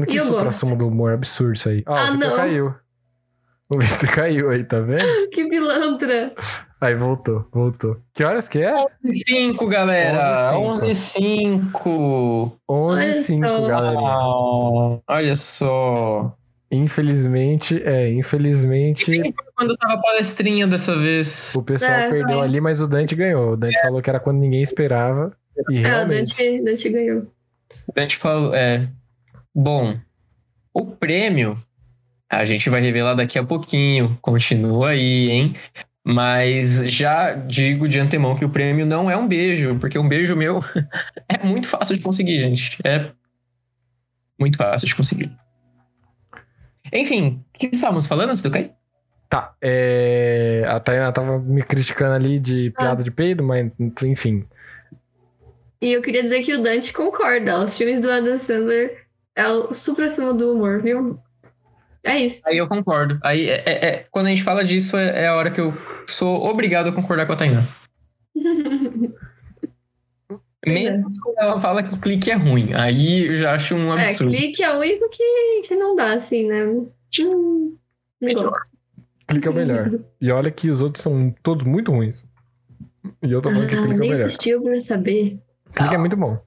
[0.06, 0.58] Que eu supra gosto.
[0.60, 1.82] sumo do humor absurdo isso aí.
[1.86, 2.36] Ó, Ah, não.
[2.36, 2.74] caiu.
[3.70, 5.04] O Victor caiu aí, tá vendo?
[5.30, 6.32] Que pilantra.
[6.80, 7.98] Aí voltou, voltou.
[8.14, 8.74] Que horas que é?
[9.26, 10.56] 5, galera!
[10.58, 13.66] 11 11 5 11 Olha h 05 só.
[13.68, 15.00] galerinha.
[15.08, 16.34] Olha só.
[16.70, 19.04] Infelizmente, é, infelizmente
[19.56, 21.54] Quando tava a palestrinha dessa vez.
[21.56, 22.46] o pessoal É, perdeu vai.
[22.46, 23.52] ali, mas o Dante ganhou.
[23.52, 25.34] O Dante falou que era quando ninguém esperava.
[25.70, 26.36] E É, o realmente.
[26.36, 27.26] Dante, Dante ganhou.
[27.96, 28.88] A gente falou, é.
[29.54, 29.96] Bom,
[30.74, 31.56] o prêmio
[32.30, 34.18] a gente vai revelar daqui a pouquinho.
[34.20, 35.54] Continua aí, hein?
[36.04, 40.34] Mas já digo de antemão que o prêmio não é um beijo, porque um beijo
[40.36, 40.62] meu
[41.28, 42.78] é muito fácil de conseguir, gente.
[42.84, 43.10] É
[44.38, 45.30] muito fácil de conseguir.
[46.92, 48.50] Enfim, o que estávamos falando antes do?
[49.28, 50.64] Tá, é...
[50.66, 52.80] a Tainá tava me criticando ali de Ah.
[52.80, 53.70] piada de peido, mas
[54.02, 54.46] enfim.
[55.80, 57.62] E eu queria dizer que o Dante concorda.
[57.62, 59.06] Os filmes do Adam Sandler
[59.36, 61.20] é o supra do humor, viu?
[62.04, 62.40] É isso.
[62.46, 63.18] Aí eu concordo.
[63.22, 65.72] Aí é, é- é- quando a gente fala disso, é, é a hora que eu
[66.06, 67.66] sou obrigado a concordar com a Tainá.
[70.64, 70.70] é.
[70.72, 72.72] Menos quando ela fala que clique é ruim.
[72.74, 74.32] Aí eu já acho um É, absurdo.
[74.32, 76.64] clique é o único que, que não dá, assim, né?
[76.66, 77.76] Hum,
[78.20, 78.72] não gosto.
[79.26, 79.90] Clica é o melhor.
[80.20, 82.26] E olha que os outros são todos muito ruins.
[83.22, 84.26] E eu tô falando que Ah, clica é o nem melhor.
[84.26, 85.38] assistiu pra saber.
[85.74, 86.38] Clica é muito bom.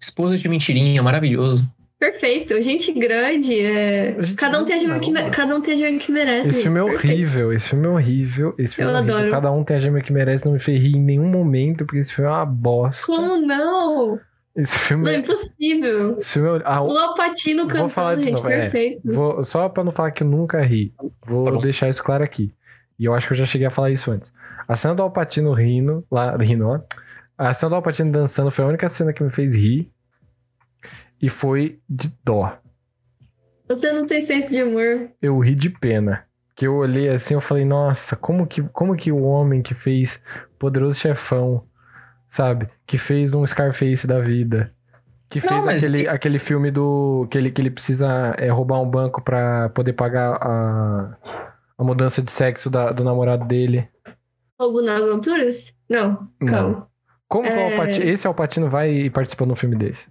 [0.00, 1.70] Esposa de mentirinha, maravilhoso.
[2.10, 2.60] Perfeito.
[2.60, 3.60] Gente grande.
[3.60, 4.16] É...
[4.20, 6.48] Gente Cada, um tem a que não, me- Cada um tem a gema que merece.
[6.48, 7.06] Esse filme é Perfeito.
[7.14, 9.16] horrível, esse filme é horrível, esse filme Eu é horrível.
[9.16, 9.30] adoro.
[9.30, 11.98] Cada um tem a gema que merece, não me fez rir em nenhum momento, porque
[11.98, 13.06] esse filme é uma bosta.
[13.06, 14.18] Como não?
[14.56, 15.18] Esse filme Não é é.
[15.18, 16.16] impossível.
[16.18, 16.62] Esse filme é...
[16.64, 18.60] ah, O Alpatino Vou falar cantando, de gente, novo, é.
[18.62, 19.00] perfeito.
[19.04, 20.92] Vou, só pra não falar que eu nunca ri,
[21.24, 22.52] vou Tá deixar isso claro aqui.
[22.98, 24.32] E eu acho que eu já cheguei a falar isso antes.
[24.66, 26.80] A cena do Alpatino rindo, lá, rindo, ó.
[27.38, 29.90] A cena do Alpatino dançando foi a única cena que me fez rir.
[31.22, 32.58] E foi de dó.
[33.68, 35.08] Você não tem senso de humor.
[35.22, 36.24] Eu ri de pena.
[36.54, 40.22] Que eu olhei assim, eu falei, nossa, como que, como que o homem que fez
[40.58, 41.64] Poderoso Chefão,
[42.28, 42.68] sabe?
[42.86, 44.74] Que fez um Scarface da vida.
[45.30, 47.26] Que Não, fez mas aquele, aquele filme do.
[47.30, 51.16] Que ele, que ele precisa é, roubar um banco pra poder pagar a,
[51.78, 53.88] a mudança de sexo da- do namorado dele.
[54.60, 55.72] Roubo nas alturas?
[55.88, 56.86] Não, calma.
[57.26, 57.70] Como que o É.
[57.72, 60.10] Alpatino, esse Alpatino vai e participa num filme desse?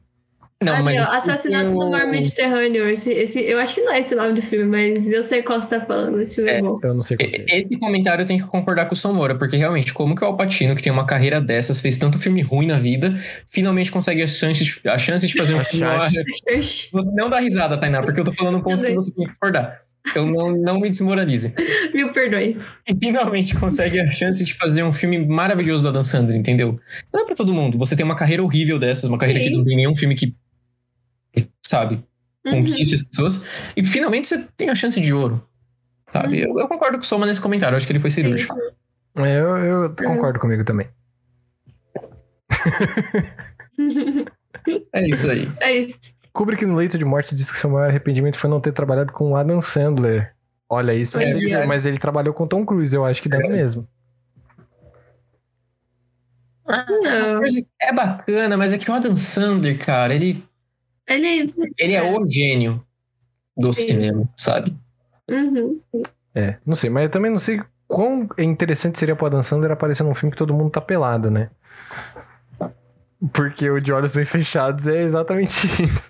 [0.62, 1.08] Não, Ali, mas.
[1.08, 2.88] ó, Assassinatos no Mar o- Mediterrâneo.
[2.90, 5.42] Esse, esse, eu acho que não é esse o nome do filme, mas eu sei
[5.42, 6.22] qual você tá falando.
[6.22, 6.62] Esse filme é, É.
[6.62, 6.80] bom.
[6.84, 7.60] Eu não sei qual que é.
[7.60, 10.82] Esse comentário tem que concordar com o Samora, porque realmente, como que o Alpatino, que
[10.82, 13.18] tem uma carreira dessas, fez tanto filme ruim na vida,
[13.50, 15.86] finalmente consegue a chance, a chance de fazer um A filme.
[17.14, 19.82] Não dá risada, Tainá, porque eu tô falando um ponto que você tem que concordar.
[20.16, 21.54] Eu não, não me desmoralize.
[21.94, 22.68] Mil perdões.
[22.90, 26.80] E finalmente consegue a chance de fazer um filme maravilhoso da Dan Sandler, entendeu?
[27.14, 27.78] Não é pra todo mundo.
[27.78, 29.58] Você tem uma carreira horrível dessas, uma carreira que Sim.
[29.58, 30.34] não tem nenhum filme que,
[31.62, 32.04] sabe,
[32.46, 32.54] Uhum.
[32.64, 33.46] conquiste as pessoas.
[33.78, 35.48] E finalmente você tem a chance de ouro.
[36.12, 36.42] Sabe?
[36.42, 37.74] Eu, eu concordo com o Soma nesse comentário.
[37.74, 38.56] Eu acho que ele foi cirúrgico.
[39.18, 40.88] É, eu, eu concordo comigo também.
[44.94, 45.52] É isso aí.
[45.60, 45.98] É isso.
[46.32, 49.32] Kubrick no leito de morte disse que seu maior arrependimento foi não ter trabalhado com
[49.32, 50.34] o Adam Sandler.
[50.70, 51.26] Olha, isso É.
[51.26, 53.88] dizer, mas ele trabalhou com Tom Cruise, eu acho que dá no mesmo.
[56.68, 57.42] Não.
[57.82, 60.44] É bacana, mas é que o Adam Sandler, cara, ele,
[61.08, 61.54] Ele.
[61.78, 62.84] ele é o gênio
[63.58, 63.88] do Sim.
[63.90, 64.76] cinema, sabe?
[65.30, 65.82] Uhum.
[66.34, 70.04] É, não sei, mas eu também não sei quão interessante seria pro Adam Sandler aparecer
[70.04, 71.50] num filme que todo mundo tá pelado, né?
[73.34, 76.10] Porque o de olhos bem fechados é exatamente isso.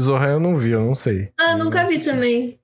[0.00, 1.30] Zohan eu não vi, eu não sei.
[1.38, 2.58] Ah, Eu nunca vi também.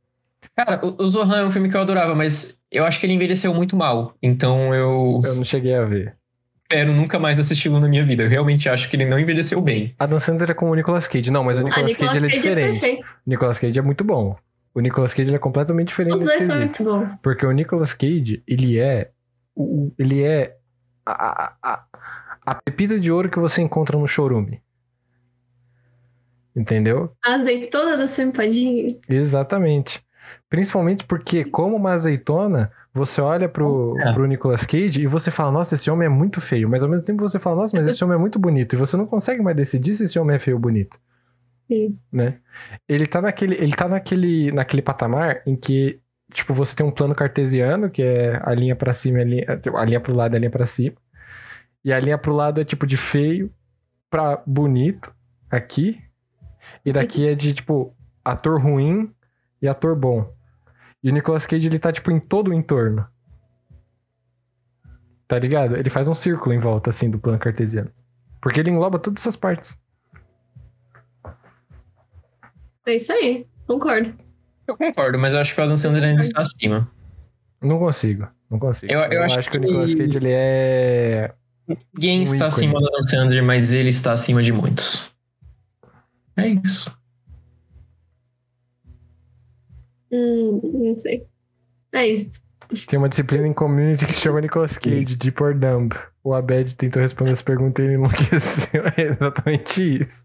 [0.57, 3.15] Cara, o, o Zohan é um filme que eu adorava, mas eu acho que ele
[3.15, 4.15] envelheceu muito mal.
[4.23, 6.17] Então eu Eu não cheguei a ver.
[6.75, 8.25] Espero nunca mais assisti-lo na minha vida.
[8.25, 9.95] Eu realmente acho que ele não envelheceu bem.
[9.99, 11.31] Adam Sandler é como o Nicolas Cage.
[11.31, 13.01] Não, mas o Nicolas Nicolas Cage é Cage é diferente.
[13.01, 14.37] o Nicolas Cage é muito bom.
[14.75, 17.23] O Nicolas Cage é completamente diferente Os dois são muito bons.
[17.23, 19.11] Porque o Nicolas Cage, ele é.
[19.97, 20.57] Ele é.
[21.07, 21.85] A, a, a,
[22.45, 24.61] a pepita de ouro que você encontra no chorume.
[26.57, 27.13] Entendeu?
[27.23, 28.87] A azeitona da sua empadinha.
[29.09, 30.03] Exatamente.
[30.49, 34.13] Principalmente porque, como uma azeitona, você olha pro, É.
[34.13, 36.69] pro Nicolas Cage e você fala, nossa, esse homem é muito feio.
[36.69, 38.75] Mas ao mesmo tempo você fala, nossa, mas esse homem é muito bonito.
[38.75, 40.99] E você não consegue mais decidir se esse homem é feio ou bonito.
[41.67, 41.99] Sim.
[42.13, 42.39] Né?
[42.89, 43.55] Ele tá naquele.
[43.57, 45.99] Ele tá naquele, naquele patamar em que,
[46.33, 49.61] tipo, você tem um plano cartesiano, que é a linha pra cima e a linha,
[49.77, 50.95] a linha pro lado e a linha pra cima.
[51.85, 53.51] E a linha pro lado é tipo de feio
[54.09, 55.13] pra bonito
[55.51, 56.01] aqui.
[56.85, 57.93] E daqui é de, tipo,
[58.25, 59.11] ator ruim
[59.61, 60.31] e ator bom.
[61.05, 63.07] E o Nicolas Cage, ele tá, tipo, em todo o entorno.
[65.29, 65.77] Tá ligado?
[65.77, 67.91] Ele faz um círculo em volta, assim, do plano cartesiano.
[68.41, 69.79] Porque ele engloba todas essas partes.
[72.87, 73.47] É isso aí.
[73.67, 74.15] Concordo.
[74.67, 76.91] Eu concordo, mas eu acho que o Adam Sandler ainda está acima.
[77.61, 78.27] Não consigo.
[78.51, 78.93] Não consigo.
[78.93, 81.35] Eu- eu acho que o que- Nicolas Cage, ele é...
[81.95, 82.49] Ninguém Um está ícone.
[82.49, 85.11] acima do Adam Sandler, mas ele está acima de muitos.
[86.37, 86.95] É isso.
[90.15, 91.27] Hum, não sei.
[91.93, 92.41] É isso.
[92.87, 95.95] Tem uma disciplina em community que chama Nicolas Cage, Deep or Dumb.
[96.23, 98.85] O Abed tentou responder essa pergunta e ele enlouqueceu.
[98.97, 100.25] É exatamente isso.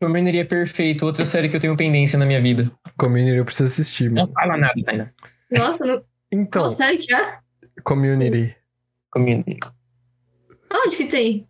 [0.00, 2.70] Community é perfeito, outra série que eu tenho pendência na minha vida.
[2.96, 4.32] Community eu preciso assistir, Não mano.
[4.32, 5.10] fala nada, Tainá.
[5.50, 6.02] Nossa, não...
[6.32, 7.38] Então, qual série que é?
[7.84, 8.56] Community.
[9.10, 9.58] Community.
[10.72, 11.46] Onde que tem?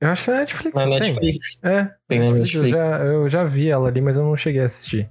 [0.00, 0.74] Eu acho que é na Netflix.
[0.74, 1.00] Na não tem?
[1.00, 1.58] Netflix.
[1.62, 4.62] É, Tem na Netflix, eu, já, eu já vi ela ali, mas eu não cheguei
[4.62, 5.10] a assistir.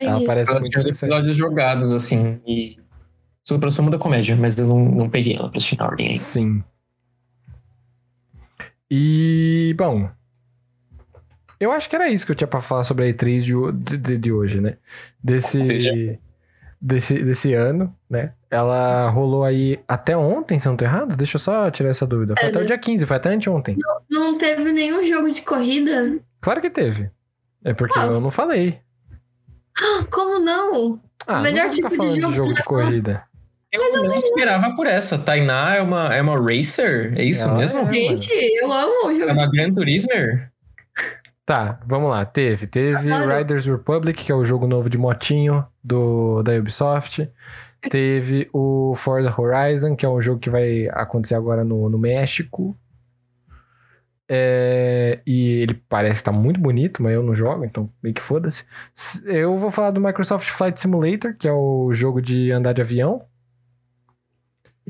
[0.00, 0.26] Ela Entendi.
[0.26, 2.78] parece Ela muito tinha os episódios jogados, assim, e
[3.44, 6.18] super sumo da comédia, mas eu não, não peguei ela pra assistir na ordem ainda.
[6.18, 6.62] Sim.
[8.90, 10.08] E, bom.
[11.58, 14.18] Eu acho que era isso que eu tinha pra falar sobre a E3 de, de,
[14.18, 14.76] de- hoje, né?
[15.22, 16.18] Desse,
[16.80, 18.34] desse, desse ano, né?
[18.50, 21.16] Ela rolou aí até ontem, se eu não tô errado?
[21.16, 22.34] Deixa eu só tirar essa dúvida.
[22.38, 22.66] Foi É, até o né?
[22.66, 23.76] dia 15, foi até anteontem.
[24.10, 26.18] Não teve nenhum jogo de corrida?
[26.42, 27.10] Claro que teve.
[27.64, 28.04] É porque Ah.
[28.06, 28.78] eu não falei.
[30.10, 31.00] Como não?
[31.26, 33.24] Ah, Melhor não tipo de falando de jogo jogo de corrida.
[33.72, 35.18] Eu não esperava por essa.
[35.18, 37.12] Tainá é uma, é uma racer?
[37.18, 37.80] É isso Ela mesmo?
[37.80, 37.92] é.
[37.92, 40.50] Gente, eu amo o É jogo uma Gran Turismer?
[41.44, 42.24] Tá, vamos lá.
[42.24, 42.66] Teve.
[42.66, 43.36] Teve Claro.
[43.38, 47.28] Riders Republic, que é o jogo novo de motinho do, da Ubisoft.
[47.90, 52.76] Teve o Forza Horizon, que é um jogo que vai acontecer agora no, no México.
[54.28, 58.20] É, e ele parece que tá muito bonito, mas eu não jogo, então meio que
[58.20, 58.64] foda-se.
[59.24, 63.22] Eu vou falar do Microsoft Flight Simulator, que é o jogo de andar de avião.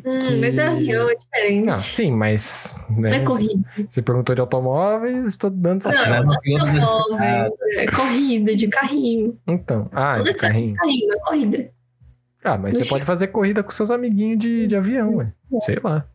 [0.04, 1.66] Hum, que- Mas é avião, é diferente.
[1.66, 2.76] Não, sim, mas.
[2.90, 3.54] Não Né, é corrida.
[3.88, 8.68] Você perguntou de automóveis, estou dando essa Não, não é desse automóveis, é corrida, de
[8.68, 9.38] carrinho.
[9.46, 10.74] Então, ah, Toda de carrinho.
[10.76, 11.70] carrinho, é corrida.
[12.44, 15.32] Ah, mas você Deixa- pode fazer corrida com seus amiguinhos de, de avião, ué.
[15.62, 16.06] Sei lá.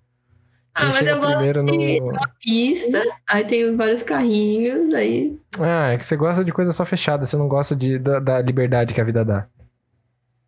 [0.74, 1.62] Ah, mas eu gosto de
[2.00, 2.10] no.
[2.12, 5.38] uma pista, aí tem vários carrinhos, aí...
[5.60, 8.42] Ah, é que você gosta de coisa só fechada, você não gosta de, da, da
[8.42, 9.48] liberdade que a vida dá.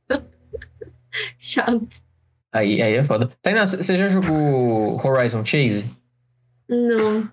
[1.37, 1.87] Chato.
[2.51, 3.29] Aí, aí é foda.
[3.41, 5.91] Tainá, você já jogou Horizon Chase?
[6.69, 7.29] Não.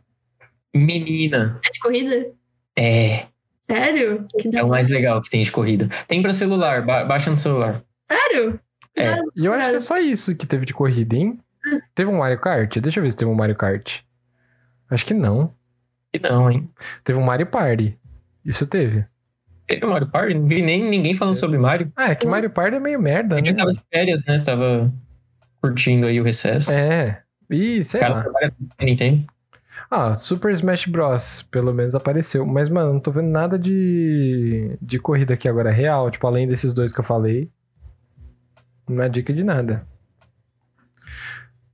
[0.74, 1.60] Menina.
[1.64, 2.32] É de corrida?
[2.76, 3.26] É.
[3.70, 4.26] Sério?
[4.52, 5.88] É o mais legal que tem de corrida.
[6.08, 7.82] Tem pra celular, ba- baixa no celular.
[8.10, 8.58] Sério?
[8.96, 9.16] É.
[9.36, 11.38] E eu acho que é só isso que teve de corrida, hein?
[11.94, 12.76] Teve um Mario Kart?
[12.78, 14.00] Deixa eu ver se teve um Mario Kart.
[14.90, 15.54] Acho que não.
[16.12, 16.68] E não, hein?
[17.04, 17.98] Teve um Mario Party.
[18.44, 19.04] Isso teve.
[19.68, 20.34] Teve Mario Party?
[20.34, 21.92] Não vi nem ninguém falando sobre Mario.
[21.94, 23.42] Ah, é que Mario Party é meio merda, né?
[23.42, 24.40] Ninguém tava de férias, né?
[24.44, 24.92] Tava
[25.62, 26.72] curtindo aí o recesso.
[26.72, 27.22] É.
[27.50, 28.22] Ih, O sei cara lá.
[28.22, 29.24] trabalha com Nintendo.
[29.88, 31.42] Ah, Super Smash Bros.
[31.50, 32.44] Pelo menos apareceu.
[32.46, 36.10] Mas, mano, não tô vendo nada de, de corrida aqui agora real.
[36.10, 37.48] Tipo, além desses dois que eu falei.
[38.88, 39.86] Não é dica de nada.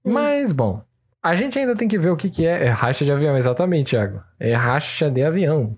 [0.06, 0.12] Hum.
[0.12, 0.82] Mas, bom.
[1.22, 2.66] A gente ainda tem que ver o que, que é.
[2.66, 4.22] É racha de avião, exatamente, Thiago.
[4.38, 5.76] É racha de avião.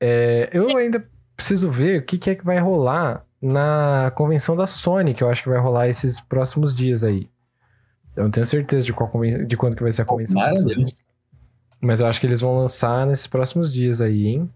[0.00, 1.02] É, eu ainda
[1.36, 5.28] preciso ver o que, que é que vai rolar na convenção da Sony, que eu
[5.30, 7.28] acho que vai rolar esses próximos dias aí.
[8.16, 10.48] Eu não tenho certeza de, qual conven- de quando que vai ser a convenção da
[10.50, 10.74] Meu Sony.
[10.76, 10.94] Deus.
[11.80, 14.50] Mas eu acho que eles vão lançar nesses próximos dias aí, hein?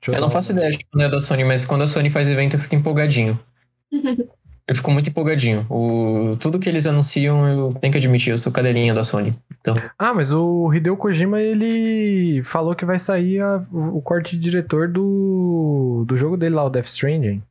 [0.00, 1.86] Deixa Eu dar não uma- faço ideia de quando é da Sony, mas quando a
[1.86, 3.38] Sony faz evento eu fico empolgadinho.
[4.66, 5.66] Eu fico muito empolgadinho.
[5.68, 9.38] O, tudo que eles anunciam, eu tenho que admitir, eu sou cadeirinha da Sony.
[9.60, 14.36] Então, Ah, mas o Hideo Kojima, ele falou que vai sair a- o o corte
[14.36, 17.42] de diretor do, do jogo dele lá, o Death Stranding.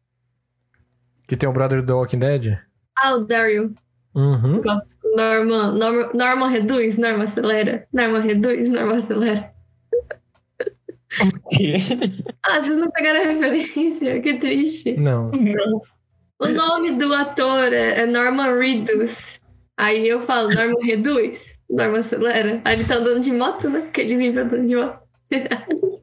[1.27, 2.57] Que tem o brother do Walking Dead.
[2.97, 3.71] Ah, o Daryl.
[4.15, 4.61] Uhum.
[4.61, 4.97] Gosto.
[5.15, 7.87] Norman, Norman, Norman reduz, Norma acelera.
[7.93, 9.51] Norma reduz, Norma acelera.
[12.45, 14.19] Ah, vocês não pegaram a referência?
[14.21, 14.93] Que triste.
[14.97, 15.31] Não.
[16.43, 19.39] O nome do ator é, é Norman Reedus.
[19.77, 22.61] Aí eu falo, Norman reduz, Norman acelera.
[22.63, 23.81] Aí ele tá andando de moto, né?
[23.81, 24.99] Porque ele vive andando de moto.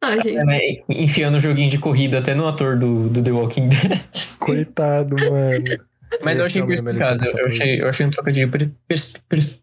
[0.00, 0.44] ah, gente.
[0.44, 4.04] né, Enfiando o joguinho de corrida até no ator do, do The Walking Dead.
[4.38, 5.64] Coitado, mano.
[6.22, 7.20] Mas eu achei perspicaz.
[7.20, 9.58] mereceu Eu, achei, eu achei um trocadilho per, pers, pers,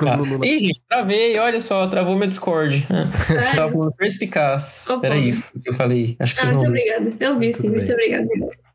[0.00, 0.44] Lulu.
[0.44, 2.86] Ih, gente, travei, olha só, travou meu Discord.
[2.90, 3.52] Ah, É.
[3.54, 4.86] Travou perspicaz.
[4.88, 5.06] Opa.
[5.06, 6.16] Era isso que eu falei.
[6.20, 6.96] Acho que Ah, vocês muito não viram.
[6.98, 7.24] obrigada.
[7.24, 7.62] Eu vi, sim.
[7.62, 8.28] Tudo Muito obrigada.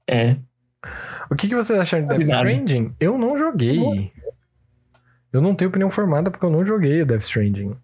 [0.07, 0.35] É.
[1.31, 2.21] O que, que vocês acharam de Death.
[2.27, 2.93] Stranding?
[2.99, 4.11] Eu não joguei.
[5.31, 7.75] Eu não tenho opinião formada porque eu não joguei o Death Stranding.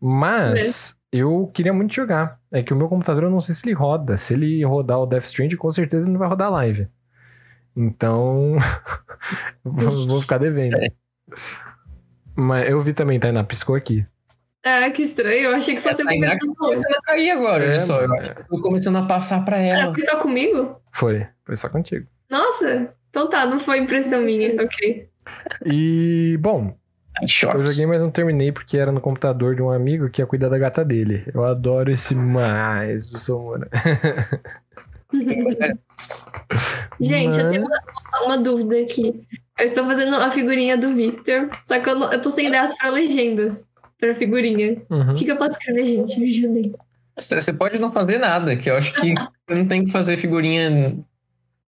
[0.00, 2.38] Mas eu queria muito jogar.
[2.52, 4.16] É que o meu computador eu não sei se ele roda.
[4.16, 6.88] Se ele rodar o Death Stranding, com certeza ele não vai rodar live.
[7.76, 8.56] Então,
[9.64, 10.76] vou, vou ficar devendo.
[10.76, 10.88] É.
[12.40, 14.04] Mas eu vi também, Tainá, piscou aqui.
[14.64, 15.50] Ah, que estranho.
[15.50, 16.52] Eu achei que fosse A Tainá comigo.
[16.54, 18.00] que começando a cair agora, É, olha só.
[18.00, 19.94] Eu acho que eu tô começando a passar pra Ah, ela.
[19.94, 20.80] foi só comigo?
[20.92, 22.06] Foi, foi só contigo.
[22.30, 22.88] Nossa.
[23.10, 24.54] Então tá, não foi impressão minha.
[24.62, 25.08] Ok.
[25.66, 26.74] E, bom.
[27.52, 30.48] Eu joguei, mas não terminei porque era no computador de um amigo que ia cuidar
[30.48, 31.24] da gata dele.
[31.34, 33.68] Eu adoro esse mais do Somora.
[37.00, 37.86] Gente, eu tenho Mas-
[38.22, 39.26] uma, uma dúvida aqui.
[39.60, 42.74] Eu estou fazendo a figurinha do Victor, só que eu, não, eu tô sem ideias
[42.76, 43.60] pra legenda.
[43.98, 44.80] Pra figurinha.
[44.88, 45.12] Uhum.
[45.12, 46.18] O que, que eu posso escrever, gente?
[46.18, 46.74] Me ajudem.
[47.18, 50.96] Você pode não fazer nada, que eu acho que você não tem que fazer figurinha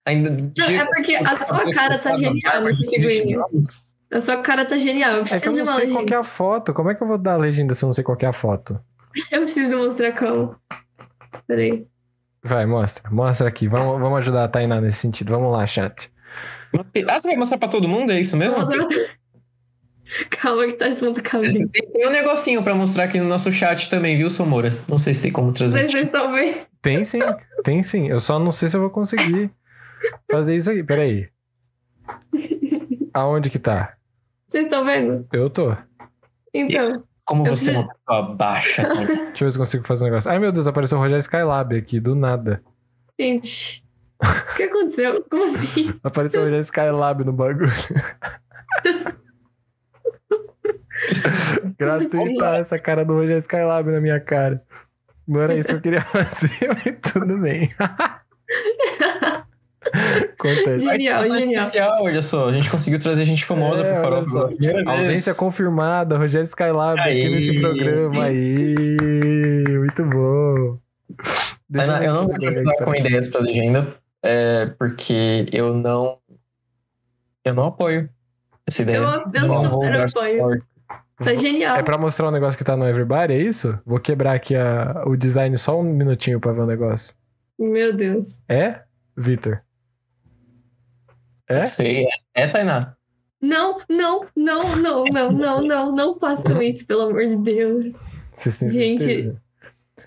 [0.06, 0.30] ainda.
[0.30, 3.38] Não, de- é porque a sua cara tá genial nessa figurinha.
[4.10, 5.16] A sua cara tá genial.
[5.16, 6.06] Eu É que preciso eu de não uma sei qual legenda.
[6.08, 6.72] que é a foto.
[6.72, 8.28] Como é que eu vou dar a legenda se eu não sei qual que é
[8.28, 8.80] a foto?
[9.30, 10.56] Eu preciso mostrar como.
[11.46, 11.86] Peraí.
[12.42, 13.10] Vai, mostra.
[13.10, 13.68] Mostra aqui.
[13.68, 15.30] Vamos, vamos ajudar a Tainá nesse sentido.
[15.30, 16.10] Vamos lá, chat.
[17.08, 18.12] Ah, você vai mostrar pra todo mundo?
[18.12, 18.56] É isso mesmo?
[20.30, 21.68] Calma que tá junto minha.
[21.68, 24.72] Tem um negocinho pra mostrar aqui no nosso chat também, viu, Somora?
[24.88, 26.04] Não sei se tem como Vocês transmitir.
[26.04, 26.58] estão vendo?
[26.82, 27.20] Tem sim.
[27.64, 28.08] Tem sim.
[28.08, 29.50] Eu só não sei se eu vou conseguir
[30.30, 30.82] fazer isso aí.
[30.82, 31.28] Peraí.
[33.14, 33.94] Aonde que tá?
[34.46, 35.26] Vocês estão vendo?
[35.32, 35.74] Eu tô.
[36.52, 36.84] Então.
[37.24, 38.82] Como você é uma pessoa baixa.
[38.92, 40.30] Deixa eu ver se eu consigo fazer um negócio.
[40.30, 42.62] Ai, meu Deus, apareceu o Rogério Skylab aqui, do nada.
[43.18, 43.81] Gente.
[44.22, 45.24] O que aconteceu?
[45.28, 45.92] Como assim?
[46.02, 47.70] Apareceu o Rogério Skylab no bagulho.
[51.78, 54.62] Gratuita essa cara do Rogério Skylab na minha cara.
[55.26, 57.72] Não era isso que eu queria fazer, mas tudo bem.
[60.38, 60.84] Acontece.
[60.84, 61.62] Genial, genial.
[61.62, 62.48] especial, olha só.
[62.48, 64.86] A gente conseguiu trazer gente famosa É, pro vez.
[64.86, 67.30] Ausência confirmada, Rogério Skylab aqui Aí.
[67.34, 68.24] nesse programa.
[68.24, 70.78] Aí, muito bom.
[71.74, 73.08] Ana, eu não vou ajudar com conectar.
[73.08, 76.18] ideias pra legenda, é, porque eu não.
[77.44, 78.08] Eu não apoio
[78.66, 78.96] essa ideia.
[78.98, 80.64] Eu, eu Não super apoio.
[81.18, 81.76] Tá genial.
[81.76, 83.78] É pra mostrar um negócio que tá no Everybody, é isso?
[83.84, 87.14] Vou quebrar aqui a- o design só um minutinho pra ver o negócio.
[87.58, 88.40] Meu Deus.
[88.48, 88.82] É,
[89.16, 89.62] Vitor?
[91.48, 91.66] É?
[91.66, 92.04] Sei.
[92.34, 92.96] É, é Tainá.
[93.40, 97.94] Não, não, não, não, não, não, não, não façam isso, pelo amor de Deus.
[98.32, 99.41] Vocês têm Gente, certeza?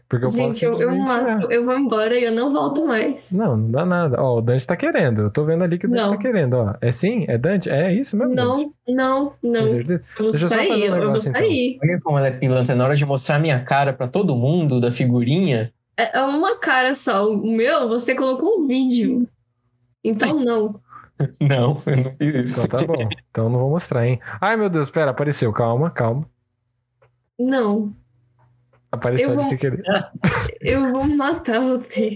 [0.08, 1.04] Porque eu posso Gente, eu, eu tirar.
[1.24, 3.32] mato, eu vou embora e eu não volto mais.
[3.32, 4.22] Não, não dá nada.
[4.22, 5.24] Ó, o Dante tá querendo.
[5.24, 6.10] Eu tô vendo ali que o Dante Não.
[6.12, 6.76] tá querendo, ó.
[6.80, 7.26] É sim?
[7.28, 7.70] É Dante?
[7.72, 8.70] É isso mesmo, Dante?
[8.88, 9.68] Não, não, não.
[9.68, 10.04] Certeza?
[10.18, 11.20] Eu vou Deixa eu um sair, eu vou então.
[11.20, 11.80] sair.
[11.84, 12.76] Olha como ela é pilantra.
[12.76, 15.74] Na hora de mostrar a minha cara pra todo mundo da figurinha.
[15.98, 17.28] É é uma cara só.
[17.28, 19.28] O meu, você colocou um vídeo.
[20.04, 20.80] Então não.
[21.40, 22.66] Não, eu não fiz isso.
[22.68, 23.10] Então tá bom.
[23.32, 24.20] Então não vou mostrar, hein?
[24.42, 25.54] Ai, meu Deus, pera, apareceu.
[25.54, 26.26] Calma, calma.
[27.40, 27.94] Não.
[28.96, 29.84] Apareceu Eu vou- sem querer.
[30.62, 32.16] Eu vou matar você.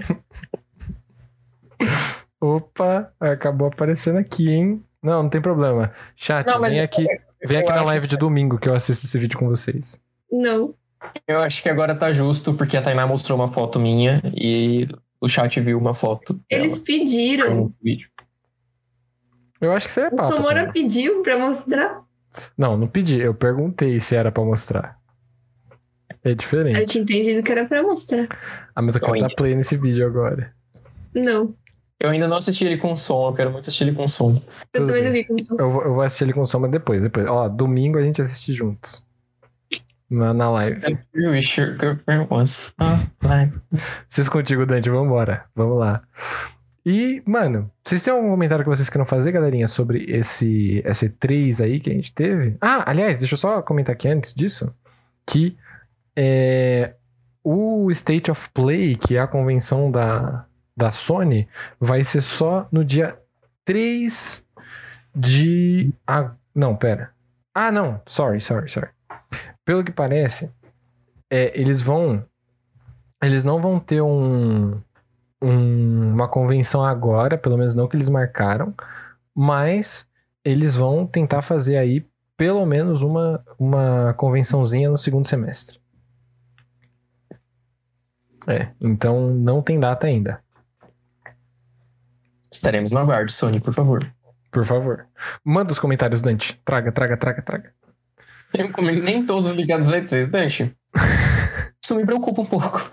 [2.42, 4.84] Opa, acabou aparecendo aqui, hein?
[5.02, 5.92] Não, não tem problema.
[6.16, 7.06] Chat, Não, vem eu- aqui,
[7.46, 10.00] vem eu aqui na live de domingo que eu assisto esse vídeo com vocês.
[10.32, 10.74] Não.
[11.28, 14.88] Eu acho que agora tá justo, porque a Tainá mostrou uma foto minha e
[15.22, 16.34] o chat viu uma foto.
[16.50, 17.56] dela Eles pediram.
[17.56, 18.10] no vídeo.
[19.62, 20.34] Eu acho que você é O papo.
[20.34, 20.72] Somora Tainá.
[20.74, 22.02] pediu pra mostrar.
[22.58, 23.20] Não, não pedi.
[23.20, 24.99] Eu perguntei se era pra mostrar.
[26.24, 26.86] É Eu diferente.
[26.86, 28.28] tinha entendido que era pra mostrar.
[28.76, 30.54] Ah, mas eu quero dar play nesse vídeo agora.
[31.14, 31.56] Não.
[32.00, 34.42] Eu ainda não assisti ele com som, eu quero muito assistir ele com som.
[34.74, 35.04] Eu Tudo também bem.
[35.06, 35.56] não vi com som.
[35.60, 37.26] Eu vou, eu vou assistir ele com som, mas depois, depois.
[37.28, 39.06] Ó, domingo a gente assiste juntos.
[40.10, 40.98] Na, na live.
[41.14, 43.52] You wish your girlfriend was online.
[44.08, 45.46] Vocês contigo, Dante, vambora.
[45.56, 46.02] Vamos lá.
[46.86, 51.80] E, mano, vocês têm algum comentário que vocês queiram fazer, galerinha, sobre esse S3 aí
[51.80, 52.56] que a gente teve?
[52.60, 54.74] Ah, aliás, deixa eu só comentar aqui antes disso,
[55.28, 55.56] que
[56.22, 56.96] é,
[57.42, 61.48] o State of Play, que é a convenção da, da Sony,
[61.80, 63.18] vai ser só no dia
[63.64, 64.46] 3
[65.16, 65.94] de...
[66.06, 67.12] Ah, não, pera.
[67.56, 68.90] Ah, não, sorry, sorry, sorry.
[69.64, 70.52] Pelo que parece,
[71.30, 72.26] é, eles vão.
[73.24, 74.78] Eles não vão ter um,
[75.42, 78.74] um- uma convenção agora, pelo menos não que eles marcaram,
[79.34, 80.06] mas
[80.44, 82.06] eles vão tentar fazer aí
[82.36, 85.79] pelo menos uma, uma convençãozinha no segundo semestre.
[88.50, 90.42] É, então não tem data ainda.
[92.52, 94.12] Estaremos no aguardo, Sony, por favor.
[94.52, 95.08] Por favor.
[95.46, 96.60] Manda os comentários, Dante.
[96.66, 97.74] Traga, traga, traga, traga.
[98.52, 98.70] Eu
[99.04, 100.76] Nem todos ligados a E3, Dante.
[101.84, 102.90] Isso me preocupa um pouco.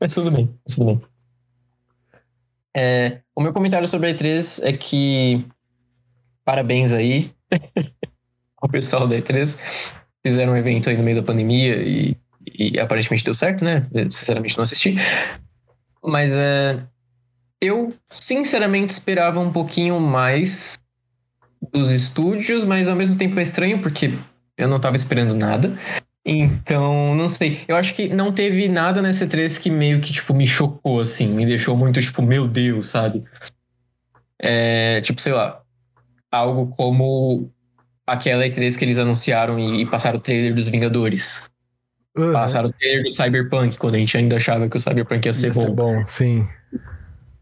[0.00, 1.02] Mas tudo bem, tudo bem.
[2.74, 5.46] É, o meu comentário sobre a E3 é que
[6.42, 7.30] parabéns aí
[8.56, 9.58] ao pessoal da E3.
[10.26, 12.16] Fizeram um evento aí no meio da pandemia e,
[12.46, 13.86] e aparentemente deu certo, né?
[13.92, 14.96] Eu, sinceramente não assisti.
[16.02, 16.82] Mas é,
[17.60, 20.78] eu sinceramente esperava um pouquinho mais
[21.72, 24.12] dos estúdios, mas ao mesmo tempo é estranho porque
[24.56, 25.72] eu não tava esperando nada.
[26.24, 27.64] Então, não sei.
[27.68, 31.28] Eu acho que não teve nada nessa E3 que meio que, tipo, me chocou, assim.
[31.28, 33.20] Me deixou muito, tipo, meu Deus, sabe?
[34.38, 35.60] É, tipo, sei lá.
[36.30, 37.50] Algo como
[38.06, 41.50] aquela E3 que eles anunciaram e, e passaram o trailer dos Vingadores.
[42.32, 45.48] Passaram o trailer do Cyberpunk, quando a gente ainda achava que o Cyberpunk ia ser
[45.48, 45.60] Ia bom.
[45.60, 46.48] ser bom, sim.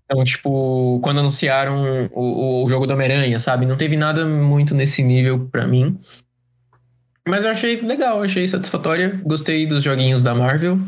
[0.05, 3.67] Então, tipo, quando anunciaram o, o jogo do Homem-Aranha, sabe?
[3.67, 5.99] Não teve nada muito nesse nível pra mim.
[7.27, 9.21] Mas eu achei legal, achei satisfatória.
[9.25, 10.79] Gostei dos joguinhos da Marvel.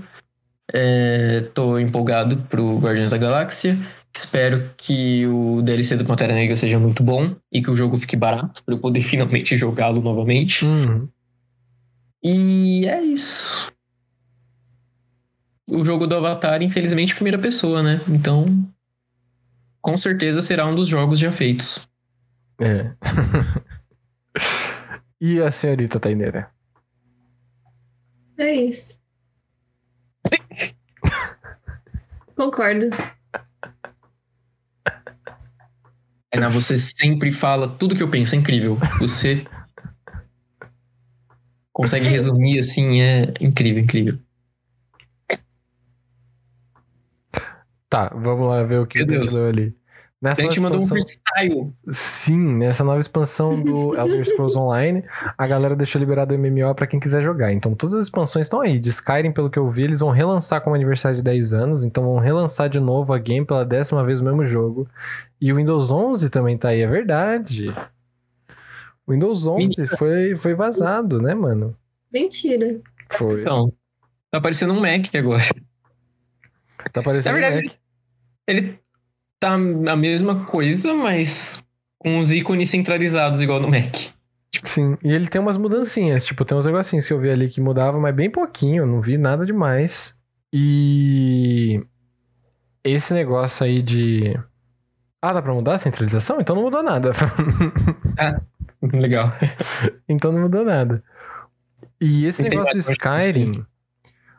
[0.72, 3.78] É, tô empolgado pro Guardiões da Galáxia.
[4.16, 8.16] Espero que o DLC do Pantera Negra seja muito bom e que o jogo fique
[8.16, 10.64] barato pra eu poder finalmente jogá-lo novamente.
[10.64, 11.08] Uhum.
[12.22, 13.73] E é isso.
[15.70, 18.00] O jogo do Avatar, infelizmente, primeira pessoa, né?
[18.08, 18.46] Então,
[19.80, 21.88] com certeza será um dos jogos já feitos.
[22.60, 22.92] É.
[25.20, 26.50] e a senhorita Taineira?
[28.38, 29.00] É isso.
[32.36, 32.90] Concordo.
[36.34, 38.76] Ana, você sempre fala tudo que eu penso, é incrível.
[38.98, 39.46] Você
[41.72, 44.18] consegue resumir assim, é incrível, incrível.
[47.94, 49.32] Tá, vamos lá ver o que Meu Deus.
[49.34, 49.72] deu ali.
[50.22, 51.74] A Nessa gente nova mandou um expansão- freestyle.
[51.90, 55.04] Sim, nessa nova expansão do Elder Scrolls Online,
[55.36, 57.52] a galera deixou liberado o MMO pra quem quiser jogar.
[57.52, 58.78] Então todas as expansões estão aí.
[58.78, 62.04] De Skyrim, pelo que eu vi, eles vão relançar como aniversário de 10 anos, então
[62.04, 64.88] vão relançar de novo a game pela décima vez o mesmo jogo.
[65.40, 67.66] E o Windows 11 também tá aí, é verdade.
[69.06, 69.96] O Windows 11 Mentira.
[69.98, 71.76] foi, foi vazado, né, mano?
[72.10, 72.80] Mentira.
[73.10, 73.42] Foi.
[73.42, 73.70] Então,
[74.30, 75.44] tá parecendo um Mac agora.
[76.92, 77.74] Tá parecendo verdade, Mac.
[78.46, 78.78] Ele
[79.40, 81.62] tá a mesma coisa, mas
[81.98, 83.94] com os ícones centralizados igual no Mac.
[84.62, 87.60] Sim, e ele tem umas mudancinhas, tipo, tem uns negocinhos que eu vi ali que
[87.60, 90.16] mudavam, mas bem pouquinho, não vi nada demais.
[90.52, 91.82] E
[92.84, 94.38] esse negócio aí de.
[95.20, 96.40] Ah, dá pra mudar a centralização?
[96.40, 97.10] Então não mudou nada.
[98.92, 99.32] Legal.
[100.08, 101.02] então não mudou nada.
[102.00, 103.52] E esse negócio do Skyrim.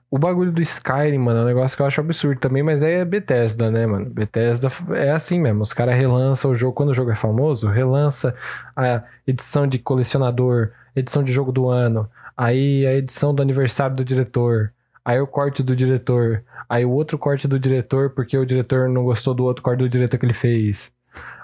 [0.10, 3.03] O bagulho do Skyrim, mano, é um negócio que eu acho absurdo também, mas é
[3.03, 4.10] Bethesda, né, mano?
[4.10, 5.61] Bethesda é assim mesmo.
[5.61, 8.36] Os caras relançam o jogo, quando o jogo é famoso, relança
[8.76, 14.06] a edição de colecionador, edição de jogo do ano, aí a edição do aniversário do
[14.06, 14.72] diretor,
[15.03, 19.03] aí o corte do diretor, aí o outro corte do diretor porque o diretor não
[19.03, 20.91] gostou do outro corte do diretor que ele fez.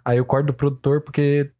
[0.06, 1.52] Aí o corte do produtor porque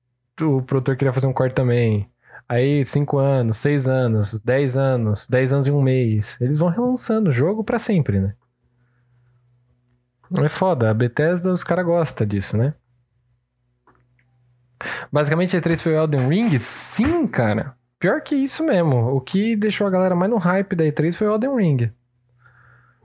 [0.42, 2.11] o produtor queria fazer um corte também.
[2.52, 6.38] Aí, 5 anos, 6 anos, 10 anos, 10 anos e um mês.
[6.42, 8.34] Eles vão relançando o jogo pra sempre, né?
[10.38, 10.90] É foda.
[10.90, 12.74] A Bethesda, os caras gostam disso, né?
[15.10, 16.60] Basicamente, a E3 foi o Elden Ring?
[16.60, 17.74] Sim, cara.
[17.98, 18.98] Pior que isso mesmo.
[19.16, 21.92] O que deixou a galera mais no hype da E3 foi o Elden Ring.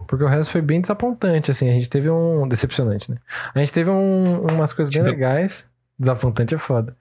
[0.09, 1.69] Porque o resto foi bem desapontante, assim.
[1.71, 2.49] A gente teve um...
[2.49, 3.19] Decepcionante, né?
[3.55, 5.65] A gente teve um- umas coisas bem legais.
[5.99, 6.97] Desapontante é foda.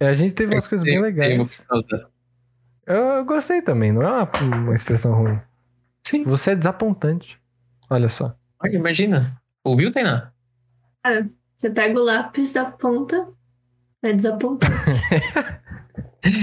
[0.00, 1.66] A gente teve umas coisas bem legais.
[2.86, 5.40] Eu, eu gostei também, não é uma, uma expressão ruim.
[6.06, 6.22] Sim.
[6.24, 7.40] Você é desapontante.
[7.90, 8.36] Olha só.
[8.64, 9.40] Imagina.
[9.64, 10.30] Ouviu, Tainá?
[11.56, 13.28] Você pega o lápis da ponta,
[14.02, 14.72] é desapontante.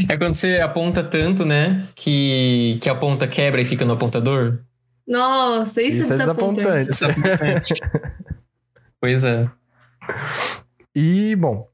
[0.09, 1.85] É quando você aponta tanto, né?
[1.93, 4.59] Que, que a ponta quebra e fica no apontador.
[5.05, 6.89] Nossa, isso, Isso é é desapontante.
[6.89, 7.73] desapontante.
[9.01, 9.49] pois é.
[10.95, 11.67] E, bom.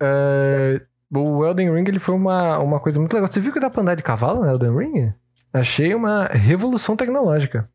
[0.00, 0.80] é,
[1.14, 3.28] o Elden Ring ele foi uma, uma coisa muito legal.
[3.28, 5.12] Você viu que dá pra andar de cavalo no Elden Ring?
[5.52, 7.68] Achei uma revolução tecnológica.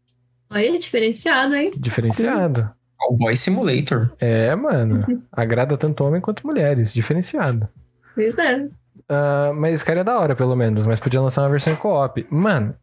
[0.49, 1.71] Olha, diferenciado, hein?
[1.75, 2.69] Diferenciado.
[2.97, 4.11] Cowboy Simulator.
[4.19, 5.03] É, mano.
[5.31, 6.93] Agrada tanto homem quanto mulheres.
[6.93, 7.67] Diferenciado.
[8.13, 8.67] Pois é.
[9.09, 10.85] Ah, mas esse cara é da hora, pelo menos.
[10.85, 12.25] Mas podia lançar uma versão em co-op.
[12.29, 12.75] Mano,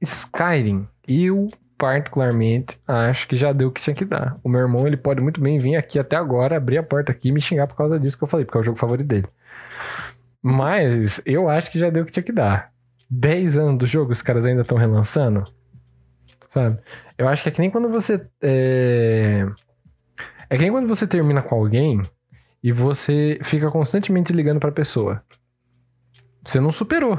[0.00, 1.50] Skyrim, eu
[1.82, 4.38] particularmente acho que já deu o que tinha que dar.
[4.44, 7.30] O meu irmão, ele pode muito bem vir aqui até agora, abrir a porta aqui
[7.30, 9.26] e me xingar por causa disso que eu falei, porque é o jogo favorito dele.
[10.40, 12.70] Mas eu acho que já deu o que tinha que dar.
[13.10, 15.42] 10 anos do jogo, os caras ainda estão relançando.
[16.50, 16.78] Sabe?
[17.18, 18.24] Eu acho que é que nem quando você.
[18.40, 19.44] É...
[20.48, 22.00] é que nem quando você termina com alguém
[22.62, 25.20] e você fica constantemente ligando pra pessoa.
[26.44, 27.18] Você não superou.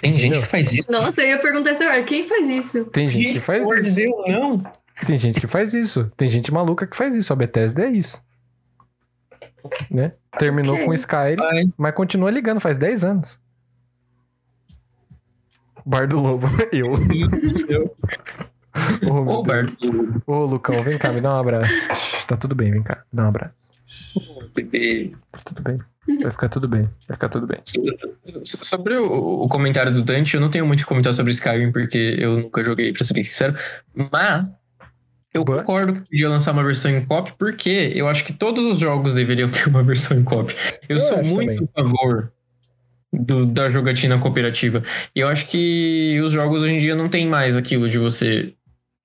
[0.00, 0.90] Tem gente que faz isso.
[0.90, 2.02] Nossa, eu ia perguntar isso agora.
[2.02, 2.84] Quem faz isso?
[2.86, 3.94] Tem gente que faz de isso.
[3.94, 4.62] Deus, não.
[5.06, 6.10] Tem gente que faz isso.
[6.16, 7.32] Tem gente maluca que faz isso.
[7.32, 8.22] A Bethesda é isso.
[9.90, 10.12] Né?
[10.38, 10.86] Terminou Ok.
[10.86, 11.64] com Skyrim, Vai.
[11.76, 13.38] mas continua ligando faz 10 anos.
[15.84, 16.92] Bar do Lobo, eu.
[16.92, 16.96] Ô,
[19.22, 19.46] meu Ô, Deus.
[19.46, 21.88] Bardo, Ô, Lucão, vem cá, me dá um abraço.
[22.26, 23.54] Tá tudo bem, vem cá, me dá um abraço.
[24.54, 25.12] bebê.
[25.32, 25.78] Tá tudo bem.
[26.22, 27.58] Vai ficar tudo bem, vai ficar tudo bem.
[28.44, 31.72] Sobre o, o comentário do Dante, eu não tenho muito o que comentar sobre Skyrim,
[31.72, 33.54] porque eu nunca joguei, pra ser bem sincero.
[33.94, 34.46] Mas
[35.32, 38.66] eu But- concordo que podia lançar uma versão em copy, porque eu acho que todos
[38.66, 40.54] os jogos deveriam ter uma versão em copy.
[40.88, 41.68] Eu, Eu sou muito também.
[41.76, 42.32] a favor
[43.12, 44.82] do- da jogatina cooperativa.
[45.14, 48.52] E eu acho que os jogos hoje em dia não tem mais aquilo de você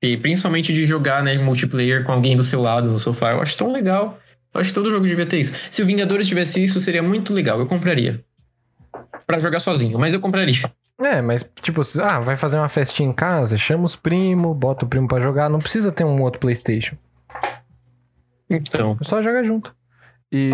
[0.01, 3.31] ter, principalmente de jogar né, multiplayer com alguém do seu lado no sofá.
[3.31, 4.19] Eu acho tão legal.
[4.55, 5.53] Eu acho que todo jogo devia ter isso.
[5.69, 7.59] Se o Vingadores tivesse isso, seria muito legal.
[7.59, 8.23] Eu compraria.
[9.27, 10.71] Pra jogar sozinho, mas eu compraria.
[11.01, 14.87] É, mas tipo, ah, vai fazer uma festinha em casa, chama os primos, bota o
[14.87, 16.95] primo pra jogar, não precisa ter um outro Playstation.
[18.49, 18.97] Então.
[19.01, 19.75] Só joga junto.
[20.31, 20.49] E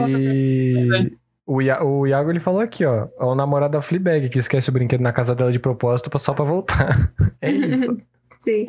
[1.45, 4.69] o, Ia- o Iago ele falou aqui, ó, é o namorado da Fleabag que esquece
[4.69, 7.11] o brinquedo na casa dela de propósito só pra voltar.
[7.41, 7.97] É isso.
[8.39, 8.65] Sim.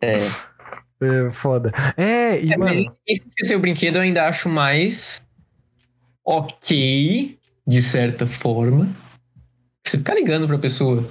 [0.00, 0.16] É.
[0.16, 0.16] É
[1.32, 1.72] foda.
[1.96, 5.22] É, e É, mano, se esquecer o brinquedo, eu ainda acho mais
[6.24, 8.88] ok, de certa forma.
[9.86, 11.04] Você ficar ligando pra pessoa.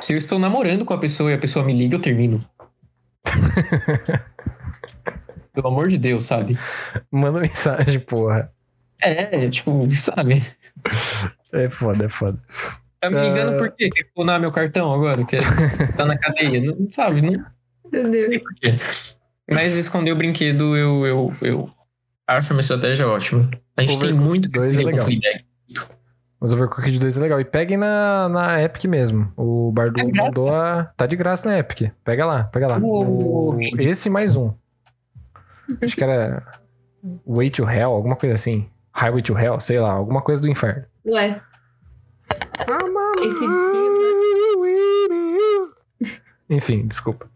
[0.00, 2.44] Se eu estou namorando com a pessoa e a pessoa me liga, eu termino.
[5.52, 6.58] Pelo amor de Deus, sabe?
[7.10, 8.50] manda mensagem, porra.
[9.00, 10.42] É, tipo, sabe?
[11.52, 12.40] É foda, é foda.
[13.00, 13.58] Tá me ligando Ah.
[13.58, 13.90] por quê?
[13.90, 15.24] Quer clonar meu cartão agora?
[15.24, 15.42] Quer
[15.96, 16.60] tá na cadeia?
[16.60, 17.20] Não, sabe?
[17.20, 17.44] Não
[17.92, 19.16] Meu Deus.
[19.50, 21.70] Mas esconder o brinquedo, eu, eu, eu
[22.26, 23.50] acho uma estratégia ótima.
[23.76, 25.06] A gente tem Overcooked muito 2 é legal.
[26.40, 27.40] Mas Overcooked 2 é legal.
[27.40, 29.32] E peguem na, na Epic mesmo.
[29.36, 30.84] O Bardu É mandou a.
[30.96, 31.92] Tá de graça na Epic.
[32.04, 32.78] Pega lá, pega lá.
[32.82, 34.52] O- Esse mais um.
[35.80, 36.42] Acho que era.
[37.26, 38.68] Way to Hell, alguma coisa assim.
[38.92, 40.84] Highway to Hell, sei lá, alguma coisa do inferno.
[41.04, 41.40] Ué,
[43.18, 43.44] esse
[46.48, 47.28] Enfim, desculpa.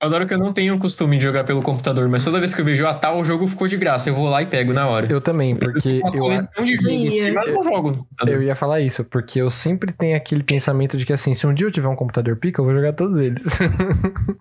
[0.00, 2.54] Eu adoro que eu não tenho o costume de jogar pelo computador, mas toda vez
[2.54, 4.72] que eu vejo, ah, tá, o jogo ficou de graça, eu vou lá e pego
[4.72, 5.10] na hora.
[5.10, 7.32] Eu também, porque uma eu, de jogos, Ia.
[7.32, 8.08] mas eu não jogo.
[8.26, 11.54] eu ia falar isso, porque eu sempre tenho aquele pensamento de que assim, se um
[11.54, 13.58] dia eu tiver um computador pica, eu vou jogar todos eles.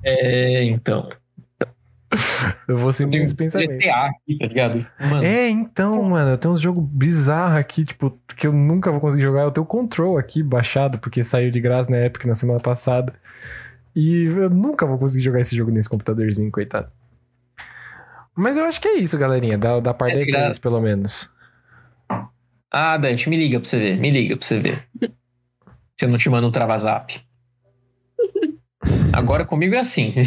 [0.08, 1.10] É, então.
[2.68, 3.78] eu vou Eu sempre tenho esse pensamento.
[3.78, 4.88] GTA aqui, tá ligado?
[5.00, 9.00] Mano, É, então, mano, eu tenho uns jogos bizarros aqui, tipo, que eu nunca vou
[9.00, 9.44] conseguir jogar.
[9.44, 13.14] Eu tenho o Control aqui baixado, porque saiu de graça na Epic na semana passada.
[13.96, 16.92] E eu nunca vou conseguir jogar esse jogo nesse computadorzinho, coitado.
[18.36, 20.60] Mas eu acho que é isso, galerinha, da, da parte É da de E3, graça.
[20.60, 21.30] pelo menos.
[22.70, 24.86] Ah, Dante, me liga pra você ver, me liga pra você ver.
[25.98, 27.22] Se eu não te mando um travazap.
[29.14, 30.14] Agora comigo é assim.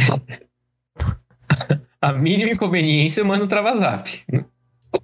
[2.00, 4.24] A mínima inconveniência eu mando um travazap.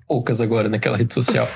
[0.06, 1.46] Poucas agora naquela rede social.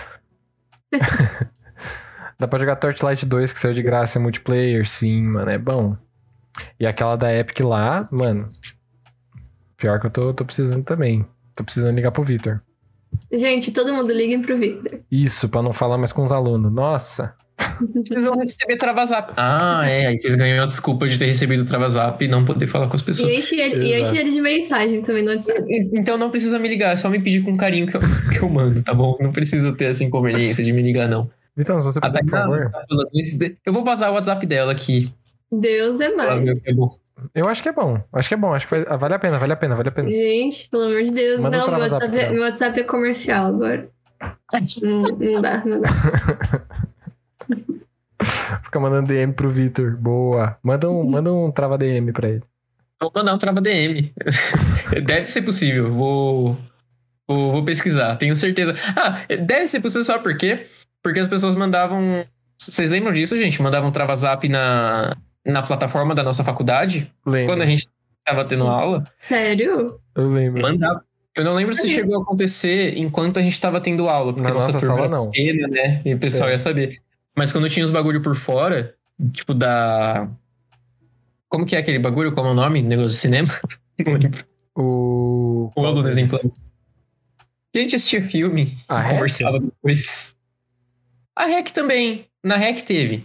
[2.39, 5.97] Dá pra jogar Torchlight 2, que saiu de graça em multiplayer, sim, mano, é bom.
[6.79, 8.49] E aquela da Epic lá, mano.
[9.77, 11.25] Pior que eu tô, tô precisando também.
[11.55, 12.63] Tô precisando ligar pro Victor.
[13.33, 15.01] Gente, todo mundo liguem pro Victor.
[15.11, 16.73] Isso, pra não falar mais com os alunos.
[16.73, 17.35] Nossa.
[17.95, 19.33] Vocês vão receber travazap.
[19.37, 20.07] Ah, é.
[20.07, 22.97] Aí vocês ganham a desculpa de ter recebido o travazap e não poder falar com
[22.97, 23.31] as pessoas.
[23.31, 25.65] E enche ele, e enche ele de mensagem também no WhatsApp.
[25.93, 28.01] Então não precisa me ligar, é só me pedir com carinho que eu,
[28.33, 29.17] que eu mando, tá bom?
[29.21, 31.31] Não precisa ter essa inconveniência de me ligar, não.
[31.57, 32.71] Vitão, se você puder, por favor.
[32.71, 32.85] tá.
[33.67, 35.13] Eu vou vazar o WhatsApp dela aqui.
[35.51, 36.47] Deus é mais.
[36.47, 36.53] é.
[37.35, 38.01] Eu acho que é bom.
[38.13, 38.55] Acho que é bom.
[38.55, 40.11] Acho que vai- vale a pena, vale a pena, vale a pena.
[40.11, 41.41] Gente, pelo amor de Deus.
[41.41, 43.89] Manda não, meu WhatsApp, é, meu WhatsApp é comercial agora.
[44.83, 45.89] não, não dá, não dá.
[48.65, 49.97] Fica mandando DM pro Victor.
[49.97, 50.59] Boa.
[50.63, 52.43] Manda um, manda um trava DM pra ele.
[53.01, 54.13] Vou mandar um trava DM.
[55.07, 55.93] Deve ser possível.
[55.93, 56.57] Vou,
[57.27, 58.75] vou, vou pesquisar, tenho certeza.
[58.97, 60.67] Ah, deve ser possível, sabe por quê?
[61.03, 62.25] Porque as pessoas mandavam.
[62.61, 63.63] Vocês lembram disso, gente?
[63.63, 65.17] Mandavam travazap na,
[65.49, 67.13] na plataforma da nossa faculdade?
[67.27, 67.55] Lembro.
[67.55, 67.89] Quando a gente
[68.25, 69.03] tava tendo aula?
[69.21, 69.99] Sério?
[70.15, 70.63] Eu lembro.
[70.63, 71.03] Mandava.
[71.35, 74.51] Eu não lembro se chegou a acontecer enquanto a gente tava tendo aula, porque Na
[74.51, 75.31] a nossa, nossa turma sala, era não.
[75.31, 76.01] pequena, né?
[76.05, 76.53] E o pessoal É.
[76.53, 76.99] ia saber.
[77.37, 78.95] Mas quando tinha os bagulho por fora,
[79.33, 80.29] tipo da
[81.49, 82.33] Como que é aquele bagulho?
[82.33, 82.83] Como é o nome?
[82.83, 83.49] Negócio de cinema?
[84.05, 84.45] Não lembro.
[84.77, 85.71] O.
[85.77, 86.53] O desenho plano.
[87.75, 89.13] A gente assistia filme A REC?
[89.15, 90.35] conversava depois.
[91.37, 92.27] A REC também.
[92.43, 93.25] Na REC teve.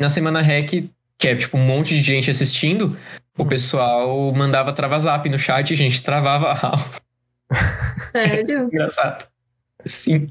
[0.00, 2.96] Na semana REC, que é tipo um monte de gente assistindo,
[3.38, 3.46] o Hum.
[3.48, 6.90] pessoal mandava trava zap no chat e a gente travava a aula.
[8.12, 8.64] Sério?
[8.72, 9.26] Engraçado.
[9.84, 10.28] Sim.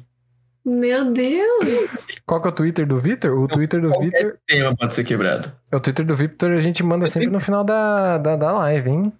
[0.65, 1.89] Meu Deus.
[2.25, 3.37] Qual que é o Twitter do Vitor?
[3.39, 4.25] O Twitter do Vitor.
[4.25, 5.53] sistema pode ser quebrado.
[5.71, 8.89] É o Twitter do Vitor a gente manda sempre no final da, da, da live,
[8.89, 9.13] hein?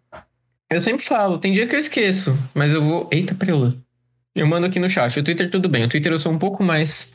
[0.71, 3.07] Eu sempre falo, tem dia que eu esqueço, mas eu vou.
[3.11, 3.75] Eita, preula.
[4.33, 5.17] Eu mando aqui no chat.
[5.19, 5.85] O Twitter tudo bem.
[5.85, 7.14] O Twitter eu sou um pouco mais.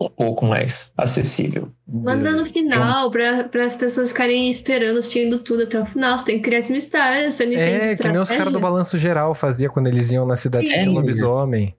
[0.00, 1.70] Um pouco mais acessível.
[1.86, 6.18] Manda no final, pra, pra as pessoas ficarem esperando, assistindo tudo até o final.
[6.18, 8.58] Você tem que criar esse mistério, você não entende É, que nem os caras do
[8.60, 10.82] balanço geral fazia quando eles iam na cidade que Sim.
[10.82, 11.74] tinha lobisomem.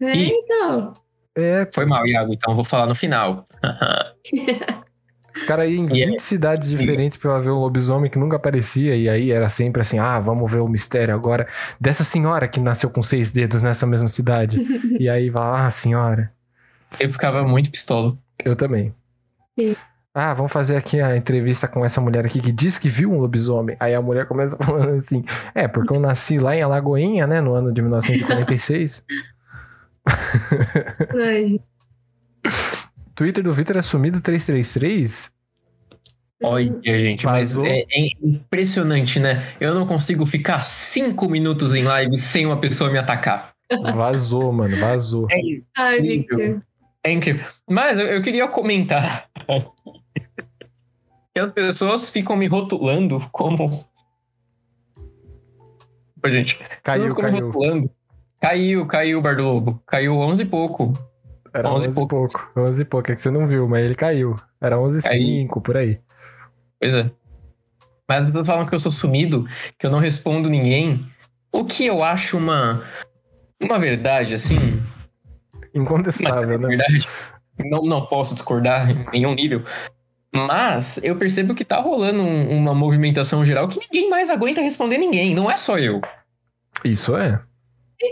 [0.00, 0.92] É, então.
[1.36, 3.46] É, Foi mal, Iago, então eu vou falar no final.
[5.34, 8.36] os caras iam em E é- 20 cidades diferentes pra ver um lobisomem que nunca
[8.36, 8.96] aparecia.
[8.96, 11.46] E aí era sempre assim: ah, vamos ver o mistério agora
[11.80, 14.58] dessa senhora que nasceu com seis dedos nessa mesma cidade.
[14.98, 16.32] e aí vai, ah, senhora.
[16.98, 18.16] Eu ficava muito pistola.
[18.44, 18.94] Eu também.
[19.58, 19.76] Sim.
[20.14, 23.20] Ah, vamos fazer aqui a entrevista com essa mulher aqui que diz que viu um
[23.20, 23.76] lobisomem.
[23.78, 25.24] Aí a mulher começa falando assim:
[25.54, 29.04] É, porque eu nasci lá em Alagoinha, né, no ano de 1946.
[31.14, 31.60] Ai.
[33.14, 35.30] Twitter do Vitor é sumido 333?
[36.42, 37.66] Olha, gente, mas Vazou.
[37.66, 39.42] é, é impressionante, né?
[39.60, 43.52] Eu não consigo ficar cinco minutos em live sem uma pessoa me atacar.
[43.94, 45.26] Vazou, mano, vazou.
[45.76, 46.56] Ai, Incrível.
[46.56, 46.67] Victor.
[47.04, 47.46] É incrível.
[47.68, 49.28] Mas eu, eu queria comentar
[51.34, 53.86] que as pessoas ficam me rotulando como.
[56.24, 57.46] Ô, gente, Caiu, caiu.
[57.46, 57.90] rotulando.
[58.40, 59.82] Caiu, caiu, Bar do Lobo.
[59.86, 60.92] Caiu 11 e pouco.
[61.52, 62.08] Era 11 11 e pouco.
[62.16, 62.60] pouco.
[62.60, 64.36] 11 e pouco, é que você não viu, mas ele caiu.
[64.60, 65.26] Era 11 e Caiu.
[65.42, 66.00] 5, por aí.
[66.80, 67.10] Pois é.
[68.08, 69.46] Mas as pessoas falam que eu sou sumido,
[69.78, 71.06] que eu não respondo ninguém.
[71.52, 72.84] O que eu acho uma.
[73.60, 74.80] Uma verdade, assim.
[75.74, 76.68] Incontestável, né?
[76.68, 77.08] verdade.
[77.58, 79.64] Não, não posso discordar em nenhum nível.
[80.32, 84.98] Mas eu percebo que tá rolando um- uma movimentação geral que ninguém mais aguenta responder
[84.98, 85.34] ninguém.
[85.34, 86.00] Não é só eu.
[86.84, 87.40] Isso é.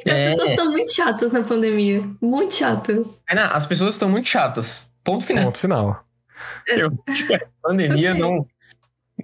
[0.07, 0.31] As É.
[0.31, 2.03] pessoas estão muito chatas na pandemia.
[2.21, 3.23] Muito chatas.
[3.31, 4.91] Ana, as pessoas estão muito chatas.
[5.05, 5.45] Ponto final.
[5.45, 6.05] Ponto final.
[6.67, 8.47] Eu que a pandemia não,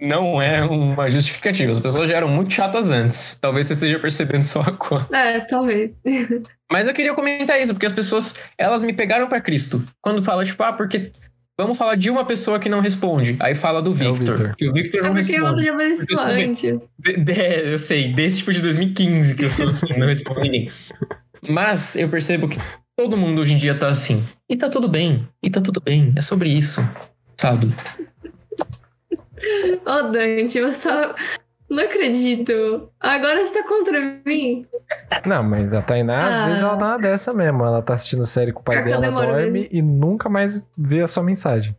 [0.00, 1.72] não é uma justificativa.
[1.72, 3.38] As pessoas já eram muito chatas antes.
[3.40, 5.06] Talvez você esteja percebendo só agora.
[5.12, 5.90] É, talvez.
[6.72, 9.84] Mas eu queria comentar isso, porque as pessoas, elas me pegaram pra Cristo.
[10.00, 11.12] Quando fala, tipo, ah, porque
[11.60, 13.36] vamos falar de uma pessoa que não responde.
[13.40, 14.36] Aí fala do É o Victor.
[14.38, 14.56] Victor.
[14.56, 15.54] Que o Victor É não porque responde.
[15.54, 16.80] você já fez isso antes.
[16.98, 20.70] De- de- eu sei, desse tipo de 2015 que eu sou assim, não respondo ninguém.
[21.46, 22.58] Mas eu percebo que
[22.96, 24.24] todo mundo hoje em dia tá assim.
[24.48, 25.28] E tá tudo bem.
[25.42, 26.12] E tá tudo bem.
[26.16, 26.80] É sobre isso.
[27.38, 27.68] Sabe?
[29.86, 31.14] Ô, Dante, você tá...
[31.70, 32.90] Não acredito.
[33.00, 34.66] Agora você tá contra mim.
[35.24, 36.46] Não, mas a Tainá, às Ah.
[36.46, 37.64] vezes, ela tá dessa mesmo.
[37.64, 39.68] Ela tá assistindo série com o pai Pior dela, dorme mesmo.
[39.72, 41.74] e nunca mais vê a sua mensagem.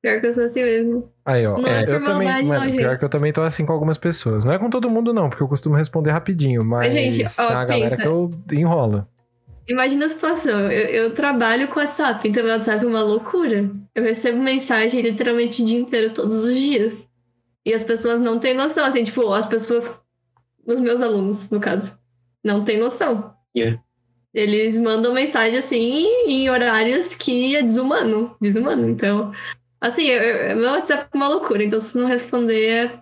[0.00, 1.08] Pior que eu sou assim mesmo.
[1.24, 1.58] Aí, ó.
[1.58, 2.28] Não é eu também.
[2.44, 2.98] mano, não, pior gente.
[3.00, 4.44] que eu também tô assim com algumas pessoas.
[4.44, 6.64] Não é com todo mundo, não, porque eu costumo responder rapidinho.
[6.64, 8.02] Mas gente, ó, tem uma galera pensa.
[8.02, 9.06] que eu enrolo.
[9.68, 10.70] Imagina a situação.
[10.70, 13.70] Eu, eu trabalho com WhatsApp, então meu WhatsApp é uma loucura.
[13.94, 17.08] Eu recebo mensagem literalmente o dia inteiro, todos os dias.
[17.64, 19.96] E as pessoas não têm noção, assim, tipo, as pessoas,
[20.66, 21.96] os meus alunos, no caso,
[22.42, 23.32] não têm noção.
[23.56, 23.80] Yeah.
[24.34, 28.34] Eles mandam mensagem assim em horários que é desumano.
[28.40, 28.88] Desumano.
[28.88, 29.30] Então,
[29.80, 31.62] assim, eu, eu- meu WhatsApp é uma loucura.
[31.62, 32.98] Então, se não responder, é-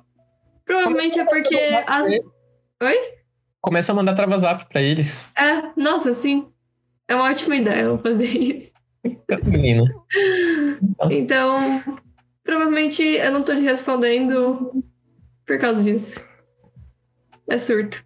[0.67, 1.57] provavelmente é porque
[1.87, 2.07] as.
[2.83, 2.97] Oi?
[3.63, 5.33] Começa a mandar travazap pra eles.
[5.37, 6.50] É, nossa, sim.
[7.11, 8.71] É uma ótima ideia eu fazer isso.
[9.45, 9.83] Menina.
[11.11, 11.83] Então,
[12.45, 14.73] provavelmente eu não tô te respondendo
[15.45, 16.25] por causa disso.
[17.49, 18.05] É surto.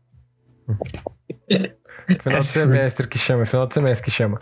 [2.20, 4.40] Final É de semestre que chama, final de semestre que chama.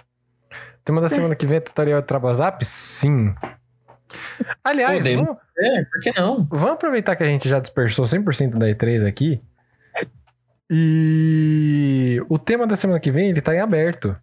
[0.85, 2.65] Tema da semana que vem é tutorial de Travazap?
[2.65, 3.35] Sim.
[4.63, 5.27] Aliás, Podemos.
[5.27, 6.47] vamos, É, por que não?
[6.51, 9.43] vamos aproveitar que a gente já dispersou 100% da E3 aqui.
[10.71, 14.17] E o tema da semana que vem, ele tá em aberto.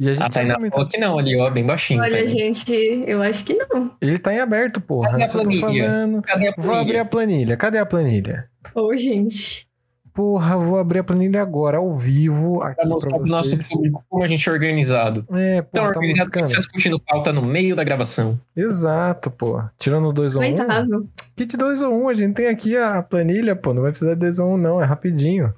[0.00, 0.78] E a gente A vai Tainá comentar.
[0.78, 2.00] falou que não ali, ó, bem baixinho.
[2.00, 2.26] Olha, Tainá.
[2.26, 2.72] gente,
[3.06, 3.90] eu acho que não.
[4.00, 5.10] Ele tá em aberto, porra.
[5.10, 6.22] Cadê a tô planilha?
[6.26, 7.56] Cadê a Vou abrir a planilha.
[7.58, 8.46] Cadê a planilha?
[8.74, 9.68] Ô, gente.
[10.14, 14.24] Porra, vou abrir a planilha agora, ao vivo, aqui Pra mostrar pro nosso público como
[14.24, 15.24] a gente é organizado.
[15.32, 16.46] É, Então, pô, tá organizado que buscando.
[16.48, 18.38] você tá discutindo pauta no meio da gravação.
[18.56, 19.62] Exato, pô.
[19.78, 20.44] Tirando 2 ou 1.
[20.44, 21.06] Um, Lamentável.
[21.36, 23.72] kit 2 ou 1, um, a gente tem aqui a planilha, pô.
[23.72, 24.82] Não vai precisar de 2 ou 1, um, não.
[24.82, 25.52] É rapidinho.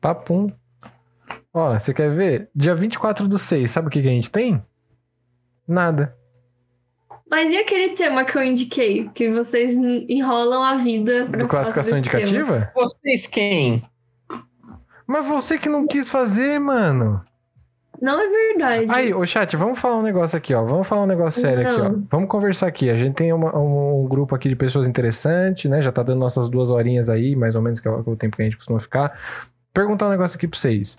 [0.00, 0.50] Papum.
[1.52, 2.48] Ó, você quer ver?
[2.54, 4.62] Dia 24 do 6, sabe o que, que a gente tem?
[5.66, 6.14] Nada.
[7.28, 9.08] Mas e aquele tema que eu indiquei?
[9.14, 12.20] Que vocês enrolam a vida pra Do classificação esse tema?
[12.22, 12.72] indicativa?
[12.74, 13.84] Vocês quem?
[15.06, 17.24] Mas você que não quis fazer, mano.
[18.00, 18.86] Não é verdade.
[18.88, 20.64] Aí, ô chat, vamos falar um negócio aqui, ó.
[20.64, 21.88] Vamos falar um negócio sério aqui, ó.
[21.90, 22.06] Não.
[22.10, 22.88] Vamos conversar aqui.
[22.88, 25.82] A gente tem uma- um, um grupo aqui de pessoas interessantes, né?
[25.82, 28.36] Já tá dando nossas duas horinhas aí, mais ou menos, que é o, o tempo
[28.36, 29.16] que a gente costuma ficar.
[29.74, 30.96] Perguntar um negócio aqui pra vocês.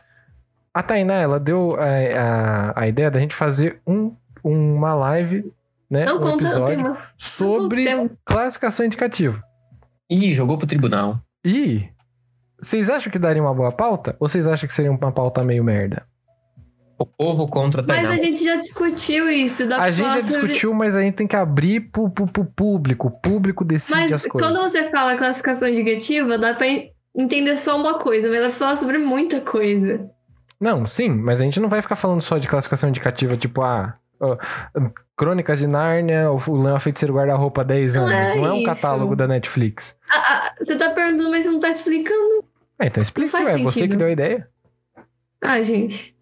[0.74, 5.52] A Tainá, ela deu é, a, a ideia da gente fazer um, uma live,
[5.90, 6.06] né?
[6.06, 7.86] não um conta episódio sobre
[8.26, 9.42] classificação indicativa.
[10.10, 11.20] Ih, jogou pro tribunal.
[11.46, 11.90] E
[12.62, 14.16] vocês acham que daria uma boa pauta?
[14.20, 16.04] Ou vocês acham que seria uma pauta meio merda?
[16.98, 18.14] O povo contra a Mas Tainá.
[18.14, 19.68] a gente já discutiu isso.
[19.68, 22.46] Dá A gente já sobre- discutiu, mas a gente tem que abrir pro, pro, pro
[22.46, 23.08] público.
[23.08, 24.50] O público decide Mas as coisas.
[24.52, 26.68] quando você fala classificação indicativa, dá pra
[27.16, 30.10] entender só uma coisa, mas dá pra falar sobre muita coisa.
[30.62, 33.96] Não, sim, mas a gente não vai ficar falando só de classificação indicativa, tipo, ah,
[35.18, 38.32] Crônicas de Nárnia, o Leão Feiticeiro Guarda-Roupa há 10 Não anos.
[38.32, 39.98] é não é um catálogo da Netflix.
[40.08, 42.46] Ah, ah, você tá perguntando, mas não tá explicando.
[42.78, 44.48] Ah, então explica, é você que deu a ideia.
[45.42, 46.16] Ah, gente.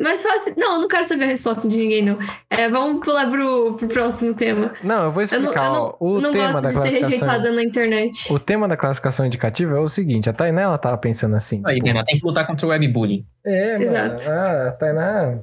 [0.00, 0.54] Mas fácil.
[0.56, 2.18] Não, eu não quero saber a resposta de ninguém, não.
[2.48, 4.72] É, vamos pular pro, pro próximo tema.
[4.82, 5.74] Não, eu vou Eu não, explicar, eu ó.
[5.74, 7.10] não, O não tema gosto da de ser classificação.
[7.28, 8.32] rejeitada na internet.
[8.32, 11.62] O tema da classificação indicativa é o seguinte: a Tainá ela tava pensando assim.
[11.66, 13.26] Aí, tipo, Tainá, tem que lutar contra o webbullying.
[13.44, 13.90] É, mano.
[14.14, 14.30] Exato.
[14.30, 15.38] Ah, a Tainá.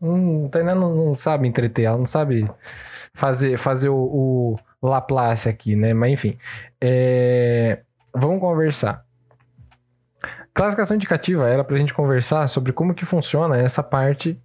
[0.00, 2.50] Hum, a Tainá não, não sabe entreter, ela não sabe
[3.14, 5.92] fazer, fazer o, o Laplace aqui, né?
[5.92, 6.38] Mas enfim.
[6.80, 7.80] É,
[8.14, 9.04] vamos conversar.
[10.54, 14.38] Classificação indicativa era pra gente conversar sobre como que funciona essa parte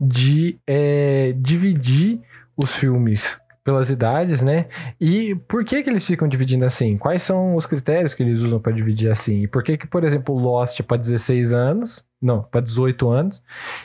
[0.00, 2.20] de é, dividir
[2.56, 4.66] os filmes pelas idades, né?
[5.00, 6.96] E por que que eles ficam dividindo assim?
[6.96, 9.42] Quais são os critérios que eles usam pra dividir assim?
[9.42, 13.42] E por que que, por exemplo, Lost é pra 16 anos, não, pra 18 anos,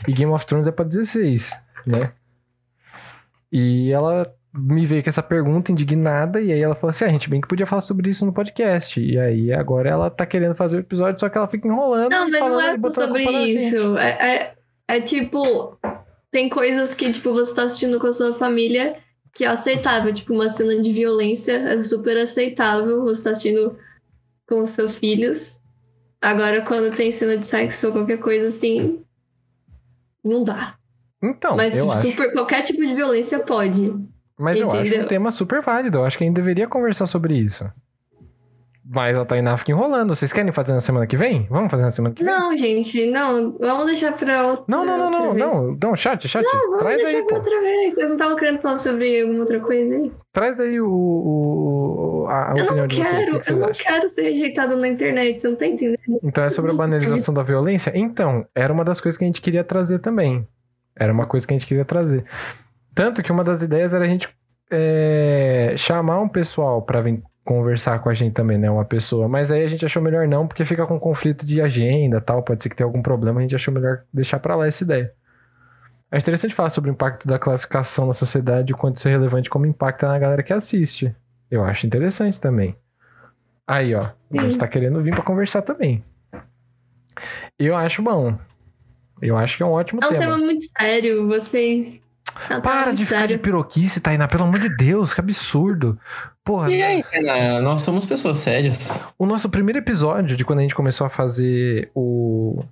[0.08, 1.52] e Game of Thrones é pra 16,
[1.86, 2.12] né?
[3.52, 7.12] E ela me veio com essa pergunta indignada, e aí ela falou assim: ah, a
[7.12, 9.00] gente bem que podia falar sobre isso no podcast.
[9.00, 12.10] E aí agora ela tá querendo fazer o episódio, só que ela fica enrolando.
[12.10, 13.98] Não, mas falando não é sobre isso.
[13.98, 14.56] É, é,
[14.88, 15.78] é tipo,
[16.32, 18.94] tem coisas que, tipo, você tá assistindo com a sua família
[19.34, 20.14] que é aceitável.
[20.14, 23.04] Tipo, uma cena de violência é super aceitável.
[23.04, 23.78] Você tá assistindo
[24.48, 25.60] com os seus filhos.
[26.20, 29.04] Agora, quando tem cena de sexo ou qualquer coisa assim,
[30.24, 30.76] não dá.
[31.22, 32.10] Então, Mas tipo, acho.
[32.10, 33.94] super, qualquer tipo de violência pode.
[34.40, 35.08] Mas eu acho um Entendeu?
[35.08, 35.98] tema super válido.
[36.00, 37.70] Eu acho que a gente deveria conversar sobre isso.
[38.90, 40.16] Mas a Tainá fica enrolando.
[40.16, 41.46] Vocês querem fazer na semana que vem?
[41.50, 42.32] Vamos fazer na semana que vem?
[42.34, 43.58] Não, gente, não.
[43.60, 44.64] Vamos deixar pra outra.
[44.68, 47.36] Não, não, não, não, não, não, chat, chat, Vamos traz deixar aí, pra pô.
[47.36, 47.94] outra vez.
[47.96, 50.12] Vocês não estavam querendo falar sobre alguma outra coisa aí?
[50.32, 53.68] Traz aí o, o- a, eu opinião não de vocês, quero, que que eu não
[53.70, 53.86] acham?
[53.86, 55.98] quero ser rejeitada na internet, você não tá entendendo?
[56.24, 57.92] Então é sobre a banalização da violência?
[57.94, 60.48] Então, era uma das coisas que a gente queria trazer também.
[60.96, 62.24] Era uma coisa que a gente queria trazer.
[62.98, 64.28] Tanto que uma das ideias era a gente
[64.72, 68.72] é, chamar um pessoal pra vir conversar com a gente também, né?
[68.72, 69.28] Uma pessoa.
[69.28, 72.42] Mas aí a gente achou melhor não, porque fica com conflito de agenda tal.
[72.42, 75.14] Pode ser que tenha algum problema, a gente achou melhor deixar pra lá essa ideia.
[76.12, 79.12] É interessante falar sobre o impacto da classificação na sociedade e o quanto isso é
[79.12, 81.16] relevante como impacta na galera que assiste.
[81.52, 82.76] Eu acho interessante também.
[83.68, 84.00] Aí, ó.
[84.00, 84.58] A gente Sim.
[84.58, 86.04] tá querendo vir pra conversar também.
[87.60, 88.36] Eu acho bom.
[89.22, 90.22] Eu acho que é um ótimo É um tema.
[90.24, 92.02] tema muito sério, vocês.
[92.46, 94.28] Um tema Para de ficar de piroquice, Tainá.
[94.28, 96.00] Pelo amor de Deus, que absurdo.
[96.44, 99.00] Porra, E aí, Tainá, nós somos pessoas sérias.
[99.18, 102.64] o nosso primeiro episódio de quando a gente começou a fazer o,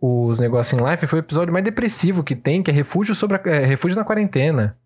[0.00, 3.36] os negócios em live foi o episódio mais depressivo que tem, que é Refúgio, sobre
[3.36, 4.76] a- é, Refúgio na Quarentena.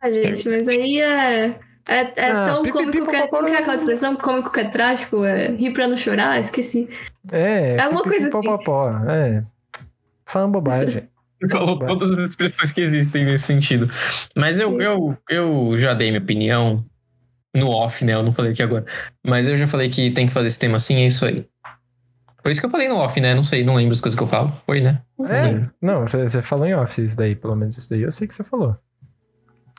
[0.00, 1.58] Ah, gente, mas aí é.
[1.88, 3.20] É, é Ah, tão pi, pi, cômico que é.
[3.22, 3.60] pó, pó, Como que é pó.
[3.62, 4.16] aquela expressão?
[4.16, 5.24] Cômico que é trágico?
[5.24, 6.38] É rir pra não chorar?
[6.40, 6.88] Esqueci.
[7.32, 8.48] É, É uma pi, pi, coisa pó, assim.
[8.48, 8.90] pó, pó.
[9.10, 9.44] É.
[10.24, 11.08] Falando bobagem.
[11.48, 13.90] Falou todas as expressões que existem nesse sentido.
[14.36, 16.84] Mas eu, eu, eu já dei minha opinião
[17.54, 18.14] no off, né?
[18.14, 18.84] Eu não falei aqui agora.
[19.24, 21.46] Mas eu já falei que tem que fazer esse tema assim, é isso aí.
[22.42, 23.34] Foi isso que eu falei no off, né?
[23.34, 24.52] Não sei, não lembro as coisas que eu falo.
[24.66, 25.02] Foi, né?
[25.18, 28.12] Não É, não, você você falou em office isso daí, pelo menos isso daí eu
[28.12, 28.76] sei que você falou.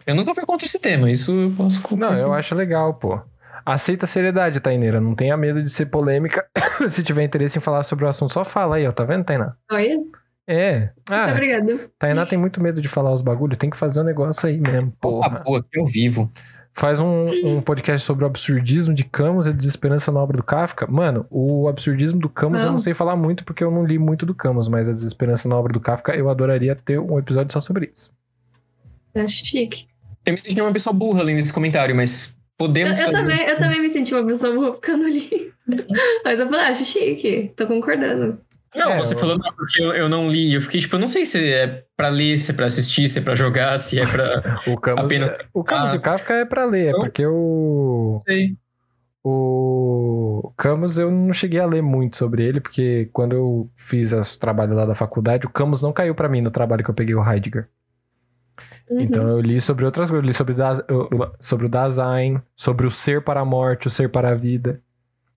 [0.06, 3.20] Eu nunca fui contra esse tema, isso eu posso Não, eu acho legal, pô.
[3.66, 5.00] Aceita a seriedade, Taineira.
[5.00, 6.46] Não tenha medo de ser polêmica.
[6.90, 8.92] Se tiver interesse em falar sobre o assunto, só fala aí, ó.
[8.92, 9.56] Tá vendo, Tainá?
[9.72, 9.98] Olha,
[10.48, 10.80] É.
[10.80, 11.90] muito Ah, obrigado.
[11.98, 13.56] Tainá tem muito medo de falar os bagulho.
[13.58, 15.44] Tem que fazer um negócio aí mesmo, Porra, porra.
[15.44, 16.32] boa, que eu vivo.
[16.74, 20.44] Faz um, um podcast sobre o absurdismo de Camus e a desesperança na obra do
[20.44, 20.88] Kafka.
[20.88, 22.74] Mano, o absurdismo do Camus eu Não.
[22.74, 25.58] não sei falar muito porque eu não li muito do Camus, mas a desesperança na
[25.58, 28.14] obra do Kafka eu adoraria ter um episódio só sobre isso.
[29.14, 29.86] Acho chique.
[30.26, 33.18] Eu me senti uma pessoa burra lendo esse comentário, mas Eu, podemos eu fazer.
[33.18, 35.52] também, eu também me senti uma pessoa boa porque eu não li.
[36.26, 37.52] Mas eu falei, acho chique.
[37.56, 38.40] Tô concordando.
[38.74, 40.54] Não, É, você eu- falou não, porque eu, eu não li.
[40.54, 43.20] Eu fiquei tipo, eu não sei se é pra ler, se é pra assistir, se
[43.20, 44.62] é pra jogar, se é pra.
[44.68, 45.96] O Camus, Apenas- o Camus Ah.
[45.96, 47.00] e o Kafka é pra ler, é Não.
[47.02, 48.56] porque o, sei.
[49.24, 54.38] o Camus eu não cheguei a ler muito sobre ele, porque quando eu fiz os
[54.38, 57.16] trabalhos lá da faculdade, o Camus não caiu pra mim no trabalho que eu peguei
[57.16, 57.68] o Heidegger.
[58.90, 59.00] Uhum.
[59.02, 60.54] Então eu li sobre outras coisas, eu li sobre,
[61.40, 64.82] sobre o Dasein, sobre o ser para a morte, o ser para a vida.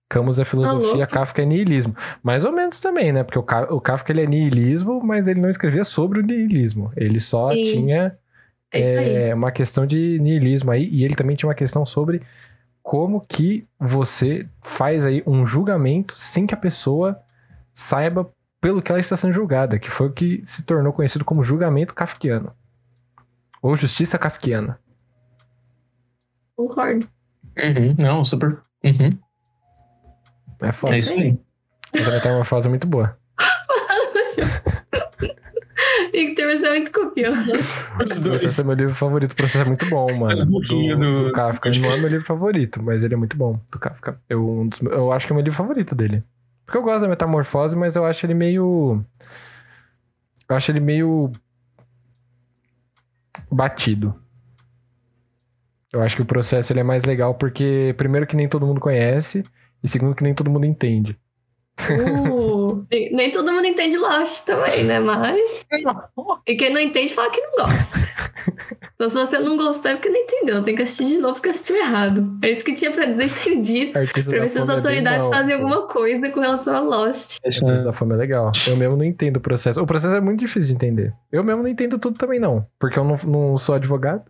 [0.09, 1.13] Camus é filosofia, louco.
[1.13, 1.95] Kafka é niilismo.
[2.23, 3.23] Mais ou menos também, né?
[3.23, 6.91] Porque o, Ka- o Kafka ele é niilismo, mas ele não escrevia sobre o niilismo.
[6.95, 7.63] Ele só Sim.
[7.63, 8.17] tinha
[8.71, 12.21] É é, uma questão de niilismo aí, e ele também tinha uma questão sobre
[12.83, 17.19] como que você faz aí um julgamento sem que a pessoa
[17.73, 18.29] saiba
[18.61, 21.93] pelo que ela está sendo julgada, que foi o que se tornou conhecido como julgamento
[21.95, 22.53] kafkiano.
[23.61, 24.79] Ou justiça kafkiana.
[26.55, 27.07] Concordo.
[27.57, 28.61] Uhum, não, super.
[28.83, 29.17] Uhum,
[30.61, 30.95] É foda.
[30.95, 31.37] é isso aí.
[31.93, 33.17] Mas a metamorfose é muito boa.
[36.13, 37.33] Victor, você é muito copião.
[38.01, 39.33] Esse é meu livro favorito.
[39.33, 40.43] O processo é muito bom, mano.
[40.43, 41.69] Um pouquinho do, do- do Kafka.
[41.69, 44.19] Ele não é meu livro favorito, mas ele é muito bom, do Kafka.
[44.29, 46.23] Eu, um dos- eu acho que é o meu livro favorito dele.
[46.65, 49.03] Porque eu gosto da metamorfose, mas eu acho ele meio.
[50.49, 51.31] Eu acho ele meio.
[53.51, 54.15] batido.
[55.91, 58.81] Eu acho que o processo ele é mais legal porque, primeiro, que nem todo mundo
[58.81, 59.45] conhece,
[59.85, 61.15] e segundo, que nem todo mundo entende.
[61.79, 64.99] Uh, nem todo mundo entende Lost também, né?
[64.99, 65.63] Mas.
[66.47, 67.99] E quem não entende fala que não gosta.
[68.95, 70.63] Então, se você não gostou, é porque não entendeu.
[70.63, 72.35] Tem que assistir de novo porque assistiu errado.
[72.41, 73.91] É isso que tinha pra dizer entendido.
[73.99, 75.63] Artista Pra ver se as é autoridades mal, fazem pô.
[75.63, 77.37] alguma coisa com relação a Lost.
[77.45, 78.51] Artista da Fome é legal.
[78.65, 79.79] Eu mesmo não entendo o processo.
[79.79, 81.13] O processo é muito difícil de entender.
[81.31, 82.65] Eu mesmo não entendo tudo também, não.
[82.79, 84.23] Porque eu não, não sou advogado.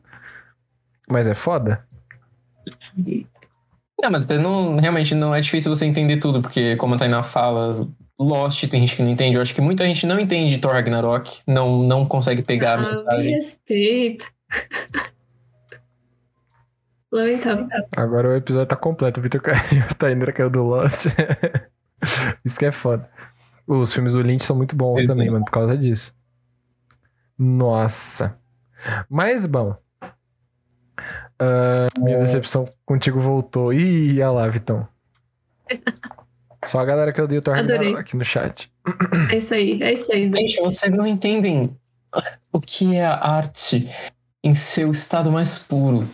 [1.08, 1.86] Mas é foda.
[4.02, 7.88] Não, mas não, realmente não é difícil você entender tudo, porque como a Tainá fala,
[8.20, 9.36] Lost tem gente que não entende.
[9.36, 12.78] Eu acho que muita gente não entende Thor Ragnarok, não, não consegue pegar a Ah,
[12.82, 13.36] me mensagem.
[13.36, 14.26] respeita.
[17.12, 17.68] Lamentável.
[17.96, 19.20] Agora o episódio tá completo.
[19.20, 19.58] O Victor caiu,
[19.90, 21.06] a Tainera caiu do Lost.
[22.44, 23.10] Isso que é foda.
[23.66, 25.32] Os filmes do Lynch são muito bons também, é.
[25.32, 26.14] mano, por causa disso.
[27.38, 28.38] Nossa.
[29.10, 29.76] Mas, bom.
[31.40, 33.74] Ah, minha decepção contigo voltou.
[33.74, 34.88] Ih, olha lá, Vitão.
[36.66, 37.56] Só a galera que eu dei o Thor
[37.98, 38.72] aqui no chat.
[39.32, 40.32] É isso aí, é isso aí.
[40.32, 41.76] Gente, vocês não entendem
[42.52, 43.88] o que é a arte
[44.44, 46.08] em seu estado mais puro,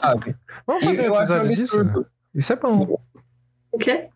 [0.00, 0.36] sabe?
[0.66, 2.06] Vamos fazer Eu um episódio disso?
[2.34, 3.00] Isso é bom.
[3.72, 4.08] O quê?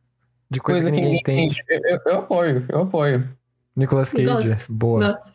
[0.51, 1.61] De coisa, que ninguém entende.
[1.69, 3.29] Eu, eu- eu apoio, eu apoio.
[3.75, 4.25] Nicolas Cage.
[4.27, 4.73] Gosto.
[4.73, 5.09] Boa.
[5.09, 5.35] Nossa.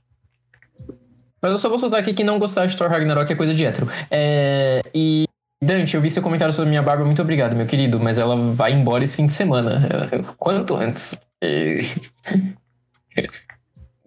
[1.41, 3.65] Mas eu só vou soltar aqui que não gostar de Thor Ragnarok é coisa de
[3.65, 3.87] hétero.
[4.11, 5.25] É, e,
[5.63, 8.71] Dante, eu vi seu comentário sobre minha barba, muito obrigado, meu querido, mas ela vai
[8.73, 9.87] embora esse fim de semana.
[10.37, 11.19] Quanto antes.
[11.41, 11.79] E-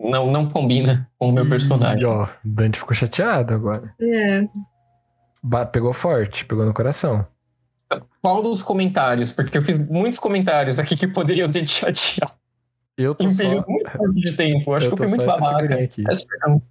[0.04, 2.02] Não, não combina com o meu personagem.
[2.02, 3.94] E, ó, Dante ficou chateado agora.
[4.00, 4.44] É.
[5.40, 7.24] Ba- pegou forte, pegou no coração.
[8.20, 9.30] Qual dos comentários?
[9.30, 12.32] Porque eu fiz muitos comentários aqui que poderiam ter te chateado
[12.96, 13.36] Eu tô em um só.
[13.44, 14.74] período muito curto de tempo.
[14.74, 15.74] Acho eu que eu fui muito babaca.
[15.76, 16.02] aqui.
[16.02, 16.62] Peço perdão.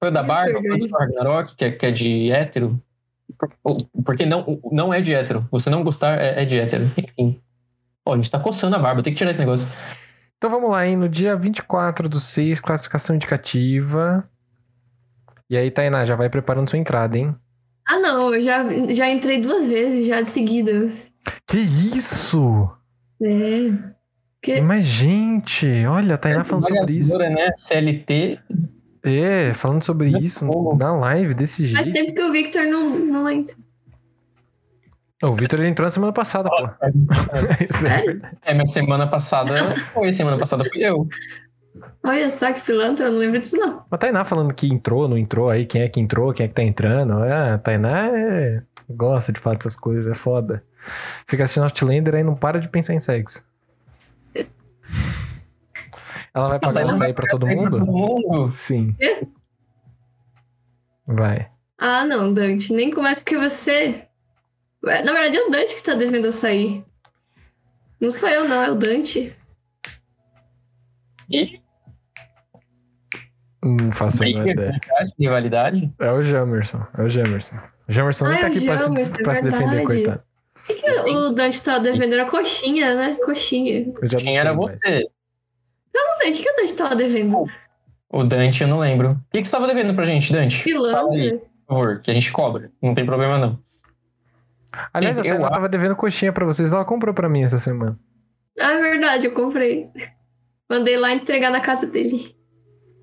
[0.00, 2.80] Foi o da Que Barba, foi do Ragnarok, que é, que é de hétero.
[4.04, 5.46] Porque não, não é de hétero.
[5.50, 6.90] Você não gostar é, é de hétero.
[6.96, 7.40] Enfim.
[8.04, 9.68] Pô, a gente tá coçando a barba, tem que tirar esse negócio.
[10.36, 10.96] Então vamos lá, hein?
[10.96, 14.28] No dia 24 do 6, classificação indicativa.
[15.50, 17.34] E aí, Tainá, já vai preparando sua entrada, hein?
[17.86, 21.10] Ah, não, eu já, já entrei duas vezes já de seguidas.
[21.46, 22.70] Que isso?
[23.20, 23.72] É.
[24.42, 24.60] Que...
[24.60, 27.16] Mas, gente, olha, a Tainá falando sobre isso.
[27.18, 27.50] Né?
[27.54, 28.40] CLT.
[29.02, 30.76] É, falando sobre Não isso como.
[30.76, 31.92] na live, desse Faz jeito.
[31.92, 33.56] tempo que o Victor não, não entra.
[35.22, 36.68] O Vitor ele entrou na semana passada, pô.
[37.68, 38.38] Isso é verdade.
[38.46, 41.08] É, minha semana passada foi, semana passada fui eu.
[42.04, 43.82] Olha só que pilantra, eu não lembro disso não.
[43.90, 46.54] A Tainá falando que entrou, não entrou, aí quem é que entrou, quem é que
[46.54, 47.24] tá entrando.
[47.24, 48.62] É, a Tainá é...
[48.88, 50.62] gosta de falar dessas coisas, é foda.
[51.26, 53.42] Fica assistindo Outlander aí não para de pensar em sexo.
[56.38, 57.86] Ela vai pagar açaí pra todo Pra todo mundo?
[57.86, 58.50] mundo.
[58.50, 58.92] Sim.
[58.98, 59.26] Quê?
[61.06, 61.50] Vai.
[61.78, 64.04] Ah, não, Dante, nem começa porque você.
[64.82, 66.84] Na verdade, é o Dante que tá devendo sair.
[68.00, 69.34] Não sou eu, não, é o Dante.
[71.30, 71.60] E
[73.62, 74.78] Não faço a menor ideia.
[75.18, 75.92] rivalidade.
[75.98, 76.86] É o Jamerson.
[76.96, 77.56] É o Jamerson.
[77.88, 79.70] O Jamerson nem Ah, tá é o aqui pra, se, Jamerson, pra se é defender,
[79.70, 79.86] verdade.
[79.86, 80.22] coitado.
[80.56, 82.12] O que, que o Dante tá devendo?
[82.12, 83.16] Era coxinha, né?
[83.24, 83.92] Coxinha.
[84.18, 85.08] Quem era você?
[85.98, 87.44] Eu não sei, o que, que o Dante tava devendo?
[88.10, 89.10] O Dante, eu não lembro.
[89.12, 90.62] O que, que você tava devendo pra gente, Dante?
[90.64, 91.38] Pilantra.
[91.66, 92.70] por favor, que a gente cobra.
[92.82, 93.58] Não tem problema, não.
[94.92, 97.98] Aliás, Eu ela tava devendo coxinha pra vocês, ela comprou pra mim essa semana.
[98.58, 99.88] Ah, é verdade, eu comprei.
[100.70, 102.34] Mandei lá entregar na casa dele.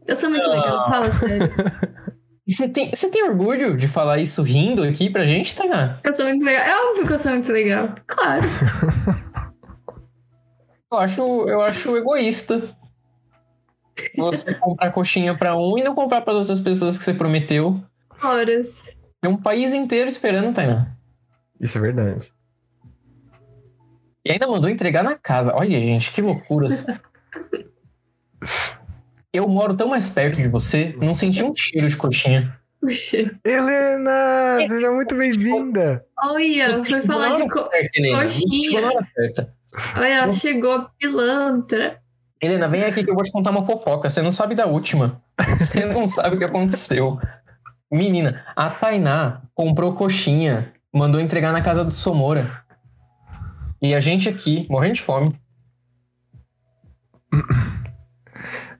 [0.07, 0.53] Eu sou muito Ah.
[0.55, 1.51] legal, fala sério.
[2.47, 5.99] Você tem, você tem orgulho de falar isso rindo aqui pra gente, Tainá?
[6.03, 6.63] Eu sou muito legal.
[6.63, 7.95] É óbvio que eu sou muito legal.
[8.07, 8.43] Claro.
[10.91, 12.74] Eu acho, eu acho egoísta.
[14.17, 17.81] Você comprar coxinha pra um e não comprar para outras pessoas que você prometeu.
[18.21, 18.89] Horas.
[19.21, 20.87] Tem um país inteiro esperando, Tainá.
[21.59, 22.31] Isso é verdade.
[24.25, 25.53] E ainda mandou entregar na casa.
[25.55, 26.85] Olha, gente, que loucuras.
[29.31, 32.57] Eu moro tão mais perto de você, não senti um cheiro de coxinha.
[33.43, 36.05] Helena, seja muito bem-vinda.
[36.17, 37.47] Olha, foi falar de.
[37.47, 37.69] Co...
[37.69, 38.63] Você coxinha.
[38.63, 39.53] chegou na hora certa.
[39.97, 41.99] Olha, ela chegou a pilantra.
[42.45, 44.09] Helena, vem aqui que eu vou te contar uma fofoca.
[44.09, 45.21] Você não sabe da última.
[45.57, 47.19] Você não sabe o que aconteceu.
[47.91, 52.63] Menina, a Tainá comprou coxinha, mandou entregar na casa do Somora.
[53.81, 55.35] E a gente aqui, morrendo de fome.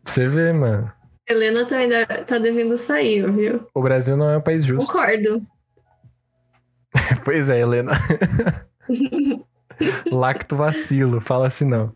[0.06, 0.92] Você vê, mano.
[1.28, 3.68] Helena também dá- tá devendo sair, viu?
[3.74, 4.92] O Brasil não é um país justo.
[4.92, 5.42] Concordo.
[7.26, 7.92] Pois é, Helena.
[10.12, 11.92] Lacto vacilo, fala assim não.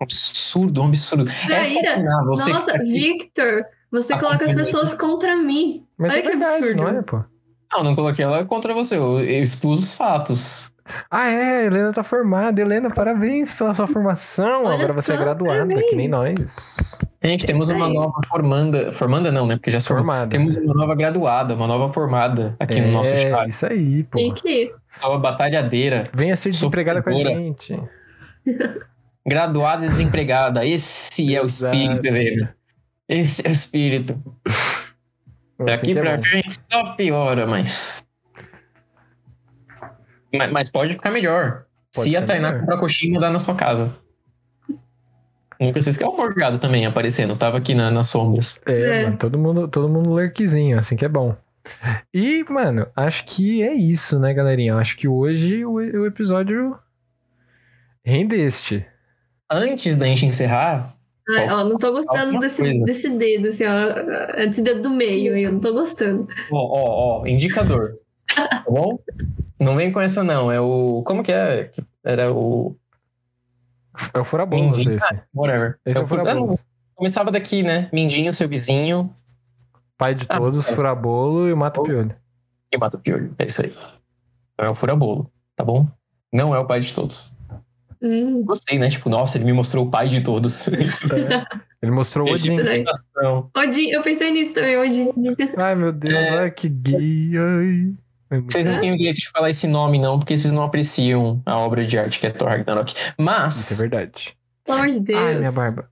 [0.00, 1.28] Um absurdo, um absurdo.
[1.30, 1.94] Essa Traíra.
[1.94, 5.84] Tainá, você Nossa, que tá Victor, você Ah, coloca as pessoas contra mim.
[5.96, 6.82] Mas Olha é que verdade, absurdo.
[6.82, 7.24] não é, pô?
[7.72, 8.96] Não, não coloquei ela contra você.
[8.96, 10.70] Eu expus os fatos.
[11.10, 12.58] Ah, é, Helena tá formada.
[12.60, 14.64] Helena, parabéns pela sua formação.
[14.64, 15.90] Olha Agora você é graduada, parabéns.
[15.90, 16.98] que nem nós.
[17.22, 18.90] Gente, temos uma nova formanda.
[18.92, 19.56] Formanda não, né?
[19.56, 19.88] Porque já se.
[19.88, 20.30] Formada.
[20.30, 23.48] Temos uma nova graduada, uma nova formada aqui é, no nosso chat.
[23.48, 24.16] isso aí, pô.
[24.16, 24.72] Tem que.
[24.96, 26.04] Só batalhadeira.
[26.14, 27.78] Venha ser desempregada com a gente.
[29.26, 30.64] Graduada e desempregada.
[30.66, 32.56] Esse é o espírito, Helena.
[33.08, 34.22] Esse é o espírito.
[34.46, 36.22] Assim Daqui que é pra bom.
[36.22, 38.02] frente só piora, mas...
[40.32, 40.52] mas.
[40.52, 41.64] mas pode ficar melhor.
[41.94, 42.60] Pode se a Tainá melhor.
[42.60, 43.94] comprar coxinha e mandar na sua casa.
[45.60, 46.08] Nunca se esquece.
[46.08, 47.34] É o Morgado também aparecendo.
[47.36, 48.60] Tava aqui na- nas sombras.
[48.66, 49.04] É, É.
[49.04, 51.36] mano, todo mundo, todo mundo lurkzinho, assim que é bom.
[52.14, 54.76] E, mano, acho que é isso, né, galerinha?
[54.76, 56.78] Acho que hoje o, o episódio
[58.04, 58.86] rendeste.
[59.50, 60.94] Antes da gente encerrar,
[61.30, 62.84] Ai, ó, não tô gostando desse, coisa.
[62.84, 64.36] desse dedo, assim, ó.
[64.36, 66.26] Desse dedo do meio aí, eu não tô gostando.
[66.50, 67.98] ó, ó, ó, indicador.
[68.34, 68.98] tá bom?
[69.60, 70.50] Não vem com essa, não.
[70.52, 71.02] É o.
[71.04, 71.70] Como que é?
[72.04, 72.76] Era o.
[74.14, 74.94] É o Mindinho.
[74.96, 75.20] esse.
[75.34, 75.78] Whatever.
[75.84, 76.60] Esse é, É o o fura- furabolos.
[76.94, 77.88] Começava daqui, né?
[77.92, 79.10] Mindinho, seu vizinho
[79.96, 80.74] Pai de Ah, todos, é.
[80.74, 82.14] furabolo e mata o piolho.
[82.72, 83.34] e mata o piolho.
[83.38, 83.72] É isso aí.
[84.58, 85.86] Não é o furabolo, tá bom?
[86.32, 87.32] Não é o pai de todos.
[88.02, 88.88] Hum, Gostei, né?
[88.88, 90.68] Tipo, nossa, ele me mostrou o pai de todos.
[91.78, 91.86] É.
[91.86, 92.56] Ele mostrou o Odin.
[93.56, 95.10] Odin, eu pensei nisso também, Odin.
[95.56, 96.32] Ai, meu Deus, É.
[96.36, 97.30] olha que gay.
[97.36, 97.94] Ai.
[98.30, 101.40] Ai, Vocês não têm o direito de falar esse nome, não, porque vocês não apreciam
[101.46, 102.90] a obra de arte que é Thor Ragnarok.
[102.92, 104.36] Isso é Mas, verdade.
[104.64, 105.20] Pelo amor de Deus.
[105.20, 105.88] Ai, minha barba.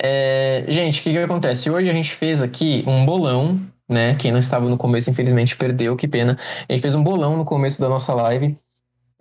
[0.00, 1.70] é, gente, o que, que acontece?
[1.70, 4.14] Hoje a gente fez aqui um bolão, né?
[4.16, 6.36] Quem não estava no começo, infelizmente, perdeu, que pena.
[6.68, 8.56] A gente fez um bolão no começo da nossa live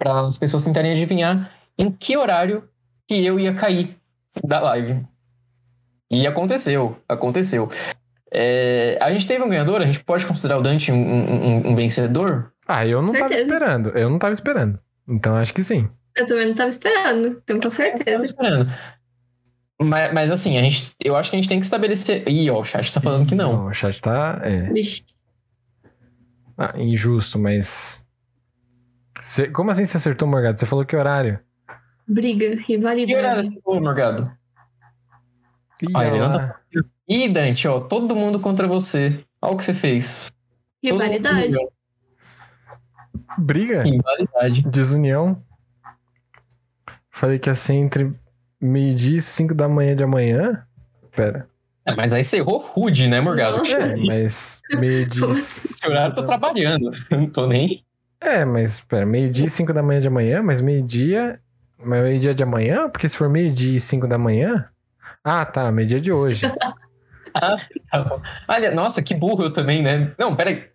[0.04, 2.68] para as pessoas tentarem adivinhar em que horário
[3.08, 3.98] que eu ia cair
[4.44, 5.02] da live.
[6.12, 7.70] E aconteceu, aconteceu.
[8.32, 11.76] É, a gente teve um ganhador, a gente pode considerar o Dante um, um- um
[11.76, 12.52] vencedor?
[12.68, 13.42] Ah, eu não tava Certeza.
[13.44, 13.90] esperando.
[13.90, 14.80] Eu não tava esperando.
[15.08, 15.88] Então acho que sim.
[16.16, 18.24] Eu também não tava esperando, então com Tava certeza.
[18.24, 18.72] esperando.
[19.82, 22.28] Mas, mas assim, a gente, eu acho que a gente tem que estabelecer.
[22.28, 23.66] Ih, ó, o chat tá falando que não.
[23.68, 24.40] o chat tá.
[24.44, 24.62] É.
[24.72, 25.04] Vixe.
[26.58, 28.03] Ah, injusto, mas.
[29.24, 30.60] Cê- como assim você acertou, Morgado?
[30.60, 31.40] Você falou que horário?
[32.06, 33.48] Briga, Que horário rivalidade.
[33.48, 34.32] você falou, Morgado?
[35.82, 36.56] Ih, Ah.
[37.08, 39.24] Ih, Dante, ó, todo mundo contra você.
[39.42, 40.30] Olha o que você fez.
[40.84, 41.56] Rivalidade.
[43.38, 43.84] Briga?
[43.84, 44.62] Rivalidade.
[44.64, 45.42] Desunião.
[47.10, 48.12] Falei que ia ser entre
[48.60, 50.66] meio-dia e 5 da manhã de amanhã.
[51.16, 51.48] Pera.
[51.86, 53.66] É, mas aí você errou rude, né, Morgado?
[53.72, 55.28] É, mas meio-dia.
[55.30, 55.40] Assim?
[55.40, 56.90] Esse horário eu tô trabalhando.
[57.10, 57.86] Não tô nem.
[58.24, 61.40] É, mas pera, meio-dia e 5 da manhã de amanhã, mas meio-dia.
[61.78, 62.90] Mas meio-dia de amanhã?
[62.90, 64.70] Porque se for meio-dia e 5 da manhã.
[65.22, 66.46] Ah, tá, meio-dia de hoje.
[67.90, 68.22] Tá bom.
[68.48, 70.14] Olha, nossa, que burro eu também, né?
[70.20, 70.70] Não, peraí.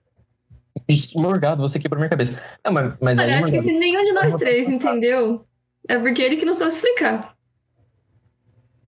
[1.15, 2.43] Morgado, você quebrou minha cabeça.
[2.65, 5.47] Não, mas, mas aí, Olha, acho que se nenhum de nós três entendeu,
[5.89, 7.37] é porque ele que não sabe explicar.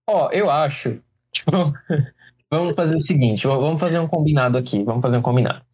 [0.09, 1.01] Ó, eu acho.
[1.33, 1.73] Tipo,
[2.51, 4.83] vamos fazer o seguinte: vamos fazer um combinado aqui.
[4.83, 5.65] Vamos fazer um combinado.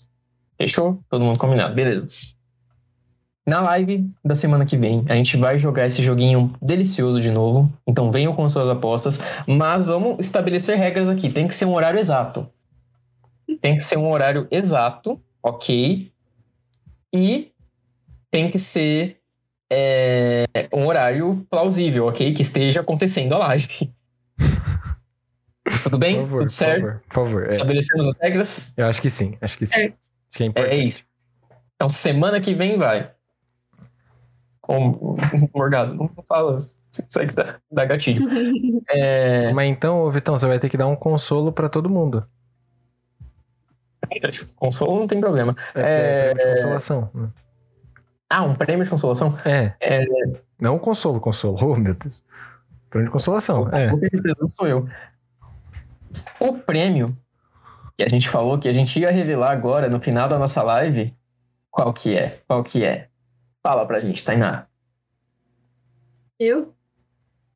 [0.58, 1.02] Fechou?
[1.08, 2.06] Todo mundo combinado, beleza.
[3.46, 7.72] Na live da semana que vem, a gente vai jogar esse joguinho delicioso de novo.
[7.86, 9.20] Então venham com suas apostas.
[9.46, 11.30] Mas vamos estabelecer regras aqui.
[11.30, 12.48] Tem que ser um horário exato.
[13.60, 16.10] Tem que ser um horário exato, ok?
[17.14, 17.52] E
[18.32, 19.18] tem que ser
[19.70, 22.32] é, um horário plausível, ok?
[22.32, 23.92] Que esteja acontecendo a live.
[25.84, 26.16] Tudo bem?
[26.16, 26.80] Por favor, Tudo certo?
[26.80, 27.02] por favor.
[27.08, 27.44] Por favor.
[27.44, 28.74] É, Estabelecemos as regras?
[28.76, 29.80] eu acho que sim, acho que sim.
[29.80, 29.84] É.
[29.84, 29.94] Acho
[30.32, 31.02] que é É, é isso.
[31.76, 33.10] Então, semana que vem vai.
[34.68, 35.16] Ô,
[35.54, 36.56] Morgado, não fala.
[36.56, 38.26] Isso aí que dá, dá gatilho.
[38.88, 42.24] É, Mas então, Vitão, você vai ter que dar um consolo pra todo mundo.
[44.54, 45.54] consolo não tem problema.
[45.74, 46.34] É, É.
[46.34, 47.10] prêmio de consolação.
[48.30, 49.36] Ah, um prêmio de consolação?
[49.44, 49.72] É.
[49.80, 50.04] É.
[50.60, 51.58] Não consolo, consolo.
[51.60, 52.22] Oh, meu Deus.
[52.88, 53.68] Prêmio de consolação.
[53.74, 53.92] É.
[53.92, 54.88] O que representa sou eu.
[56.40, 57.16] O prêmio
[57.98, 61.14] que a gente falou que a gente ia revelar agora no final da nossa live,
[61.70, 62.40] qual que é?
[62.46, 63.08] Qual que é?
[63.66, 64.68] Fala pra gente, Tainá.
[66.38, 66.72] Eu?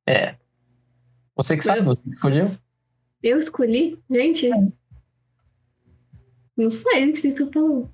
[0.04, 0.34] É.
[1.36, 2.50] Você que sabe, você que escolheu.
[3.22, 3.96] Eu escolhi?
[4.10, 4.50] Gente.
[6.56, 7.92] Não sei do que vocês estão falando.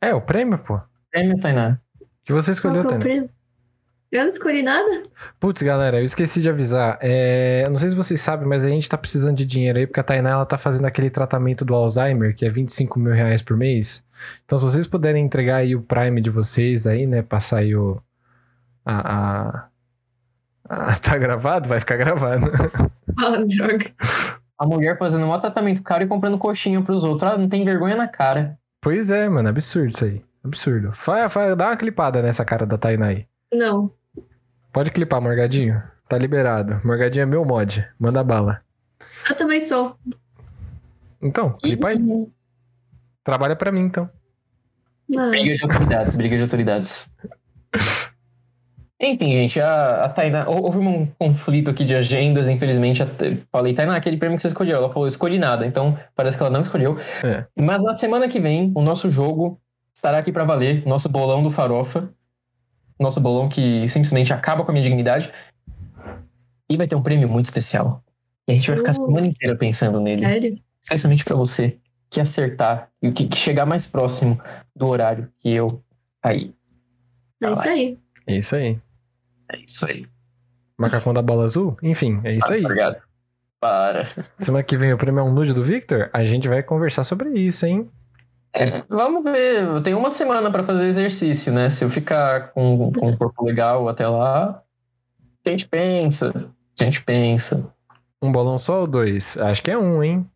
[0.00, 0.80] É, o prêmio, pô.
[1.10, 1.78] Prêmio, Tainá.
[2.24, 2.98] Que você escolheu, Qual
[4.10, 5.02] Eu não escolhi nada?
[5.38, 6.98] Putz, galera, eu esqueci de avisar.
[7.02, 9.86] É, eu não sei se vocês sabem, mas a gente tá precisando de dinheiro aí,
[9.86, 13.42] porque a Tainá ela tá fazendo aquele tratamento do Alzheimer, que é 25 mil reais
[13.42, 14.02] por mês.
[14.46, 17.20] Então, se vocês puderem entregar aí o Prime de vocês aí, né?
[17.22, 18.00] Passar aí o.
[18.84, 19.12] A.
[19.14, 19.68] a-
[20.68, 21.68] a- tá gravado?
[21.68, 22.46] Vai ficar gravado.
[23.20, 23.90] Ah, droga.
[24.56, 27.28] A mulher fazendo um tratamento caro e comprando coxinha pros outros.
[27.28, 28.56] Ah, não tem vergonha na cara.
[28.80, 30.22] pois é, mano, absurdo isso aí.
[30.44, 30.92] Absurdo.
[30.92, 33.26] Fa, fa, dá uma clipada nessa cara da Tainá aí.
[33.52, 33.90] Não.
[34.72, 35.82] Pode clipar, Morgadinho.
[36.08, 36.80] Tá liberado.
[36.84, 37.86] Morgadinho é meu mod.
[37.98, 38.60] Manda bala.
[39.28, 39.96] Eu também sou.
[41.20, 41.98] Então, clipa aí.
[43.24, 44.08] Trabalha pra mim, então.
[45.16, 47.10] Ah, Briga de autoridades, briga de autoridades.
[49.00, 50.48] Enfim, gente, a, a Tainá.
[50.48, 53.02] hou- Houve um conflito aqui de agendas, infelizmente.
[53.02, 54.76] até- Falei, Tainá, aquele prêmio que você escolheu.
[54.76, 55.64] Ela falou, escolhi nada.
[55.66, 56.98] Então, parece que ela não escolheu.
[57.22, 57.44] É.
[57.56, 59.60] Mas na semana que vem, o nosso jogo
[59.94, 60.84] estará aqui pra valer.
[60.86, 62.10] Nosso bolão do Farofa.
[62.98, 65.32] Nosso bolão que simplesmente acaba com a minha dignidade.
[66.68, 68.02] E vai ter um prêmio muito especial.
[68.48, 69.06] E a gente vai ficar a Uh.
[69.06, 70.58] semana inteira pensando nele sério?
[70.82, 71.78] especialmente pra você
[72.10, 74.40] que acertar e o que, que chegar mais próximo
[74.74, 75.82] do horário que eu
[76.22, 76.54] aí.
[77.42, 77.98] É isso aí.
[78.26, 78.80] É isso aí.
[79.52, 80.06] É isso aí.
[80.78, 81.76] Macacão da bola azul?
[81.82, 82.64] Enfim, é isso aí.
[82.64, 83.02] Obrigado.
[83.60, 84.06] Para.
[84.38, 86.08] Semana que vem o prêmio é um nude do Victor?
[86.12, 87.90] A gente vai conversar sobre isso, hein?
[88.58, 89.62] É, vamos ver.
[89.62, 91.68] Eu tenho uma semana pra fazer exercício, né?
[91.68, 94.60] Se eu ficar com, com um corpo legal até lá,
[95.46, 96.32] a gente pensa.
[96.80, 97.72] A gente pensa.
[98.20, 99.38] Um bolão só ou dois?
[99.38, 100.28] Acho que é um, hein?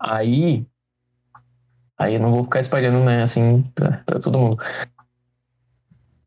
[0.00, 0.66] Aí.
[1.98, 4.62] Aí eu não vou ficar espalhando, né, assim, pra, pra todo mundo.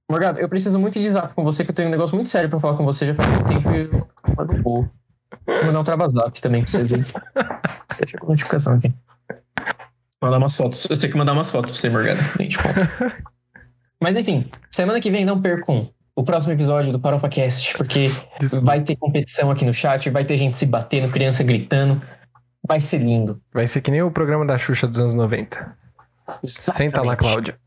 [0.08, 2.50] Morgado, eu preciso muito de zap com você, que eu tenho um negócio muito sério
[2.50, 4.90] pra falar com você já faz muito tempo e eu mas não vou.
[5.46, 7.06] Vou mandar um travazap também pra você ver.
[7.98, 8.94] Deixa com notificação aqui.
[10.22, 10.86] Mandar umas fotos.
[10.90, 12.38] Eu tenho que mandar umas fotos pra você.
[12.38, 12.70] Gente, bom.
[14.02, 18.66] Mas enfim, semana que vem não percam o próximo episódio do ParofaCast, porque Desculpa.
[18.66, 22.02] vai ter competição aqui no chat, vai ter gente se batendo, criança gritando.
[22.68, 23.42] Vai ser lindo.
[23.54, 25.78] Vai ser que nem o programa da Xuxa dos anos 90.
[26.44, 27.18] Senta lá, Exatamente.
[27.18, 27.60] Cláudia.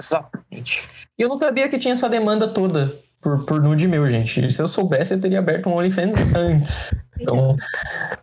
[0.00, 0.88] Exatamente.
[1.18, 4.50] E eu não sabia que tinha essa demanda toda por, por nude meu, gente.
[4.50, 6.94] Se eu soubesse, eu teria aberto um OnlyFans antes.
[7.20, 7.54] Então,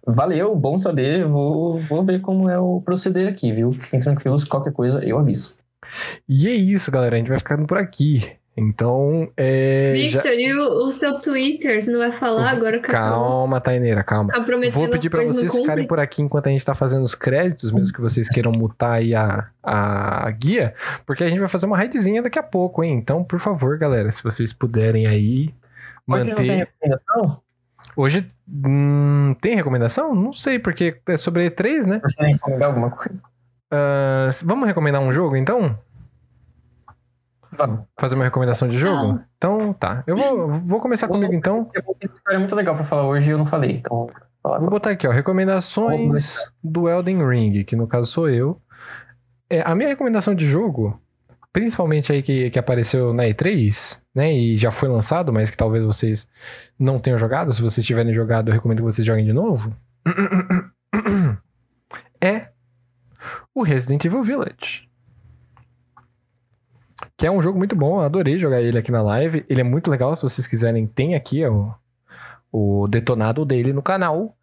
[0.05, 1.25] valeu, bom saber.
[1.27, 3.71] Vou, vou ver como é o proceder aqui, viu?
[3.73, 5.55] Fiquem tranquilos, qualquer coisa eu aviso.
[6.27, 7.15] E é isso, galera.
[7.15, 8.36] A gente vai ficando por aqui.
[8.59, 9.93] Então, é.
[10.09, 11.79] já- Victor, e o, o seu Twitter?
[11.79, 12.79] Você não vai falar agora?
[12.79, 13.11] que eu falo?
[13.13, 14.33] Calma, Taineira, calma.
[14.33, 14.39] Tá
[14.71, 17.93] Vou pedir não vocês ficarem por aqui enquanto a gente tá fazendo os créditos, mesmo
[17.93, 20.73] que vocês queiram mutar aí a, a guia,
[21.05, 22.95] porque a gente vai fazer uma raidzinha daqui a pouco, hein?
[22.95, 25.53] Então, por favor, galera, se vocês puderem aí
[26.07, 26.55] Hoje não tem manter.
[26.55, 27.41] recomendação?
[27.95, 30.15] Hoje hum, tem recomendação?
[30.15, 32.01] Não sei, porque é sobre E3, né?
[32.03, 33.21] Você recomendar alguma coisa?
[33.69, 35.77] Ah, vamos recomendar um jogo, então?
[37.99, 39.19] Fazer uma recomendação de jogo?
[39.37, 40.03] Então, tá.
[40.05, 41.69] Eu vou, vou começar comigo, então.
[41.73, 43.77] Eu uma história muito legal pra falar hoje e eu não falei.
[43.77, 44.07] Então,
[44.43, 48.61] vou Vou botar aqui, ó, recomendações do Elden Ring, que no caso sou eu.
[49.49, 50.99] É, a minha recomendação de jogo,
[51.51, 55.83] principalmente aí que, que apareceu na E3, né, e já foi lançado, mas que talvez
[55.83, 56.27] vocês
[56.77, 59.73] não tenham jogado, se vocês tiverem jogado, eu recomendo que vocês joguem de novo,
[62.21, 62.49] é
[63.53, 64.86] o Resident Evil Village.
[67.17, 69.43] Que é um jogo muito bom, eu adorei jogar ele aqui na live.
[69.49, 71.73] Ele é muito legal, se vocês quiserem, tem aqui ó,
[72.51, 74.37] o detonado dele no canal.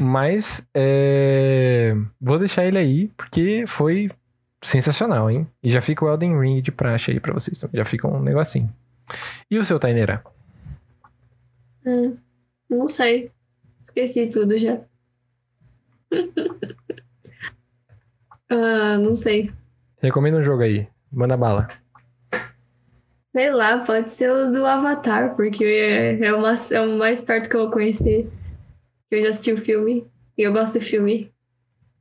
[0.00, 4.10] Mas é, vou deixar ele aí, porque foi
[4.60, 5.46] sensacional, hein?
[5.62, 7.58] E já fica o Elden Ring de praxe aí pra vocês.
[7.58, 8.72] Então já fica um negocinho.
[9.50, 10.24] E o seu, Taineira?
[11.86, 12.16] Hum,
[12.68, 13.30] não sei.
[13.82, 14.80] Esqueci tudo já.
[18.48, 19.52] ah, não sei.
[20.00, 20.88] Recomenda um jogo aí.
[21.12, 21.68] Manda bala.
[23.34, 27.20] Sei lá, pode ser o do Avatar, porque é, é, o mais, é o mais
[27.20, 28.30] perto que eu vou conhecer.
[29.10, 30.06] Eu já assisti o filme
[30.38, 31.32] e eu gosto do filme.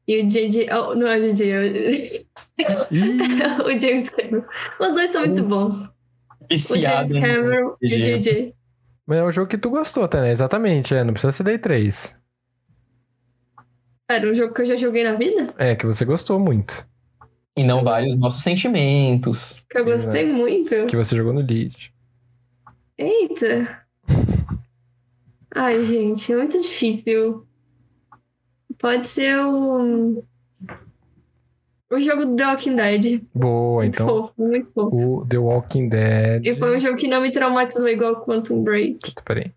[0.07, 0.69] E o JJ.
[0.71, 2.87] Oh, não é o JJ, é
[3.63, 4.45] o, o James Cameron.
[4.79, 5.75] Os dois são muito bons.
[5.75, 7.13] O James Viciado.
[7.19, 8.55] Cameron e o JJ.
[9.07, 10.31] Mas é um jogo que tu gostou né?
[10.31, 11.03] Exatamente, é.
[11.03, 12.15] Não precisa ser Day 3.
[14.07, 15.51] Era um jogo que eu já joguei na vida?
[15.57, 16.87] É, que você gostou muito.
[17.55, 19.63] E não vale os nossos sentimentos.
[19.69, 20.85] Que eu gostei muito.
[20.87, 21.93] Que você jogou no lead.
[22.97, 23.79] Eita!
[25.55, 27.45] Ai, gente, é muito difícil.
[28.79, 30.23] Pode ser o.
[31.91, 33.21] O jogo do The Walking Dead.
[33.35, 34.07] Boa, Muito então.
[34.07, 34.95] fofo, muito fofo.
[35.19, 36.43] O The Walking Dead.
[36.43, 38.97] E foi um jogo que não me traumatizou igual Quantum Break.
[38.99, 39.51] Puta, Peraí.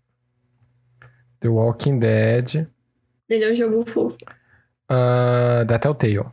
[1.39, 2.67] The Walking Dead.
[3.27, 4.15] Ele é um jogo fofo.
[4.87, 6.25] ah, da Telltale.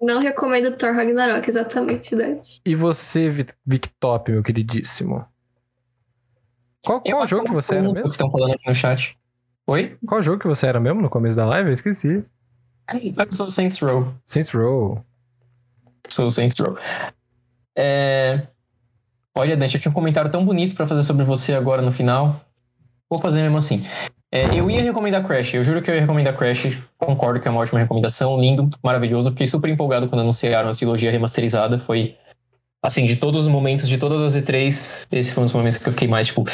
[0.00, 2.60] Não recomendo Thor Ragnarok, exatamente, Dante.
[2.64, 5.24] E você, Vi- Victop, meu queridíssimo?
[6.84, 8.02] Qual, qual jogo que você era mesmo?
[8.02, 9.18] que estão falando aqui no chat.
[9.66, 9.98] Oi?
[10.06, 11.68] Qual jogo que você era mesmo no começo da live?
[11.70, 12.24] Eu esqueci.
[12.90, 14.14] Eu sou o Saints Row.
[14.24, 15.04] Saints Row.
[16.08, 16.78] Sou o Saints Row.
[17.76, 18.46] É...
[19.34, 22.40] Olha, Dante, eu tinha um comentário tão bonito pra fazer sobre você agora no final.
[23.10, 23.84] Vou fazer mesmo assim.
[24.30, 26.78] É, eu ia recomendar Crash, eu juro que eu ia recomendar Crash.
[26.98, 29.30] Concordo que é uma ótima recomendação, lindo, maravilhoso.
[29.30, 31.78] Fiquei super empolgado quando anunciaram a trilogia remasterizada.
[31.78, 32.14] Foi,
[32.82, 35.88] assim, de todos os momentos, de todas as E3, esse foi um dos momentos que
[35.88, 36.44] eu fiquei mais, tipo.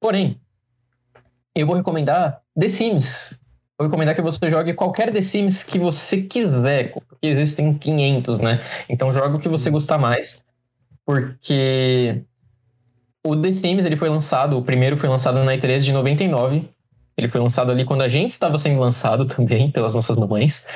[0.00, 0.36] Porém,
[1.54, 3.38] eu vou recomendar The Sims.
[3.78, 8.64] Vou recomendar que você jogue qualquer The Sims que você quiser, porque existem 500, né?
[8.88, 10.44] Então joga o que você gostar mais,
[11.06, 12.22] porque
[13.24, 16.68] o The Sims ele foi lançado, o primeiro foi lançado na E3 de 99.
[17.20, 20.66] Ele foi lançado ali quando a gente estava sendo lançado também pelas nossas mamães.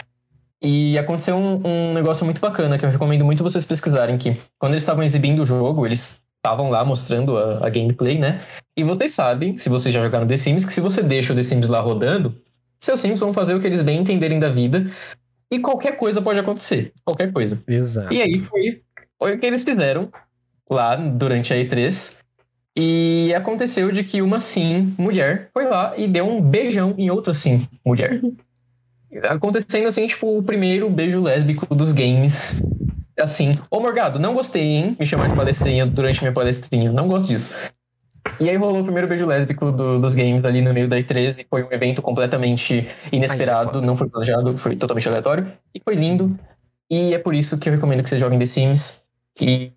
[0.63, 4.73] E aconteceu um, um negócio muito bacana que eu recomendo muito vocês pesquisarem que quando
[4.73, 8.43] eles estavam exibindo o jogo, eles estavam lá mostrando a, a gameplay, né?
[8.77, 11.43] E vocês sabem, se vocês já jogaram The Sims, que se você deixa o The
[11.43, 12.35] Sims lá rodando,
[12.81, 14.87] seus Sims vão fazer o que eles bem entenderem da vida
[15.51, 16.93] e qualquer coisa pode acontecer.
[17.05, 17.63] Qualquer coisa.
[17.67, 18.13] Exato.
[18.13, 18.83] E aí foi,
[19.19, 20.11] foi o que eles fizeram
[20.69, 22.19] lá durante a E3.
[22.77, 27.33] E aconteceu de que uma sim mulher foi lá e deu um beijão em outra
[27.33, 28.21] sim mulher.
[29.29, 32.61] Acontecendo assim, tipo, o primeiro beijo lésbico dos games.
[33.19, 34.97] Assim, ô Morgado, não gostei, hein?
[34.99, 36.91] Me chamar de palestrinha durante minha palestrinha.
[36.91, 37.55] Não gosto disso.
[38.41, 41.39] E aí rolou o primeiro beijo lésbico do- dos games ali no meio da E3
[41.39, 45.53] e foi um evento completamente inesperado, não foi planejado, foi totalmente aleatório.
[45.73, 46.37] E foi lindo.
[46.91, 49.05] E é por isso que eu recomendo que vocês joguem The Sims.
[49.41, 49.71] E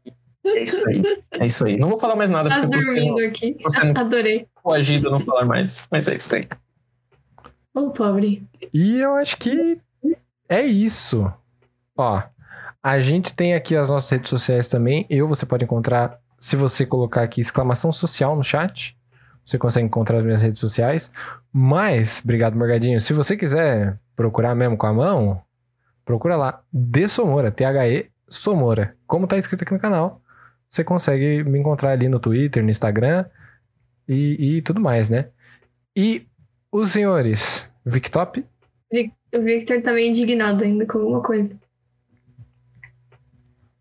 [0.49, 1.03] é isso aí.
[1.31, 1.77] É isso aí.
[1.77, 3.57] Não vou falar mais nada Tá dormindo sendo aqui.
[3.61, 4.47] você não- Adorei.
[4.55, 5.81] coagido a não falar mais.
[5.91, 6.47] Mas é isso aí.
[7.73, 8.43] Ô, pobre.
[8.73, 9.79] E eu acho que
[10.49, 11.31] é isso.
[11.95, 12.21] Ó,
[12.81, 15.05] a gente tem aqui as nossas redes sociais também.
[15.09, 18.97] Eu você pode encontrar, se você colocar aqui exclamação social no chat,
[19.45, 21.11] você consegue encontrar as minhas redes sociais.
[21.53, 22.99] Mas, obrigado, Morgadinho.
[22.99, 25.41] Se você quiser procurar mesmo com a mão,
[26.03, 28.95] procura lá, De Somora, T-H-E Somora.
[29.05, 30.21] Como tá escrito aqui no canal,
[30.69, 33.25] você consegue me encontrar ali no Twitter, no Instagram
[34.07, 35.29] e, e tudo mais, né?
[35.95, 36.27] E
[36.71, 38.45] os senhores, Victop,
[39.33, 41.57] O Victor tá meio indignado ainda com alguma coisa.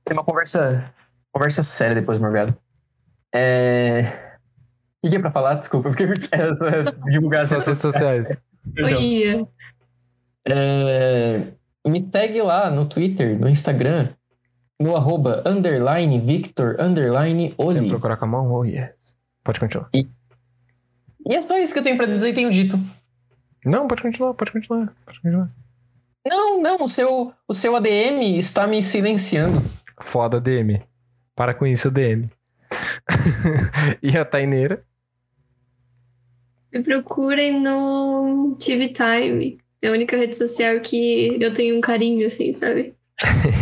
[0.04, 0.92] Tem uma conversa,
[1.32, 2.56] conversa séria depois, Morgado.
[3.34, 4.02] É...
[5.02, 5.54] O que que é pra falar?
[5.54, 8.36] Desculpa, porque essa divulgar as redes sociais.
[8.82, 9.46] Oi,
[10.48, 11.52] É,
[11.86, 14.14] Me segue lá no Twitter, no Instagram,
[14.80, 17.88] no arroba underline Victor underline Oli.
[17.88, 18.52] procurar com a mão?
[18.52, 19.16] Oh, yes.
[19.42, 19.88] Pode continuar.
[19.92, 20.06] E
[21.28, 22.78] é só isso que eu tenho pra dizer e tenho dito.
[23.64, 24.94] Não, pode continuar, pode continuar.
[25.04, 25.50] Pode continuar.
[26.24, 29.62] Não, não, o seu, o seu ADM está me silenciando.
[30.00, 30.82] Foda, DM.
[31.34, 32.30] Para com isso, DM.
[34.02, 34.84] e a Taineira?
[36.72, 39.58] Me procurem no TV Time.
[39.80, 42.94] É a única rede social que eu tenho um carinho, assim, sabe?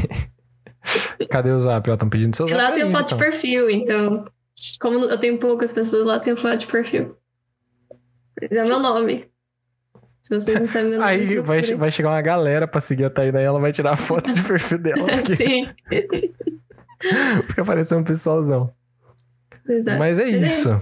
[1.31, 1.89] Cadê o zap?
[1.91, 2.61] Ó, estão pedindo seu zap.
[2.61, 3.19] lá tem foto então.
[3.19, 4.27] de perfil, então.
[4.81, 7.17] Como eu tenho poucas pessoas, lá tem foto de perfil.
[8.41, 9.29] É meu nome.
[10.23, 11.11] Se vocês não sabem meu nome.
[11.11, 13.97] Aí vai, vai chegar uma galera pra seguir a Tainá e ela vai tirar a
[13.97, 15.05] foto de perfil dela.
[15.07, 15.69] Porque, Sim,
[17.47, 18.73] porque apareceu um pessoalzão.
[19.69, 19.99] exato.
[19.99, 20.79] Mas é é isso.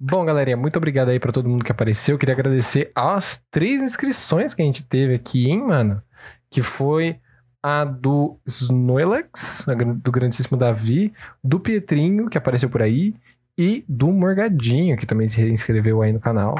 [0.00, 2.18] Bom, galerinha, muito obrigado aí pra todo mundo que apareceu.
[2.18, 6.02] Queria agradecer as três inscrições que a gente teve aqui, hein, mano?
[6.50, 7.20] Que foi
[7.62, 9.66] a do Snoilex,
[10.02, 13.14] do grandíssimo Davi, do Pietrinho, que apareceu por aí,
[13.56, 16.56] e do Morgadinho, que também se inscreveu aí no canal.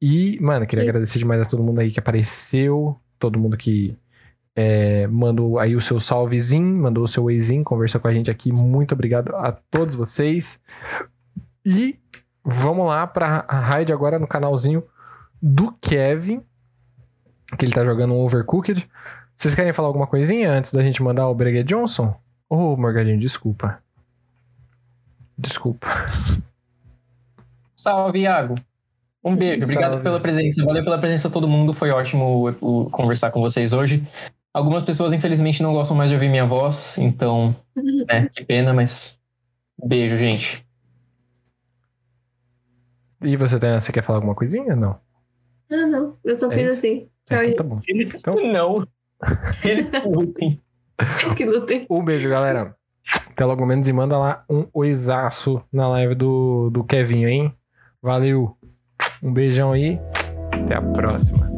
[0.00, 0.88] E, mano, queria Sim.
[0.88, 3.96] agradecer demais a todo mundo aí que apareceu, todo mundo que
[4.56, 8.52] é, mandou aí o seu salvezinho, mandou o seu oizinho, conversou com a gente aqui.
[8.52, 10.60] Muito obrigado a todos vocês.
[11.64, 11.98] E
[12.42, 14.82] vamos lá para a raid agora no canalzinho
[15.42, 16.42] do Kevin,
[17.58, 18.88] que ele tá jogando um Overcooked.
[19.40, 22.14] Vocês querem falar alguma coisinha antes da gente mandar o Breguet Johnson?
[22.46, 23.82] Ô, oh, Morgadinho, desculpa.
[25.38, 25.88] Desculpa.
[27.74, 28.56] Salve, Iago.
[29.24, 30.02] Um beijo, obrigado Salve.
[30.02, 30.62] pela presença.
[30.62, 31.72] Valeu pela presença de todo mundo.
[31.72, 32.52] Foi ótimo
[32.90, 34.06] conversar com vocês hoje.
[34.52, 37.56] Algumas pessoas, infelizmente, não gostam mais de ouvir minha voz, então,
[38.10, 39.18] é, que pena, mas
[39.82, 40.62] beijo, gente.
[43.24, 44.76] E você, tem, você quer falar alguma coisinha?
[44.76, 45.00] Não.
[45.70, 46.16] Não, não.
[46.22, 47.08] Eu só é fiz assim.
[47.30, 47.80] É, então tá bom.
[47.88, 48.34] Então...
[48.52, 48.84] Não.
[49.64, 50.60] Eles que lutem.
[51.20, 51.86] Eles que lutem.
[51.90, 52.74] Um beijo, galera.
[53.30, 57.54] Até logo menos e manda lá um oisaço na live do, do Kevinho, hein?
[58.02, 58.56] Valeu.
[59.22, 59.98] Um beijão aí.
[60.52, 61.49] Até a próxima.